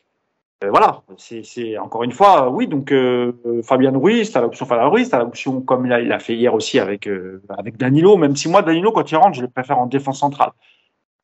Euh, 0.63 0.71
voilà, 0.71 1.03
c'est 1.19 1.79
encore 1.79 2.05
une 2.05 2.13
fois, 2.13 2.47
euh, 2.47 2.51
oui. 2.51 2.67
Donc 2.67 2.93
euh, 2.93 3.33
Fabien 3.65 3.91
Ruiz, 3.97 4.31
t'as 4.31 4.41
l'option 4.41 4.67
Fabien 4.67 4.87
Ruiz, 4.87 5.11
t'as 5.11 5.19
l'option 5.19 5.61
comme 5.61 5.87
il 5.87 6.13
a, 6.13 6.19
fait 6.19 6.35
hier 6.35 6.55
aussi 6.55 6.79
avec 6.79 7.09
euh, 7.09 7.43
avec 7.49 7.77
Danilo. 7.77 8.17
Même 8.17 8.37
si 8.37 8.49
moi 8.49 8.63
Danilo, 8.63 8.93
quand 8.93 9.11
il 9.11 9.17
rentre, 9.17 9.37
je 9.37 9.43
le 9.43 9.49
préfère 9.49 9.79
en 9.79 9.87
défense 9.87 10.21
centrale. 10.21 10.51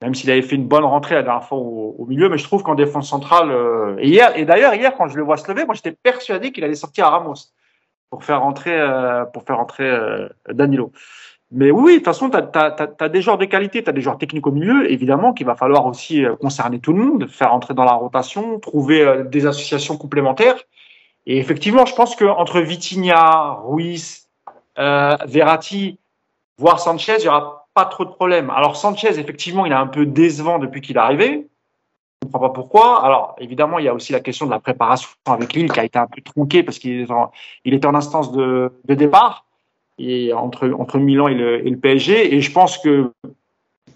Même 0.03 0.14
s'il 0.14 0.31
avait 0.31 0.43
fait 0.43 0.57
une 0.57 0.66
bonne 0.66 0.85
rentrée 0.85 1.14
la 1.14 1.22
dernière 1.22 1.45
fois 1.45 1.59
au, 1.59 2.07
milieu, 2.07 2.28
mais 2.31 2.39
je 2.39 2.45
trouve 2.45 2.62
qu'en 2.62 2.74
défense 2.74 3.09
centrale, 3.11 3.51
et 4.01 4.18
et 4.37 4.45
d'ailleurs 4.47 4.74
hier 4.74 4.95
quand 4.97 5.09
je 5.09 5.16
le 5.16 5.22
vois 5.22 5.37
se 5.37 5.51
lever, 5.51 5.66
moi 5.66 5.74
j'étais 5.74 5.93
persuadé 5.93 6.53
qu'il 6.53 6.64
allait 6.64 6.74
sortir 6.74 7.07
à 7.07 7.11
Ramos 7.11 7.35
pour 8.09 8.24
faire 8.24 8.41
rentrer 8.41 8.81
pour 9.35 9.43
faire 9.45 9.59
rentrer 9.59 9.91
Danilo. 10.49 10.93
Mais 11.53 11.73
oui, 11.73 11.95
de 11.95 11.97
toute 11.97 12.05
façon, 12.05 12.31
tu 12.31 12.37
as, 12.37 13.09
des 13.09 13.23
joueurs 13.23 13.39
de 13.39 13.45
qualité, 13.45 13.83
tu 13.83 13.91
as 13.91 13.93
des 13.93 14.01
joueurs 14.01 14.19
techniques 14.19 14.47
au 14.47 14.53
milieu, 14.53 14.91
évidemment, 14.91 15.33
qu'il 15.33 15.47
va 15.47 15.57
falloir 15.57 15.85
aussi 15.87 16.25
euh, 16.25 16.37
concerner 16.37 16.79
tout 16.79 16.93
le 16.93 17.03
monde, 17.03 17.29
faire 17.29 17.53
entrer 17.53 17.75
dans 17.75 17.85
la 17.85 17.93
rotation, 17.93 18.61
trouver 18.61 19.03
euh, 19.03 19.25
des 19.25 19.47
associations 19.47 19.97
complémentaires. 19.97 20.63
Et 21.27 21.39
effectivement, 21.39 21.87
je 21.87 21.95
pense 21.95 22.15
qu'entre 22.15 22.61
Vitinha, 22.61 23.59
Ruiz, 23.65 24.29
euh, 24.79 25.17
Verratti, 25.27 25.99
voire 26.57 26.79
Sanchez, 26.79 27.17
il 27.19 27.25
y 27.25 27.29
aura 27.29 27.67
pas 27.75 27.85
trop 27.85 28.05
de 28.05 28.11
problèmes. 28.11 28.51
Alors 28.51 28.77
Sanchez, 28.77 29.19
effectivement, 29.19 29.67
il 29.67 29.73
est 29.73 29.77
un 29.77 29.89
peu 29.89 30.07
décevant 30.07 30.61
depuis 30.61 30.81
qu'il 30.81 30.97
est 30.97 31.01
arrivé. 31.01 31.49
Je 32.23 32.27
ne 32.27 32.33
comprends 32.33 32.49
pas 32.49 32.55
pourquoi. 32.55 33.05
Alors, 33.05 33.35
évidemment, 33.39 33.79
il 33.81 33.87
y 33.87 33.89
a 33.89 33.95
aussi 33.95 34.13
la 34.13 34.21
question 34.21 34.47
de 34.47 34.51
la 34.51 34.61
préparation 34.61 35.09
avec 35.27 35.53
Lille 35.53 35.71
qui 35.73 35.81
a 35.81 35.85
été 35.85 35.99
un 35.99 36.07
peu 36.07 36.21
tronquée 36.23 36.63
parce 36.63 36.79
qu'il 36.79 37.09
était 37.65 37.87
en 37.87 37.95
instance 37.95 38.31
de 38.31 38.73
départ 38.85 39.47
entre, 40.35 40.99
Milan 40.99 41.29
et 41.29 41.35
le, 41.35 41.77
PSG. 41.77 42.35
Et 42.35 42.41
je 42.41 42.53
pense 42.53 42.79
que 42.79 43.13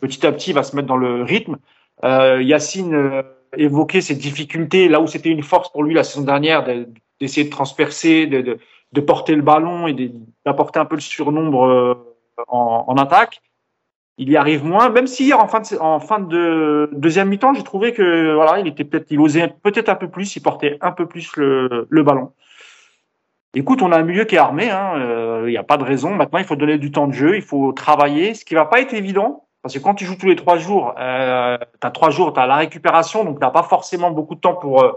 petit 0.00 0.26
à 0.26 0.32
petit, 0.32 0.50
il 0.50 0.54
va 0.54 0.62
se 0.62 0.76
mettre 0.76 0.88
dans 0.88 0.96
le 0.96 1.22
rythme. 1.22 1.56
Euh, 2.02 2.42
Yacine 2.42 2.94
euh, 2.94 3.22
évoquait 3.56 4.00
ses 4.00 4.14
difficultés 4.14 4.88
là 4.88 5.00
où 5.00 5.06
c'était 5.06 5.30
une 5.30 5.42
force 5.42 5.70
pour 5.70 5.84
lui 5.84 5.94
la 5.94 6.04
saison 6.04 6.22
dernière 6.22 6.64
de- 6.64 6.88
d'essayer 7.20 7.44
de 7.44 7.50
transpercer, 7.50 8.26
de, 8.26 8.58
porter 9.00 9.34
le 9.34 9.42
ballon 9.42 9.86
et 9.86 10.12
d'apporter 10.44 10.78
un 10.78 10.84
peu 10.84 10.96
le 10.96 11.00
surnombre 11.00 11.64
euh, 11.64 11.94
en, 12.48 12.96
attaque. 12.96 13.40
Il 14.18 14.30
y 14.30 14.36
arrive 14.36 14.64
moins, 14.64 14.90
même 14.90 15.08
si 15.08 15.24
hier 15.24 15.40
en 15.40 15.48
fin 15.48 16.20
de, 16.20 16.88
deuxième 16.92 17.28
mi-temps, 17.28 17.54
j'ai 17.54 17.64
trouvé 17.64 17.92
que 17.92 18.34
voilà, 18.34 18.60
il 18.60 18.68
était 18.68 18.84
peut-être, 18.84 19.10
il 19.10 19.18
osait 19.18 19.52
peut-être 19.62 19.88
un 19.88 19.96
peu 19.96 20.08
plus, 20.08 20.36
il 20.36 20.40
portait 20.40 20.78
un 20.80 20.92
peu 20.92 21.06
plus 21.06 21.32
le 21.36 22.02
ballon. 22.02 22.30
Écoute, 23.54 23.82
on 23.82 23.92
a 23.92 23.98
un 23.98 24.02
milieu 24.02 24.24
qui 24.24 24.34
est 24.34 24.38
armé, 24.38 24.70
hein, 24.70 24.94
euh, 24.96 25.44
il 25.46 25.50
n'y 25.50 25.56
a 25.56 25.62
pas 25.62 25.76
de 25.76 25.84
raison. 25.84 26.10
Maintenant, 26.14 26.38
il 26.38 26.44
faut 26.44 26.56
donner 26.56 26.78
du 26.78 26.90
temps 26.90 27.06
de 27.06 27.12
jeu, 27.12 27.36
il 27.36 27.42
faut 27.42 27.72
travailler, 27.72 28.34
ce 28.34 28.44
qui 28.44 28.54
va 28.54 28.64
pas 28.64 28.80
être 28.80 28.94
évident, 28.94 29.44
parce 29.62 29.74
que 29.74 29.78
quand 29.78 29.94
tu 29.94 30.04
joues 30.04 30.16
tous 30.16 30.26
les 30.26 30.36
trois 30.36 30.58
jours, 30.58 30.94
euh, 30.98 31.56
tu 31.80 31.86
as 31.86 31.90
trois 31.90 32.10
jours, 32.10 32.32
tu 32.32 32.40
as 32.40 32.46
la 32.46 32.56
récupération, 32.56 33.24
donc 33.24 33.38
tu 33.38 33.44
n'as 33.44 33.50
pas 33.50 33.62
forcément 33.62 34.10
beaucoup 34.10 34.34
de 34.34 34.40
temps 34.40 34.54
pour, 34.54 34.82
euh, 34.82 34.92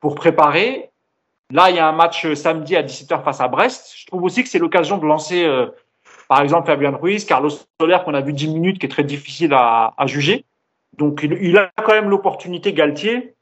pour 0.00 0.14
préparer. 0.14 0.92
Là, 1.52 1.68
il 1.68 1.76
y 1.76 1.78
a 1.78 1.86
un 1.86 1.92
match 1.92 2.24
euh, 2.24 2.34
samedi 2.34 2.76
à 2.76 2.82
17h 2.82 3.22
face 3.22 3.40
à 3.42 3.48
Brest. 3.48 3.92
Je 3.94 4.06
trouve 4.06 4.22
aussi 4.22 4.42
que 4.42 4.48
c'est 4.48 4.58
l'occasion 4.58 4.96
de 4.96 5.04
lancer, 5.04 5.44
euh, 5.44 5.66
par 6.26 6.40
exemple, 6.40 6.66
Fabien 6.66 6.92
Ruiz, 6.92 7.26
Carlos 7.26 7.50
Soler, 7.78 7.98
qu'on 8.04 8.14
a 8.14 8.22
vu 8.22 8.32
10 8.32 8.48
minutes, 8.48 8.78
qui 8.78 8.86
est 8.86 8.88
très 8.88 9.04
difficile 9.04 9.52
à, 9.52 9.92
juger. 10.06 10.46
Donc, 10.96 11.20
il, 11.22 11.34
il 11.42 11.58
a 11.58 11.70
quand 11.84 11.92
même 11.92 12.08
l'opportunité, 12.08 12.72
Galtier, 12.72 13.34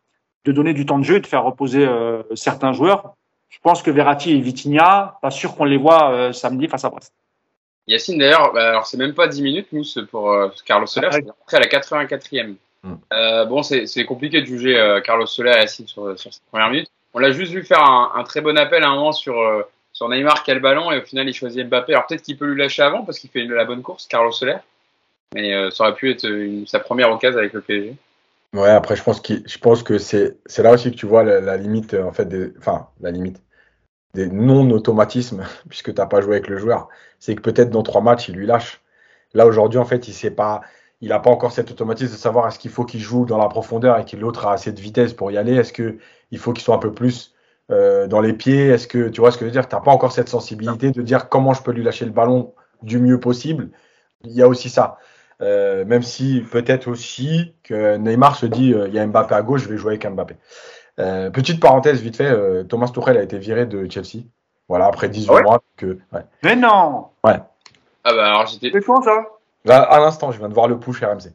de 0.44 0.50
donner 0.50 0.74
du 0.74 0.86
temps 0.86 0.98
de 0.98 1.04
jeu 1.04 1.16
et 1.16 1.20
de 1.20 1.26
faire 1.26 1.44
reposer 1.44 1.86
euh, 1.86 2.24
certains 2.34 2.72
joueurs. 2.72 3.14
Je 3.50 3.58
pense 3.62 3.82
que 3.82 3.90
Verratti 3.90 4.32
et 4.32 4.40
Vitinha, 4.40 5.18
pas 5.20 5.30
sûr 5.30 5.54
qu'on 5.56 5.64
les 5.64 5.76
voit 5.76 6.12
euh, 6.12 6.32
samedi 6.32 6.68
face 6.68 6.84
à 6.84 6.90
Brest. 6.90 7.12
Yacine, 7.86 8.18
d'ailleurs, 8.18 8.52
bah, 8.52 8.70
alors 8.70 8.86
c'est 8.86 8.96
même 8.96 9.14
pas 9.14 9.26
10 9.26 9.42
minutes, 9.42 9.68
nous, 9.72 9.82
pour 10.10 10.30
euh, 10.32 10.48
Carlos 10.64 10.86
Soler, 10.86 11.08
c'est 11.10 11.28
après 11.28 11.56
à 11.56 11.60
la 11.60 11.66
84e. 11.66 12.54
Mm. 12.82 12.94
Euh, 13.12 13.44
bon, 13.46 13.62
c'est 13.62 14.04
compliqué 14.04 14.40
de 14.40 14.46
juger 14.46 14.78
euh, 14.78 15.00
Carlos 15.00 15.26
Soler 15.26 15.52
et 15.56 15.60
Yacine 15.60 15.86
sur, 15.88 16.18
sur 16.18 16.32
cette 16.32 16.44
première 16.50 16.70
minute. 16.70 16.88
On 17.12 17.18
l'a 17.18 17.32
juste 17.32 17.52
vu 17.52 17.64
faire 17.64 17.82
un, 17.82 18.12
un 18.14 18.22
très 18.22 18.40
bon 18.40 18.56
appel 18.56 18.84
à 18.84 18.88
un 18.88 18.94
moment 18.94 19.12
sur, 19.12 19.38
euh, 19.40 19.62
sur 19.92 20.08
Neymar 20.08 20.44
qui 20.44 20.52
a 20.52 20.54
le 20.54 20.60
ballon 20.60 20.92
et 20.92 20.98
au 20.98 21.02
final 21.02 21.28
il 21.28 21.34
choisit 21.34 21.66
Mbappé. 21.66 21.92
Alors 21.92 22.06
peut-être 22.06 22.22
qu'il 22.22 22.38
peut 22.38 22.46
lui 22.46 22.56
lâcher 22.58 22.82
avant 22.82 23.02
parce 23.04 23.18
qu'il 23.18 23.28
fait 23.30 23.44
la 23.44 23.64
bonne 23.64 23.82
course, 23.82 24.06
Carlos 24.06 24.30
Soler. 24.30 24.56
Mais 25.34 25.52
euh, 25.52 25.70
ça 25.70 25.84
aurait 25.84 25.94
pu 25.94 26.10
être 26.10 26.24
une- 26.24 26.66
sa 26.68 26.78
première 26.78 27.10
occasion 27.10 27.38
avec 27.40 27.52
le 27.52 27.60
PSG. 27.60 27.94
Ouais, 28.52 28.68
après, 28.70 28.96
je 28.96 29.02
pense, 29.04 29.20
qu'il- 29.20 29.44
je 29.48 29.58
pense 29.58 29.82
que 29.84 29.98
c'est 29.98 30.36
là 30.58 30.72
aussi 30.72 30.90
que 30.90 30.96
tu 30.96 31.06
vois 31.06 31.22
la, 31.22 31.56
limite, 31.56 31.94
euh, 31.94 32.02
en 32.04 32.12
fait, 32.12 32.26
des, 32.26 32.52
enfin, 32.58 32.88
la 33.00 33.10
limite 33.12 33.40
des 34.14 34.28
non-automatismes, 34.28 35.44
puisque 35.70 35.94
tu 35.94 36.00
n'as 36.00 36.06
pas 36.06 36.20
joué 36.22 36.36
avec 36.36 36.48
le 36.48 36.58
joueur. 36.58 36.88
C'est 37.20 37.36
que 37.36 37.42
peut-être 37.42 37.70
dans 37.70 37.82
trois 37.84 38.02
matchs, 38.02 38.28
il 38.28 38.36
lui 38.36 38.46
lâche. 38.46 38.82
Là, 39.34 39.46
aujourd'hui, 39.46 39.78
en 39.80 39.84
fait, 39.86 40.08
il 40.08 40.14
sait 40.14 40.30
pas, 40.32 40.62
n'a 41.02 41.20
pas 41.20 41.30
encore 41.30 41.52
cet 41.52 41.70
automatisme 41.72 42.12
de 42.12 42.18
savoir 42.18 42.48
est-ce 42.48 42.58
qu'il 42.60 42.70
faut 42.72 42.84
qu'il 42.86 43.00
joue 43.00 43.26
dans 43.26 43.38
la 43.38 43.48
profondeur 43.48 43.98
et 43.98 44.04
que 44.06 44.16
l'autre 44.16 44.46
a 44.46 44.54
assez 44.54 44.72
de 44.72 44.80
vitesse 44.80 45.14
pour 45.14 45.30
y 45.32 45.38
aller. 45.38 45.54
Est-ce 45.56 45.72
qu'il 45.74 46.38
faut 46.38 46.52
qu'il 46.54 46.64
soit 46.64 46.76
un 46.76 46.78
peu 46.78 46.94
plus 46.94 47.34
euh, 47.72 48.06
dans 48.08 48.20
les 48.22 48.34
pieds? 48.34 48.68
Est-ce 48.68 48.88
que, 48.88 49.08
tu 49.10 49.20
vois 49.22 49.32
ce 49.32 49.38
que 49.38 49.44
je 49.44 49.46
veux 49.46 49.52
dire? 49.52 49.68
Tu 49.68 49.76
n'as 49.76 49.82
pas 49.82 49.92
encore 49.92 50.12
cette 50.12 50.28
sensibilité 50.30 50.92
de 50.92 51.02
dire 51.02 51.28
comment 51.30 51.54
je 51.54 51.62
peux 51.62 51.72
lui 51.72 51.84
lâcher 51.84 52.06
le 52.06 52.12
ballon 52.12 52.54
du 52.82 52.98
mieux 53.00 53.20
possible. 53.20 53.70
Il 54.24 54.32
y 54.32 54.42
a 54.42 54.48
aussi 54.48 54.70
ça. 54.70 54.98
Euh, 55.42 55.84
même 55.86 56.02
si 56.02 56.42
peut-être 56.50 56.88
aussi 56.88 57.54
que 57.62 57.96
Neymar 57.96 58.36
se 58.36 58.46
dit 58.46 58.74
euh, 58.74 58.88
il 58.88 58.94
y 58.94 58.98
a 58.98 59.06
Mbappé 59.06 59.34
à 59.34 59.42
gauche, 59.42 59.62
je 59.62 59.68
vais 59.68 59.78
jouer 59.78 59.92
avec 59.92 60.06
Mbappé. 60.06 60.36
Euh, 60.98 61.30
petite 61.30 61.60
parenthèse 61.60 62.02
vite 62.02 62.16
fait, 62.16 62.30
euh, 62.30 62.62
Thomas 62.64 62.88
Tuchel 62.88 63.16
a 63.16 63.22
été 63.22 63.38
viré 63.38 63.64
de 63.64 63.90
Chelsea. 63.90 64.24
Voilà, 64.68 64.86
après 64.86 65.08
18 65.08 65.28
Ah 65.30 65.34
ouais 65.34 65.42
mois. 65.42 65.62
Que, 65.76 65.98
ouais. 66.12 66.20
Mais 66.42 66.56
non 66.56 67.06
Ah 67.24 67.38
bah 68.04 68.26
alors 68.28 68.46
j'étais. 68.46 68.70
C'est 68.72 68.84
quoi 68.84 69.00
ça? 69.02 69.24
Là, 69.64 69.80
à 69.82 69.98
l'instant, 69.98 70.30
je 70.30 70.38
viens 70.38 70.48
de 70.48 70.54
voir 70.54 70.68
le 70.68 70.78
push 70.78 71.02
RMC. 71.02 71.32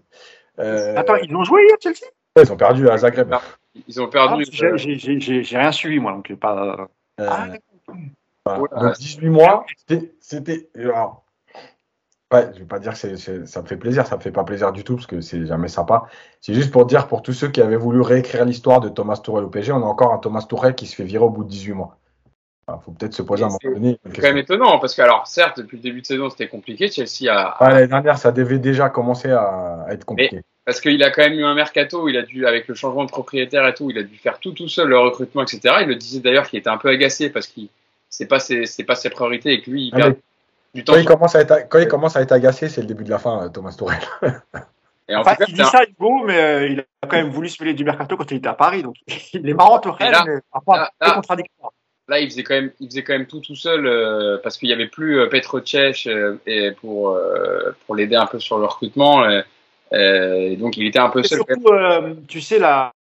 Euh, 0.60 0.96
Attends, 0.96 1.16
ils 1.16 1.36
ont 1.36 1.44
joué 1.44 1.64
hier, 1.66 1.76
Chelsea? 1.82 2.06
Ils 2.38 2.52
ont 2.52 2.58
perdu 2.58 2.90
à 2.90 2.98
Zagreb. 2.98 3.30
Ah, 3.34 3.42
Ils 3.88 4.02
ont 4.02 4.06
Ah, 4.06 4.12
perdu. 4.12 4.46
j'ai- 4.52 4.66
euh, 4.68 4.78
j'ai- 4.78 5.58
rien 5.58 5.72
suivi, 5.72 6.00
moi, 6.00 6.12
donc 6.14 6.34
pas. 6.36 6.88
Euh, 7.20 7.28
Ah, 7.28 7.48
voilà. 8.46 8.62
ouais, 8.76 8.82
Donc 8.90 8.98
18 8.98 9.30
mois, 9.30 9.66
c'était- 9.78 10.12
c'était. 10.20 10.70
alors, 10.76 11.24
Ouais, 12.34 12.50
je 12.54 12.60
vais 12.60 12.66
pas 12.66 12.80
dire 12.80 12.94
que 13.00 13.46
ça 13.46 13.62
me 13.62 13.68
fait 13.68 13.78
plaisir, 13.78 14.08
ça 14.08 14.18
me 14.18 14.22
fait 14.22 14.32
pas 14.32 14.44
plaisir 14.44 14.72
du 14.72 14.84
tout 14.84 14.96
parce 14.96 15.06
que 15.06 15.22
c'est 15.22 15.46
jamais 15.46 15.68
sympa. 15.68 16.06
C'est 16.42 16.56
juste 16.56 16.72
pour 16.72 16.86
dire 16.86 17.08
pour 17.08 17.22
tous 17.22 17.34
ceux 17.34 17.50
qui 17.50 17.62
avaient 17.62 17.76
voulu 17.76 18.02
réécrire 18.02 18.46
l'histoire 18.46 18.80
de 18.80 18.90
Thomas 18.90 19.18
Tourelle 19.18 19.46
au 19.46 19.50
PSG, 19.50 19.72
on 19.72 19.84
a 19.84 19.86
encore 19.86 20.12
un 20.12 20.18
Thomas 20.18 20.42
Tourelle 20.42 20.74
qui 20.74 20.88
se 20.88 20.96
fait 20.96 21.04
virer 21.04 21.24
au 21.24 21.30
bout 21.30 21.44
de 21.44 21.50
18 21.50 21.74
mois. 21.74 21.98
Il 22.68 22.74
faut 22.84 22.92
peut-être 22.92 23.14
se 23.14 23.22
poser 23.22 23.44
un 23.44 23.48
moment 23.48 23.60
donné. 23.64 24.00
C'est 24.06 24.22
quand 24.22 24.28
même 24.28 24.40
étonnant 24.40 24.80
parce 24.80 24.96
que, 24.96 25.02
alors, 25.04 25.28
certes, 25.28 25.60
depuis 25.60 25.78
le 25.78 25.84
début 25.84 26.02
de 26.02 26.06
saison, 26.08 26.32
c'était 26.32 26.48
compliqué. 26.48 26.90
Chelsea 26.90 27.32
a. 27.32 27.56
L'année 27.70 27.88
dernière, 27.88 28.18
ça 28.18 28.32
devait 28.32 28.58
déjà 28.58 28.90
commencer 28.90 29.30
à, 29.30 29.86
être 29.92 30.04
compliqué. 30.04 30.42
parce 30.66 30.82
qu'il 30.82 31.04
a 31.04 31.12
quand 31.12 31.22
même 31.22 31.38
eu 31.38 31.46
un 31.46 31.54
mercato, 31.54 32.10
il 32.10 32.18
a 32.18 32.24
dû, 32.24 32.48
avec 32.48 32.68
le 32.68 32.74
changement 32.74 33.06
de 33.06 33.12
propriétaire 33.12 33.68
et 33.68 33.76
tout, 33.76 33.92
il 33.92 34.00
a 34.00 34.04
dû 34.04 34.18
faire 34.18 34.40
tout 34.40 34.52
tout 34.52 34.68
seul, 34.68 34.90
le 34.90 34.98
recrutement, 34.98 35.44
etc. 35.44 35.76
Il 35.82 35.88
le 35.88 35.96
disait 35.96 36.22
d'ailleurs 36.22 36.50
qu'il 36.50 36.58
était 36.58 36.70
un 36.70 36.78
peu 36.78 36.90
agacé 36.90 37.30
parce 37.30 37.46
que 37.46 37.62
c'est 38.10 38.26
pas 38.26 38.40
ses, 38.40 38.66
pas 38.84 38.96
ses 38.96 39.12
priorités 39.12 39.54
et 39.54 39.62
que 39.62 39.70
lui, 39.70 39.90
il 39.90 39.92
ah, 39.94 39.98
perd 39.98 40.16
du 40.76 40.84
temps. 40.84 40.94
Quand 40.94 41.00
il, 41.00 41.06
commence 41.06 41.36
à 41.36 41.42
être, 41.42 41.68
quand 41.70 41.80
il 41.80 41.88
commence 41.88 42.16
à 42.16 42.22
être 42.22 42.32
agacé, 42.32 42.70
c'est 42.70 42.82
le 42.82 42.88
début 42.88 43.04
de 43.04 43.10
la 43.10 43.18
fin, 43.18 43.50
Thomas 43.50 43.76
Tourelle. 43.78 44.04
Et 45.08 45.16
en 45.16 45.24
fait, 45.24 45.38
il 45.48 45.54
dit 45.54 45.64
ça, 45.64 45.84
Hugo, 45.84 46.24
mais 46.26 46.40
euh, 46.40 46.68
il 46.68 46.80
a 46.80 47.08
quand 47.08 47.18
même 47.18 47.30
voulu 47.30 47.48
se 47.48 47.62
mêler 47.62 47.76
du 47.76 47.84
mercato 47.84 48.18
quand 48.18 48.30
il 48.32 48.38
était 48.38 48.48
à 48.48 48.54
Paris. 48.54 48.82
Donc, 48.84 48.96
il 49.34 49.48
est 49.48 49.54
marrant, 49.54 49.80
Tourelle, 49.80 50.16
mais 50.26 50.40
parfois 50.52 50.90
un 51.00 51.08
peu 51.08 51.16
contradictoire 51.16 51.72
là, 52.08 52.20
il 52.20 52.30
faisait 52.30 52.44
quand 52.44 52.56
même, 52.56 52.72
il 52.80 52.88
faisait 52.88 53.04
quand 53.04 53.14
même 53.14 53.28
tout 53.28 53.40
tout 53.40 53.56
seul 53.56 53.86
euh, 53.86 54.38
parce 54.44 54.58
qu'il 54.58 54.68
n'y 54.68 54.74
avait 54.74 54.88
plus 54.88 55.20
euh, 55.20 55.28
Petro 55.28 55.60
Cech 55.64 56.08
euh, 56.08 56.40
et 56.46 56.72
pour 56.72 57.10
euh, 57.10 57.76
pour 57.86 57.96
l'aider 57.96 58.16
un 58.16 58.28
peu 58.28 58.40
sur 58.40 58.58
le 58.58 58.66
recrutement. 58.66 59.28
et 59.92 60.58
donc, 60.58 60.78
il 60.78 60.88
était 60.88 61.00
un 61.00 61.10
peu 61.10 61.24
seul. 61.24 61.40
Surtout, 61.40 61.64
tu 62.28 62.42
sais 62.42 62.60
la 62.60 62.92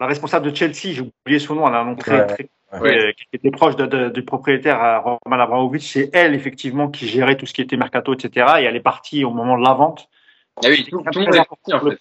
la 0.00 0.06
responsable 0.06 0.50
de 0.50 0.54
Chelsea, 0.54 0.94
j'ai 0.94 1.00
oublié 1.00 1.40
son 1.40 1.56
nom, 1.56 1.66
elle 1.66 1.74
a 1.74 1.80
un 1.80 1.84
nom 1.84 1.96
très, 1.96 2.24
très 2.26 2.48
qui 2.72 3.26
était 3.32 3.50
proche 3.50 3.76
de, 3.76 4.10
du 4.10 4.22
propriétaire 4.22 5.02
Roman 5.02 5.42
Abramovich. 5.42 5.92
C'est 5.92 6.10
elle 6.12 6.34
effectivement 6.34 6.88
qui 6.88 7.06
gérait 7.08 7.36
tout 7.36 7.46
ce 7.46 7.54
qui 7.54 7.62
était 7.62 7.76
mercato, 7.76 8.14
etc. 8.14 8.46
Et 8.60 8.64
elle 8.64 8.76
est 8.76 8.80
partie 8.80 9.24
au 9.24 9.30
moment 9.30 9.58
de 9.58 9.64
la 9.64 9.74
vente. 9.74 10.08
Ah 10.64 10.68
oui, 10.68 10.84
tout, 10.84 10.98
le 10.98 11.20
monde 11.20 11.34
est 11.34 11.44
parti 11.44 11.72
en 11.72 11.80
fait 11.80 11.98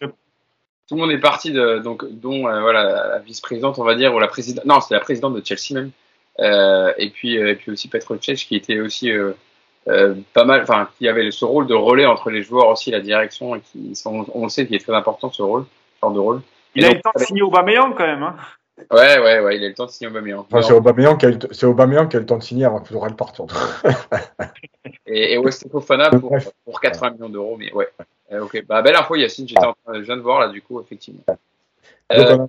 tout 0.87 0.95
le 0.95 1.01
monde 1.01 1.11
est 1.11 1.19
parti 1.19 1.51
de, 1.51 1.79
donc, 1.79 2.05
dont 2.09 2.47
euh, 2.47 2.61
voilà, 2.61 3.09
la 3.09 3.19
vice-présidente, 3.19 3.77
on 3.77 3.83
va 3.83 3.95
dire, 3.95 4.15
ou 4.15 4.19
la 4.19 4.27
présidente, 4.27 4.65
non, 4.65 4.79
c'est 4.79 4.93
la 4.93 5.01
présidente 5.01 5.33
de 5.33 5.45
Chelsea 5.45 5.73
même, 5.73 5.91
euh, 6.39 6.93
et 6.97 7.09
puis 7.09 7.37
euh, 7.37 7.51
et 7.51 7.55
puis 7.55 7.71
aussi 7.71 7.89
Petro 7.89 8.15
Cech 8.21 8.47
qui 8.47 8.55
était 8.55 8.79
aussi 8.79 9.11
euh, 9.11 9.33
euh, 9.89 10.15
pas 10.33 10.45
mal, 10.45 10.61
enfin 10.61 10.87
qui 10.97 11.07
avait 11.09 11.29
ce 11.31 11.43
rôle 11.43 11.67
de 11.67 11.73
relais 11.73 12.05
entre 12.05 12.29
les 12.29 12.41
joueurs 12.41 12.69
aussi, 12.69 12.91
la 12.91 13.01
direction, 13.01 13.55
et 13.55 13.61
qui 13.61 13.93
on 14.05 14.43
le 14.43 14.49
sait, 14.49 14.65
qui 14.65 14.75
est 14.75 14.79
très 14.79 14.93
important 14.93 15.29
ce 15.31 15.41
rôle, 15.41 15.65
ce 15.95 15.99
genre 16.01 16.13
de 16.13 16.19
rôle. 16.19 16.41
Il 16.75 16.85
a 16.85 16.91
eu 16.91 16.95
le 16.95 17.01
temps 17.01 17.11
de 17.15 17.23
signer 17.23 17.41
Aubameyang 17.41 17.93
quand 17.95 18.07
même. 18.07 18.23
Hein. 18.23 18.35
Ouais, 18.91 19.19
ouais, 19.19 19.39
ouais, 19.39 19.57
il 19.57 19.63
a 19.63 19.69
le 19.69 19.73
temps 19.73 19.87
de 19.87 19.91
signer 19.91 20.09
Aubameyang. 20.09 20.41
Enfin, 20.41 20.61
c'est 20.61 20.73
Aubameyang 20.73 21.17
qui 21.17 21.25
a 21.25 21.29
eu, 21.29 21.39
c'est 21.51 21.65
Aubameyang 21.65 22.07
qui 22.07 22.15
a 22.15 22.19
le 22.19 22.25
temps 22.25 22.37
de 22.37 22.43
signer 22.43 22.65
avant 22.65 22.79
que 22.79 22.87
Tourelle 22.89 23.15
parte. 23.15 23.41
et, 25.07 25.33
et 25.33 25.37
West 25.39 25.67
Fofana 25.71 26.11
pour, 26.11 26.35
pour 26.63 26.79
80 26.79 27.11
millions 27.11 27.29
d'euros, 27.29 27.57
mais 27.57 27.73
ouais. 27.73 27.89
Euh, 28.31 28.43
ok, 28.43 28.65
bah, 28.67 28.81
belle 28.81 28.95
info 28.95 29.15
Yacine, 29.15 29.47
j'étais 29.47 29.65
en 29.65 29.73
train, 29.73 29.95
je 29.95 30.01
viens 30.01 30.17
de 30.17 30.21
voir 30.21 30.39
là 30.39 30.49
du 30.49 30.61
coup, 30.61 30.81
effectivement. 30.81 31.23
Euh, 32.11 32.47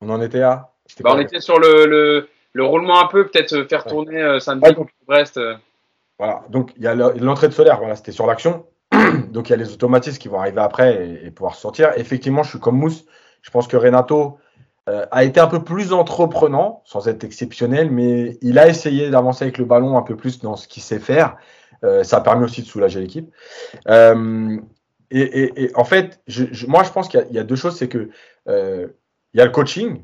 on, 0.00 0.10
en 0.10 0.22
était 0.22 0.42
à 0.42 0.70
bah, 1.00 1.12
On 1.14 1.18
était 1.18 1.40
sur 1.40 1.58
le, 1.58 1.86
le, 1.86 2.28
le, 2.52 2.64
roulement 2.64 3.02
un 3.02 3.08
peu, 3.08 3.26
peut-être 3.26 3.54
euh, 3.54 3.66
faire 3.66 3.84
tourner 3.84 4.22
euh, 4.22 4.40
Saint-Denis 4.40 4.76
ouais, 4.76 4.86
Brest. 5.06 5.40
Voilà, 6.18 6.44
donc 6.48 6.72
il 6.76 6.82
y 6.82 6.86
a 6.86 6.94
l'entrée 6.94 7.48
de 7.48 7.52
Solaire, 7.52 7.78
voilà, 7.78 7.96
c'était 7.96 8.12
sur 8.12 8.26
l'action. 8.26 8.66
donc 9.30 9.48
il 9.48 9.50
y 9.50 9.54
a 9.54 9.56
les 9.56 9.72
automatismes 9.72 10.18
qui 10.18 10.28
vont 10.28 10.38
arriver 10.38 10.60
après 10.60 11.20
et, 11.24 11.30
pouvoir 11.30 11.56
sortir. 11.56 11.92
Effectivement, 11.96 12.42
je 12.42 12.50
suis 12.50 12.60
comme 12.60 12.78
Mousse. 12.78 13.04
Je 13.42 13.50
pense 13.50 13.66
que 13.66 13.76
Renato 13.76 14.38
a 14.86 15.24
été 15.24 15.40
un 15.40 15.46
peu 15.46 15.64
plus 15.64 15.94
entreprenant, 15.94 16.82
sans 16.84 17.08
être 17.08 17.24
exceptionnel, 17.24 17.90
mais 17.90 18.36
il 18.42 18.58
a 18.58 18.68
essayé 18.68 19.08
d'avancer 19.08 19.44
avec 19.44 19.56
le 19.56 19.64
ballon 19.64 19.96
un 19.96 20.02
peu 20.02 20.14
plus 20.14 20.40
dans 20.40 20.56
ce 20.56 20.68
qu'il 20.68 20.82
sait 20.82 20.98
faire. 20.98 21.38
Euh, 21.84 22.02
ça 22.02 22.18
a 22.18 22.20
permis 22.20 22.44
aussi 22.44 22.62
de 22.62 22.66
soulager 22.66 23.00
l'équipe. 23.00 23.32
Euh, 23.88 24.58
et, 25.10 25.70
en 25.76 25.84
fait, 25.84 26.20
moi, 26.66 26.82
je 26.82 26.90
pense 26.90 27.08
qu'il 27.08 27.26
y, 27.30 27.38
a 27.38 27.44
deux 27.44 27.56
choses. 27.56 27.76
C'est 27.76 27.88
que 27.88 28.10
euh, 28.48 28.88
il 29.32 29.38
y 29.38 29.40
a 29.40 29.44
le 29.44 29.52
coaching, 29.52 30.02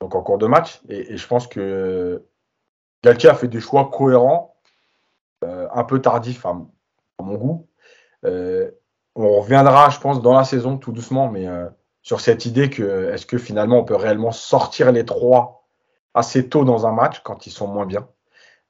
donc 0.00 0.14
en 0.14 0.22
cours 0.22 0.38
de 0.38 0.46
match, 0.46 0.80
et, 0.88 1.16
je 1.16 1.26
pense 1.26 1.48
que 1.48 2.22
Galtier 3.02 3.30
a 3.30 3.34
fait 3.34 3.48
des 3.48 3.60
choix 3.60 3.90
cohérents, 3.90 4.54
un 5.42 5.84
peu 5.84 6.00
tardifs 6.00 6.46
à, 6.46 6.54
mon 7.20 7.34
goût. 7.34 7.66
on 8.22 9.40
reviendra, 9.40 9.90
je 9.90 9.98
pense, 9.98 10.22
dans 10.22 10.34
la 10.34 10.44
saison 10.44 10.78
tout 10.78 10.92
doucement, 10.92 11.28
mais 11.28 11.46
sur 12.04 12.20
cette 12.20 12.46
idée 12.46 12.70
que 12.70 13.10
est-ce 13.12 13.26
que 13.26 13.38
finalement 13.38 13.78
on 13.78 13.84
peut 13.84 13.96
réellement 13.96 14.30
sortir 14.30 14.92
les 14.92 15.04
trois 15.04 15.66
assez 16.12 16.48
tôt 16.48 16.64
dans 16.64 16.86
un 16.86 16.92
match 16.92 17.20
quand 17.24 17.46
ils 17.46 17.50
sont 17.50 17.66
moins 17.66 17.86
bien? 17.86 18.06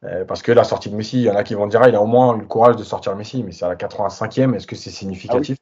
Euh, 0.05 0.24
parce 0.24 0.43
que 0.43 0.53
la 0.53 0.64
sortie 0.64 0.89
de 0.89 0.95
Messi, 0.95 1.18
il 1.18 1.24
y 1.24 1.30
en 1.30 1.35
a 1.35 1.43
qui 1.43 1.55
vont 1.55 1.66
dire, 1.66 1.82
ah, 1.82 1.89
il 1.89 1.95
a 1.95 2.01
au 2.01 2.07
moins 2.07 2.37
eu 2.37 2.41
le 2.41 2.47
courage 2.47 2.76
de 2.76 2.85
sortir 2.85 3.16
Messi, 3.16 3.43
mais 3.43 3.53
c'est 3.53 3.64
à 3.64 3.68
la 3.68 3.76
85e, 3.76 4.55
est-ce 4.55 4.66
que 4.66 4.76
c'est 4.76 4.91
significatif? 4.91 5.59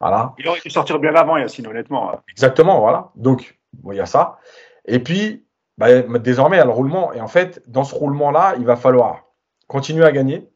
Ah 0.00 0.08
Voilà. 0.08 0.34
Il 0.38 0.48
aurait 0.48 0.60
dû 0.60 0.70
sortir 0.70 0.98
bien 0.98 1.14
avant, 1.14 1.36
Yacine, 1.36 1.66
honnêtement. 1.66 2.20
Exactement, 2.30 2.80
voilà. 2.80 3.10
Donc, 3.16 3.58
il 3.90 3.96
y 3.96 4.00
a 4.00 4.06
ça. 4.06 4.38
Et 4.84 4.98
puis, 4.98 5.46
bah, 5.78 6.02
désormais, 6.02 6.56
il 6.56 6.60
y 6.60 6.62
a 6.62 6.66
le 6.66 6.70
roulement. 6.70 7.12
Et 7.14 7.20
en 7.20 7.28
fait, 7.28 7.62
dans 7.66 7.84
ce 7.84 7.94
roulement-là, 7.94 8.54
il 8.58 8.66
va 8.66 8.76
falloir 8.76 9.24
continuer 9.68 10.04
à 10.04 10.12
gagner, 10.12 10.50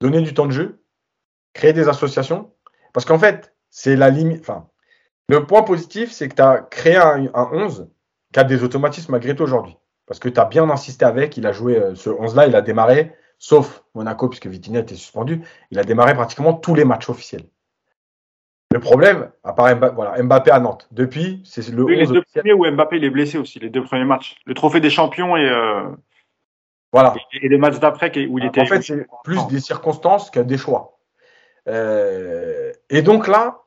donner 0.00 0.20
du 0.20 0.34
temps 0.34 0.46
de 0.46 0.52
jeu, 0.52 0.84
créer 1.54 1.72
des 1.72 1.88
associations. 1.88 2.52
Parce 2.92 3.06
qu'en 3.06 3.18
fait, 3.18 3.56
c'est 3.70 3.96
la 3.96 4.10
limite. 4.10 4.40
Enfin, 4.40 4.68
le 5.28 5.46
point 5.46 5.62
positif, 5.62 6.10
c'est 6.10 6.28
que 6.28 6.34
tu 6.34 6.42
as 6.42 6.58
créé 6.58 6.96
un, 6.96 7.26
un 7.34 7.48
11 7.52 7.88
qui 8.32 8.40
a 8.40 8.44
des 8.44 8.62
automatismes 8.62 9.12
malgré 9.12 9.34
tout 9.34 9.42
aujourd'hui 9.42 9.76
parce 10.08 10.18
que 10.18 10.28
tu 10.28 10.40
as 10.40 10.46
bien 10.46 10.68
insisté 10.70 11.04
avec. 11.04 11.36
Il 11.36 11.46
a 11.46 11.52
joué 11.52 11.76
euh, 11.76 11.94
ce 11.94 12.10
11-là, 12.10 12.46
il 12.46 12.56
a 12.56 12.62
démarré, 12.62 13.12
sauf 13.38 13.84
Monaco, 13.94 14.28
puisque 14.28 14.46
Vitinha 14.46 14.80
était 14.80 14.96
suspendu, 14.96 15.42
il 15.70 15.78
a 15.78 15.84
démarré 15.84 16.14
pratiquement 16.14 16.54
tous 16.54 16.74
les 16.74 16.84
matchs 16.84 17.10
officiels. 17.10 17.44
Le 18.72 18.80
problème, 18.80 19.30
à 19.44 19.52
part 19.52 19.74
Mbappé, 19.76 19.94
voilà, 19.94 20.22
Mbappé 20.22 20.50
à 20.50 20.60
Nantes, 20.60 20.88
depuis, 20.90 21.42
c'est 21.44 21.66
le 21.68 21.86
Les 21.86 22.06
deux 22.06 22.22
premiers 22.34 22.52
où 22.52 22.70
Mbappé 22.70 22.96
il 22.96 23.04
est 23.04 23.10
blessé 23.10 23.38
aussi, 23.38 23.58
les 23.58 23.70
deux 23.70 23.82
premiers 23.82 24.04
matchs. 24.04 24.36
Le 24.44 24.54
trophée 24.54 24.80
des 24.80 24.90
champions 24.90 25.36
et, 25.36 25.48
euh, 25.48 25.88
voilà. 26.92 27.14
et, 27.32 27.48
les 27.48 27.58
matchs 27.58 27.78
d'après 27.78 28.10
où 28.26 28.38
il 28.38 28.44
était. 28.44 28.60
En 28.60 28.66
fait, 28.66 28.82
c'est 28.82 29.06
plus 29.24 29.46
des 29.46 29.60
circonstances 29.60 30.30
que 30.30 30.40
des 30.40 30.58
choix. 30.58 30.98
Euh, 31.66 32.72
et 32.90 33.00
donc 33.00 33.26
là, 33.26 33.62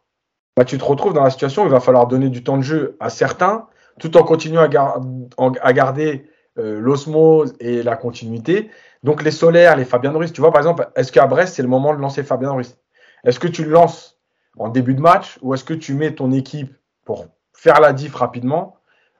bah, 0.58 0.66
tu 0.66 0.78
te 0.78 0.84
retrouves 0.84 1.14
dans 1.14 1.24
la 1.24 1.30
situation 1.30 1.64
où 1.64 1.66
il 1.66 1.72
va 1.72 1.80
falloir 1.80 2.08
donner 2.08 2.30
du 2.30 2.44
temps 2.44 2.58
de 2.58 2.64
jeu 2.64 2.98
à 3.00 3.10
certains, 3.10 3.68
tout 4.00 4.18
en 4.18 4.24
continuant 4.24 4.62
à 4.62 5.74
garder 5.74 6.30
euh, 6.60 6.80
l'osmose 6.80 7.54
et 7.60 7.84
la 7.84 7.96
continuité. 7.96 8.70
Donc 9.04 9.24
les 9.24 9.32
solaires, 9.32 9.78
les 9.78 9.86
Fabien 9.86 10.12
Ruiz, 10.12 10.34
tu 10.34 10.42
vois 10.42 10.52
par 10.52 10.60
exemple, 10.60 10.90
est-ce 10.96 11.12
qu'à 11.12 11.26
Brest 11.26 11.56
c'est 11.56 11.62
le 11.62 11.70
moment 11.70 11.94
de 11.94 12.00
lancer 12.00 12.24
Fabien 12.24 12.52
Ruiz 12.52 12.78
Est-ce 13.24 13.40
que 13.40 13.48
tu 13.48 13.64
le 13.64 13.72
lances 13.72 14.20
en 14.58 14.68
début 14.68 14.94
de 14.94 15.02
match 15.02 15.40
ou 15.42 15.54
est-ce 15.54 15.64
que 15.64 15.74
tu 15.74 15.94
mets 15.94 16.14
ton 16.14 16.32
équipe 16.34 16.76
pour 17.06 17.28
faire 17.54 17.80
la 17.80 17.94
diff 17.94 18.14
rapidement 18.16 18.76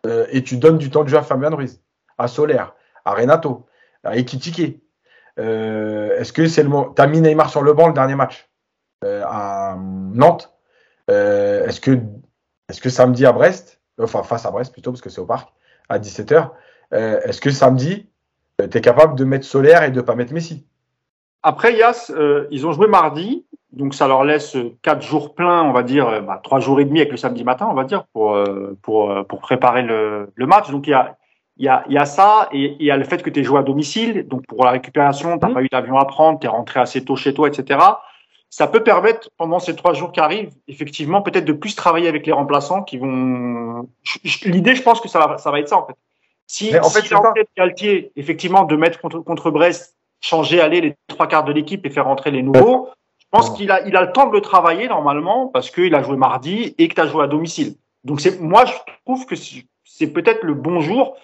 euh, 0.06 0.26
et 0.32 0.44
tu 0.44 0.58
donnes 0.58 0.78
du 0.78 0.90
temps 0.90 1.04
de 1.04 1.10
jeu 1.10 1.18
à 1.18 1.24
Fabien 1.24 1.50
Ruiz, 1.50 1.82
à 2.18 2.28
Solaire, 2.28 2.76
à 3.06 3.14
Renato, 3.14 3.66
à 4.04 4.18
Ekitike? 4.18 4.82
Euh, 5.40 6.20
Est-ce 6.20 6.34
que 6.34 6.48
c'est 6.48 6.64
le 6.64 6.70
moment 6.70 6.90
T'as 6.90 7.08
mis 7.08 7.22
Neymar 7.22 7.50
sur 7.50 7.62
le 7.62 7.72
banc 7.72 7.88
le 7.88 7.94
dernier 7.94 8.16
match 8.16 8.50
à 9.04 9.78
Nantes? 9.80 10.54
Est-ce 11.12 11.82
que 11.82 12.00
est-ce 12.72 12.80
que 12.80 12.90
samedi 12.90 13.26
à 13.26 13.34
Brest, 13.34 13.82
enfin 14.00 14.24
face 14.24 14.46
à 14.46 14.52
Brest 14.52 14.72
plutôt 14.72 14.92
parce 14.92 15.02
que 15.02 15.10
c'est 15.10 15.20
au 15.20 15.26
parc 15.26 15.50
à 15.90 16.00
17h, 16.00 16.52
euh, 16.94 17.20
est-ce 17.24 17.42
que 17.42 17.50
samedi, 17.50 18.08
euh, 18.62 18.68
tu 18.68 18.78
es 18.78 18.82
capable 18.82 19.16
de 19.16 19.26
mettre 19.26 19.46
Solaire 19.46 19.84
et 19.84 19.92
de 19.92 19.98
ne 19.98 20.02
pas 20.02 20.16
mettre 20.16 20.34
Messi? 20.34 20.66
Après, 21.44 21.74
Yas, 21.74 22.12
euh, 22.16 22.48
ils 22.52 22.68
ont 22.68 22.72
joué 22.72 22.88
mardi, 22.88 23.46
donc 23.72 23.94
ça 23.94 24.08
leur 24.08 24.24
laisse 24.24 24.56
quatre 24.84 25.02
jours 25.02 25.34
pleins, 25.34 25.64
on 25.64 25.74
va 25.74 25.84
dire, 25.84 26.22
bah, 26.24 26.40
trois 26.44 26.60
jours 26.60 26.80
et 26.80 26.86
demi 26.86 27.00
avec 27.00 27.12
le 27.12 27.18
samedi 27.18 27.44
matin, 27.44 27.68
on 27.70 27.74
va 27.74 27.84
dire, 27.84 28.06
pour, 28.14 28.38
pour, 28.82 29.26
pour 29.28 29.40
préparer 29.40 29.82
le, 29.82 30.32
le 30.36 30.46
match. 30.46 30.70
Donc 30.70 30.88
il 30.88 30.92
y 30.92 30.94
a, 30.94 31.18
il 31.58 31.66
y, 31.66 31.70
a, 31.70 31.84
il 31.88 31.94
y 31.94 31.98
a 31.98 32.06
ça 32.06 32.48
et 32.52 32.76
il 32.80 32.86
y 32.86 32.92
a 32.92 32.98
le 32.98 33.04
fait 33.04 33.24
que 33.24 33.30
tu 33.30 33.40
es 33.40 33.44
joué 33.44 33.60
à 33.60 33.64
domicile. 33.64 34.28
Donc 34.28 34.46
pour 34.46 34.64
la 34.66 34.72
récupération, 34.72 35.38
tu 35.38 35.46
n'as 35.46 35.52
mmh. 35.52 35.54
pas 35.54 35.64
eu 35.64 35.70
d'avion 35.70 35.98
à 35.98 36.06
prendre, 36.06 36.40
tu 36.40 36.46
es 36.46 36.50
rentré 36.50 36.80
assez 36.80 37.04
tôt 37.04 37.16
chez 37.16 37.34
toi, 37.34 37.48
etc. 37.48 37.80
Ça 38.52 38.68
peut 38.68 38.84
permettre, 38.84 39.30
pendant 39.38 39.60
ces 39.60 39.78
trois 39.78 39.94
jours 39.94 40.12
qui 40.12 40.20
arrivent, 40.20 40.52
effectivement, 40.68 41.22
peut-être 41.22 41.46
de 41.46 41.54
plus 41.54 41.74
travailler 41.74 42.10
avec 42.10 42.28
les 42.28 42.34
remplaçants 42.34 42.84
qui 42.84 42.98
vont. 42.98 43.88
L'idée, 44.44 44.76
je 44.76 44.84
pense 44.84 45.00
que 45.00 45.08
ça 45.08 45.26
va, 45.26 45.38
ça 45.38 45.52
va 45.52 45.60
être 45.62 45.70
ça, 45.70 45.78
en 45.78 45.88
fait. 45.88 45.96
Si, 46.48 46.78
en 46.78 46.90
fait, 46.90 47.06
si 47.06 47.14
Galtier, 47.56 48.12
effectivement, 48.18 48.66
de 48.66 48.76
mettre 48.76 49.00
contre, 49.00 49.20
contre 49.20 49.52
Brest, 49.52 49.96
changer, 50.20 50.60
aller 50.60 50.82
les 50.82 50.96
trois 51.08 51.28
quarts 51.28 51.46
de 51.46 51.54
l'équipe 51.54 51.86
et 51.86 51.90
faire 51.90 52.04
rentrer 52.04 52.30
les 52.30 52.44
nouveaux, 52.44 52.90
je 53.20 53.26
pense 53.32 53.52
qu'il 53.52 53.72
a, 53.72 53.88
il 53.88 53.96
a 53.96 54.02
le 54.02 54.12
temps 54.12 54.28
de 54.28 54.34
le 54.34 54.42
travailler 54.42 54.90
normalement 54.90 55.48
parce 55.48 55.72
qu'il 55.72 55.96
a 55.96 56.04
joué 56.04 56.18
mardi 56.18 56.76
et 56.78 56.90
que 56.90 56.96
tu 56.96 57.00
as 57.00 57.08
joué 57.08 57.24
à 57.24 57.28
domicile. 57.28 57.76
Donc 58.04 58.20
c'est, 58.20 58.42
moi, 58.42 58.66
je 58.66 58.74
trouve 59.06 59.26
que 59.26 59.36
c'est 59.38 60.08
peut-être 60.08 60.44
le 60.44 60.56
bon 60.56 60.82
jour. 60.82 61.16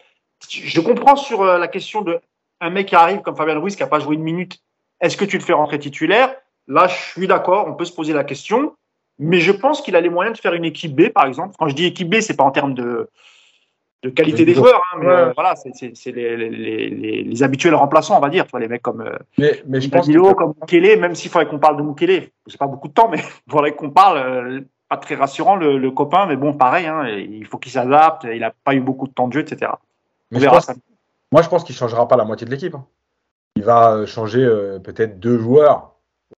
Je 0.50 0.80
comprends 0.80 1.18
sur 1.18 1.42
euh, 1.42 1.58
la 1.58 1.68
question 1.68 2.02
de 2.04 2.22
un 2.62 2.70
mec 2.70 2.88
qui 2.88 2.96
arrive 2.96 3.20
comme 3.20 3.36
Fabien 3.36 3.60
Ruiz 3.60 3.76
qui 3.76 3.84
a 3.84 3.88
pas 3.88 4.00
joué 4.00 4.16
une 4.16 4.24
minute. 4.24 4.60
Est-ce 5.02 5.18
que 5.18 5.26
tu 5.26 5.38
le 5.38 5.44
fais 5.44 5.54
rentrer 5.54 5.78
titulaire? 5.78 6.34
Là, 6.68 6.88
je 6.88 6.96
suis 6.96 7.28
d'accord. 7.28 7.68
On 7.68 7.74
peut 7.74 7.86
se 7.86 7.94
poser 7.94 8.14
la 8.14 8.24
question, 8.24 8.74
mais 9.20 9.40
je 9.40 9.52
pense 9.52 9.82
qu'il 9.82 9.96
a 9.96 10.02
les 10.02 10.10
moyens 10.10 10.36
de 10.38 10.42
faire 10.42 10.54
une 10.54 10.66
équipe 10.66 10.96
B, 10.96 11.10
par 11.10 11.26
exemple. 11.26 11.56
Quand 11.58 11.68
je 11.68 11.76
dis 11.76 11.86
équipe 11.86 12.10
B, 12.10 12.20
c'est 12.20 12.36
pas 12.36 12.44
en 12.44 12.52
termes 12.52 12.74
de 12.74 13.10
de 14.04 14.12
qualité 14.12 14.46
des 14.46 14.54
joueurs. 14.54 14.82
Hein, 14.94 15.00
mais 15.02 15.34
voilà, 15.34 15.56
c'est 15.56 16.12
les, 16.12 16.38
les, 16.38 16.50
les, 16.50 17.24
les, 17.24 17.44
habituels 17.44 17.74
remplaçants, 17.74 18.16
on 18.16 18.20
va 18.20 18.30
dire. 18.30 18.46
Tu 18.46 18.52
vois, 18.52 18.60
les 18.60 18.68
mecs 18.68 18.84
comme 18.84 19.02
euh, 19.02 19.18
mais, 19.40 19.64
mais 19.66 19.82
je 19.82 19.90
pense 19.90 20.08
que... 20.08 20.34
comme 20.34 20.54
Mukele, 20.62 21.00
même 21.00 21.16
s'il 21.16 21.32
faudrait 21.32 21.48
qu'on 21.48 21.58
parle 21.58 21.78
de 21.78 21.82
Mukele. 21.82 22.30
J'ai 22.46 22.58
pas 22.58 22.68
beaucoup 22.68 22.90
de 22.90 22.94
temps, 22.94 23.10
mais 23.10 23.18
il 23.48 23.52
faudrait 23.52 23.76
qu'on 23.76 23.90
parle. 23.90 24.18
Euh, 24.18 24.62
pas 24.90 24.96
très 24.96 25.16
rassurant 25.16 25.58
le, 25.58 25.78
le, 25.78 25.92
copain, 25.92 26.28
mais 26.28 26.38
bon, 26.38 26.54
pareil. 26.54 26.86
Hein, 26.86 27.10
il 27.10 27.46
faut 27.46 27.58
qu'il 27.58 27.74
s'adapte. 27.74 28.26
Il 28.32 28.42
a 28.44 28.54
pas 28.64 28.74
eu 28.74 28.80
beaucoup 28.80 29.06
de 29.06 29.12
temps 29.12 29.28
de 29.28 29.34
jeu, 29.34 29.42
etc. 29.42 29.72
Mais 30.32 30.40
je 30.40 30.46
pense, 30.46 30.72
moi, 31.32 31.42
je 31.42 31.50
pense 31.50 31.64
qu'il 31.64 31.76
changera 31.76 32.08
pas 32.08 32.16
la 32.16 32.24
moitié 32.24 32.46
de 32.46 32.52
l'équipe. 32.52 32.74
Hein. 32.76 32.86
Il 33.56 33.64
va 33.64 33.92
euh, 33.92 34.06
changer 34.06 34.44
euh, 34.44 34.80
peut-être 34.80 35.20
deux 35.20 35.38
joueurs 35.38 35.97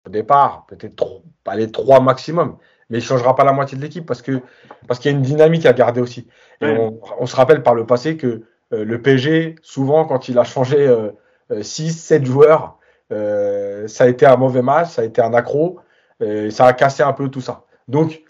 au 0.10 0.12
départ, 0.12 0.66
peut-être 0.68 1.22
pas 1.44 1.56
les 1.56 1.72
trois 1.72 2.00
maximum 2.00 2.58
mais 2.90 2.98
il 2.98 3.02
ne 3.02 3.08
changera 3.08 3.36
pas 3.36 3.44
la 3.44 3.54
moitié 3.54 3.78
de 3.78 3.84
l'équipe 3.84 4.06
parce 4.06 4.22
que 4.22 4.42
parce 4.88 5.00
qu'il 5.00 5.12
y 5.12 5.14
a 5.14 5.18
une 5.18 5.24
dynamique 5.24 5.66
à 5.66 5.74
garder 5.74 6.02
aussi. 6.02 6.28
on, 6.62 7.26
se 7.26 7.36
rappelle 7.36 7.64
par 7.64 7.76
le 7.76 7.86
passé 7.86 8.18
que 8.18 8.44
euh, 8.74 8.86
le 8.86 9.02
PSG, 9.02 9.56
souvent, 9.62 10.06
quand 10.06 10.30
il 10.30 10.38
a 10.38 10.44
changé 10.44 10.88
6, 11.50 11.88
euh, 11.88 11.92
7 11.92 12.22
euh, 12.22 12.26
joueurs, 12.26 12.80
ça 13.88 14.04
a 14.04 14.08
été 14.08 14.26
un 14.26 14.38
mauvais 14.38 14.62
match, 14.62 14.90
ça 14.90 15.02
a 15.04 15.06
été 15.06 15.22
un 15.22 15.34
accro, 15.34 15.80
et 16.20 16.52
ça 16.52 16.66
a 16.66 16.74
cassé 16.74 17.04
un 17.04 17.14
peu 17.14 17.30
tout 17.30 17.42
ça. 17.42 17.66
Donc, 17.88 18.22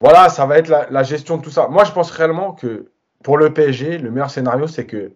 voilà, 0.00 0.28
ça 0.28 0.46
va 0.46 0.58
être 0.58 0.68
la, 0.68 1.02
gestion 1.02 1.36
de 1.36 1.42
tout 1.42 1.50
ça. 1.50 1.68
Moi, 1.68 1.84
je 1.84 1.92
pense 1.92 2.10
réellement 2.10 2.52
que 2.52 2.90
pour 3.22 3.36
le 3.36 3.52
PSG, 3.52 3.98
le 3.98 4.10
meilleur 4.10 4.30
scénario, 4.30 4.66
c'est 4.66 4.86
qu'il 4.86 5.12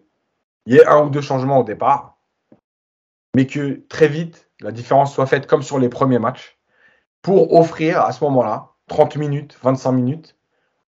y 0.67 0.77
ait 0.77 0.85
un 0.85 1.03
ou 1.05 1.09
deux 1.09 1.21
changements 1.21 1.59
au 1.59 1.63
départ, 1.63 2.17
mais 3.35 3.47
que 3.47 3.81
très 3.89 4.07
vite, 4.07 4.44
la 4.61 4.71
différence 4.71 5.13
soit 5.13 5.25
faite 5.25 5.47
comme 5.47 5.63
sur 5.63 5.79
les 5.79 5.89
premiers 5.89 6.19
matchs 6.19 6.57
pour 7.21 7.53
offrir 7.53 8.01
à 8.01 8.11
ce 8.11 8.23
moment-là 8.23 8.69
30 8.87 9.17
minutes, 9.17 9.57
25 9.61 9.91
minutes 9.91 10.35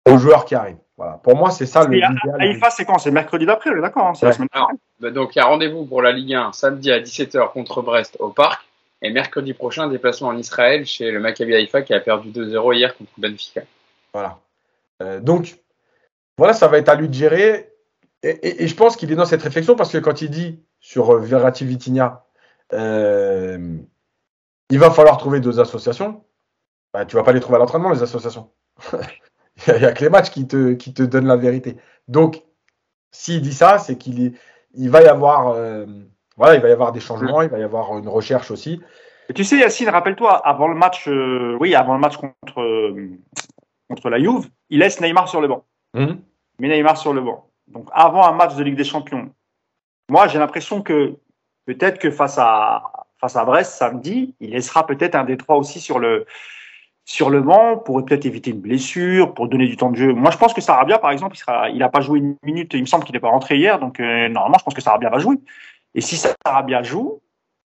aux 0.05 0.18
joueurs 0.18 0.45
qui 0.45 0.55
arrivent. 0.55 0.78
Voilà. 0.97 1.20
Pour 1.24 1.36
moi, 1.36 1.51
c'est 1.51 1.66
ça 1.66 1.84
le. 1.86 1.99
Haïfa, 2.39 2.70
c'est 2.70 2.86
quand? 2.86 2.97
C'est 2.99 3.11
mercredi 3.11 3.45
d'après, 3.45 3.70
d'accord 3.82 4.07
hein, 4.07 4.13
C'est 4.13 4.26
la 4.26 4.32
semaine 4.32 4.49
bah, 4.99 5.11
Donc, 5.11 5.36
il 5.36 5.39
y 5.39 5.41
a 5.41 5.45
rendez-vous 5.45 5.86
pour 5.86 6.01
la 6.01 6.11
Ligue 6.11 6.34
1 6.34 6.53
samedi 6.53 6.91
à 6.91 6.99
17h 6.99 7.51
contre 7.51 7.82
Brest 7.82 8.16
au 8.20 8.30
Parc. 8.30 8.66
Et 9.01 9.11
mercredi 9.11 9.53
prochain, 9.53 9.89
déplacement 9.89 10.30
en 10.30 10.38
Israël 10.38 10.86
chez 10.86 11.11
le 11.11 11.20
Maccabi 11.20 11.53
Haïfa 11.53 11.82
qui 11.82 11.93
a 11.93 11.99
perdu 11.99 12.30
2-0 12.30 12.76
hier 12.76 12.97
contre 12.97 13.11
Benfica. 13.18 13.61
Voilà. 14.13 14.39
Euh, 15.03 15.20
donc, 15.20 15.57
voilà, 16.38 16.53
ça 16.53 16.68
va 16.68 16.78
être 16.78 16.89
à 16.89 16.95
lui 16.95 17.09
de 17.09 17.13
gérer. 17.13 17.70
Et, 18.24 18.68
je 18.68 18.76
pense 18.76 18.95
qu'il 18.95 19.11
est 19.11 19.16
dans 19.16 19.26
cette 19.26 19.43
réflexion 19.43 19.76
parce 19.76 19.91
que 19.91 19.97
quand 19.97 20.22
il 20.22 20.30
dit 20.30 20.63
sur 20.80 21.13
euh, 21.13 21.20
Verratti 21.20 21.66
Vitinha, 21.66 22.24
euh, 22.74 23.78
il 24.70 24.80
va 24.80 24.91
falloir 24.91 25.18
trouver 25.18 25.39
deux 25.39 25.59
associations. 25.59 26.24
Bah, 26.93 27.05
tu 27.05 27.16
vas 27.16 27.24
pas 27.24 27.34
les 27.34 27.39
trouver 27.39 27.57
à 27.57 27.59
l'entraînement, 27.59 27.91
les 27.91 28.03
associations. 28.03 28.51
il 29.68 29.76
n'y 29.76 29.86
a, 29.86 29.91
que 29.91 30.03
les 30.03 30.09
matchs 30.09 30.30
qui 30.30 30.47
te, 30.47 30.74
qui 30.74 30.93
te 30.93 31.03
donnent 31.03 31.28
la 31.28 31.38
vérité. 31.38 31.78
Donc, 32.07 32.43
s'il 33.11 33.41
dit 33.41 33.53
ça, 33.53 33.78
c'est 33.78 33.97
qu'il 33.97 34.34
il 34.76 34.89
va 34.89 35.01
y 35.01 35.07
avoir, 35.07 35.49
euh, 35.49 35.86
voilà, 36.38 36.55
il 36.55 36.61
va 36.61 36.70
y 36.70 36.72
avoir 36.72 36.91
des 36.91 36.99
changements, 36.99 37.41
il 37.41 37.49
va 37.49 37.59
y 37.59 37.63
avoir 37.63 37.97
une 37.97 38.07
recherche 38.07 38.51
aussi. 38.51 38.82
Et 39.30 39.34
tu 39.34 39.43
sais, 39.43 39.57
Yacine, 39.57 39.89
rappelle-toi, 39.89 40.36
avant 40.45 40.68
le 40.68 40.76
match, 40.76 41.07
euh, 41.07 41.57
oui, 41.59 41.74
avant 41.76 41.93
le 41.93 41.99
match 41.99 42.18
contre, 42.18 42.61
euh, 42.61 43.09
contre 43.89 44.09
la 44.09 44.20
Juve, 44.20 44.49
il 44.70 44.80
laisse 44.80 45.01
Neymar 45.01 45.28
sur 45.28 45.41
le 45.41 45.47
banc. 45.47 45.66
Mmh. 45.93 46.16
Mais 46.59 46.68
Neymar 46.68 46.97
sur 46.97 47.13
le 47.13 47.22
banc. 47.22 47.49
Donc, 47.68 47.89
avant 47.93 48.26
un 48.28 48.34
match 48.34 48.55
de 48.55 48.63
Ligue 48.63 48.76
des 48.76 48.84
Champions, 48.84 49.32
moi, 50.09 50.28
j'ai 50.28 50.38
l'impression 50.38 50.82
que 50.82 51.16
peut-être 51.66 51.99
que 51.99 52.11
face 52.11 52.38
à, 52.38 52.84
face 53.20 53.36
à 53.36 53.45
Brest 53.45 53.74
samedi, 53.74 54.36
il 54.39 54.51
laissera 54.51 54.86
peut-être 54.86 55.16
un 55.16 55.24
des 55.24 55.38
trois 55.38 55.57
aussi 55.57 55.80
sur 55.80 55.99
le, 55.99 56.26
sur 57.05 57.30
le 57.30 57.41
banc 57.41 57.78
pour 57.78 58.03
peut-être 58.03 58.26
éviter 58.26 58.51
une 58.51 58.61
blessure, 58.61 59.34
pour 59.34 59.47
donner 59.47 59.68
du 59.68 59.78
temps 59.78 59.91
de 59.91 59.95
jeu. 59.95 60.13
Moi, 60.13 60.32
je 60.32 60.38
pense 60.38 60.53
que 60.53 60.61
Sarabia, 60.61 60.97
par 60.97 61.11
exemple, 61.11 61.36
il 61.36 61.39
sera, 61.39 61.70
il 61.70 61.82
a 61.84 61.89
pas 61.89 62.01
joué 62.01 62.20
une 62.20 62.38
minute. 62.43 62.74
Il 62.74 62.82
me 62.82 62.86
semble 62.86 63.03
qu'il 63.03 63.13
n'est 63.13 63.20
pas 63.20 63.30
rentré 63.30 63.57
hier, 63.57 63.80
donc 63.80 63.99
euh, 63.99 64.28
normalement, 64.30 64.57
je 64.59 64.63
pense 64.63 64.74
que 64.74 64.82
Sarabia 64.82 65.09
va 65.09 65.20
jouer. 65.20 65.38
Et 65.93 66.01
si 66.01 66.18
Sarabia 66.18 66.84
joue, 66.84 67.22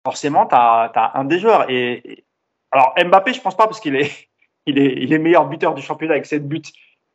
forcément, 0.05 0.47
tu 0.47 0.55
as, 0.55 1.12
un 1.14 1.24
des 1.24 1.38
joueurs. 1.38 1.70
Et, 1.70 2.24
alors 2.72 2.95
Mbappé, 2.99 3.32
je 3.32 3.41
pense 3.41 3.57
pas 3.57 3.66
parce 3.66 3.80
qu'il 3.80 3.97
est, 3.97 4.28
il 4.66 4.78
est, 4.78 4.95
il 4.99 5.12
est 5.12 5.18
meilleur 5.18 5.47
buteur 5.47 5.74
du 5.74 5.82
championnat 5.82 6.14
avec 6.14 6.26
7 6.26 6.47
buts. 6.47 6.62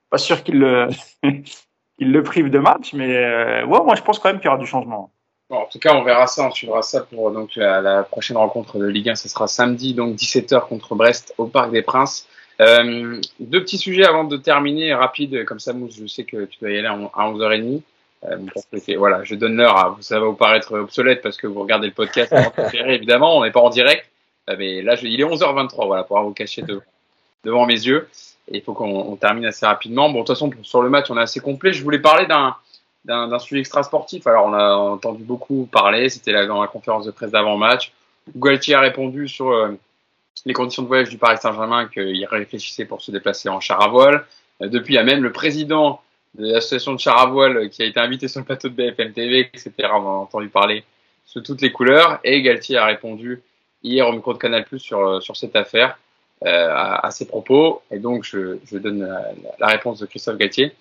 Pas 0.10 0.18
sûr 0.18 0.44
qu'il 0.44 0.60
le, 0.60 0.88
il 1.24 2.12
le 2.12 2.24
prive 2.24 2.50
de 2.50 2.60
match, 2.60 2.94
mais 2.94 3.16
euh, 3.16 3.66
ouais, 3.66 3.84
moi, 3.84 3.96
je 3.96 4.02
pense 4.02 4.20
quand 4.20 4.30
même 4.30 4.38
qu'il 4.38 4.46
y 4.46 4.50
aura 4.50 4.58
du 4.58 4.66
changement 4.66 5.12
en 5.56 5.66
tout 5.66 5.80
cas, 5.80 5.94
on 5.94 6.04
verra 6.04 6.28
ça, 6.28 6.48
on 6.48 6.52
suivra 6.52 6.82
ça 6.82 7.02
pour 7.02 7.32
donc 7.32 7.56
la, 7.56 8.04
prochaine 8.04 8.38
rencontre 8.38 8.78
de 8.78 8.86
Ligue 8.86 9.10
1. 9.10 9.16
Ce 9.16 9.30
sera 9.30 9.48
samedi, 9.48 9.94
donc 9.94 10.16
17h 10.16 10.68
contre 10.68 10.96
Brest 10.96 11.34
au 11.38 11.48
Parc 11.48 11.72
des 11.72 11.82
Princes. 11.82 12.28
Euh, 12.62 13.20
deux 13.40 13.62
petits 13.62 13.78
sujets 13.78 14.06
avant 14.06 14.24
de 14.24 14.38
terminer, 14.38 14.94
rapide, 14.94 15.46
comme 15.46 15.60
ça, 15.60 15.74
Mousse, 15.74 15.98
je 16.00 16.08
sais 16.08 16.24
que 16.24 16.46
tu 16.46 16.60
dois 16.60 16.72
y 16.72 16.78
aller 16.78 16.88
à 16.88 16.96
11h30. 16.96 17.82
Euh, 18.24 18.38
voilà, 18.98 19.24
je 19.24 19.36
donne 19.36 19.58
l'heure. 19.58 19.98
Ça 20.02 20.20
va 20.20 20.26
vous 20.26 20.34
paraître 20.34 20.74
obsolète 20.74 21.22
parce 21.22 21.38
que 21.38 21.48
vous 21.48 21.62
regardez 21.62 21.88
le 21.88 21.94
podcast 21.94 22.34
évidemment, 22.74 23.38
on 23.38 23.44
n'est 23.44 23.52
pas 23.52 23.62
en 23.62 23.70
direct. 23.70 24.06
Euh, 24.50 24.56
mais 24.58 24.82
là, 24.82 24.96
il 25.02 25.20
est 25.20 25.24
11h23, 25.24 25.86
voilà, 25.86 26.04
pour 26.04 26.20
vous 26.22 26.34
cacher 26.34 26.64
devant 27.44 27.66
mes 27.66 27.74
yeux. 27.74 28.08
Il 28.52 28.62
faut 28.62 28.74
qu'on 28.74 29.16
termine 29.16 29.46
assez 29.46 29.66
rapidement. 29.66 30.10
Bon, 30.10 30.22
de 30.22 30.26
toute 30.26 30.36
façon, 30.36 30.52
sur 30.62 30.82
le 30.82 30.90
match, 30.90 31.08
on 31.10 31.18
est 31.18 31.22
assez 31.22 31.40
complet. 31.40 31.74
Je 31.74 31.84
voulais 31.84 32.00
parler 32.00 32.28
d'un 32.28 32.56
d'un 33.06 33.40
sujet 33.40 33.60
extra 33.60 33.84
sportif. 33.84 34.26
Alors, 34.28 34.48
on 34.48 34.54
a 34.54 34.76
entendu 34.76 35.24
beaucoup 35.24 35.68
parler, 35.72 36.10
c'était 36.10 36.48
dans 36.48 36.62
la 36.62 36.68
conférence 36.68 37.06
de 37.06 37.12
presse 37.12 37.32
d'avant-match. 37.32 37.92
Gualtier 38.36 38.74
a 38.76 38.80
répondu 38.80 39.28
sur 39.28 39.52
euh, 39.52 39.78
les 40.46 40.54
conditions 40.54 40.82
de 40.82 40.88
voyage 40.88 41.10
du 41.10 41.18
Paris 41.18 41.38
Saint-Germain 41.40 41.88
qu'il 41.88 42.26
réfléchissait 42.26 42.86
pour 42.86 43.02
se 43.02 43.12
déplacer 43.12 43.50
en 43.50 43.60
char 43.60 43.82
à 43.82 43.88
voile. 43.88 44.26
Euh, 44.62 44.68
depuis, 44.68 44.96
il 44.96 44.98
y 44.98 45.00
a 45.00 45.04
même 45.04 45.22
le 45.22 45.32
président 45.32 46.02
de 46.34 46.52
l'association 46.52 46.94
de 46.94 47.00
char 47.00 47.20
à 47.20 47.28
voile 47.28 47.70
qui 47.70 47.84
a 47.84 47.86
été 47.86 48.00
invité 48.00 48.28
sur 48.28 48.40
le 48.40 48.46
plateau 48.46 48.70
de 48.70 48.74
BFM 48.74 49.14
TV, 49.14 49.52
etc. 49.54 49.72
On 49.94 50.08
a 50.08 50.12
entendu 50.22 50.50
parler 50.50 50.84
sous 51.26 51.42
toutes 51.42 51.62
les 51.62 51.72
couleurs. 51.72 52.20
Et 52.24 52.42
Galtier 52.42 52.78
a 52.78 52.86
répondu 52.86 53.42
hier 53.84 54.08
au 54.08 54.14
micro 54.14 54.34
de 54.34 54.40
Canal 54.40 54.66
Plus 54.66 54.80
sur, 54.80 55.00
euh, 55.00 55.20
sur 55.20 55.38
cette 55.38 55.56
affaire, 55.56 56.00
à, 56.44 57.06
à, 57.06 57.12
ses 57.12 57.28
propos. 57.28 57.82
Et 57.92 57.98
donc, 57.98 58.24
je, 58.24 58.58
je 58.66 58.78
donne 58.78 59.08
la, 59.08 59.32
la 59.58 59.68
réponse 59.68 60.00
de 60.00 60.06
Christophe 60.06 60.38
Galtier. 60.38 60.74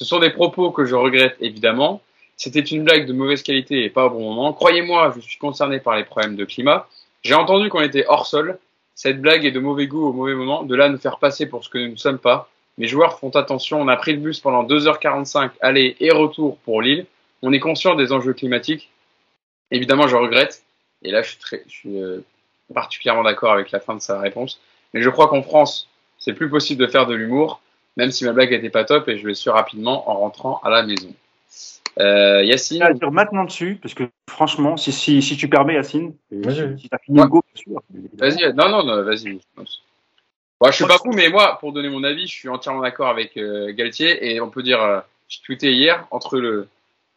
Ce 0.00 0.06
sont 0.06 0.18
des 0.18 0.30
propos 0.30 0.70
que 0.70 0.86
je 0.86 0.94
regrette 0.94 1.36
évidemment. 1.40 2.00
C'était 2.38 2.60
une 2.60 2.84
blague 2.84 3.04
de 3.04 3.12
mauvaise 3.12 3.42
qualité 3.42 3.84
et 3.84 3.90
pas 3.90 4.06
au 4.06 4.10
bon 4.10 4.30
moment. 4.30 4.54
Croyez-moi, 4.54 5.12
je 5.14 5.20
suis 5.20 5.36
concerné 5.36 5.78
par 5.78 5.94
les 5.94 6.04
problèmes 6.04 6.36
de 6.36 6.46
climat. 6.46 6.88
J'ai 7.22 7.34
entendu 7.34 7.68
qu'on 7.68 7.82
était 7.82 8.06
hors 8.08 8.26
sol. 8.26 8.58
Cette 8.94 9.20
blague 9.20 9.44
est 9.44 9.50
de 9.50 9.60
mauvais 9.60 9.86
goût 9.86 10.06
au 10.06 10.14
mauvais 10.14 10.34
moment. 10.34 10.62
De 10.62 10.74
là, 10.74 10.88
nous 10.88 10.96
faire 10.96 11.18
passer 11.18 11.44
pour 11.44 11.62
ce 11.62 11.68
que 11.68 11.76
nous 11.76 11.90
ne 11.90 11.96
sommes 11.96 12.18
pas. 12.18 12.48
Mes 12.78 12.86
joueurs 12.86 13.18
font 13.18 13.28
attention. 13.28 13.78
On 13.78 13.88
a 13.88 13.96
pris 13.96 14.14
le 14.14 14.20
bus 14.20 14.40
pendant 14.40 14.64
2h45 14.64 15.50
aller 15.60 15.98
et 16.00 16.10
retour 16.10 16.56
pour 16.64 16.80
Lille. 16.80 17.04
On 17.42 17.52
est 17.52 17.60
conscient 17.60 17.94
des 17.94 18.10
enjeux 18.10 18.32
climatiques. 18.32 18.88
Évidemment, 19.70 20.08
je 20.08 20.16
regrette. 20.16 20.62
Et 21.02 21.10
là, 21.10 21.20
je 21.20 21.32
suis, 21.32 21.58
je 21.66 21.70
suis 21.70 22.00
euh, 22.00 22.20
particulièrement 22.72 23.22
d'accord 23.22 23.52
avec 23.52 23.70
la 23.70 23.80
fin 23.80 23.96
de 23.96 24.00
sa 24.00 24.18
réponse. 24.18 24.62
Mais 24.94 25.02
je 25.02 25.10
crois 25.10 25.28
qu'en 25.28 25.42
France, 25.42 25.90
c'est 26.18 26.32
plus 26.32 26.48
possible 26.48 26.80
de 26.80 26.90
faire 26.90 27.06
de 27.06 27.14
l'humour 27.14 27.60
même 28.00 28.10
si 28.10 28.24
ma 28.24 28.32
blague 28.32 28.50
n'était 28.50 28.70
pas 28.70 28.84
top 28.84 29.08
et 29.08 29.18
je 29.18 29.26
vais 29.26 29.34
su 29.34 29.50
rapidement 29.50 30.10
en 30.10 30.14
rentrant 30.20 30.58
à 30.64 30.70
la 30.70 30.82
maison. 30.82 31.12
Euh, 31.98 32.42
Yacine. 32.42 32.82
Je 32.88 32.94
dire 32.94 33.12
maintenant 33.12 33.44
dessus, 33.44 33.78
parce 33.82 33.92
que 33.92 34.04
franchement, 34.26 34.78
si, 34.78 34.90
si, 34.90 35.20
si 35.20 35.36
tu 35.36 35.48
permets, 35.48 35.74
Yacine, 35.74 36.14
si, 36.30 36.40
tu 36.40 36.88
as 36.92 36.98
fini 36.98 37.20
le 37.20 37.26
go, 37.26 37.42
bien 37.54 37.62
sûr. 37.62 37.82
Vas-y, 38.14 38.54
non, 38.54 38.70
non, 38.70 38.84
non 38.84 39.02
vas-y. 39.02 39.38
Moi, 39.56 40.70
je 40.70 40.76
suis 40.76 40.86
pas 40.86 40.96
fou, 40.96 41.10
mais 41.12 41.28
moi, 41.28 41.58
pour 41.60 41.72
donner 41.72 41.90
mon 41.90 42.02
avis, 42.02 42.26
je 42.26 42.32
suis 42.32 42.48
entièrement 42.48 42.80
d'accord 42.80 43.08
avec 43.08 43.36
euh, 43.36 43.72
Galtier 43.74 44.32
et 44.32 44.40
on 44.40 44.48
peut 44.48 44.62
dire, 44.62 44.80
euh, 44.80 45.00
j'ai 45.28 45.40
tweeté 45.42 45.72
hier, 45.72 46.06
entre 46.10 46.38
le 46.38 46.68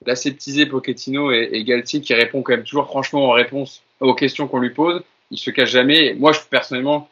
l'aseptisé 0.05 0.65
Pochettino 0.65 1.31
et, 1.31 1.49
et, 1.53 1.63
Galtier 1.63 2.01
qui 2.01 2.13
répond 2.13 2.41
quand 2.41 2.51
même 2.51 2.65
toujours 2.65 2.87
franchement 2.87 3.29
en 3.29 3.31
réponse 3.31 3.83
aux 4.01 4.13
questions 4.13 4.49
qu'on 4.49 4.59
lui 4.59 4.71
pose, 4.71 5.01
il 5.31 5.37
se 5.37 5.49
cache 5.49 5.69
jamais. 5.69 6.13
Moi, 6.13 6.33
je 6.33 6.41
personnellement, 6.49 7.07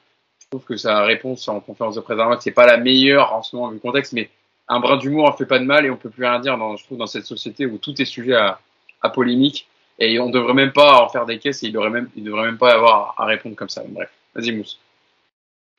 trouve 0.52 0.66
que 0.66 0.76
sa 0.76 1.04
réponse 1.04 1.48
en 1.48 1.62
conférence 1.62 1.96
de 1.96 2.02
presse 2.02 2.20
c'est 2.42 2.52
pas 2.52 2.66
la 2.66 2.78
meilleure 2.78 3.34
en 3.34 3.42
ce 3.42 3.56
moment 3.56 3.70
vu 3.70 3.76
le 3.76 3.80
contexte, 3.80 4.12
mais 4.12 4.30
un 4.68 4.80
brin 4.82 4.98
d'humour 4.98 5.30
en 5.30 5.34
fait 5.34 5.46
pas 5.46 5.60
de 5.60 5.64
mal 5.64 5.86
et 5.86 5.90
on 5.90 5.96
peut 5.96 6.10
plus 6.10 6.26
rien 6.26 6.40
dire 6.40 6.58
dans, 6.58 6.76
je 6.76 6.84
trouve, 6.84 6.98
dans 6.98 7.08
cette 7.08 7.26
société 7.26 7.66
où 7.66 7.78
tout 7.78 8.00
est 8.02 8.06
sujet 8.06 8.36
à, 8.36 8.60
à 9.02 9.10
polémique 9.10 9.68
et 9.98 10.20
on 10.20 10.30
devrait 10.30 10.54
même 10.54 10.74
pas 10.74 11.02
en 11.02 11.10
faire 11.10 11.26
des 11.26 11.40
caisses 11.40 11.64
et 11.64 11.68
il 11.68 11.74
devrait 11.74 11.90
même, 11.90 12.10
il 12.16 12.24
devrait 12.26 12.46
même 12.46 12.58
pas 12.58 12.74
avoir 12.74 13.16
à 13.18 13.26
répondre 13.26 13.56
comme 13.56 13.70
ça. 13.70 13.84
Bref, 13.88 14.10
vas-y 14.36 14.52
Mousse. 14.52 14.80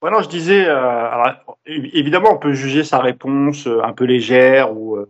Voilà, 0.01 0.21
je 0.23 0.29
disais, 0.29 0.67
euh, 0.67 0.75
alors, 0.75 1.59
évidemment, 1.67 2.31
on 2.33 2.39
peut 2.39 2.55
juger 2.55 2.83
sa 2.83 2.99
réponse 2.99 3.67
euh, 3.69 3.85
un 3.85 3.93
peu 3.93 4.05
légère 4.05 4.77
ou 4.77 4.97
euh, 4.97 5.09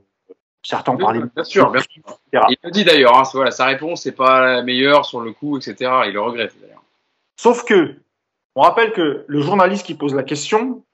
certains 0.63 0.97
parlent. 0.97 1.31
Bien 1.35 1.45
sûr, 1.45 1.71
bien 1.71 1.81
sûr. 1.81 2.03
Il 2.33 2.57
le 2.63 2.71
dit 2.71 2.85
d'ailleurs, 2.85 3.17
hein, 3.17 3.23
voilà, 3.33 3.53
sa 3.53 3.67
réponse 3.67 4.03
c'est 4.03 4.13
pas 4.13 4.41
la 4.41 4.63
meilleure 4.63 5.07
sur 5.07 5.21
le 5.21 5.33
coup, 5.33 5.57
etc. 5.57 5.91
Il 6.07 6.13
le 6.13 6.21
regrette 6.21 6.53
d'ailleurs. 6.61 6.83
Sauf 7.37 7.65
que 7.65 7.95
on 8.55 8.63
rappelle 8.63 8.93
que 8.93 9.25
le 9.27 9.41
journaliste 9.41 9.87
qui 9.87 9.95
pose 9.95 10.15
la 10.15 10.23
question, 10.23 10.85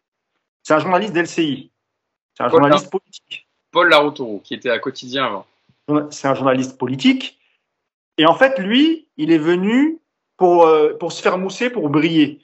c'est 0.63 0.75
un 0.75 0.79
journaliste 0.79 1.13
d'LCI. 1.13 1.71
C'est 2.37 2.45
un 2.45 2.49
journaliste 2.49 2.91
politique. 2.91 3.49
Paul 3.73 3.89
Laroutourou, 3.89 4.41
qui 4.45 4.55
était 4.55 4.71
à 4.71 4.79
quotidien 4.79 5.27
avant. 5.27 5.47
C'est 6.11 6.29
un 6.29 6.35
journaliste 6.35 6.79
politique. 6.79 7.39
Et 8.17 8.27
en 8.27 8.35
fait, 8.35 8.59
lui, 8.59 9.07
il 9.17 9.33
est 9.33 9.39
venu 9.39 9.99
pour, 10.37 10.65
euh, 10.67 10.95
pour 10.99 11.13
se 11.13 11.23
faire 11.23 11.39
mousser, 11.39 11.71
pour 11.71 11.89
briller. 11.89 12.41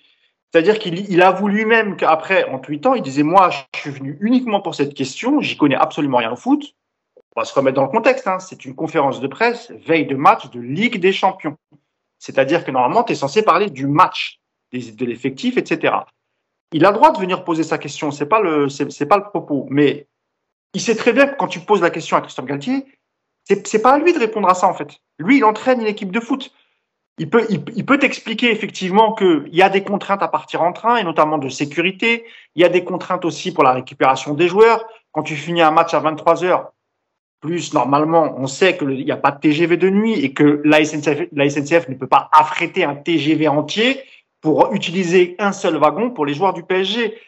C'est-à-dire 0.51 0.78
qu'il 0.78 1.11
il 1.11 1.20
avoue 1.23 1.49
lui-même 1.49 1.97
qu'après, 1.97 2.45
en 2.45 2.59
tweetant, 2.59 2.95
il 2.95 3.03
disait 3.03 3.23
Moi, 3.23 3.51
je 3.74 3.81
suis 3.81 3.91
venu 3.91 4.16
uniquement 4.20 4.61
pour 4.61 4.74
cette 4.74 4.95
question, 4.95 5.41
j'y 5.41 5.57
connais 5.57 5.74
absolument 5.74 6.19
rien 6.19 6.32
au 6.32 6.36
foot. 6.36 6.74
on 7.35 7.41
va 7.41 7.45
se 7.45 7.55
remettre 7.55 7.77
dans 7.77 7.82
le 7.82 7.89
contexte, 7.89 8.28
hein. 8.28 8.39
c'est 8.39 8.65
une 8.65 8.74
conférence 8.74 9.20
de 9.20 9.27
presse 9.27 9.73
veille 9.85 10.07
de 10.07 10.15
match 10.15 10.51
de 10.51 10.61
Ligue 10.61 11.01
des 11.01 11.12
Champions. 11.12 11.57
C'est-à-dire 12.19 12.65
que 12.65 12.70
normalement, 12.70 13.03
tu 13.03 13.12
es 13.12 13.16
censé 13.16 13.43
parler 13.43 13.69
du 13.69 13.86
match, 13.86 14.41
de 14.79 15.05
l'effectif, 15.05 15.57
etc. 15.57 15.95
Il 16.73 16.85
a 16.85 16.91
le 16.91 16.97
droit 16.97 17.13
de 17.13 17.19
venir 17.19 17.45
poser 17.45 17.63
sa 17.63 17.79
question, 17.79 18.11
c'est 18.11 18.27
pas 18.27 18.43
c'est 18.69 19.07
pas 19.07 19.17
le 19.17 19.25
propos. 19.25 19.67
Mais 19.71 20.07
il 20.75 20.81
sait 20.81 20.97
très 20.97 21.13
bien 21.13 21.27
que 21.27 21.37
quand 21.37 21.47
tu 21.47 21.61
poses 21.61 21.83
la 21.83 21.91
question 21.91 22.17
à 22.17 22.21
Christophe 22.21 22.47
Galtier, 22.47 22.85
c'est 23.45 23.83
pas 23.83 23.93
à 23.93 23.99
lui 23.99 24.13
de 24.13 24.19
répondre 24.19 24.49
à 24.49 24.55
ça 24.55 24.67
en 24.67 24.75
fait. 24.75 24.99
Lui, 25.19 25.39
il 25.39 25.45
entraîne 25.45 25.81
une 25.81 25.87
équipe 25.87 26.11
de 26.11 26.21
foot. 26.21 26.53
Il 27.19 27.31
peut, 27.31 27.47
il, 27.49 27.87
peut 27.87 27.99
t'expliquer 27.99 28.51
effectivement 28.51 29.15
qu'il 29.15 29.55
y 29.55 29.63
a 29.63 29.69
des 29.69 29.85
contraintes 29.85 30.23
à 30.23 30.27
partir 30.27 30.63
en 30.63 30.73
train, 30.73 30.97
et 30.97 31.05
notamment 31.05 31.39
de 31.39 31.49
sécurité. 31.49 32.25
Il 32.57 32.63
y 32.63 32.65
a 32.65 32.69
des 32.69 32.83
contraintes 32.83 33.25
aussi 33.25 33.55
pour 33.55 33.63
la 33.63 33.73
récupération 33.73 34.35
des 34.35 34.49
joueurs. 34.49 34.85
Quand 35.13 35.23
tu 35.23 35.37
finis 35.37 35.63
un 35.63 35.71
match 35.71 35.95
à 35.95 36.01
23 36.01 36.43
heures, 36.43 36.73
plus 37.41 37.73
normalement, 37.73 38.35
on 38.37 38.49
sait 38.49 38.77
qu'il 38.77 38.89
n'y 38.89 39.13
a 39.13 39.17
pas 39.17 39.31
de 39.31 39.39
TGV 39.39 39.77
de 39.77 39.91
nuit 39.91 40.15
et 40.15 40.33
que 40.33 40.61
la 40.65 40.85
SNCF, 40.85 41.29
la 41.31 41.49
SNCF 41.49 41.89
ne 41.89 41.95
peut 41.95 42.09
pas 42.09 42.29
affréter 42.33 42.83
un 42.83 42.97
TGV 42.97 43.47
entier 43.47 44.03
pour 44.45 44.75
utiliser 44.75 45.37
un 45.39 45.53
seul 45.53 45.77
wagon 45.77 46.11
pour 46.11 46.27
les 46.27 46.35
joueurs 46.35 46.53
du 46.53 46.62
PSG. 46.62 47.19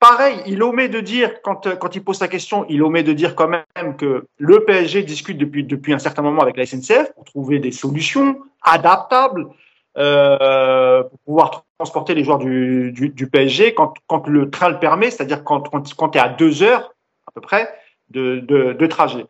Pareil, 0.00 0.42
il 0.46 0.60
omet 0.64 0.88
de 0.88 0.98
dire, 0.98 1.42
quand, 1.42 1.68
euh, 1.68 1.76
quand 1.76 1.94
il 1.94 2.02
pose 2.02 2.18
sa 2.18 2.26
question, 2.26 2.66
il 2.68 2.82
omet 2.82 3.04
de 3.04 3.12
dire 3.12 3.36
quand 3.36 3.46
même 3.46 3.96
que 3.96 4.26
le 4.36 4.64
PSG 4.64 5.04
discute 5.04 5.38
depuis, 5.38 5.62
depuis 5.62 5.92
un 5.92 6.00
certain 6.00 6.22
moment 6.22 6.42
avec 6.42 6.56
la 6.56 6.66
SNCF 6.66 7.12
pour 7.14 7.22
trouver 7.22 7.60
des 7.60 7.70
solutions 7.70 8.40
adaptables 8.62 9.46
euh, 9.96 11.04
pour 11.04 11.18
pouvoir 11.20 11.64
transporter 11.78 12.16
les 12.16 12.24
joueurs 12.24 12.38
du, 12.38 12.90
du, 12.92 13.26
PSG 13.28 13.72
quand, 13.74 13.94
quand 14.08 14.26
le 14.26 14.50
train 14.50 14.70
le 14.70 14.80
permet, 14.80 15.12
c'est-à-dire 15.12 15.44
quand, 15.44 15.70
quand, 15.70 15.94
quand 15.94 16.08
tu 16.08 16.18
es 16.18 16.20
à 16.20 16.30
deux 16.30 16.64
heures 16.64 16.92
à 17.28 17.30
peu 17.30 17.40
près 17.40 17.72
de, 18.08 18.40
de, 18.40 18.72
de 18.72 18.86
trajet. 18.88 19.24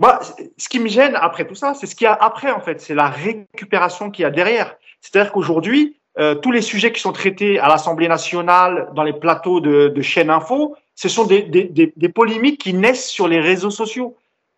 Moi, 0.00 0.18
ce 0.56 0.68
qui 0.68 0.80
me 0.80 0.88
gêne 0.88 1.14
après 1.14 1.46
tout 1.46 1.54
ça, 1.54 1.74
c'est 1.74 1.86
ce 1.86 1.94
qu'il 1.94 2.06
y 2.06 2.08
a 2.08 2.14
après, 2.14 2.50
en 2.50 2.60
fait. 2.60 2.80
C'est 2.80 2.96
la 2.96 3.08
récupération 3.08 4.10
qu'il 4.10 4.24
y 4.24 4.26
a 4.26 4.30
derrière. 4.30 4.74
C'est-à-dire 5.00 5.30
qu'aujourd'hui, 5.30 5.96
euh, 6.18 6.34
tous 6.34 6.50
les 6.50 6.62
sujets 6.62 6.92
qui 6.92 7.00
sont 7.00 7.12
traités 7.12 7.58
à 7.58 7.68
l'Assemblée 7.68 8.08
nationale, 8.08 8.88
dans 8.94 9.02
les 9.02 9.12
plateaux 9.12 9.60
de, 9.60 10.00
chaînes 10.02 10.30
info, 10.30 10.74
ce 10.94 11.08
sont 11.08 11.26
des, 11.26 12.12
polémiques 12.14 12.60
qui 12.60 12.72
naissent 12.72 13.08
sur 13.08 13.28
les 13.28 13.40
réseaux 13.40 13.70
sociaux. 13.70 14.16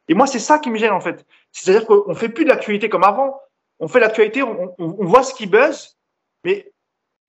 Et 0.09 0.15
moi, 0.15 0.27
c'est 0.27 0.39
ça 0.39 0.59
qui 0.59 0.71
me 0.71 0.79
gêne 0.79 0.93
en 0.93 1.01
fait. 1.01 1.27
C'est-à-dire 1.53 1.87
qu'on 1.87 2.15
fait 2.15 2.29
plus 2.29 2.45
de 2.45 2.51
l'actualité 2.51 2.89
comme 2.89 3.05
avant. 3.05 3.41
On 3.81 3.89
fait 3.89 4.01
l'actualité, 4.01 4.43
on, 4.43 4.75
voit 4.79 5.23
ce 5.23 5.35
qui 5.35 5.47
buzz, 5.47 5.97
mais 6.45 6.73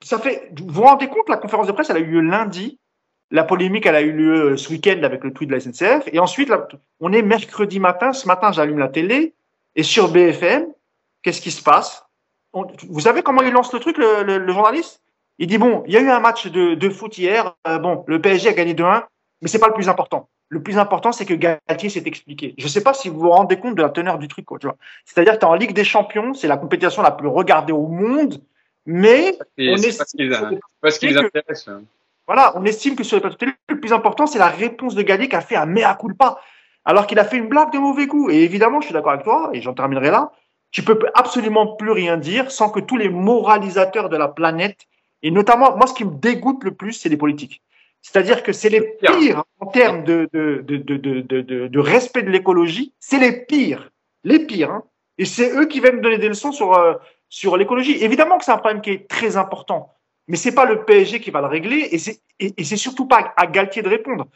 ça 0.04 0.20
fait. 0.20 0.52
Vous 0.58 0.74
vous 0.74 0.84
rendez 0.84 1.08
compte, 1.08 1.28
la 1.30 1.38
conférence 1.38 1.68
de 1.68 1.72
presse, 1.72 1.90
elle 1.90 1.98
a 1.98 2.00
eu 2.00 2.06
lieu 2.06 2.22
lundi. 2.22 2.80
La 3.32 3.44
polémique, 3.44 3.86
elle 3.86 3.96
a 3.96 4.02
eu 4.02 4.12
lieu 4.12 4.58
ce 4.58 4.70
week-end 4.70 5.02
avec 5.04 5.24
le 5.24 5.34
tweet 5.34 5.50
de 5.50 5.56
la 5.56 5.60
SNCF. 5.60 6.08
Et 6.12 6.20
ensuite, 6.20 6.52
on 7.00 7.14
est 7.14 7.22
mercredi 7.22 7.80
matin. 7.80 8.14
Ce 8.14 8.28
matin, 8.28 8.52
j'allume 8.52 8.80
la 8.80 8.88
télé 8.88 9.36
et 9.76 9.84
sur 9.84 10.10
BFM, 10.10 10.68
qu'est-ce 11.22 11.42
qui 11.42 11.52
se 11.52 11.62
passe? 11.62 12.09
Vous 12.54 13.00
savez 13.00 13.22
comment 13.22 13.42
il 13.42 13.52
lance 13.52 13.74
le 13.74 13.80
truc, 13.80 13.98
le, 13.98 14.24
le, 14.24 14.52
journaliste? 14.54 15.02
Il 15.38 15.48
dit 15.48 15.58
bon, 15.58 15.84
il 15.88 15.94
y 15.94 15.98
a 15.98 16.02
eu 16.02 16.10
un 16.10 16.20
match 16.20 16.48
de, 16.48 16.76
de 16.76 16.90
foot 16.90 17.18
hier. 17.18 17.56
Euh, 17.68 17.78
bon, 17.80 18.04
le 18.08 18.20
PSG 18.22 18.50
a 18.50 18.54
gagné 18.54 18.74
2-1, 18.74 19.04
mais 19.42 19.48
c'est 19.48 19.60
pas 19.60 19.68
le 19.68 19.74
plus 19.74 19.90
important. 19.90 20.28
Le 20.50 20.64
plus 20.64 20.80
important, 20.80 21.12
c'est 21.12 21.26
que 21.26 21.36
Galtier 21.36 21.90
s'est 21.90 22.04
expliqué. 22.06 22.56
Je 22.58 22.68
sais 22.68 22.82
pas 22.82 22.94
si 22.94 23.08
vous 23.08 23.20
vous 23.20 23.30
rendez 23.30 23.60
compte 23.60 23.76
de 23.76 23.84
la 23.84 23.90
teneur 23.90 24.18
du 24.18 24.28
truc. 24.28 24.48
C'est-à-dire 25.06 25.34
que 25.34 25.40
tu 25.40 25.46
es 25.46 25.50
en 25.50 25.54
Ligue 25.54 25.74
des 25.74 25.84
Champions, 25.84 26.34
c'est 26.34 26.48
la 26.48 26.58
compétition 26.58 27.04
la 27.04 27.12
plus 27.12 27.28
regardée 27.28 27.72
au 27.72 27.88
monde, 27.88 28.42
mais 28.88 29.38
on 29.60 29.78
est, 29.78 29.96
parce 30.82 30.98
qu'il 30.98 31.10
les 31.10 31.18
intéresse. 31.18 31.68
Hein. 31.68 31.84
Voilà, 32.26 32.54
on 32.56 32.66
estime 32.66 32.96
que 32.96 33.04
sur 33.04 33.18
les 33.18 33.22
plateaux 33.22 33.38
télé, 33.38 33.52
le 33.70 33.80
plus 33.80 33.94
important, 33.94 34.26
c'est 34.26 34.40
la 34.40 34.48
réponse 34.48 34.96
de 34.96 35.04
Galtier 35.04 35.30
qui 35.30 35.36
a 35.36 35.42
fait 35.42 35.56
un 35.56 35.68
mea 35.68 35.96
culpa, 36.00 36.40
alors 36.84 37.06
qu'il 37.06 37.20
a 37.20 37.26
fait 37.26 37.38
une 37.38 37.48
blague 37.48 37.72
de 37.72 37.78
mauvais 37.78 38.08
goût. 38.08 38.32
Et 38.32 38.42
évidemment, 38.42 38.82
je 38.82 38.88
suis 38.88 38.94
d'accord 38.94 39.12
avec 39.12 39.24
toi, 39.24 39.52
et 39.54 39.62
j'en 39.62 39.76
terminerai 39.76 40.10
là 40.10 40.32
tu 40.72 40.84
peux 40.84 41.00
absolument 41.14 41.76
plus 41.76 41.92
rien 41.92 42.18
dire 42.18 42.52
sans 42.52 42.70
que 42.70 42.80
tous 42.80 42.98
les 42.98 43.10
moralisateurs 43.10 44.10
de 44.10 44.18
la 44.18 44.28
planète, 44.28 44.88
et 45.24 45.32
notamment, 45.32 45.76
moi, 45.76 45.88
ce 45.88 45.94
qui 45.94 46.06
me 46.06 46.14
dégoûte 46.16 46.64
le 46.64 46.74
plus, 46.74 46.94
c'est 46.94 47.10
les 47.10 47.18
politiques. 47.18 47.62
C'est-à-dire 48.02 48.44
que 48.44 48.54
c'est 48.54 48.70
les 48.70 48.82
pires 48.82 49.44
en 49.60 49.66
termes 49.66 50.04
de, 50.06 50.30
de, 50.32 50.64
de, 50.66 50.78
de, 50.78 51.68
de 51.68 51.80
respect 51.80 52.24
de 52.24 52.30
l'écologie, 52.30 52.94
c'est 53.00 53.20
les 53.20 53.46
pires, 53.46 53.90
les 54.24 54.40
pires. 54.40 54.72
Hein. 54.72 54.84
Et 55.18 55.26
c'est 55.26 55.52
eux 55.52 55.66
qui 55.66 55.82
viennent 55.82 56.00
donner 56.00 56.18
des 56.18 56.30
leçons 56.30 56.54
sur, 56.54 56.74
euh, 56.74 56.94
sur 57.28 57.58
l'écologie. 57.58 58.02
Évidemment 58.02 58.38
que 58.38 58.46
c'est 58.46 58.52
un 58.52 58.58
problème 58.58 58.82
qui 58.82 58.92
est 58.92 59.10
très 59.10 59.36
important, 59.36 59.94
mais 60.30 60.38
c'est 60.38 60.56
pas 60.56 60.66
le 60.66 60.86
PSG 60.86 61.20
qui 61.20 61.30
va 61.30 61.42
le 61.42 61.48
régler, 61.48 61.90
et 61.92 61.98
c'est 61.98 62.22
et, 62.40 62.64
c'est 62.64 62.78
surtout 62.78 63.06
pas 63.06 63.34
à 63.36 63.48
Galtier 63.48 63.82
de 63.82 63.90
répondre 63.90 64.28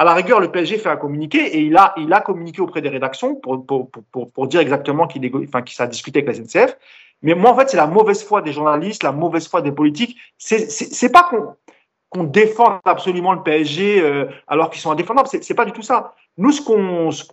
à 0.00 0.04
la 0.04 0.14
rigueur, 0.14 0.40
le 0.40 0.50
PSG 0.50 0.78
fait 0.78 0.88
un 0.88 0.96
communiqué 0.96 1.58
et 1.58 1.60
il 1.60 1.76
a, 1.76 1.92
il 1.98 2.10
a 2.14 2.22
communiqué 2.22 2.62
auprès 2.62 2.80
des 2.80 2.88
rédactions 2.88 3.34
pour, 3.34 3.66
pour, 3.66 3.90
pour, 4.32 4.46
dire 4.46 4.62
exactement 4.62 5.06
qu'il 5.06 5.30
enfin, 5.46 5.60
qu 5.60 5.74
s'est 5.74 5.86
discuté 5.88 6.22
avec 6.22 6.38
la 6.38 6.42
SNCF. 6.42 6.78
Mais 7.20 7.34
moi, 7.34 7.50
en 7.50 7.56
fait, 7.56 7.68
c'est 7.68 7.76
la 7.76 7.86
mauvaise 7.86 8.24
foi 8.24 8.40
des 8.40 8.54
journalistes, 8.54 9.02
la 9.02 9.12
mauvaise 9.12 9.46
foi 9.46 9.60
des 9.60 9.72
politiques. 9.72 10.16
C'est 10.38 11.12
pas 11.12 11.24
qu'on 11.24 11.54
qu'on 12.08 12.24
défend 12.24 12.80
absolument 12.86 13.34
le 13.34 13.42
PSG 13.42 14.00
euh, 14.00 14.24
alors 14.48 14.70
qu'ils 14.70 14.80
sont 14.80 14.90
indéfendables. 14.90 15.28
C'est 15.30 15.54
pas 15.54 15.66
du 15.66 15.72
tout 15.72 15.82
ça. 15.82 16.14
Nous, 16.38 16.52
ce 16.52 16.62
qu'on 16.62 17.10
ce 17.10 17.24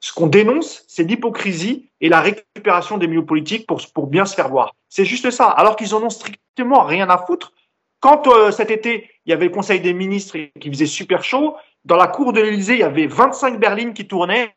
ce 0.00 0.12
qu'on 0.12 0.26
dénonce, 0.26 0.84
c'est 0.88 1.04
l'hypocrisie 1.04 1.88
et 2.00 2.08
la 2.08 2.20
récupération 2.20 2.98
des 2.98 3.06
milieux 3.06 3.24
politiques 3.24 3.68
pour, 3.68 3.80
pour 3.94 4.08
bien 4.08 4.24
se 4.24 4.34
faire 4.34 4.48
voir. 4.48 4.74
C'est 4.88 5.04
juste 5.04 5.30
ça. 5.30 5.44
Alors 5.44 5.76
qu'ils 5.76 5.94
en 5.94 6.02
ont 6.02 6.10
strictement 6.10 6.82
rien 6.82 7.08
à 7.08 7.18
foutre 7.18 7.52
quand 8.00 8.26
euh, 8.28 8.50
cet 8.50 8.70
été, 8.70 9.08
il 9.30 9.34
y 9.34 9.36
avait 9.36 9.46
le 9.46 9.52
Conseil 9.52 9.78
des 9.80 9.92
ministres 9.92 10.36
qui 10.58 10.68
faisait 10.70 10.86
super 10.86 11.22
chaud, 11.22 11.56
dans 11.84 11.96
la 11.96 12.08
cour 12.08 12.32
de 12.32 12.40
l'Élysée, 12.40 12.74
il 12.74 12.80
y 12.80 12.82
avait 12.82 13.06
25 13.06 13.60
berlines 13.60 13.94
qui 13.94 14.08
tournaient 14.08 14.52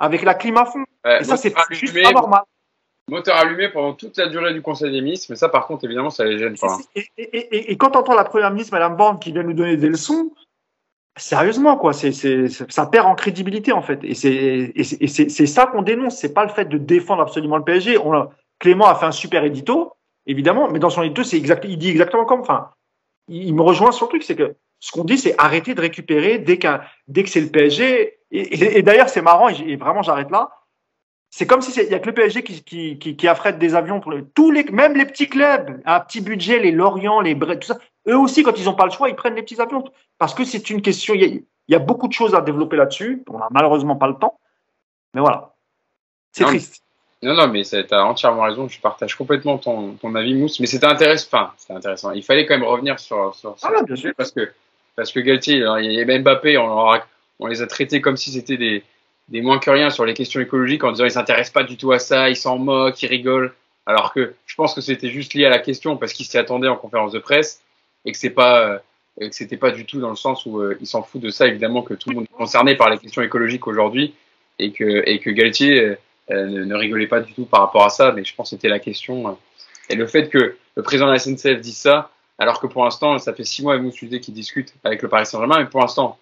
avec 0.00 0.22
la 0.22 0.34
clim 0.34 0.56
à 0.56 0.64
fond. 0.64 0.84
et 1.06 1.22
ça, 1.22 1.36
c'est 1.36 1.54
juste 1.70 2.02
pas 2.02 2.10
normal. 2.10 2.42
Moteur 3.08 3.36
allumé 3.36 3.68
pendant 3.68 3.94
toute 3.94 4.16
la 4.18 4.26
durée 4.26 4.52
du 4.52 4.60
Conseil 4.60 4.90
des 4.90 5.00
ministres, 5.00 5.28
mais 5.30 5.36
ça, 5.36 5.48
par 5.48 5.68
contre, 5.68 5.84
évidemment, 5.84 6.10
ça 6.10 6.24
les 6.24 6.36
gêne 6.36 6.58
pas. 6.58 6.78
Et, 6.96 7.08
et, 7.16 7.26
et, 7.26 7.72
et 7.72 7.76
quand 7.76 7.94
on 7.94 8.00
entend 8.00 8.14
la 8.14 8.24
première 8.24 8.50
ministre, 8.50 8.72
Madame 8.72 8.96
Borne, 8.96 9.20
qui 9.20 9.30
vient 9.30 9.44
nous 9.44 9.54
donner 9.54 9.76
des 9.76 9.88
leçons, 9.88 10.32
sérieusement, 11.16 11.76
quoi, 11.76 11.92
c'est, 11.92 12.12
ça 12.12 12.86
perd 12.86 13.06
en 13.06 13.14
crédibilité, 13.14 13.70
en 13.70 13.82
fait. 13.82 14.00
Et 14.02 14.14
c'est, 14.14 15.46
ça 15.46 15.66
qu'on 15.66 15.82
dénonce. 15.82 16.16
C'est 16.16 16.34
pas 16.34 16.44
le 16.44 16.50
fait 16.50 16.66
de 16.66 16.76
défendre 16.76 17.22
absolument 17.22 17.56
le 17.56 17.64
PSG. 17.64 17.98
On, 17.98 18.28
Clément 18.58 18.88
a 18.88 18.96
fait 18.96 19.06
un 19.06 19.12
super 19.12 19.44
édito, 19.44 19.92
évidemment, 20.26 20.68
mais 20.68 20.80
dans 20.80 20.90
son 20.90 21.02
édito, 21.02 21.22
c'est 21.22 21.36
exact, 21.36 21.64
il 21.68 21.78
dit 21.78 21.90
exactement 21.90 22.24
comme, 22.24 22.40
enfin, 22.40 22.70
il 23.28 23.54
me 23.54 23.62
rejoint 23.62 23.92
sur 23.92 24.06
le 24.06 24.10
truc, 24.10 24.22
c'est 24.22 24.36
que 24.36 24.56
ce 24.80 24.92
qu'on 24.92 25.04
dit, 25.04 25.18
c'est 25.18 25.34
arrêter 25.38 25.74
de 25.74 25.80
récupérer 25.80 26.38
dès, 26.38 26.58
qu'un, 26.58 26.80
dès 27.08 27.24
que 27.24 27.30
c'est 27.30 27.40
le 27.40 27.48
PSG. 27.48 28.18
Et, 28.30 28.82
d'ailleurs, 28.82 29.08
c'est 29.08 29.22
marrant, 29.22 29.48
et, 29.48 29.76
vraiment, 29.76 30.02
j'arrête 30.02 30.30
là. 30.30 30.50
C'est 31.30 31.46
comme 31.46 31.60
si 31.60 31.78
il 31.78 31.90
y 31.90 31.94
a 31.94 31.98
que 31.98 32.06
le 32.06 32.14
PSG 32.14 32.42
qui, 32.42 32.62
qui, 32.62 32.98
qui, 32.98 33.16
qui 33.16 33.28
affrète 33.28 33.58
des 33.58 33.74
avions 33.74 34.00
pour 34.00 34.14
tous 34.34 34.50
les, 34.50 34.64
même 34.64 34.94
les 34.94 35.04
petits 35.04 35.28
clubs, 35.28 35.82
à 35.84 36.00
petit 36.00 36.22
budget, 36.22 36.58
les 36.58 36.70
Lorient, 36.70 37.20
les 37.20 37.34
Brest, 37.34 37.60
tout 37.60 37.66
ça. 37.66 37.78
Eux 38.06 38.16
aussi, 38.16 38.42
quand 38.42 38.58
ils 38.58 38.64
n'ont 38.64 38.74
pas 38.74 38.86
le 38.86 38.90
choix, 38.90 39.10
ils 39.10 39.14
prennent 39.14 39.34
les 39.34 39.42
petits 39.42 39.60
avions 39.60 39.84
parce 40.16 40.32
que 40.32 40.44
c'est 40.44 40.70
une 40.70 40.80
question. 40.80 41.12
Il 41.12 41.20
y, 41.20 41.24
a, 41.24 41.26
il 41.26 41.44
y 41.68 41.74
a 41.74 41.80
beaucoup 41.80 42.08
de 42.08 42.14
choses 42.14 42.34
à 42.34 42.40
développer 42.40 42.76
là-dessus. 42.76 43.24
On 43.28 43.38
n'a 43.38 43.48
malheureusement 43.50 43.96
pas 43.96 44.06
le 44.06 44.14
temps, 44.14 44.40
mais 45.12 45.20
voilà. 45.20 45.54
C'est 46.32 46.44
triste. 46.44 46.82
Non, 47.22 47.34
non, 47.34 47.48
mais 47.48 47.62
tu 47.64 47.76
as 47.76 48.04
entièrement 48.04 48.42
raison. 48.42 48.68
Je 48.68 48.80
partage 48.80 49.14
complètement 49.16 49.58
ton, 49.58 49.94
ton 49.94 50.14
avis, 50.14 50.34
Mousse. 50.34 50.60
Mais 50.60 50.66
c'était 50.66 50.86
intéressant. 50.86 51.26
Enfin, 51.32 51.52
c'était 51.56 51.74
intéressant. 51.74 52.12
Il 52.12 52.22
fallait 52.22 52.46
quand 52.46 52.54
même 52.54 52.66
revenir 52.66 53.00
sur, 53.00 53.34
sur, 53.34 53.56
ah, 53.62 53.82
bien 53.82 53.96
sûr. 53.96 54.12
parce 54.16 54.30
que 54.30 54.50
parce 54.94 55.12
que 55.12 55.20
Galtier, 55.20 55.64
il 55.80 55.92
y 55.92 56.00
a 56.00 56.18
Mbappé, 56.18 56.58
on, 56.58 56.92
on 57.38 57.46
les 57.46 57.62
a 57.62 57.66
traités 57.66 58.00
comme 58.00 58.16
si 58.16 58.32
c'était 58.32 58.56
des, 58.56 58.82
des 59.28 59.42
moins 59.42 59.58
que 59.58 59.70
rien 59.70 59.90
sur 59.90 60.04
les 60.04 60.14
questions 60.14 60.40
écologiques 60.40 60.82
en 60.84 60.92
disant 60.92 61.04
ils 61.04 61.12
s'intéressent 61.12 61.52
pas 61.52 61.62
du 61.62 61.76
tout 61.76 61.92
à 61.92 61.98
ça, 61.98 62.28
ils 62.30 62.36
s'en 62.36 62.58
moquent, 62.58 63.00
ils 63.02 63.08
rigolent. 63.08 63.54
Alors 63.86 64.12
que 64.12 64.34
je 64.46 64.54
pense 64.54 64.74
que 64.74 64.80
c'était 64.80 65.08
juste 65.08 65.34
lié 65.34 65.46
à 65.46 65.50
la 65.50 65.60
question 65.60 65.96
parce 65.96 66.12
qu'ils 66.12 66.26
s'y 66.26 66.36
attendaient 66.36 66.68
en 66.68 66.76
conférence 66.76 67.12
de 67.12 67.18
presse 67.18 67.62
et 68.04 68.12
que 68.12 68.18
c'est 68.18 68.30
pas 68.30 68.82
que 69.18 69.30
c'était 69.32 69.56
pas 69.56 69.70
du 69.70 69.84
tout 69.84 70.00
dans 70.00 70.10
le 70.10 70.16
sens 70.16 70.46
où 70.46 70.60
euh, 70.60 70.76
ils 70.80 70.86
s'en 70.86 71.02
foutent 71.02 71.22
de 71.22 71.30
ça 71.30 71.46
évidemment 71.46 71.82
que 71.82 71.94
tout 71.94 72.10
le 72.10 72.16
monde 72.16 72.24
est 72.24 72.36
concerné 72.36 72.76
par 72.76 72.90
les 72.90 72.98
questions 72.98 73.22
écologiques 73.22 73.66
aujourd'hui 73.66 74.14
et 74.58 74.72
que 74.72 75.02
et 75.08 75.18
que 75.18 75.30
Galtier 75.30 75.80
euh, 75.80 75.92
euh, 75.92 75.96
ne, 76.30 76.64
ne, 76.64 76.74
rigolait 76.74 77.06
pas 77.06 77.20
du 77.20 77.32
tout 77.32 77.46
par 77.46 77.60
rapport 77.60 77.84
à 77.84 77.90
ça, 77.90 78.12
mais 78.12 78.24
je 78.24 78.34
pense 78.34 78.50
que 78.50 78.56
c'était 78.56 78.68
la 78.68 78.78
question. 78.78 79.28
Euh. 79.28 79.32
Et 79.90 79.96
le 79.96 80.06
fait 80.06 80.28
que 80.28 80.56
le 80.74 80.82
président 80.82 81.06
de 81.06 81.12
la 81.12 81.18
SNCF 81.18 81.60
dise 81.60 81.78
ça, 81.78 82.10
alors 82.38 82.60
que 82.60 82.66
pour 82.66 82.84
l'instant, 82.84 83.18
ça 83.18 83.32
fait 83.32 83.44
six 83.44 83.62
mois, 83.62 83.76
et 83.76 83.80
Moussudé 83.80 84.20
qui 84.20 84.32
discute 84.32 84.74
avec 84.84 85.02
le 85.02 85.08
Paris 85.08 85.26
Saint-Germain, 85.26 85.58
mais 85.58 85.66
pour 85.66 85.80
l'instant, 85.80 86.18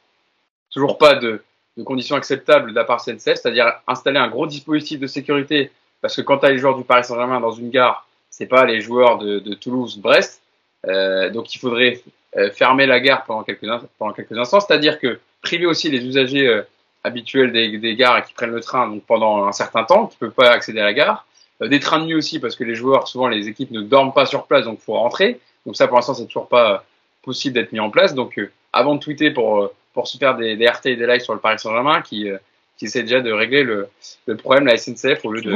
toujours 0.71 0.99
pas 0.99 1.15
de, 1.15 1.43
conditions 1.85 2.17
acceptables 2.17 2.71
de 2.71 2.75
la 2.75 2.85
part 2.85 3.01
SNCF, 3.01 3.35
c'est-à-dire 3.35 3.71
installer 3.87 4.19
un 4.19 4.29
gros 4.29 4.47
dispositif 4.47 4.99
de 4.99 5.07
sécurité, 5.07 5.71
parce 6.01 6.17
que 6.17 6.23
quand 6.23 6.39
tu 6.39 6.47
as 6.47 6.51
les 6.51 6.59
joueurs 6.59 6.77
du 6.77 6.85
Paris 6.85 7.05
Saint-Germain 7.05 7.41
dans 7.41 7.53
une 7.53 7.71
gare, 7.71 8.07
c'est 8.31 8.47
pas 8.47 8.65
les 8.65 8.81
joueurs 8.81 9.19
de, 9.19 9.55
Toulouse, 9.55 9.99
Brest, 9.99 10.41
euh, 10.87 11.29
donc 11.31 11.55
il 11.55 11.59
faudrait 11.59 12.01
euh, 12.37 12.51
fermer 12.51 12.87
la 12.87 13.01
gare 13.01 13.25
pendant 13.25 13.43
quelques, 13.43 13.65
instants, 13.65 14.61
c'est-à-dire 14.61 14.99
que 14.99 15.21
priver 15.43 15.67
aussi 15.67 15.91
les 15.91 16.05
usagers 16.05 16.47
euh, 16.47 16.63
habituels 17.07 17.53
des, 17.53 17.79
des, 17.79 17.97
gares 17.97 18.25
qui 18.25 18.35
prennent 18.35 18.51
le 18.51 18.61
train 18.61 18.89
donc 18.89 19.03
pendant 19.05 19.47
un 19.47 19.53
certain 19.53 19.85
temps, 19.85 20.07
qui 20.07 20.17
ne 20.21 20.27
peuvent 20.27 20.35
pas 20.35 20.51
accéder 20.51 20.81
à 20.81 20.85
la 20.85 20.95
gare. 20.95 21.27
Euh, 21.63 21.69
des 21.69 21.81
trains 21.81 22.01
de 22.01 22.07
nuit 22.07 22.15
aussi, 22.15 22.39
parce 22.41 22.57
que 22.57 22.65
les 22.65 22.75
joueurs, 22.75 23.09
souvent 23.09 23.29
les 23.29 23.49
équipes 23.49 23.71
ne 23.71 23.81
dorment 23.81 24.13
pas 24.13 24.27
sur 24.27 24.47
place, 24.47 24.65
donc 24.65 24.79
il 24.81 24.85
faut 24.85 24.95
rentrer. 24.95 25.41
Donc 25.65 25.77
ça, 25.77 25.87
pour 25.87 25.97
l'instant, 25.97 26.15
c'est 26.15 26.27
toujours 26.27 26.49
pas 26.49 26.85
possible 27.23 27.55
d'être 27.55 27.73
mis 27.73 27.81
en 27.81 27.91
place. 27.91 28.15
Donc 28.15 28.39
euh, 28.39 28.51
avant 28.73 28.95
de 28.95 29.01
tweeter 29.01 29.31
pour, 29.31 29.63
euh, 29.63 29.75
pour 29.95 30.09
se 30.09 30.19
faire 30.19 30.37
des, 30.37 30.57
des, 30.57 30.67
RT 30.67 30.87
et 30.87 30.97
des 30.97 31.07
likes 31.07 31.23
sur 31.23 31.35
le 31.35 31.41
Paris 31.41 31.59
Saint-Germain, 31.59 32.03
qui, 32.03 32.29
qui 32.77 32.85
essaie 32.87 33.03
déjà 33.03 33.21
de 33.21 33.33
régler 33.33 33.63
le, 33.63 33.89
le 34.27 34.37
problème 34.37 34.65
de 34.65 34.71
la 34.71 34.77
SNCF 34.77 35.25
au 35.25 35.33
lieu 35.33 35.43
de. 35.43 35.53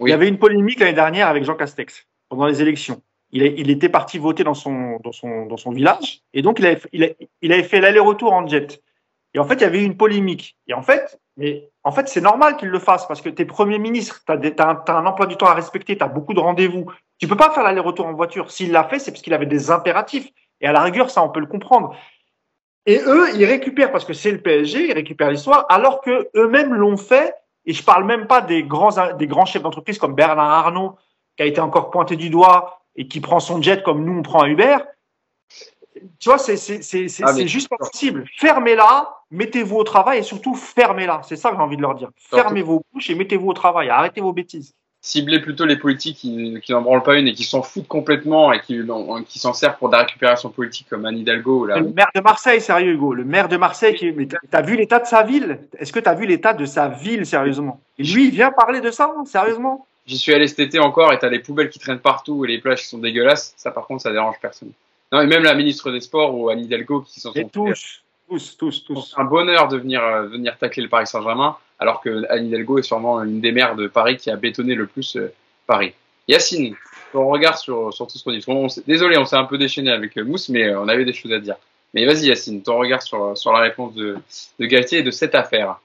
Il 0.00 0.08
y 0.08 0.12
avait 0.12 0.28
une 0.28 0.38
polémique 0.38 0.78
l'année 0.78 0.92
dernière 0.92 1.26
avec 1.26 1.44
Jean 1.44 1.56
Castex 1.56 2.06
pendant 2.28 2.46
les 2.46 2.62
élections. 2.62 3.02
Il, 3.32 3.42
il 3.42 3.68
était 3.70 3.88
parti 3.88 4.18
voter 4.18 4.44
dans 4.44 4.54
son, 4.54 4.98
dans 5.02 5.12
son, 5.12 5.46
dans 5.46 5.56
son 5.56 5.72
village 5.72 6.20
et 6.32 6.40
donc 6.40 6.60
il 6.60 6.66
avait, 6.66 6.80
il, 6.92 7.14
il 7.42 7.52
avait 7.52 7.64
fait 7.64 7.80
l'aller-retour 7.80 8.32
en 8.32 8.46
jet. 8.46 8.80
Et 9.34 9.38
en 9.38 9.44
fait, 9.44 9.54
il 9.54 9.60
y 9.60 9.64
avait 9.64 9.82
eu 9.82 9.84
une 9.84 9.96
polémique. 9.96 10.56
Et 10.66 10.74
en 10.74 10.82
fait, 10.82 11.20
mais 11.36 11.70
en 11.84 11.92
fait, 11.92 12.08
c'est 12.08 12.20
normal 12.20 12.56
qu'il 12.56 12.68
le 12.68 12.78
fasse 12.78 13.06
parce 13.06 13.20
que 13.20 13.28
tu 13.28 13.42
es 13.42 13.44
Premier 13.44 13.78
ministre, 13.78 14.22
tu 14.26 14.32
as, 14.32 14.84
un 14.88 15.06
emploi 15.06 15.26
du 15.26 15.36
temps 15.36 15.46
à 15.46 15.54
respecter, 15.54 15.96
tu 15.96 16.02
as 16.02 16.08
beaucoup 16.08 16.34
de 16.34 16.40
rendez-vous. 16.40 16.90
Tu 17.18 17.28
peux 17.28 17.36
pas 17.36 17.50
faire 17.50 17.62
l'aller-retour 17.62 18.06
en 18.06 18.14
voiture. 18.14 18.50
S'il 18.50 18.72
l'a 18.72 18.84
fait, 18.84 18.98
c'est 18.98 19.10
parce 19.10 19.22
qu'il 19.22 19.34
avait 19.34 19.46
des 19.46 19.70
impératifs. 19.70 20.28
Et 20.60 20.66
à 20.66 20.72
la 20.72 20.82
rigueur, 20.82 21.10
ça, 21.10 21.22
on 21.22 21.28
peut 21.28 21.40
le 21.40 21.46
comprendre. 21.46 21.94
Et 22.86 22.98
eux, 22.98 23.36
ils 23.36 23.44
récupèrent, 23.44 23.92
parce 23.92 24.04
que 24.04 24.14
c'est 24.14 24.32
le 24.32 24.40
PSG, 24.40 24.88
ils 24.88 24.94
récupèrent 24.94 25.30
l'histoire, 25.30 25.66
alors 25.68 26.00
que 26.00 26.28
eux-mêmes 26.34 26.74
l'ont 26.74 26.96
fait. 26.96 27.34
Et 27.66 27.74
je 27.74 27.84
parle 27.84 28.04
même 28.04 28.26
pas 28.26 28.40
des 28.40 28.62
grands, 28.62 28.90
des 29.16 29.26
grands 29.26 29.44
chefs 29.44 29.62
d'entreprise 29.62 29.98
comme 29.98 30.14
Bernard 30.14 30.50
Arnault, 30.50 30.96
qui 31.36 31.42
a 31.42 31.46
été 31.46 31.60
encore 31.60 31.90
pointé 31.90 32.16
du 32.16 32.30
doigt 32.30 32.80
et 32.96 33.06
qui 33.06 33.20
prend 33.20 33.40
son 33.40 33.60
jet 33.60 33.82
comme 33.82 34.04
nous, 34.04 34.18
on 34.18 34.22
prend 34.22 34.42
un 34.42 34.48
Uber. 34.48 34.78
Tu 36.18 36.28
vois, 36.28 36.38
c'est 36.38 36.56
ah, 37.22 37.46
juste 37.46 37.68
pas 37.68 37.76
possible. 37.76 38.24
Fermez-la, 38.36 39.16
mettez-vous 39.30 39.76
au 39.76 39.84
travail 39.84 40.18
et 40.18 40.22
surtout 40.22 40.54
fermez-la. 40.54 41.20
C'est 41.24 41.36
ça 41.36 41.50
que 41.50 41.56
j'ai 41.56 41.62
envie 41.62 41.76
de 41.76 41.82
leur 41.82 41.94
dire. 41.94 42.10
Fermez 42.16 42.62
vos 42.62 42.82
bouches 42.92 43.10
et 43.10 43.14
mettez-vous 43.14 43.48
au 43.48 43.54
travail. 43.54 43.90
Arrêtez 43.90 44.20
vos 44.20 44.32
bêtises. 44.32 44.74
Ciblez 45.00 45.40
plutôt 45.40 45.64
les 45.64 45.76
politiques 45.76 46.16
qui, 46.16 46.60
qui 46.60 46.72
n'en 46.72 46.82
branlent 46.82 47.04
pas 47.04 47.16
une 47.16 47.28
et 47.28 47.32
qui 47.32 47.44
s'en 47.44 47.62
foutent 47.62 47.86
complètement 47.86 48.52
et 48.52 48.60
qui, 48.60 48.80
qui 49.28 49.38
s'en 49.38 49.52
servent 49.52 49.78
pour 49.78 49.88
de 49.88 49.92
la 49.92 50.00
récupération 50.00 50.50
politique 50.50 50.88
comme 50.90 51.06
Anne 51.06 51.16
Hidalgo. 51.16 51.66
Le 51.66 51.92
maire 51.92 52.10
de 52.14 52.20
Marseille, 52.20 52.60
sérieux 52.60 52.94
Hugo, 52.94 53.14
le 53.14 53.24
maire 53.24 53.48
de 53.48 53.56
Marseille, 53.56 53.94
qui, 53.94 54.10
mais 54.10 54.26
t'as 54.50 54.60
vu 54.60 54.76
l'état 54.76 54.98
de 54.98 55.06
sa 55.06 55.22
ville? 55.22 55.60
Est-ce 55.78 55.92
que 55.92 56.00
t'as 56.00 56.14
vu 56.14 56.26
l'état 56.26 56.52
de 56.52 56.64
sa 56.64 56.88
ville 56.88 57.24
sérieusement? 57.24 57.80
Et 57.96 58.02
lui, 58.02 58.26
il 58.26 58.30
vient 58.32 58.50
parler 58.50 58.80
de 58.80 58.90
ça, 58.90 59.14
sérieusement? 59.24 59.86
J'y 60.04 60.18
suis 60.18 60.34
allé 60.34 60.48
cet 60.48 60.58
été 60.58 60.80
encore 60.80 61.12
et 61.12 61.18
t'as 61.18 61.28
les 61.28 61.38
poubelles 61.38 61.70
qui 61.70 61.78
traînent 61.78 62.00
partout 62.00 62.44
et 62.44 62.48
les 62.48 62.58
plages 62.58 62.80
qui 62.80 62.88
sont 62.88 62.98
dégueulasses. 62.98 63.54
Ça, 63.56 63.70
par 63.70 63.86
contre, 63.86 64.02
ça 64.02 64.10
dérange 64.10 64.36
personne. 64.42 64.72
Non, 65.12 65.20
et 65.22 65.26
même 65.26 65.42
la 65.42 65.54
ministre 65.54 65.90
des 65.90 66.00
Sports 66.00 66.34
ou 66.34 66.50
Anne 66.50 66.60
Hidalgo 66.60 67.00
qui 67.00 67.20
s'en 67.20 67.32
sont. 67.32 67.48
Tous, 67.48 68.02
tous, 68.28 68.56
tous, 68.58 68.84
tous. 68.84 69.14
Un 69.16 69.24
bonheur 69.24 69.68
de 69.68 69.78
venir, 69.78 70.02
euh, 70.02 70.26
venir 70.26 70.56
tacler 70.58 70.82
le 70.82 70.88
Paris 70.88 71.06
Saint-Germain, 71.06 71.56
alors 71.78 72.00
que 72.00 72.24
Anne 72.30 72.46
Hidalgo 72.46 72.78
est 72.78 72.82
sûrement 72.82 73.22
une 73.22 73.40
des 73.40 73.52
maires 73.52 73.74
de 73.74 73.86
Paris 73.86 74.16
qui 74.18 74.30
a 74.30 74.36
bétonné 74.36 74.74
le 74.74 74.86
plus 74.86 75.16
euh, 75.16 75.32
Paris. 75.66 75.94
Yacine, 76.26 76.74
ton 77.12 77.26
regard 77.28 77.56
sur, 77.56 77.92
sur 77.94 78.06
tout 78.06 78.18
ce 78.18 78.24
qu'on 78.24 78.32
dit. 78.32 78.82
désolé, 78.86 79.16
on 79.16 79.24
s'est 79.24 79.36
un 79.36 79.44
peu 79.44 79.56
déchaîné 79.56 79.90
avec 79.90 80.16
euh, 80.18 80.24
Mousse, 80.24 80.50
mais 80.50 80.74
on 80.74 80.88
avait 80.88 81.06
des 81.06 81.14
choses 81.14 81.32
à 81.32 81.38
dire. 81.38 81.56
Mais 81.94 82.04
vas-y 82.04 82.26
Yacine, 82.26 82.62
ton 82.62 82.76
regard 82.76 83.00
sur, 83.00 83.36
sur 83.36 83.52
la 83.52 83.60
réponse 83.60 83.94
de, 83.94 84.18
de 84.58 84.66
Galtier 84.66 84.98
et 84.98 85.02
de 85.02 85.10
cette 85.10 85.34
affaire. 85.34 85.80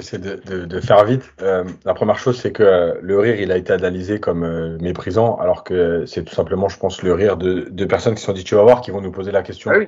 C'est 0.00 0.20
de, 0.20 0.36
de, 0.44 0.66
de, 0.66 0.80
faire 0.80 1.02
vite. 1.04 1.32
Euh, 1.40 1.64
la 1.86 1.94
première 1.94 2.18
chose, 2.18 2.38
c'est 2.38 2.52
que 2.52 2.62
euh, 2.62 2.94
le 3.00 3.18
rire, 3.18 3.40
il 3.40 3.50
a 3.50 3.56
été 3.56 3.72
analysé 3.72 4.20
comme 4.20 4.44
euh, 4.44 4.76
méprisant, 4.80 5.36
alors 5.36 5.64
que 5.64 6.04
c'est 6.04 6.24
tout 6.24 6.34
simplement, 6.34 6.68
je 6.68 6.78
pense, 6.78 7.02
le 7.02 7.14
rire 7.14 7.38
de, 7.38 7.68
de, 7.70 7.84
personnes 7.86 8.14
qui 8.14 8.20
se 8.20 8.26
sont 8.26 8.34
dit, 8.34 8.44
tu 8.44 8.54
vas 8.54 8.62
voir, 8.62 8.82
qui 8.82 8.90
vont 8.90 9.00
nous 9.00 9.10
poser 9.10 9.32
la 9.32 9.42
question. 9.42 9.70
Ah 9.74 9.84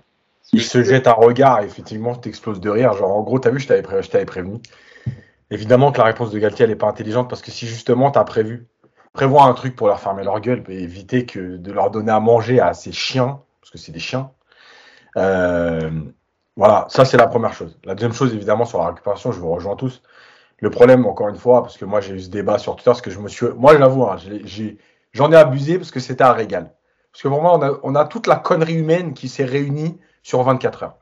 il 0.53 0.63
se 0.63 0.83
jette 0.83 1.07
un 1.07 1.13
regard, 1.13 1.61
effectivement, 1.63 2.15
t'exploses 2.17 2.61
de 2.61 2.71
rire. 2.71 2.95
Genre, 2.95 3.15
en 3.15 3.23
gros, 3.23 3.39
t'as 3.39 3.51
vu, 3.51 3.61
je 3.61 3.69
t'avais 3.69 3.83
pré 3.83 4.25
prévenu. 4.25 4.57
Évidemment 5.51 5.93
que 5.93 5.99
la 5.99 6.05
réponse 6.05 6.31
de 6.31 6.39
Galtier, 6.39 6.65
elle 6.65 6.71
n'est 6.71 6.77
pas 6.77 6.89
intelligente, 6.89 7.29
parce 7.29 7.43
que 7.43 7.51
si 7.51 7.67
justement, 7.67 8.11
t'as 8.11 8.25
prévu, 8.25 8.67
prévoir 9.13 9.47
un 9.47 9.55
truc 9.55 9.77
pour 9.77 9.87
leur 9.87 10.01
fermer 10.01 10.25
leur 10.25 10.41
gueule, 10.41 10.65
et 10.69 10.83
éviter 10.83 11.27
que 11.27 11.57
de 11.59 11.73
leur 11.73 11.91
donner 11.91 12.11
à 12.11 12.21
manger 12.21 12.59
à 12.59 12.73
ces 12.73 12.91
chiens, 12.91 13.43
parce 13.61 13.71
que 13.71 13.79
c'est 13.79 13.93
des 13.93 14.01
chiens, 14.01 14.31
euh, 15.19 15.91
voilà, 16.57 16.87
ça 16.89 17.05
c'est 17.05 17.17
la 17.17 17.27
première 17.27 17.53
chose. 17.53 17.79
La 17.85 17.95
deuxième 17.95 18.13
chose, 18.13 18.35
évidemment, 18.35 18.65
sur 18.65 18.79
la 18.79 18.89
récupération, 18.89 19.33
je 19.33 19.41
vous 19.41 19.51
rejoins 19.51 19.77
tous. 19.77 20.03
Le 20.59 20.71
problème, 20.71 21.07
encore 21.07 21.29
une 21.29 21.37
fois, 21.37 21.63
parce 21.63 21.79
que 21.79 21.85
moi 21.85 22.01
j'ai 22.01 22.15
eu 22.15 22.21
ce 22.21 22.29
débat 22.29 22.59
sur 22.59 22.77
Twitter, 22.77 22.91
parce 22.91 23.03
que 23.03 23.11
je 23.11 23.19
me 23.19 23.29
suis, 23.29 23.47
moi 23.57 23.73
je 23.75 23.79
l'avoue, 23.79 24.05
hein, 24.05 24.17
j'en 25.13 25.33
ai, 25.33 25.37
abusé 25.37 25.79
parce 25.79 25.91
que 25.91 26.01
c'était 26.01 26.25
un 26.25 26.33
régal. 26.33 26.75
Parce 27.13 27.23
que 27.23 27.29
pour 27.29 27.43
moi, 27.43 27.57
on 27.57 27.63
a, 27.63 27.79
on 27.83 27.95
a 27.95 28.05
toute 28.05 28.27
la 28.27 28.37
connerie 28.37 28.75
humaine 28.75 29.15
qui 29.15 29.29
s'est 29.29 29.45
réunie 29.45 29.99
sur 30.23 30.43
24 30.43 30.83
heures. 30.83 30.99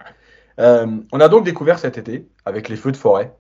Euh, 0.61 0.87
on 1.13 1.21
a 1.21 1.29
donc 1.29 1.45
découvert 1.45 1.79
cet 1.79 1.99
été, 1.99 2.29
avec 2.45 2.69
les 2.69 2.77
feux 2.77 2.93
de 2.93 2.97
forêt, 2.97 3.37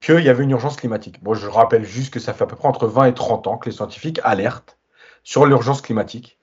qu'il 0.00 0.20
y 0.20 0.28
avait 0.28 0.44
une 0.44 0.50
urgence 0.50 0.76
climatique. 0.76 1.22
Bon, 1.22 1.34
je 1.34 1.48
rappelle 1.48 1.84
juste 1.84 2.12
que 2.12 2.20
ça 2.20 2.32
fait 2.34 2.44
à 2.44 2.46
peu 2.46 2.56
près 2.56 2.68
entre 2.68 2.86
20 2.86 3.06
et 3.06 3.14
30 3.14 3.46
ans 3.46 3.58
que 3.58 3.68
les 3.68 3.74
scientifiques 3.74 4.20
alertent 4.22 4.78
sur 5.24 5.46
l'urgence 5.46 5.82
climatique, 5.82 6.38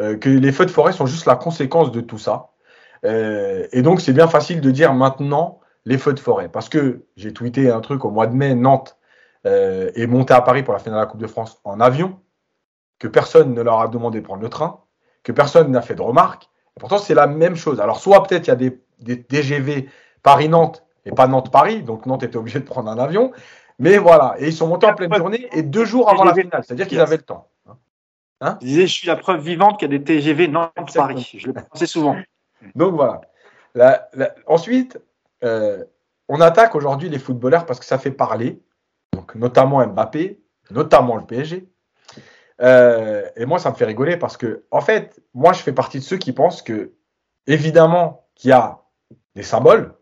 euh, 0.00 0.16
que 0.16 0.28
les 0.28 0.52
feux 0.52 0.66
de 0.66 0.70
forêt 0.70 0.92
sont 0.92 1.06
juste 1.06 1.26
la 1.26 1.36
conséquence 1.36 1.92
de 1.92 2.00
tout 2.00 2.18
ça, 2.18 2.51
euh, 3.04 3.66
et 3.72 3.82
donc, 3.82 4.00
c'est 4.00 4.12
bien 4.12 4.28
facile 4.28 4.60
de 4.60 4.70
dire 4.70 4.94
maintenant 4.94 5.60
les 5.84 5.98
feux 5.98 6.12
de 6.12 6.20
forêt. 6.20 6.48
Parce 6.48 6.68
que 6.68 7.04
j'ai 7.16 7.32
tweeté 7.32 7.70
un 7.70 7.80
truc 7.80 8.04
au 8.04 8.10
mois 8.10 8.26
de 8.26 8.34
mai, 8.34 8.54
Nantes 8.54 8.96
euh, 9.46 9.90
est 9.94 10.06
monté 10.06 10.34
à 10.34 10.40
Paris 10.40 10.62
pour 10.62 10.72
la 10.72 10.78
finale 10.78 11.00
de 11.00 11.04
la 11.04 11.06
Coupe 11.06 11.20
de 11.20 11.26
France 11.26 11.60
en 11.64 11.80
avion, 11.80 12.18
que 12.98 13.08
personne 13.08 13.54
ne 13.54 13.62
leur 13.62 13.80
a 13.80 13.88
demandé 13.88 14.20
de 14.20 14.24
prendre 14.24 14.42
le 14.42 14.48
train, 14.48 14.80
que 15.24 15.32
personne 15.32 15.70
n'a 15.70 15.82
fait 15.82 15.94
de 15.94 16.02
remarques. 16.02 16.48
Pourtant, 16.78 16.98
c'est 16.98 17.14
la 17.14 17.26
même 17.26 17.56
chose. 17.56 17.80
Alors, 17.80 17.98
soit 17.98 18.22
peut-être 18.22 18.46
il 18.46 18.50
y 18.50 18.52
a 18.52 18.56
des, 18.56 18.80
des 19.00 19.16
DGV 19.28 19.88
Paris-Nantes 20.22 20.84
et 21.04 21.10
pas 21.10 21.26
Nantes-Paris, 21.26 21.82
donc 21.82 22.06
Nantes 22.06 22.22
était 22.22 22.36
obligé 22.36 22.60
de 22.60 22.64
prendre 22.64 22.88
un 22.88 22.98
avion. 22.98 23.32
Mais 23.78 23.98
voilà, 23.98 24.36
et 24.38 24.46
ils 24.46 24.52
sont 24.52 24.68
montés 24.68 24.86
en 24.86 24.94
pleine 24.94 25.12
journée 25.12 25.48
et 25.52 25.62
deux 25.62 25.84
jours 25.84 26.08
avant 26.08 26.24
la 26.24 26.34
finale, 26.34 26.62
c'est-à-dire 26.64 26.86
qu'ils 26.86 27.00
avaient 27.00 27.16
le 27.16 27.22
temps. 27.22 27.48
Hein? 28.40 28.58
Je 28.60 28.66
disais, 28.66 28.86
je 28.86 28.92
suis 28.92 29.06
la 29.06 29.16
preuve 29.16 29.40
vivante 29.40 29.78
qu'il 29.78 29.90
y 29.90 29.94
a 29.94 29.98
des 29.98 30.04
TGV 30.04 30.48
Nantes-Paris. 30.48 31.36
Je 31.36 31.46
le 31.48 31.54
pensais 31.54 31.86
souvent. 31.86 32.16
Donc 32.74 32.94
voilà. 32.94 34.10
ensuite, 34.46 34.98
euh, 35.44 35.84
on 36.28 36.40
attaque 36.40 36.74
aujourd'hui 36.74 37.08
les 37.08 37.18
footballeurs 37.18 37.66
parce 37.66 37.78
que 37.78 37.84
ça 37.84 37.98
fait 37.98 38.10
parler, 38.10 38.62
donc 39.12 39.34
notamment 39.34 39.86
Mbappé, 39.86 40.40
notamment 40.70 41.16
le 41.16 41.24
PSG. 41.24 41.68
Euh, 42.60 43.28
et 43.36 43.44
moi, 43.44 43.58
ça 43.58 43.70
me 43.70 43.74
fait 43.74 43.84
rigoler 43.84 44.16
parce 44.16 44.36
que, 44.36 44.64
en 44.70 44.80
fait, 44.80 45.20
moi, 45.34 45.52
je 45.52 45.60
fais 45.60 45.72
partie 45.72 45.98
de 45.98 46.04
ceux 46.04 46.16
qui 46.16 46.32
pensent 46.32 46.62
que, 46.62 46.92
évidemment, 47.46 48.26
qu'il 48.34 48.50
y 48.50 48.52
a 48.52 48.82
des 49.34 49.42
symboles, 49.42 49.94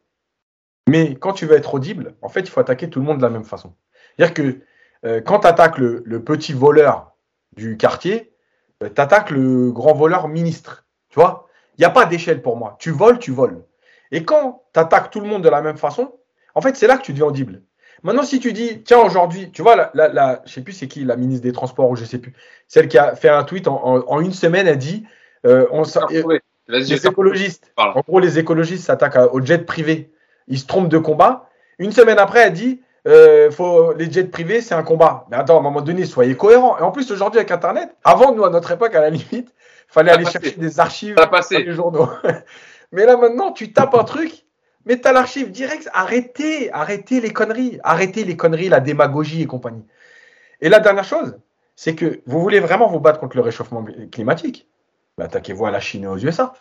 mais 0.89 1.15
quand 1.15 1.33
tu 1.33 1.47
veux 1.47 1.57
être 1.57 1.75
audible, 1.75 2.17
en 2.21 2.29
fait, 2.29 2.41
il 2.41 2.49
faut 2.51 2.61
attaquer 2.61 2.91
tout 2.91 3.01
le 3.01 3.07
monde 3.07 3.19
de 3.19 3.23
la 3.23 3.31
même 3.31 3.45
façon. 3.45 3.75
C'est-à-dire 4.17 4.35
que 4.35 4.61
euh, 5.07 5.21
quand 5.21 5.41
tu 5.41 5.47
attaques 5.47 5.79
le, 5.79 6.23
petit 6.23 6.53
voleur 6.53 7.17
du 7.57 7.77
quartier, 7.77 8.35
tu 8.81 9.35
le 9.35 9.73
grand 9.73 9.95
voleur 9.95 10.29
ministre. 10.29 10.87
Tu 11.09 11.19
vois? 11.19 11.49
N'y 11.81 11.87
a 11.87 11.91
pas 11.91 12.07
d'échelle 12.07 12.43
pour 12.43 12.57
moi. 12.57 12.77
Tu 12.79 12.91
voles, 12.91 13.19
tu 13.19 13.31
voles. 13.31 13.65
Et 14.13 14.25
quand 14.25 14.65
tu 14.75 14.81
attaques 14.81 15.11
tout 15.11 15.21
le 15.21 15.27
monde 15.27 15.43
de 15.43 15.49
la 15.49 15.63
même 15.63 15.77
façon, 15.77 16.13
en 16.55 16.61
fait, 16.61 16.77
c'est 16.77 16.87
là 16.87 16.97
que 16.97 17.03
tu 17.03 17.13
deviens 17.13 17.27
audible. 17.27 17.63
Maintenant, 18.03 18.23
si 18.23 18.41
tu 18.41 18.53
dis, 18.53 18.83
tiens, 18.83 18.99
aujourd'hui, 18.99 19.51
tu 19.51 19.63
vois, 19.63 19.77
la, 19.77 19.91
la, 19.95 20.09
la 20.09 20.43
je 20.47 20.53
sais 20.53 20.63
plus 20.63 20.73
c'est 20.73 20.89
qui, 20.89 21.05
la 21.05 21.17
ministre 21.17 21.43
des 21.43 21.53
Transports, 21.53 21.91
ou 21.91 21.97
je 21.97 22.05
sais 22.05 22.19
plus, 22.19 22.33
celle 22.67 22.89
qui 22.89 22.99
a 22.99 23.15
fait 23.15 23.29
un 23.29 23.45
tweet 23.45 23.69
en, 23.69 24.21
une 24.21 24.33
semaine, 24.33 24.67
elle 24.67 24.79
dit, 24.79 25.05
euh, 25.47 25.67
on, 25.71 25.83
les 26.69 27.07
écologistes, 27.07 27.73
en 27.77 28.01
gros, 28.01 28.21
les 28.21 28.39
écologistes 28.39 28.85
s'attaquent 28.85 29.33
au 29.33 29.45
jet 29.45 29.67
privé. 29.67 30.11
Ils 30.49 30.59
se 30.59 30.67
trompent 30.67 30.89
de 30.89 30.99
combat. 30.99 31.49
Une 31.79 31.93
semaine 31.93 32.19
après, 32.19 32.41
elle 32.41 32.53
dit, 32.53 32.81
euh, 33.07 33.51
faut, 33.51 33.93
les 33.95 34.11
jets 34.11 34.25
privés, 34.25 34.61
c'est 34.61 34.75
un 34.75 34.83
combat. 34.83 35.27
Mais 35.31 35.37
attends, 35.37 35.57
à 35.57 35.61
un 35.61 35.63
moment 35.63 35.81
donné, 35.81 36.05
soyez 36.05 36.37
cohérents. 36.37 36.79
Et 36.79 36.83
en 36.83 36.91
plus, 36.91 37.11
aujourd'hui, 37.11 37.39
avec 37.39 37.51
Internet, 37.51 37.95
avant, 38.05 38.35
nous, 38.35 38.45
à 38.45 38.51
notre 38.51 38.71
époque, 38.71 38.95
à 38.95 39.01
la 39.01 39.11
limite, 39.11 39.55
fallait 39.89 40.11
aller 40.11 40.25
chercher 40.25 40.53
des 40.53 40.81
archives 40.81 41.17
les 41.51 41.73
journaux. 41.73 42.09
mais 42.93 43.07
là 43.07 43.17
maintenant, 43.17 43.53
tu 43.53 43.73
tapes 43.73 43.95
un 43.95 44.05
truc, 44.05 44.45
mais 44.85 45.01
tu 45.01 45.09
as 45.09 45.13
l'archive 45.13 45.51
direct. 45.51 45.89
Arrêtez, 45.93 46.73
arrêtez 46.73 47.21
les 47.21 47.33
conneries, 47.33 47.79
arrêtez 47.83 48.25
les 48.25 48.37
conneries, 48.37 48.69
la 48.69 48.81
démagogie 48.81 49.43
et 49.43 49.47
compagnie. 49.47 49.85
Et 50.61 50.69
la 50.69 50.81
dernière 50.81 51.05
chose, 51.05 51.39
c'est 51.75 51.95
que 51.95 52.21
vous 52.27 52.41
voulez 52.41 52.61
vraiment 52.61 52.89
vous 52.89 53.01
battre 53.01 53.21
contre 53.21 53.37
le 53.37 53.43
réchauffement 53.43 53.85
climatique, 54.13 54.69
bah, 55.17 55.25
attaquez-vous 55.25 55.67
à 55.67 55.71
la 55.71 55.81
Chine 55.81 56.05
et 56.05 56.07
aux 56.07 56.19
USA. 56.19 56.53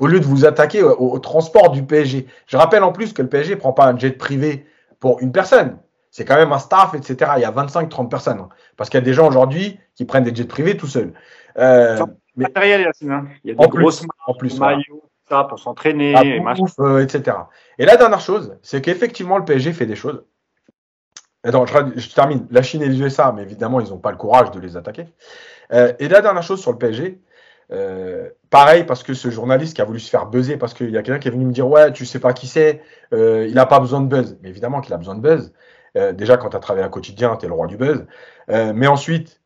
Au 0.00 0.06
lieu 0.06 0.20
de 0.20 0.24
vous 0.24 0.46
attaquer 0.46 0.82
au, 0.82 1.18
transport 1.18 1.70
du 1.70 1.82
PSG. 1.82 2.26
Je 2.46 2.56
rappelle 2.56 2.84
en 2.84 2.92
plus 2.92 3.12
que 3.12 3.20
le 3.20 3.28
PSG 3.28 3.56
ne 3.56 3.60
prend 3.60 3.72
pas 3.72 3.86
un 3.86 3.98
jet 3.98 4.12
privé 4.12 4.64
pour 5.00 5.20
une 5.20 5.32
personne. 5.32 5.78
C'est 6.10 6.24
quand 6.24 6.36
même 6.36 6.52
un 6.52 6.58
staff, 6.58 6.94
etc. 6.94 7.32
Il 7.36 7.42
y 7.42 7.44
a 7.44 7.52
25-30 7.52 8.08
personnes. 8.08 8.40
Hein. 8.40 8.48
Parce 8.76 8.90
qu'il 8.90 8.98
y 8.98 9.02
a 9.02 9.04
des 9.04 9.12
gens 9.12 9.28
aujourd'hui 9.28 9.78
qui 9.94 10.04
prennent 10.04 10.24
des 10.24 10.34
jets 10.34 10.44
privés 10.44 10.76
tout 10.76 10.86
seuls. 10.86 11.12
Euh, 11.58 12.04
matériel, 12.36 12.90
hein. 13.08 13.26
Il 13.44 13.50
y 13.50 13.52
a 13.52 13.54
des 13.54 13.68
grosses 13.68 14.04
en 14.26 14.34
plus, 14.34 14.58
maillots, 14.58 15.04
ça, 15.28 15.44
pour 15.44 15.58
s'entraîner, 15.58 16.14
euh, 16.80 17.02
etc. 17.02 17.36
Et 17.78 17.84
la 17.84 17.96
dernière 17.96 18.20
chose, 18.20 18.56
c'est 18.62 18.80
qu'effectivement, 18.80 19.38
le 19.38 19.44
PSG 19.44 19.72
fait 19.72 19.86
des 19.86 19.96
choses. 19.96 20.24
Attends, 21.44 21.66
je, 21.66 22.14
termine. 22.14 22.46
La 22.50 22.62
Chine 22.62 22.82
et 22.82 22.88
les 22.88 23.00
USA, 23.00 23.32
mais 23.32 23.42
évidemment, 23.42 23.80
ils 23.80 23.90
n'ont 23.90 23.98
pas 23.98 24.10
le 24.10 24.16
courage 24.16 24.50
de 24.50 24.60
les 24.60 24.76
attaquer. 24.76 25.06
Euh, 25.72 25.92
et 25.98 26.08
la 26.08 26.20
dernière 26.20 26.42
chose 26.42 26.60
sur 26.60 26.72
le 26.72 26.78
PSG, 26.78 27.20
euh, 27.70 28.30
pareil, 28.50 28.84
parce 28.84 29.02
que 29.02 29.14
ce 29.14 29.30
journaliste 29.30 29.74
qui 29.74 29.82
a 29.82 29.84
voulu 29.84 30.00
se 30.00 30.08
faire 30.08 30.26
buzzer, 30.26 30.56
parce 30.56 30.74
qu'il 30.74 30.90
y 30.90 30.98
a 30.98 31.02
quelqu'un 31.02 31.18
qui 31.18 31.28
est 31.28 31.32
venu 31.32 31.44
me 31.44 31.52
dire 31.52 31.68
Ouais, 31.68 31.92
tu 31.92 32.06
sais 32.06 32.18
pas 32.18 32.32
qui 32.32 32.46
c'est, 32.46 32.82
euh, 33.12 33.46
il 33.48 33.54
n'a 33.54 33.66
pas 33.66 33.80
besoin 33.80 34.00
de 34.00 34.06
buzz. 34.06 34.38
Mais 34.42 34.48
évidemment 34.48 34.80
qu'il 34.80 34.94
a 34.94 34.96
besoin 34.96 35.14
de 35.14 35.20
buzz. 35.20 35.52
Euh, 35.96 36.12
déjà, 36.12 36.36
quand 36.36 36.50
tu 36.50 36.56
as 36.56 36.60
travaillé 36.60 36.84
à 36.84 36.88
quotidien, 36.88 37.36
tu 37.36 37.46
es 37.46 37.48
le 37.48 37.54
roi 37.54 37.66
du 37.66 37.76
buzz. 37.76 38.06
mais 38.48 38.86
ensuite, 38.86 39.40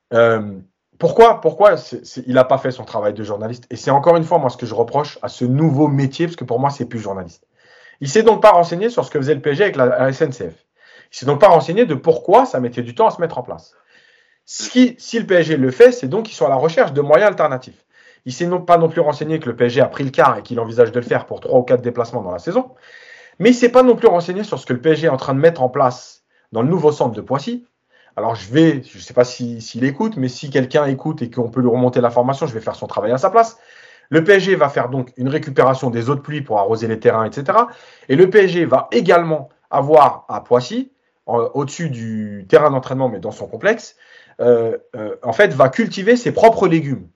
pourquoi, 0.99 1.41
pourquoi 1.41 1.75
il 2.27 2.35
n'a 2.35 2.45
pas 2.45 2.59
fait 2.59 2.71
son 2.71 2.85
travail 2.85 3.13
de 3.15 3.25
journaliste? 3.25 3.67
Et 3.71 3.77
c'est 3.77 3.91
encore 3.91 4.17
une 4.17 4.25
fois 4.25 4.39
moi 4.39 4.51
ce 4.51 4.57
que 4.57 4.67
je 4.67 4.75
reproche 4.75 5.19
à 5.23 5.29
ce 5.29 5.45
nouveau 5.45 5.89
métier, 5.89 6.27
parce 6.27 6.37
que 6.37 6.45
pour 6.45 6.61
moi 6.61 6.71
c'est 6.71 6.87
plus 6.87 7.01
journaliste. 7.01 7.45
Il 8.01 8.09
s'est 8.09 8.23
donc 8.23 8.43
pas 8.43 8.51
renseigné 8.51 8.89
sur 8.89 9.05
ce 9.05 9.11
que 9.11 9.19
faisait 9.19 9.35
le 9.35 9.41
PSG 9.41 9.65
avec 9.65 9.77
la, 9.77 10.13
SNCF. 10.13 10.55
Il 11.13 11.17
s'est 11.17 11.27
donc 11.27 11.41
pas 11.41 11.49
renseigné 11.49 11.87
de 11.87 11.95
pourquoi 11.95 12.47
ça 12.47 12.61
mettait 12.61 12.83
du 12.83 12.95
temps 12.95 13.07
à 13.07 13.11
se 13.11 13.21
mettre 13.21 13.39
en 13.39 13.43
place. 13.43 13.75
Si, 14.45 14.97
si 14.99 15.19
le 15.19 15.27
PSG 15.27 15.57
le 15.57 15.71
fait, 15.71 15.93
c'est 15.93 16.09
donc 16.09 16.27
qu'ils 16.27 16.35
sont 16.35 16.47
à 16.47 16.49
la 16.49 16.57
recherche 16.57 16.93
de 16.93 17.01
moyens 17.01 17.29
alternatifs. 17.29 17.85
Il 18.25 18.33
s'est 18.33 18.49
pas 18.67 18.79
non 18.79 18.89
plus 18.89 19.01
renseigné 19.01 19.41
que 19.41 19.49
le 19.49 19.57
PSG 19.57 19.81
a 19.81 19.87
pris 19.87 20.05
le 20.05 20.11
quart 20.11 20.39
et 20.39 20.43
qu'il 20.43 20.61
envisage 20.61 20.93
de 20.93 21.01
le 21.01 21.05
faire 21.05 21.27
pour 21.27 21.41
trois 21.41 21.59
ou 21.59 21.63
quatre 21.63 21.83
déplacements 21.83 22.23
dans 22.23 22.31
la 22.31 22.39
saison. 22.39 22.71
Mais 23.39 23.51
il 23.51 23.55
s'est 23.55 23.71
pas 23.71 23.83
non 23.83 23.97
plus 23.97 24.09
renseigné 24.09 24.45
sur 24.45 24.59
ce 24.59 24.67
que 24.67 24.73
le 24.73 24.81
PSG 24.81 25.07
est 25.07 25.11
en 25.11 25.17
train 25.17 25.35
de 25.35 25.41
mettre 25.41 25.63
en 25.63 25.69
place 25.69 26.23
dans 26.53 26.63
le 26.63 26.69
nouveau 26.69 26.93
centre 26.93 27.15
de 27.15 27.21
Poissy. 27.21 27.67
Alors 28.17 28.35
je 28.35 28.53
vais, 28.53 28.83
je 28.83 28.99
ne 28.99 29.03
sais 29.03 29.15
pas 29.15 29.25
s'il 29.25 29.85
écoute, 29.85 30.17
mais 30.17 30.29
si 30.29 30.51
quelqu'un 30.51 30.85
écoute 30.87 31.23
et 31.23 31.31
qu'on 31.31 31.49
peut 31.49 31.61
lui 31.61 31.69
remonter 31.69 32.01
l'information, 32.01 32.47
je 32.47 32.55
vais 32.55 32.61
faire 32.61 32.77
son 32.77 32.87
travail 32.87 33.11
à 33.11 33.19
sa 33.19 33.31
place. 33.31 33.59
Le 34.11 34.23
PSG 34.23 34.57
va 34.57 34.69
faire 34.69 34.91
donc 34.91 35.13
une 35.17 35.29
récupération 35.29 35.89
des 35.89 36.11
eaux 36.11 36.15
de 36.15 36.21
pluie 36.21 36.43
pour 36.43 36.59
arroser 36.59 36.87
les 36.87 37.01
terrains, 37.01 37.25
etc. 37.25 37.59
Et 38.09 38.17
le 38.17 38.29
PSG 38.29 38.67
va 38.67 38.89
également 38.93 39.49
avoir 39.71 40.27
à 40.29 40.43
Poissy, 40.43 40.93
au-dessus 41.27 41.89
du 41.89 42.45
terrain 42.49 42.71
d'entraînement, 42.71 43.09
mais 43.09 43.21
dans 43.21 43.31
son 43.31 43.47
complexe, 43.47 43.97
euh, 44.41 44.77
euh, 44.97 45.17
en 45.23 45.33
fait, 45.33 45.55
va 45.55 45.69
cultiver 45.69 46.17
ses 46.17 46.33
propres 46.33 46.69
légumes. 46.69 47.09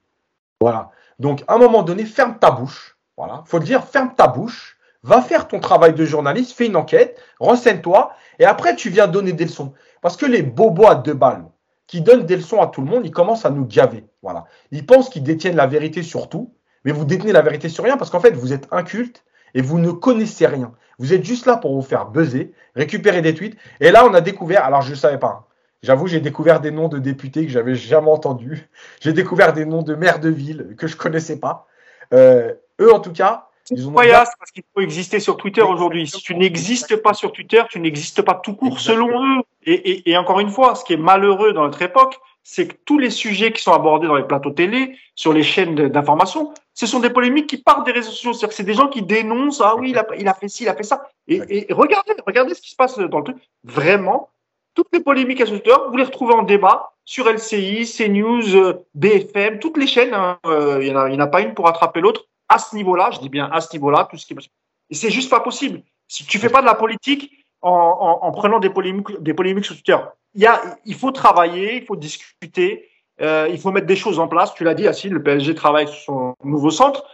Voilà. 0.61 0.91
Donc, 1.19 1.45
à 1.49 1.55
un 1.55 1.59
moment 1.59 1.83
donné, 1.83 2.05
ferme 2.05 2.39
ta 2.39 2.51
bouche. 2.51 2.97
Voilà. 3.17 3.43
Faut 3.47 3.59
le 3.59 3.65
dire, 3.65 3.85
ferme 3.85 4.15
ta 4.15 4.27
bouche. 4.27 4.77
Va 5.03 5.23
faire 5.23 5.47
ton 5.47 5.61
travail 5.61 5.95
de 5.95 6.05
journaliste, 6.05 6.57
fais 6.57 6.67
une 6.67 6.75
enquête, 6.75 7.23
renseigne-toi, 7.39 8.13
et 8.41 8.45
après, 8.45 8.75
tu 8.75 8.91
viens 8.91 9.07
donner 9.07 9.33
des 9.33 9.45
leçons. 9.45 9.73
Parce 10.01 10.17
que 10.17 10.27
les 10.27 10.43
beaux 10.43 10.71
bois 10.71 10.97
de 10.97 11.13
balles 11.13 11.45
qui 11.87 12.01
donnent 12.01 12.27
des 12.27 12.35
leçons 12.35 12.61
à 12.61 12.67
tout 12.67 12.81
le 12.81 12.89
monde, 12.89 13.07
ils 13.07 13.13
commencent 13.13 13.47
à 13.47 13.51
nous 13.51 13.65
gaver. 13.65 14.05
Voilà. 14.23 14.47
Ils 14.73 14.85
pensent 14.85 15.09
qu'ils 15.09 15.23
détiennent 15.23 15.55
la 15.55 15.69
vérité 15.69 16.03
sur 16.03 16.29
tout, 16.29 16.53
mais 16.85 16.91
vous 16.91 17.05
détenez 17.05 17.31
la 17.31 17.43
vérité 17.43 17.69
sur 17.69 17.85
rien 17.85 17.97
parce 17.97 18.11
qu'en 18.11 18.19
fait, 18.19 18.33
vous 18.33 18.53
êtes 18.53 18.67
inculte 18.73 19.25
et 19.55 19.63
vous 19.63 19.79
ne 19.79 19.93
connaissez 19.93 20.47
rien. 20.47 20.73
Vous 20.99 21.13
êtes 21.13 21.25
juste 21.25 21.47
là 21.47 21.57
pour 21.57 21.73
vous 21.73 21.83
faire 21.83 22.07
buzzer, 22.07 22.53
récupérer 22.75 23.23
des 23.23 23.35
tweets. 23.35 23.57
Et 23.79 23.93
là, 23.93 24.05
on 24.07 24.15
a 24.15 24.21
découvert, 24.21 24.65
alors 24.65 24.83
je 24.83 24.91
ne 24.91 24.97
savais 24.97 25.19
pas, 25.19 25.29
hein. 25.29 25.46
J'avoue, 25.83 26.07
j'ai 26.07 26.21
découvert 26.21 26.61
des 26.61 26.71
noms 26.71 26.89
de 26.89 26.99
députés 26.99 27.47
que 27.47 27.53
j'avais 27.53 27.75
jamais 27.75 28.11
entendus. 28.11 28.69
J'ai 29.01 29.13
découvert 29.13 29.53
des 29.53 29.65
noms 29.65 29.83
de 29.83 29.95
maires 29.95 30.21
de 30.21 30.31
ville 30.31 30.75
que 30.77 30.87
je 30.87 30.97
connaissais 30.97 31.39
pas. 31.39 31.67
Euh, 32.13 32.55
eux, 32.81 32.93
en 32.93 33.01
tout 33.01 33.13
cas, 33.13 33.49
ils 33.71 33.89
ont. 33.89 33.93
parce 33.93 34.51
qu'il 34.55 34.63
faut 34.75 34.81
exister 34.81 35.21
sur 35.21 35.37
Twitter 35.37 35.63
aujourd'hui. 35.63 36.07
Si 36.07 36.23
tu 36.23 36.35
n'existes 36.35 36.97
pas 36.97 37.15
sur 37.15 37.33
Twitter, 37.33 37.63
tu 37.69 37.81
n'existes 37.81 38.23
pas 38.23 38.35
tout 38.35 38.55
court 38.55 38.81
selon 38.81 39.39
eux. 39.39 39.43
Et, 39.65 39.75
et, 39.75 40.11
et, 40.11 40.17
encore 40.17 40.39
une 40.41 40.51
fois, 40.51 40.77
ce 40.77 40.85
qui 40.85 40.93
est 40.93 40.99
malheureux 40.99 41.53
dans 41.53 41.65
notre 41.65 41.83
époque, 41.83 42.17
c'est 42.45 42.69
que 42.69 42.77
tous 42.85 42.99
les 42.99 43.11
sujets 43.11 43.53
qui 43.53 43.61
sont 43.61 43.73
abordés 43.73 44.07
dans 44.07 44.15
les 44.15 44.23
plateaux 44.23 44.53
télé, 44.53 44.97
sur 45.17 45.33
les 45.33 45.43
chaînes 45.43 45.89
d'information, 45.89 46.55
ce 46.75 46.87
sont 46.87 47.01
des 47.01 47.11
polémiques 47.11 47.49
qui 47.49 47.57
partent 47.57 47.85
des 47.85 47.93
réseaux 47.93 48.13
sociaux. 48.13 48.33
C'est-à-dire 48.33 48.49
que 48.51 48.55
c'est 48.55 48.63
des 48.63 48.75
gens 48.75 48.87
qui 48.87 49.03
dénoncent, 49.03 49.61
ah 49.61 49.75
oui, 49.77 49.91
il 49.91 49.99
a, 49.99 50.07
il 50.17 50.29
a 50.29 50.35
fait 50.35 50.49
ci, 50.49 50.63
il 50.63 50.69
a 50.69 50.77
fait 50.77 50.85
ça. 50.85 51.09
Et, 51.27 51.41
et, 51.49 51.73
regardez, 51.73 52.13
regardez 52.25 52.55
ce 52.55 52.63
qui 52.63 52.71
se 52.71 52.77
passe 52.77 52.97
dans 52.99 53.19
le 53.19 53.25
truc. 53.25 53.39
Vraiment, 53.65 54.31
toutes 54.77 54.89
les 54.93 55.01
polémiques 55.01 55.41
à 55.41 55.47
Twitter, 55.47 55.75
vous 55.89 55.97
les 55.97 56.05
retrouvez 56.05 56.35
en 56.35 56.43
débat 56.43 56.93
sur 57.05 57.29
LCI, 57.29 57.91
CNews, 57.91 58.55
euh, 58.55 58.87
BFM, 58.95 59.59
toutes 59.59 59.79
les 59.79 59.87
chaînes. 59.87 60.15
Hein, 60.15 60.39
euh, 60.47 60.79
il 60.83 60.93
n'y 60.93 60.97
en, 60.97 61.21
a 61.21 61.27
pas 61.27 61.41
une 61.41 61.55
pour 61.55 61.67
attraper 61.67 62.01
l'autre 62.01 62.27
à 62.49 62.59
ce 62.59 62.77
niveau-là. 62.77 63.11
Je 63.13 63.19
dis 63.19 63.29
bien 63.29 63.49
à 63.51 63.61
ce 63.61 63.73
niveau-là, 63.73 64.07
tout 64.09 64.17
ce 64.17 64.27
qui 64.27 64.35
est 64.35 64.51
Et 64.91 64.95
c'est 64.95 65.11
juste 65.11 65.31
pas 65.31 65.41
possible. 65.41 65.83
Si 66.07 66.25
tu 66.27 66.39
fais 66.39 66.51
pas 66.51 66.61
de 66.61 66.67
la 66.67 66.75
politique 66.75 67.33
en, 67.63 68.31
prenant 68.33 68.61
des 68.61 68.71
polémiques, 68.71 69.21
des 69.21 69.35
polémiques 69.35 69.65
sur 69.65 69.75
Twitter, 69.75 69.97
il, 70.35 70.43
y 70.43 70.47
a, 70.47 70.61
il 70.85 70.95
faut 70.95 71.11
travailler, 71.11 71.77
il 71.77 71.85
faut 71.85 71.97
discuter, 71.97 72.89
euh, 73.21 73.49
il 73.51 73.59
faut 73.59 73.73
mettre 73.73 73.87
des 73.87 73.97
choses 73.97 74.21
en 74.21 74.29
place. 74.29 74.55
Tu 74.55 74.63
l'as 74.63 74.75
dit, 74.75 74.87
Assine, 74.87 75.13
le 75.13 75.23
PSG 75.23 75.55
travaille 75.55 75.89
sur 75.89 75.97
son 75.97 76.35
nouveau 76.45 76.71
centre. 76.71 77.07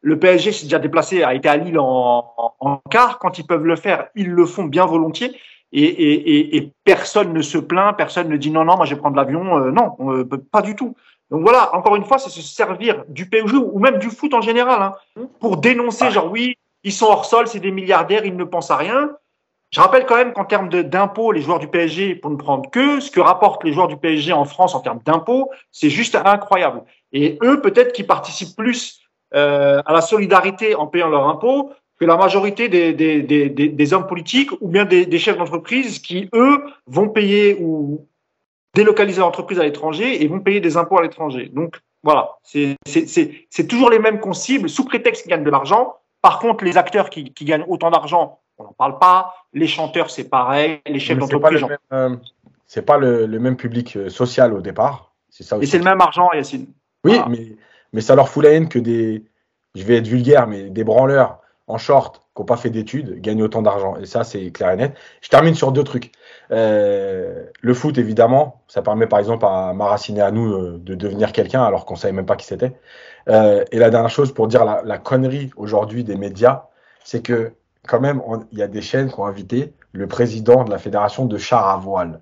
Le 0.00 0.18
PSG 0.18 0.52
s'est 0.52 0.64
déjà 0.64 0.78
déplacé, 0.78 1.22
a 1.22 1.34
été 1.34 1.48
à 1.48 1.56
Lille 1.58 1.78
en, 1.78 2.32
en, 2.36 2.54
en 2.60 2.76
quart. 2.90 3.18
Quand 3.18 3.38
ils 3.38 3.46
peuvent 3.46 3.66
le 3.66 3.76
faire, 3.76 4.08
ils 4.14 4.30
le 4.30 4.46
font 4.46 4.64
bien 4.64 4.86
volontiers 4.86 5.36
et, 5.72 5.84
et, 5.84 6.56
et, 6.56 6.72
personne 6.84 7.32
ne 7.32 7.42
se 7.42 7.58
plaint, 7.58 7.96
personne 7.96 8.28
ne 8.28 8.36
dit 8.36 8.50
non, 8.50 8.64
non, 8.64 8.76
moi 8.76 8.86
je 8.86 8.94
vais 8.94 9.00
prendre 9.00 9.16
l'avion. 9.16 9.58
Euh, 9.58 9.70
non, 9.70 9.96
euh, 10.00 10.24
pas 10.50 10.62
du 10.62 10.74
tout. 10.74 10.96
Donc 11.30 11.42
voilà, 11.42 11.74
encore 11.76 11.94
une 11.94 12.04
fois, 12.04 12.18
c'est 12.18 12.30
se 12.30 12.42
servir 12.42 13.04
du 13.08 13.28
PSG 13.28 13.56
ou 13.56 13.78
même 13.78 13.98
du 13.98 14.10
foot 14.10 14.34
en 14.34 14.40
général 14.40 14.82
hein, 14.82 14.94
pour 15.38 15.58
dénoncer, 15.58 16.10
genre 16.10 16.30
oui, 16.30 16.56
ils 16.82 16.92
sont 16.92 17.06
hors 17.06 17.24
sol, 17.24 17.46
c'est 17.46 17.60
des 17.60 17.70
milliardaires, 17.70 18.24
ils 18.24 18.36
ne 18.36 18.44
pensent 18.44 18.70
à 18.70 18.76
rien. 18.76 19.10
Je 19.72 19.80
rappelle 19.80 20.04
quand 20.04 20.16
même 20.16 20.32
qu'en 20.32 20.44
termes 20.44 20.68
d'impôts, 20.68 21.30
les 21.30 21.42
joueurs 21.42 21.60
du 21.60 21.68
PSG, 21.68 22.16
pour 22.16 22.32
ne 22.32 22.36
prendre 22.36 22.68
que 22.70 22.98
ce 22.98 23.08
que 23.12 23.20
rapportent 23.20 23.62
les 23.62 23.72
joueurs 23.72 23.86
du 23.86 23.96
PSG 23.96 24.32
en 24.32 24.44
France 24.44 24.74
en 24.74 24.80
termes 24.80 24.98
d'impôts, 25.04 25.50
c'est 25.70 25.90
juste 25.90 26.16
incroyable. 26.16 26.82
Et 27.12 27.38
eux, 27.44 27.60
peut-être 27.60 27.92
qu'ils 27.92 28.08
participent 28.08 28.56
plus 28.56 29.00
euh, 29.36 29.80
à 29.86 29.92
la 29.92 30.00
solidarité 30.00 30.74
en 30.74 30.88
payant 30.88 31.08
leurs 31.08 31.28
impôts 31.28 31.70
que 32.00 32.06
la 32.06 32.16
majorité 32.16 32.70
des, 32.70 32.94
des, 32.94 33.22
des, 33.22 33.48
des 33.50 33.92
hommes 33.92 34.06
politiques 34.06 34.50
ou 34.60 34.68
bien 34.68 34.86
des, 34.86 35.18
chefs 35.18 35.36
d'entreprise 35.36 35.98
qui, 35.98 36.30
eux, 36.34 36.64
vont 36.86 37.10
payer 37.10 37.58
ou 37.60 38.08
délocaliser 38.74 39.20
l'entreprise 39.20 39.60
à 39.60 39.64
l'étranger 39.64 40.22
et 40.22 40.26
vont 40.26 40.40
payer 40.40 40.60
des 40.60 40.78
impôts 40.78 40.98
à 40.98 41.02
l'étranger. 41.02 41.50
Donc, 41.52 41.78
voilà, 42.02 42.38
c'est 42.42 43.66
toujours 43.68 43.90
les 43.90 43.98
mêmes 43.98 44.18
qu'on 44.18 44.32
cible 44.32 44.70
sous 44.70 44.86
prétexte 44.86 45.22
qu'ils 45.22 45.30
gagnent 45.30 45.44
de 45.44 45.50
l'argent. 45.50 45.96
Par 46.22 46.38
contre, 46.38 46.64
les 46.64 46.78
acteurs 46.78 47.10
qui, 47.10 47.34
qui 47.34 47.44
gagnent 47.44 47.66
autant 47.68 47.90
d'argent, 47.90 48.40
on 48.56 48.64
n'en 48.64 48.72
parle 48.72 48.98
pas. 48.98 49.34
Les 49.52 49.66
chanteurs, 49.66 50.10
c'est 50.10 50.28
pareil. 50.28 50.80
Les 50.86 50.98
chefs 50.98 51.18
d'entreprise. 51.18 51.66
Euh, 51.92 52.16
c'est 52.66 52.86
pas 52.86 52.96
le, 52.96 53.26
le, 53.26 53.38
même 53.38 53.56
public 53.56 53.96
euh, 53.96 54.08
social 54.08 54.54
au 54.54 54.62
départ. 54.62 55.12
C'est 55.28 55.42
ça 55.44 55.58
aussi. 55.58 55.64
Et 55.64 55.66
c'est 55.66 55.78
le 55.78 55.84
même 55.84 56.00
argent, 56.00 56.30
Yacine. 56.32 56.66
Oui, 57.04 57.18
mais, 57.28 57.56
mais 57.92 58.00
ça 58.00 58.14
leur 58.14 58.28
fout 58.28 58.44
la 58.44 58.50
haine 58.52 58.68
que 58.68 58.78
des, 58.78 59.24
je 59.74 59.84
vais 59.84 59.96
être 59.96 60.06
vulgaire, 60.06 60.46
mais 60.46 60.70
des 60.70 60.84
branleurs 60.84 61.40
en 61.70 61.78
short 61.78 62.22
qui 62.34 62.42
n'ont 62.42 62.46
pas 62.46 62.56
fait 62.56 62.70
d'études 62.70 63.20
gagnent 63.20 63.42
autant 63.42 63.62
d'argent. 63.62 63.96
Et 63.96 64.06
ça, 64.06 64.24
c'est 64.24 64.50
clair 64.50 64.70
et 64.70 64.76
net. 64.76 64.96
Je 65.20 65.28
termine 65.28 65.54
sur 65.54 65.72
deux 65.72 65.84
trucs. 65.84 66.12
Euh, 66.50 67.44
le 67.60 67.74
foot, 67.74 67.96
évidemment, 67.98 68.62
ça 68.68 68.82
permet 68.82 69.06
par 69.06 69.18
exemple 69.18 69.46
à 69.46 69.72
Maraciné 69.72 70.20
à 70.20 70.30
nous 70.30 70.52
euh, 70.52 70.78
de 70.82 70.94
devenir 70.94 71.32
quelqu'un 71.32 71.62
alors 71.62 71.84
qu'on 71.86 71.94
ne 71.94 71.98
savait 71.98 72.12
même 72.12 72.26
pas 72.26 72.36
qui 72.36 72.46
c'était. 72.46 72.72
Euh, 73.28 73.64
et 73.70 73.78
la 73.78 73.90
dernière 73.90 74.10
chose 74.10 74.32
pour 74.32 74.48
dire 74.48 74.64
la, 74.64 74.98
connerie 74.98 75.50
aujourd'hui 75.56 76.04
des 76.04 76.16
médias, 76.16 76.64
c'est 77.04 77.22
que 77.22 77.52
quand 77.86 78.00
même, 78.00 78.20
il 78.52 78.58
y 78.58 78.62
a 78.62 78.68
des 78.68 78.82
chaînes 78.82 79.10
qui 79.10 79.18
ont 79.18 79.26
invité 79.26 79.72
le 79.92 80.06
président 80.06 80.64
de 80.64 80.70
la 80.70 80.78
fédération 80.78 81.26
de 81.26 81.38
char 81.38 81.68
à 81.68 81.76
voile. 81.76 82.20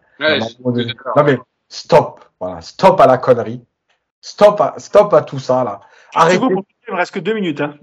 non 1.16 1.24
mais 1.24 1.38
stop, 1.68 2.24
voilà, 2.40 2.60
stop 2.60 3.00
à 3.00 3.06
la 3.06 3.18
connerie, 3.18 3.62
stop 4.20 4.60
à, 4.60 4.74
stop 4.78 5.12
à 5.14 5.22
tout 5.22 5.38
ça 5.38 5.64
là. 5.64 5.80
Arrêtez. 6.14 6.44
Il 6.88 6.94
me 6.94 6.96
reste 6.96 7.12
que 7.12 7.20
deux 7.20 7.34
minutes. 7.34 7.60
Hein. 7.60 7.74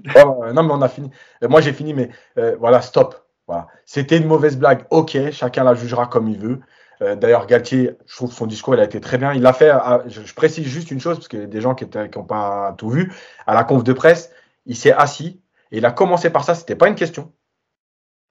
non, 0.54 0.64
mais 0.64 0.74
on 0.74 0.82
a 0.82 0.90
fini. 0.90 1.12
Euh, 1.44 1.48
moi, 1.48 1.62
j'ai 1.62 1.74
fini, 1.74 1.94
mais 1.94 2.10
euh, 2.38 2.56
voilà, 2.60 2.82
stop. 2.82 3.24
Voilà. 3.48 3.68
C'était 3.86 4.18
une 4.18 4.26
mauvaise 4.26 4.58
blague. 4.58 4.86
Ok, 4.90 5.18
chacun 5.32 5.64
la 5.64 5.76
jugera 5.76 6.08
comme 6.08 6.28
il 6.28 6.40
veut. 6.40 6.60
Euh, 7.02 7.16
d'ailleurs, 7.16 7.46
Galtier, 7.46 7.92
je 8.08 8.16
trouve 8.16 8.32
son 8.32 8.48
discours, 8.48 8.74
il 8.74 8.80
a 8.80 8.84
été 8.84 9.00
très 9.00 9.18
bien. 9.18 9.34
Il 9.34 9.46
a 9.46 9.54
fait, 9.54 9.72
je, 10.08 10.34
précise 10.34 10.66
juste 10.66 10.90
une 10.90 11.00
chose, 11.00 11.18
parce 11.18 11.28
qu'il 11.28 11.40
y 11.42 11.44
a 11.44 11.48
des 11.48 11.62
gens 11.62 11.76
qui 11.76 11.86
n'ont 11.86 12.24
pas 12.24 12.74
tout 12.78 12.90
vu. 12.90 13.14
À 13.46 13.54
la 13.54 13.64
conf 13.64 13.84
de 13.84 13.94
presse, 13.94 14.32
il 14.66 14.76
s'est 14.76 14.94
assis 14.94 15.42
et 15.72 15.78
il 15.78 15.86
a 15.86 15.92
commencé 15.92 16.32
par 16.32 16.44
ça. 16.44 16.56
C'était 16.56 16.76
pas 16.76 16.88
une 16.88 16.96
question. 16.96 17.32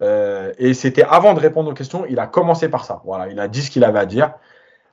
et 0.00 0.74
c'était 0.74 1.04
avant 1.04 1.34
de 1.34 1.40
répondre 1.40 1.70
aux 1.70 1.74
questions, 1.74 2.04
il 2.08 2.18
a 2.18 2.26
commencé 2.26 2.68
par 2.68 2.84
ça. 2.84 3.00
Voilà, 3.04 3.28
il 3.28 3.38
a 3.38 3.46
dit 3.46 3.62
ce 3.62 3.70
qu'il 3.70 3.84
avait 3.84 4.00
à 4.00 4.06
dire. 4.06 4.34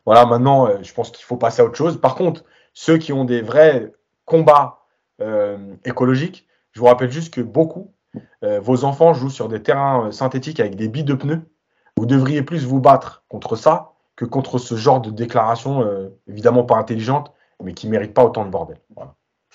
Voilà, 0.05 0.25
maintenant, 0.25 0.69
je 0.83 0.93
pense 0.93 1.09
qu'il 1.09 1.25
faut 1.25 1.37
passer 1.37 1.61
à 1.61 1.65
autre 1.65 1.77
chose. 1.77 1.99
Par 1.99 2.15
contre, 2.15 2.43
ceux 2.73 2.97
qui 2.97 3.13
ont 3.13 3.25
des 3.25 3.41
vrais 3.41 3.91
combats 4.25 4.81
euh, 5.21 5.57
écologique. 5.85 6.47
Je 6.71 6.79
vous 6.79 6.85
rappelle 6.87 7.11
juste 7.11 7.33
que 7.33 7.41
beaucoup, 7.41 7.93
euh, 8.43 8.59
vos 8.59 8.85
enfants 8.85 9.13
jouent 9.13 9.29
sur 9.29 9.49
des 9.49 9.61
terrains 9.61 10.07
euh, 10.07 10.11
synthétiques 10.11 10.59
avec 10.59 10.75
des 10.75 10.87
billes 10.87 11.03
de 11.03 11.13
pneus. 11.13 11.41
Vous 11.97 12.05
devriez 12.05 12.41
plus 12.41 12.65
vous 12.65 12.79
battre 12.79 13.23
contre 13.27 13.55
ça 13.55 13.91
que 14.15 14.25
contre 14.25 14.57
ce 14.57 14.75
genre 14.75 15.01
de 15.01 15.09
déclaration, 15.09 16.09
évidemment 16.27 16.63
pas 16.63 16.75
intelligente, 16.75 17.31
mais 17.63 17.73
qui 17.73 17.87
ne 17.87 17.91
mérite 17.91 18.13
pas 18.13 18.23
autant 18.23 18.45
de 18.45 18.49
bordel. 18.49 18.77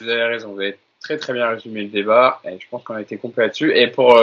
Vous 0.00 0.08
avez 0.08 0.24
raison, 0.24 0.52
vous 0.52 0.60
avez 0.60 0.76
très 1.00 1.18
très 1.18 1.32
bien 1.32 1.48
résumé 1.48 1.82
le 1.82 1.88
débat, 1.88 2.40
et 2.44 2.58
je 2.58 2.66
pense 2.68 2.82
qu'on 2.82 2.94
a 2.94 3.00
été 3.00 3.16
complet 3.16 3.44
là-dessus. 3.44 3.76
Et 3.76 3.86
pour 3.88 4.20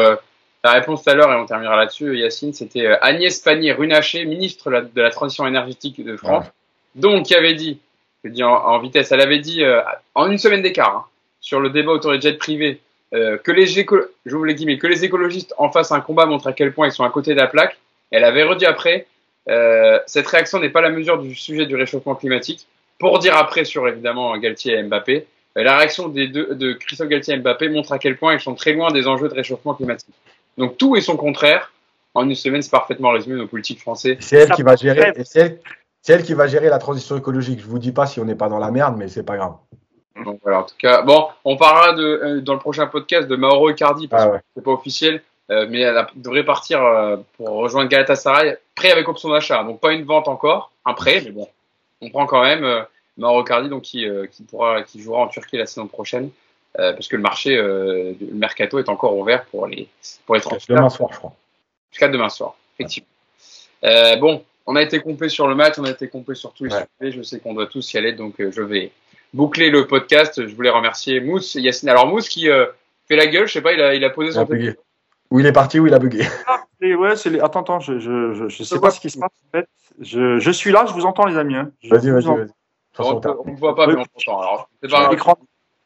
la 0.63 0.71
réponse 0.71 1.03
tout 1.03 1.09
à 1.09 1.13
l'heure, 1.13 1.31
et 1.31 1.35
on 1.35 1.45
terminera 1.45 1.77
là-dessus, 1.77 2.17
Yacine, 2.17 2.53
c'était 2.53 2.87
Agnès 3.01 3.39
Pannier-Runacher, 3.39 4.25
ministre 4.25 4.69
de 4.69 5.01
la 5.01 5.11
Transition 5.11 5.47
énergétique 5.47 6.03
de 6.03 6.17
France, 6.17 6.45
donc 6.95 7.27
qui 7.27 7.35
avait 7.35 7.55
dit, 7.55 7.79
je 8.23 8.29
dis 8.29 8.43
en, 8.43 8.79
vitesse, 8.79 9.11
elle 9.11 9.21
avait 9.21 9.39
dit 9.39 9.63
en 10.15 10.31
une 10.31 10.37
semaine 10.37 10.61
d'écart, 10.61 10.95
hein, 10.95 11.05
sur 11.41 11.59
le 11.59 11.69
débat 11.69 11.91
autour 11.91 12.11
des 12.11 12.21
jets 12.21 12.33
privés, 12.37 12.79
euh, 13.13 13.37
que 13.37 13.51
les 13.51 13.85
que 13.85 14.87
les 14.87 15.05
écologistes 15.05 15.53
en 15.59 15.71
face 15.71 15.91
un 15.91 16.01
combat 16.01 16.25
montrent 16.25 16.47
à 16.47 16.53
quel 16.53 16.73
point 16.73 16.87
ils 16.87 16.91
sont 16.91 17.03
à 17.03 17.09
côté 17.11 17.35
de 17.35 17.39
la 17.39 17.47
plaque. 17.47 17.77
Elle 18.09 18.23
avait 18.23 18.43
redit 18.43 18.65
après, 18.65 19.05
euh, 19.49 19.99
cette 20.07 20.25
réaction 20.25 20.59
n'est 20.59 20.69
pas 20.69 20.81
la 20.81 20.89
mesure 20.89 21.19
du 21.19 21.35
sujet 21.35 21.67
du 21.67 21.75
réchauffement 21.75 22.15
climatique. 22.15 22.65
Pour 22.97 23.19
dire 23.19 23.35
après 23.37 23.65
sur 23.65 23.87
évidemment 23.87 24.35
Galtier 24.37 24.73
et 24.73 24.83
Mbappé, 24.83 25.27
euh, 25.57 25.63
la 25.63 25.77
réaction 25.77 26.07
des 26.07 26.27
deux, 26.27 26.55
de 26.55 26.73
Christophe 26.73 27.09
Galtier 27.09 27.35
et 27.35 27.37
Mbappé 27.37 27.69
montre 27.69 27.91
à 27.91 27.99
quel 27.99 28.17
point 28.17 28.33
ils 28.33 28.39
sont 28.39 28.55
très 28.55 28.73
loin 28.73 28.91
des 28.91 29.07
enjeux 29.07 29.29
de 29.29 29.35
réchauffement 29.35 29.75
climatique. 29.75 30.15
Donc 30.57 30.77
tout 30.77 30.95
est 30.95 31.01
son 31.01 31.17
contraire. 31.17 31.71
En 32.15 32.27
une 32.27 32.35
semaine, 32.35 32.61
c'est 32.61 32.71
parfaitement 32.71 33.09
résumé 33.09 33.35
nos 33.35 33.47
politiques 33.47 33.79
français. 33.79 34.17
C'est 34.19 34.37
elle 34.37 34.51
qui 34.51 34.61
va 34.61 34.75
gérer. 34.75 35.13
C'est 35.23 35.39
elle, 35.39 35.59
qui 36.03 36.33
va 36.33 36.47
gérer 36.47 36.69
la 36.69 36.79
transition 36.79 37.17
écologique. 37.17 37.61
Je 37.61 37.67
vous 37.67 37.79
dis 37.79 37.91
pas 37.91 38.05
si 38.05 38.19
on 38.19 38.25
n'est 38.25 38.35
pas 38.35 38.49
dans 38.49 38.59
la 38.59 38.71
merde, 38.71 38.95
mais 38.97 39.07
c'est 39.07 39.23
pas 39.23 39.37
grave. 39.37 39.55
Donc 40.23 40.39
voilà, 40.43 40.59
en 40.59 40.63
tout 40.63 40.75
cas, 40.77 41.01
bon, 41.01 41.27
on 41.43 41.57
parlera 41.57 41.93
de, 41.93 42.03
euh, 42.03 42.41
dans 42.41 42.53
le 42.53 42.59
prochain 42.59 42.85
podcast 42.87 43.27
de 43.27 43.35
Mauro 43.35 43.69
Icardi 43.69 44.07
parce 44.07 44.25
ah 44.25 44.37
que 44.37 44.43
c'est 44.55 44.63
pas 44.63 44.71
officiel, 44.71 45.23
euh, 45.49 45.65
mais 45.69 45.79
elle 45.79 46.05
devrait 46.15 46.45
partir 46.45 46.83
euh, 46.83 47.17
pour 47.37 47.49
rejoindre 47.49 47.89
Galatasaray. 47.89 48.57
prêt 48.75 48.91
avec 48.91 49.07
option 49.07 49.29
d'achat. 49.29 49.63
Donc 49.63 49.79
pas 49.79 49.91
une 49.91 50.03
vente 50.03 50.27
encore, 50.27 50.71
un 50.85 50.93
prêt, 50.93 51.21
mais 51.25 51.31
bon, 51.31 51.47
on 52.01 52.09
prend 52.09 52.25
quand 52.27 52.43
même 52.43 52.63
euh, 52.63 52.83
Mauro 53.17 53.43
Cardi, 53.43 53.69
donc 53.69 53.83
qui, 53.83 54.05
qui 54.31 54.43
pourra, 54.43 54.83
qui 54.83 55.01
jouera 55.01 55.21
en 55.21 55.27
Turquie 55.27 55.57
la 55.57 55.65
saison 55.65 55.87
prochaine, 55.87 56.29
parce 56.75 57.07
que 57.07 57.15
le 57.15 57.21
marché, 57.21 57.55
le 57.55 58.15
mercato 58.33 58.79
est 58.79 58.89
encore 58.89 59.15
ouvert 59.15 59.45
pour 59.45 59.67
les 59.67 59.87
pour 60.25 60.33
les 60.33 60.41
transferts. 60.41 60.75
Demain 60.75 60.89
soir, 60.89 61.09
je 61.13 61.19
crois. 61.19 61.33
Jusqu'à 61.91 62.07
demain 62.07 62.29
soir, 62.29 62.55
effectivement. 62.73 63.07
Bon, 64.19 64.43
on 64.65 64.75
a 64.75 64.81
été 64.81 64.99
complet 64.99 65.29
sur 65.29 65.47
le 65.47 65.55
match, 65.55 65.75
on 65.77 65.83
a 65.83 65.91
été 65.91 66.07
complet 66.07 66.35
sur 66.35 66.53
tous 66.53 66.65
les 66.65 66.73
Ouais. 66.73 66.85
sujets. 67.01 67.17
Je 67.17 67.21
sais 67.23 67.39
qu'on 67.39 67.53
doit 67.53 67.67
tous 67.67 67.93
y 67.93 67.97
aller, 67.97 68.13
donc 68.13 68.39
euh, 68.39 68.51
je 68.51 68.61
vais 68.61 68.91
boucler 69.33 69.69
le 69.69 69.87
podcast. 69.87 70.47
Je 70.47 70.55
voulais 70.55 70.69
remercier 70.69 71.19
Mousse 71.19 71.55
et 71.55 71.61
Yacine. 71.61 71.89
Alors 71.89 72.07
Mousse 72.07 72.29
qui 72.29 72.49
euh, 72.49 72.65
fait 73.07 73.15
la 73.15 73.27
gueule, 73.27 73.47
je 73.47 73.53
sais 73.53 73.61
pas, 73.61 73.73
il 73.73 73.81
a, 73.81 73.93
il 73.95 74.03
a 74.05 74.09
posé 74.09 74.29
Il 74.29 74.37
a 74.39 74.45
son 74.45 74.45
bugué. 74.51 74.75
Où 75.31 75.39
il 75.39 75.45
est 75.45 75.51
parti, 75.51 75.79
où 75.79 75.87
il 75.87 75.93
a 75.93 75.99
bugué. 75.99 76.25
Ah, 76.47 76.63
et 76.81 76.95
ouais, 76.95 77.15
c'est 77.15 77.29
les... 77.29 77.39
Attends, 77.39 77.61
attends, 77.61 77.79
je, 77.79 77.97
je, 77.99 78.33
je, 78.35 78.49
je 78.49 78.63
sais 78.63 78.79
pas 78.79 78.91
ce 78.91 78.99
qui 78.99 79.09
se 79.09 79.17
passe 79.17 79.31
en 79.47 79.57
fait. 79.57 79.67
Je, 79.99 80.37
je 80.39 80.51
suis 80.51 80.71
là, 80.71 80.85
je 80.87 80.93
vous 80.93 81.05
entends 81.05 81.25
les 81.25 81.37
amis. 81.37 81.55
hein. 81.55 81.71
Je 81.81 81.89
Vas-y, 81.89 82.09
vous 82.09 82.15
vas-y, 82.15 82.47
façon, 82.93 83.21
On 83.45 83.51
ne 83.51 83.55
voit 83.57 83.75
pas, 83.75 83.87
mais 83.87 83.93
on 83.95 84.05
t'entend. 84.05 84.39
Alors, 84.41 84.69
c'est 84.81 84.89
pas 84.89 84.99
grave. 84.99 85.11
L'écran. 85.11 85.37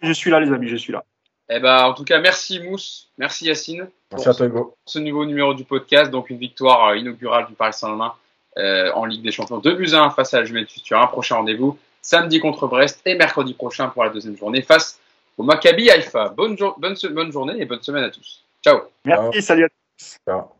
Je 0.02 0.12
suis 0.12 0.30
là 0.32 0.40
les 0.40 0.52
amis, 0.52 0.68
je 0.68 0.76
suis 0.76 0.92
là. 0.94 1.04
Eh 1.50 1.60
ben, 1.60 1.86
en 1.86 1.94
tout 1.94 2.04
cas, 2.04 2.20
merci 2.20 2.60
Mousse, 2.60 3.10
merci 3.18 3.46
Yacine 3.46 3.88
Merci 4.12 4.28
à 4.30 4.34
toi, 4.34 4.46
Hugo. 4.48 4.76
ce 4.86 5.00
nouveau 5.00 5.26
numéro 5.26 5.54
du 5.54 5.64
podcast. 5.64 6.12
Donc, 6.12 6.30
une 6.30 6.38
victoire 6.38 6.90
euh, 6.90 6.98
inaugurale 6.98 7.46
du 7.48 7.54
Paris 7.54 7.74
Saint-Germain 7.74 8.14
euh, 8.58 8.92
en 8.94 9.06
Ligue 9.06 9.24
des 9.24 9.32
Champions. 9.32 9.58
2 9.58 9.76
buts 9.76 9.94
à 9.94 10.04
1 10.04 10.10
face 10.12 10.34
à 10.34 10.40
la 10.40 10.46
Juventus 10.46 10.82
Turin. 10.84 11.08
Prochain 11.08 11.36
rendez-vous 11.36 11.78
samedi 12.02 12.40
contre 12.40 12.68
Brest 12.68 13.02
et 13.06 13.16
mercredi 13.16 13.54
prochain 13.54 13.90
pour 13.90 14.04
la 14.04 14.10
deuxième 14.10 14.38
journée 14.38 14.62
face 14.62 15.00
au 15.38 15.44
Maccabi 15.44 15.90
Haïfa. 15.90 16.30
Bonne, 16.30 16.58
bonne, 16.78 17.32
journée 17.32 17.56
et 17.58 17.66
bonne 17.66 17.82
semaine 17.82 18.06
à 18.06 18.10
tous. 18.10 18.44
Ciao 18.64 18.80
Merci, 19.06 19.42
salut 19.42 19.66
à 19.66 19.70
tous. 19.70 20.18
Ciao. 20.26 20.58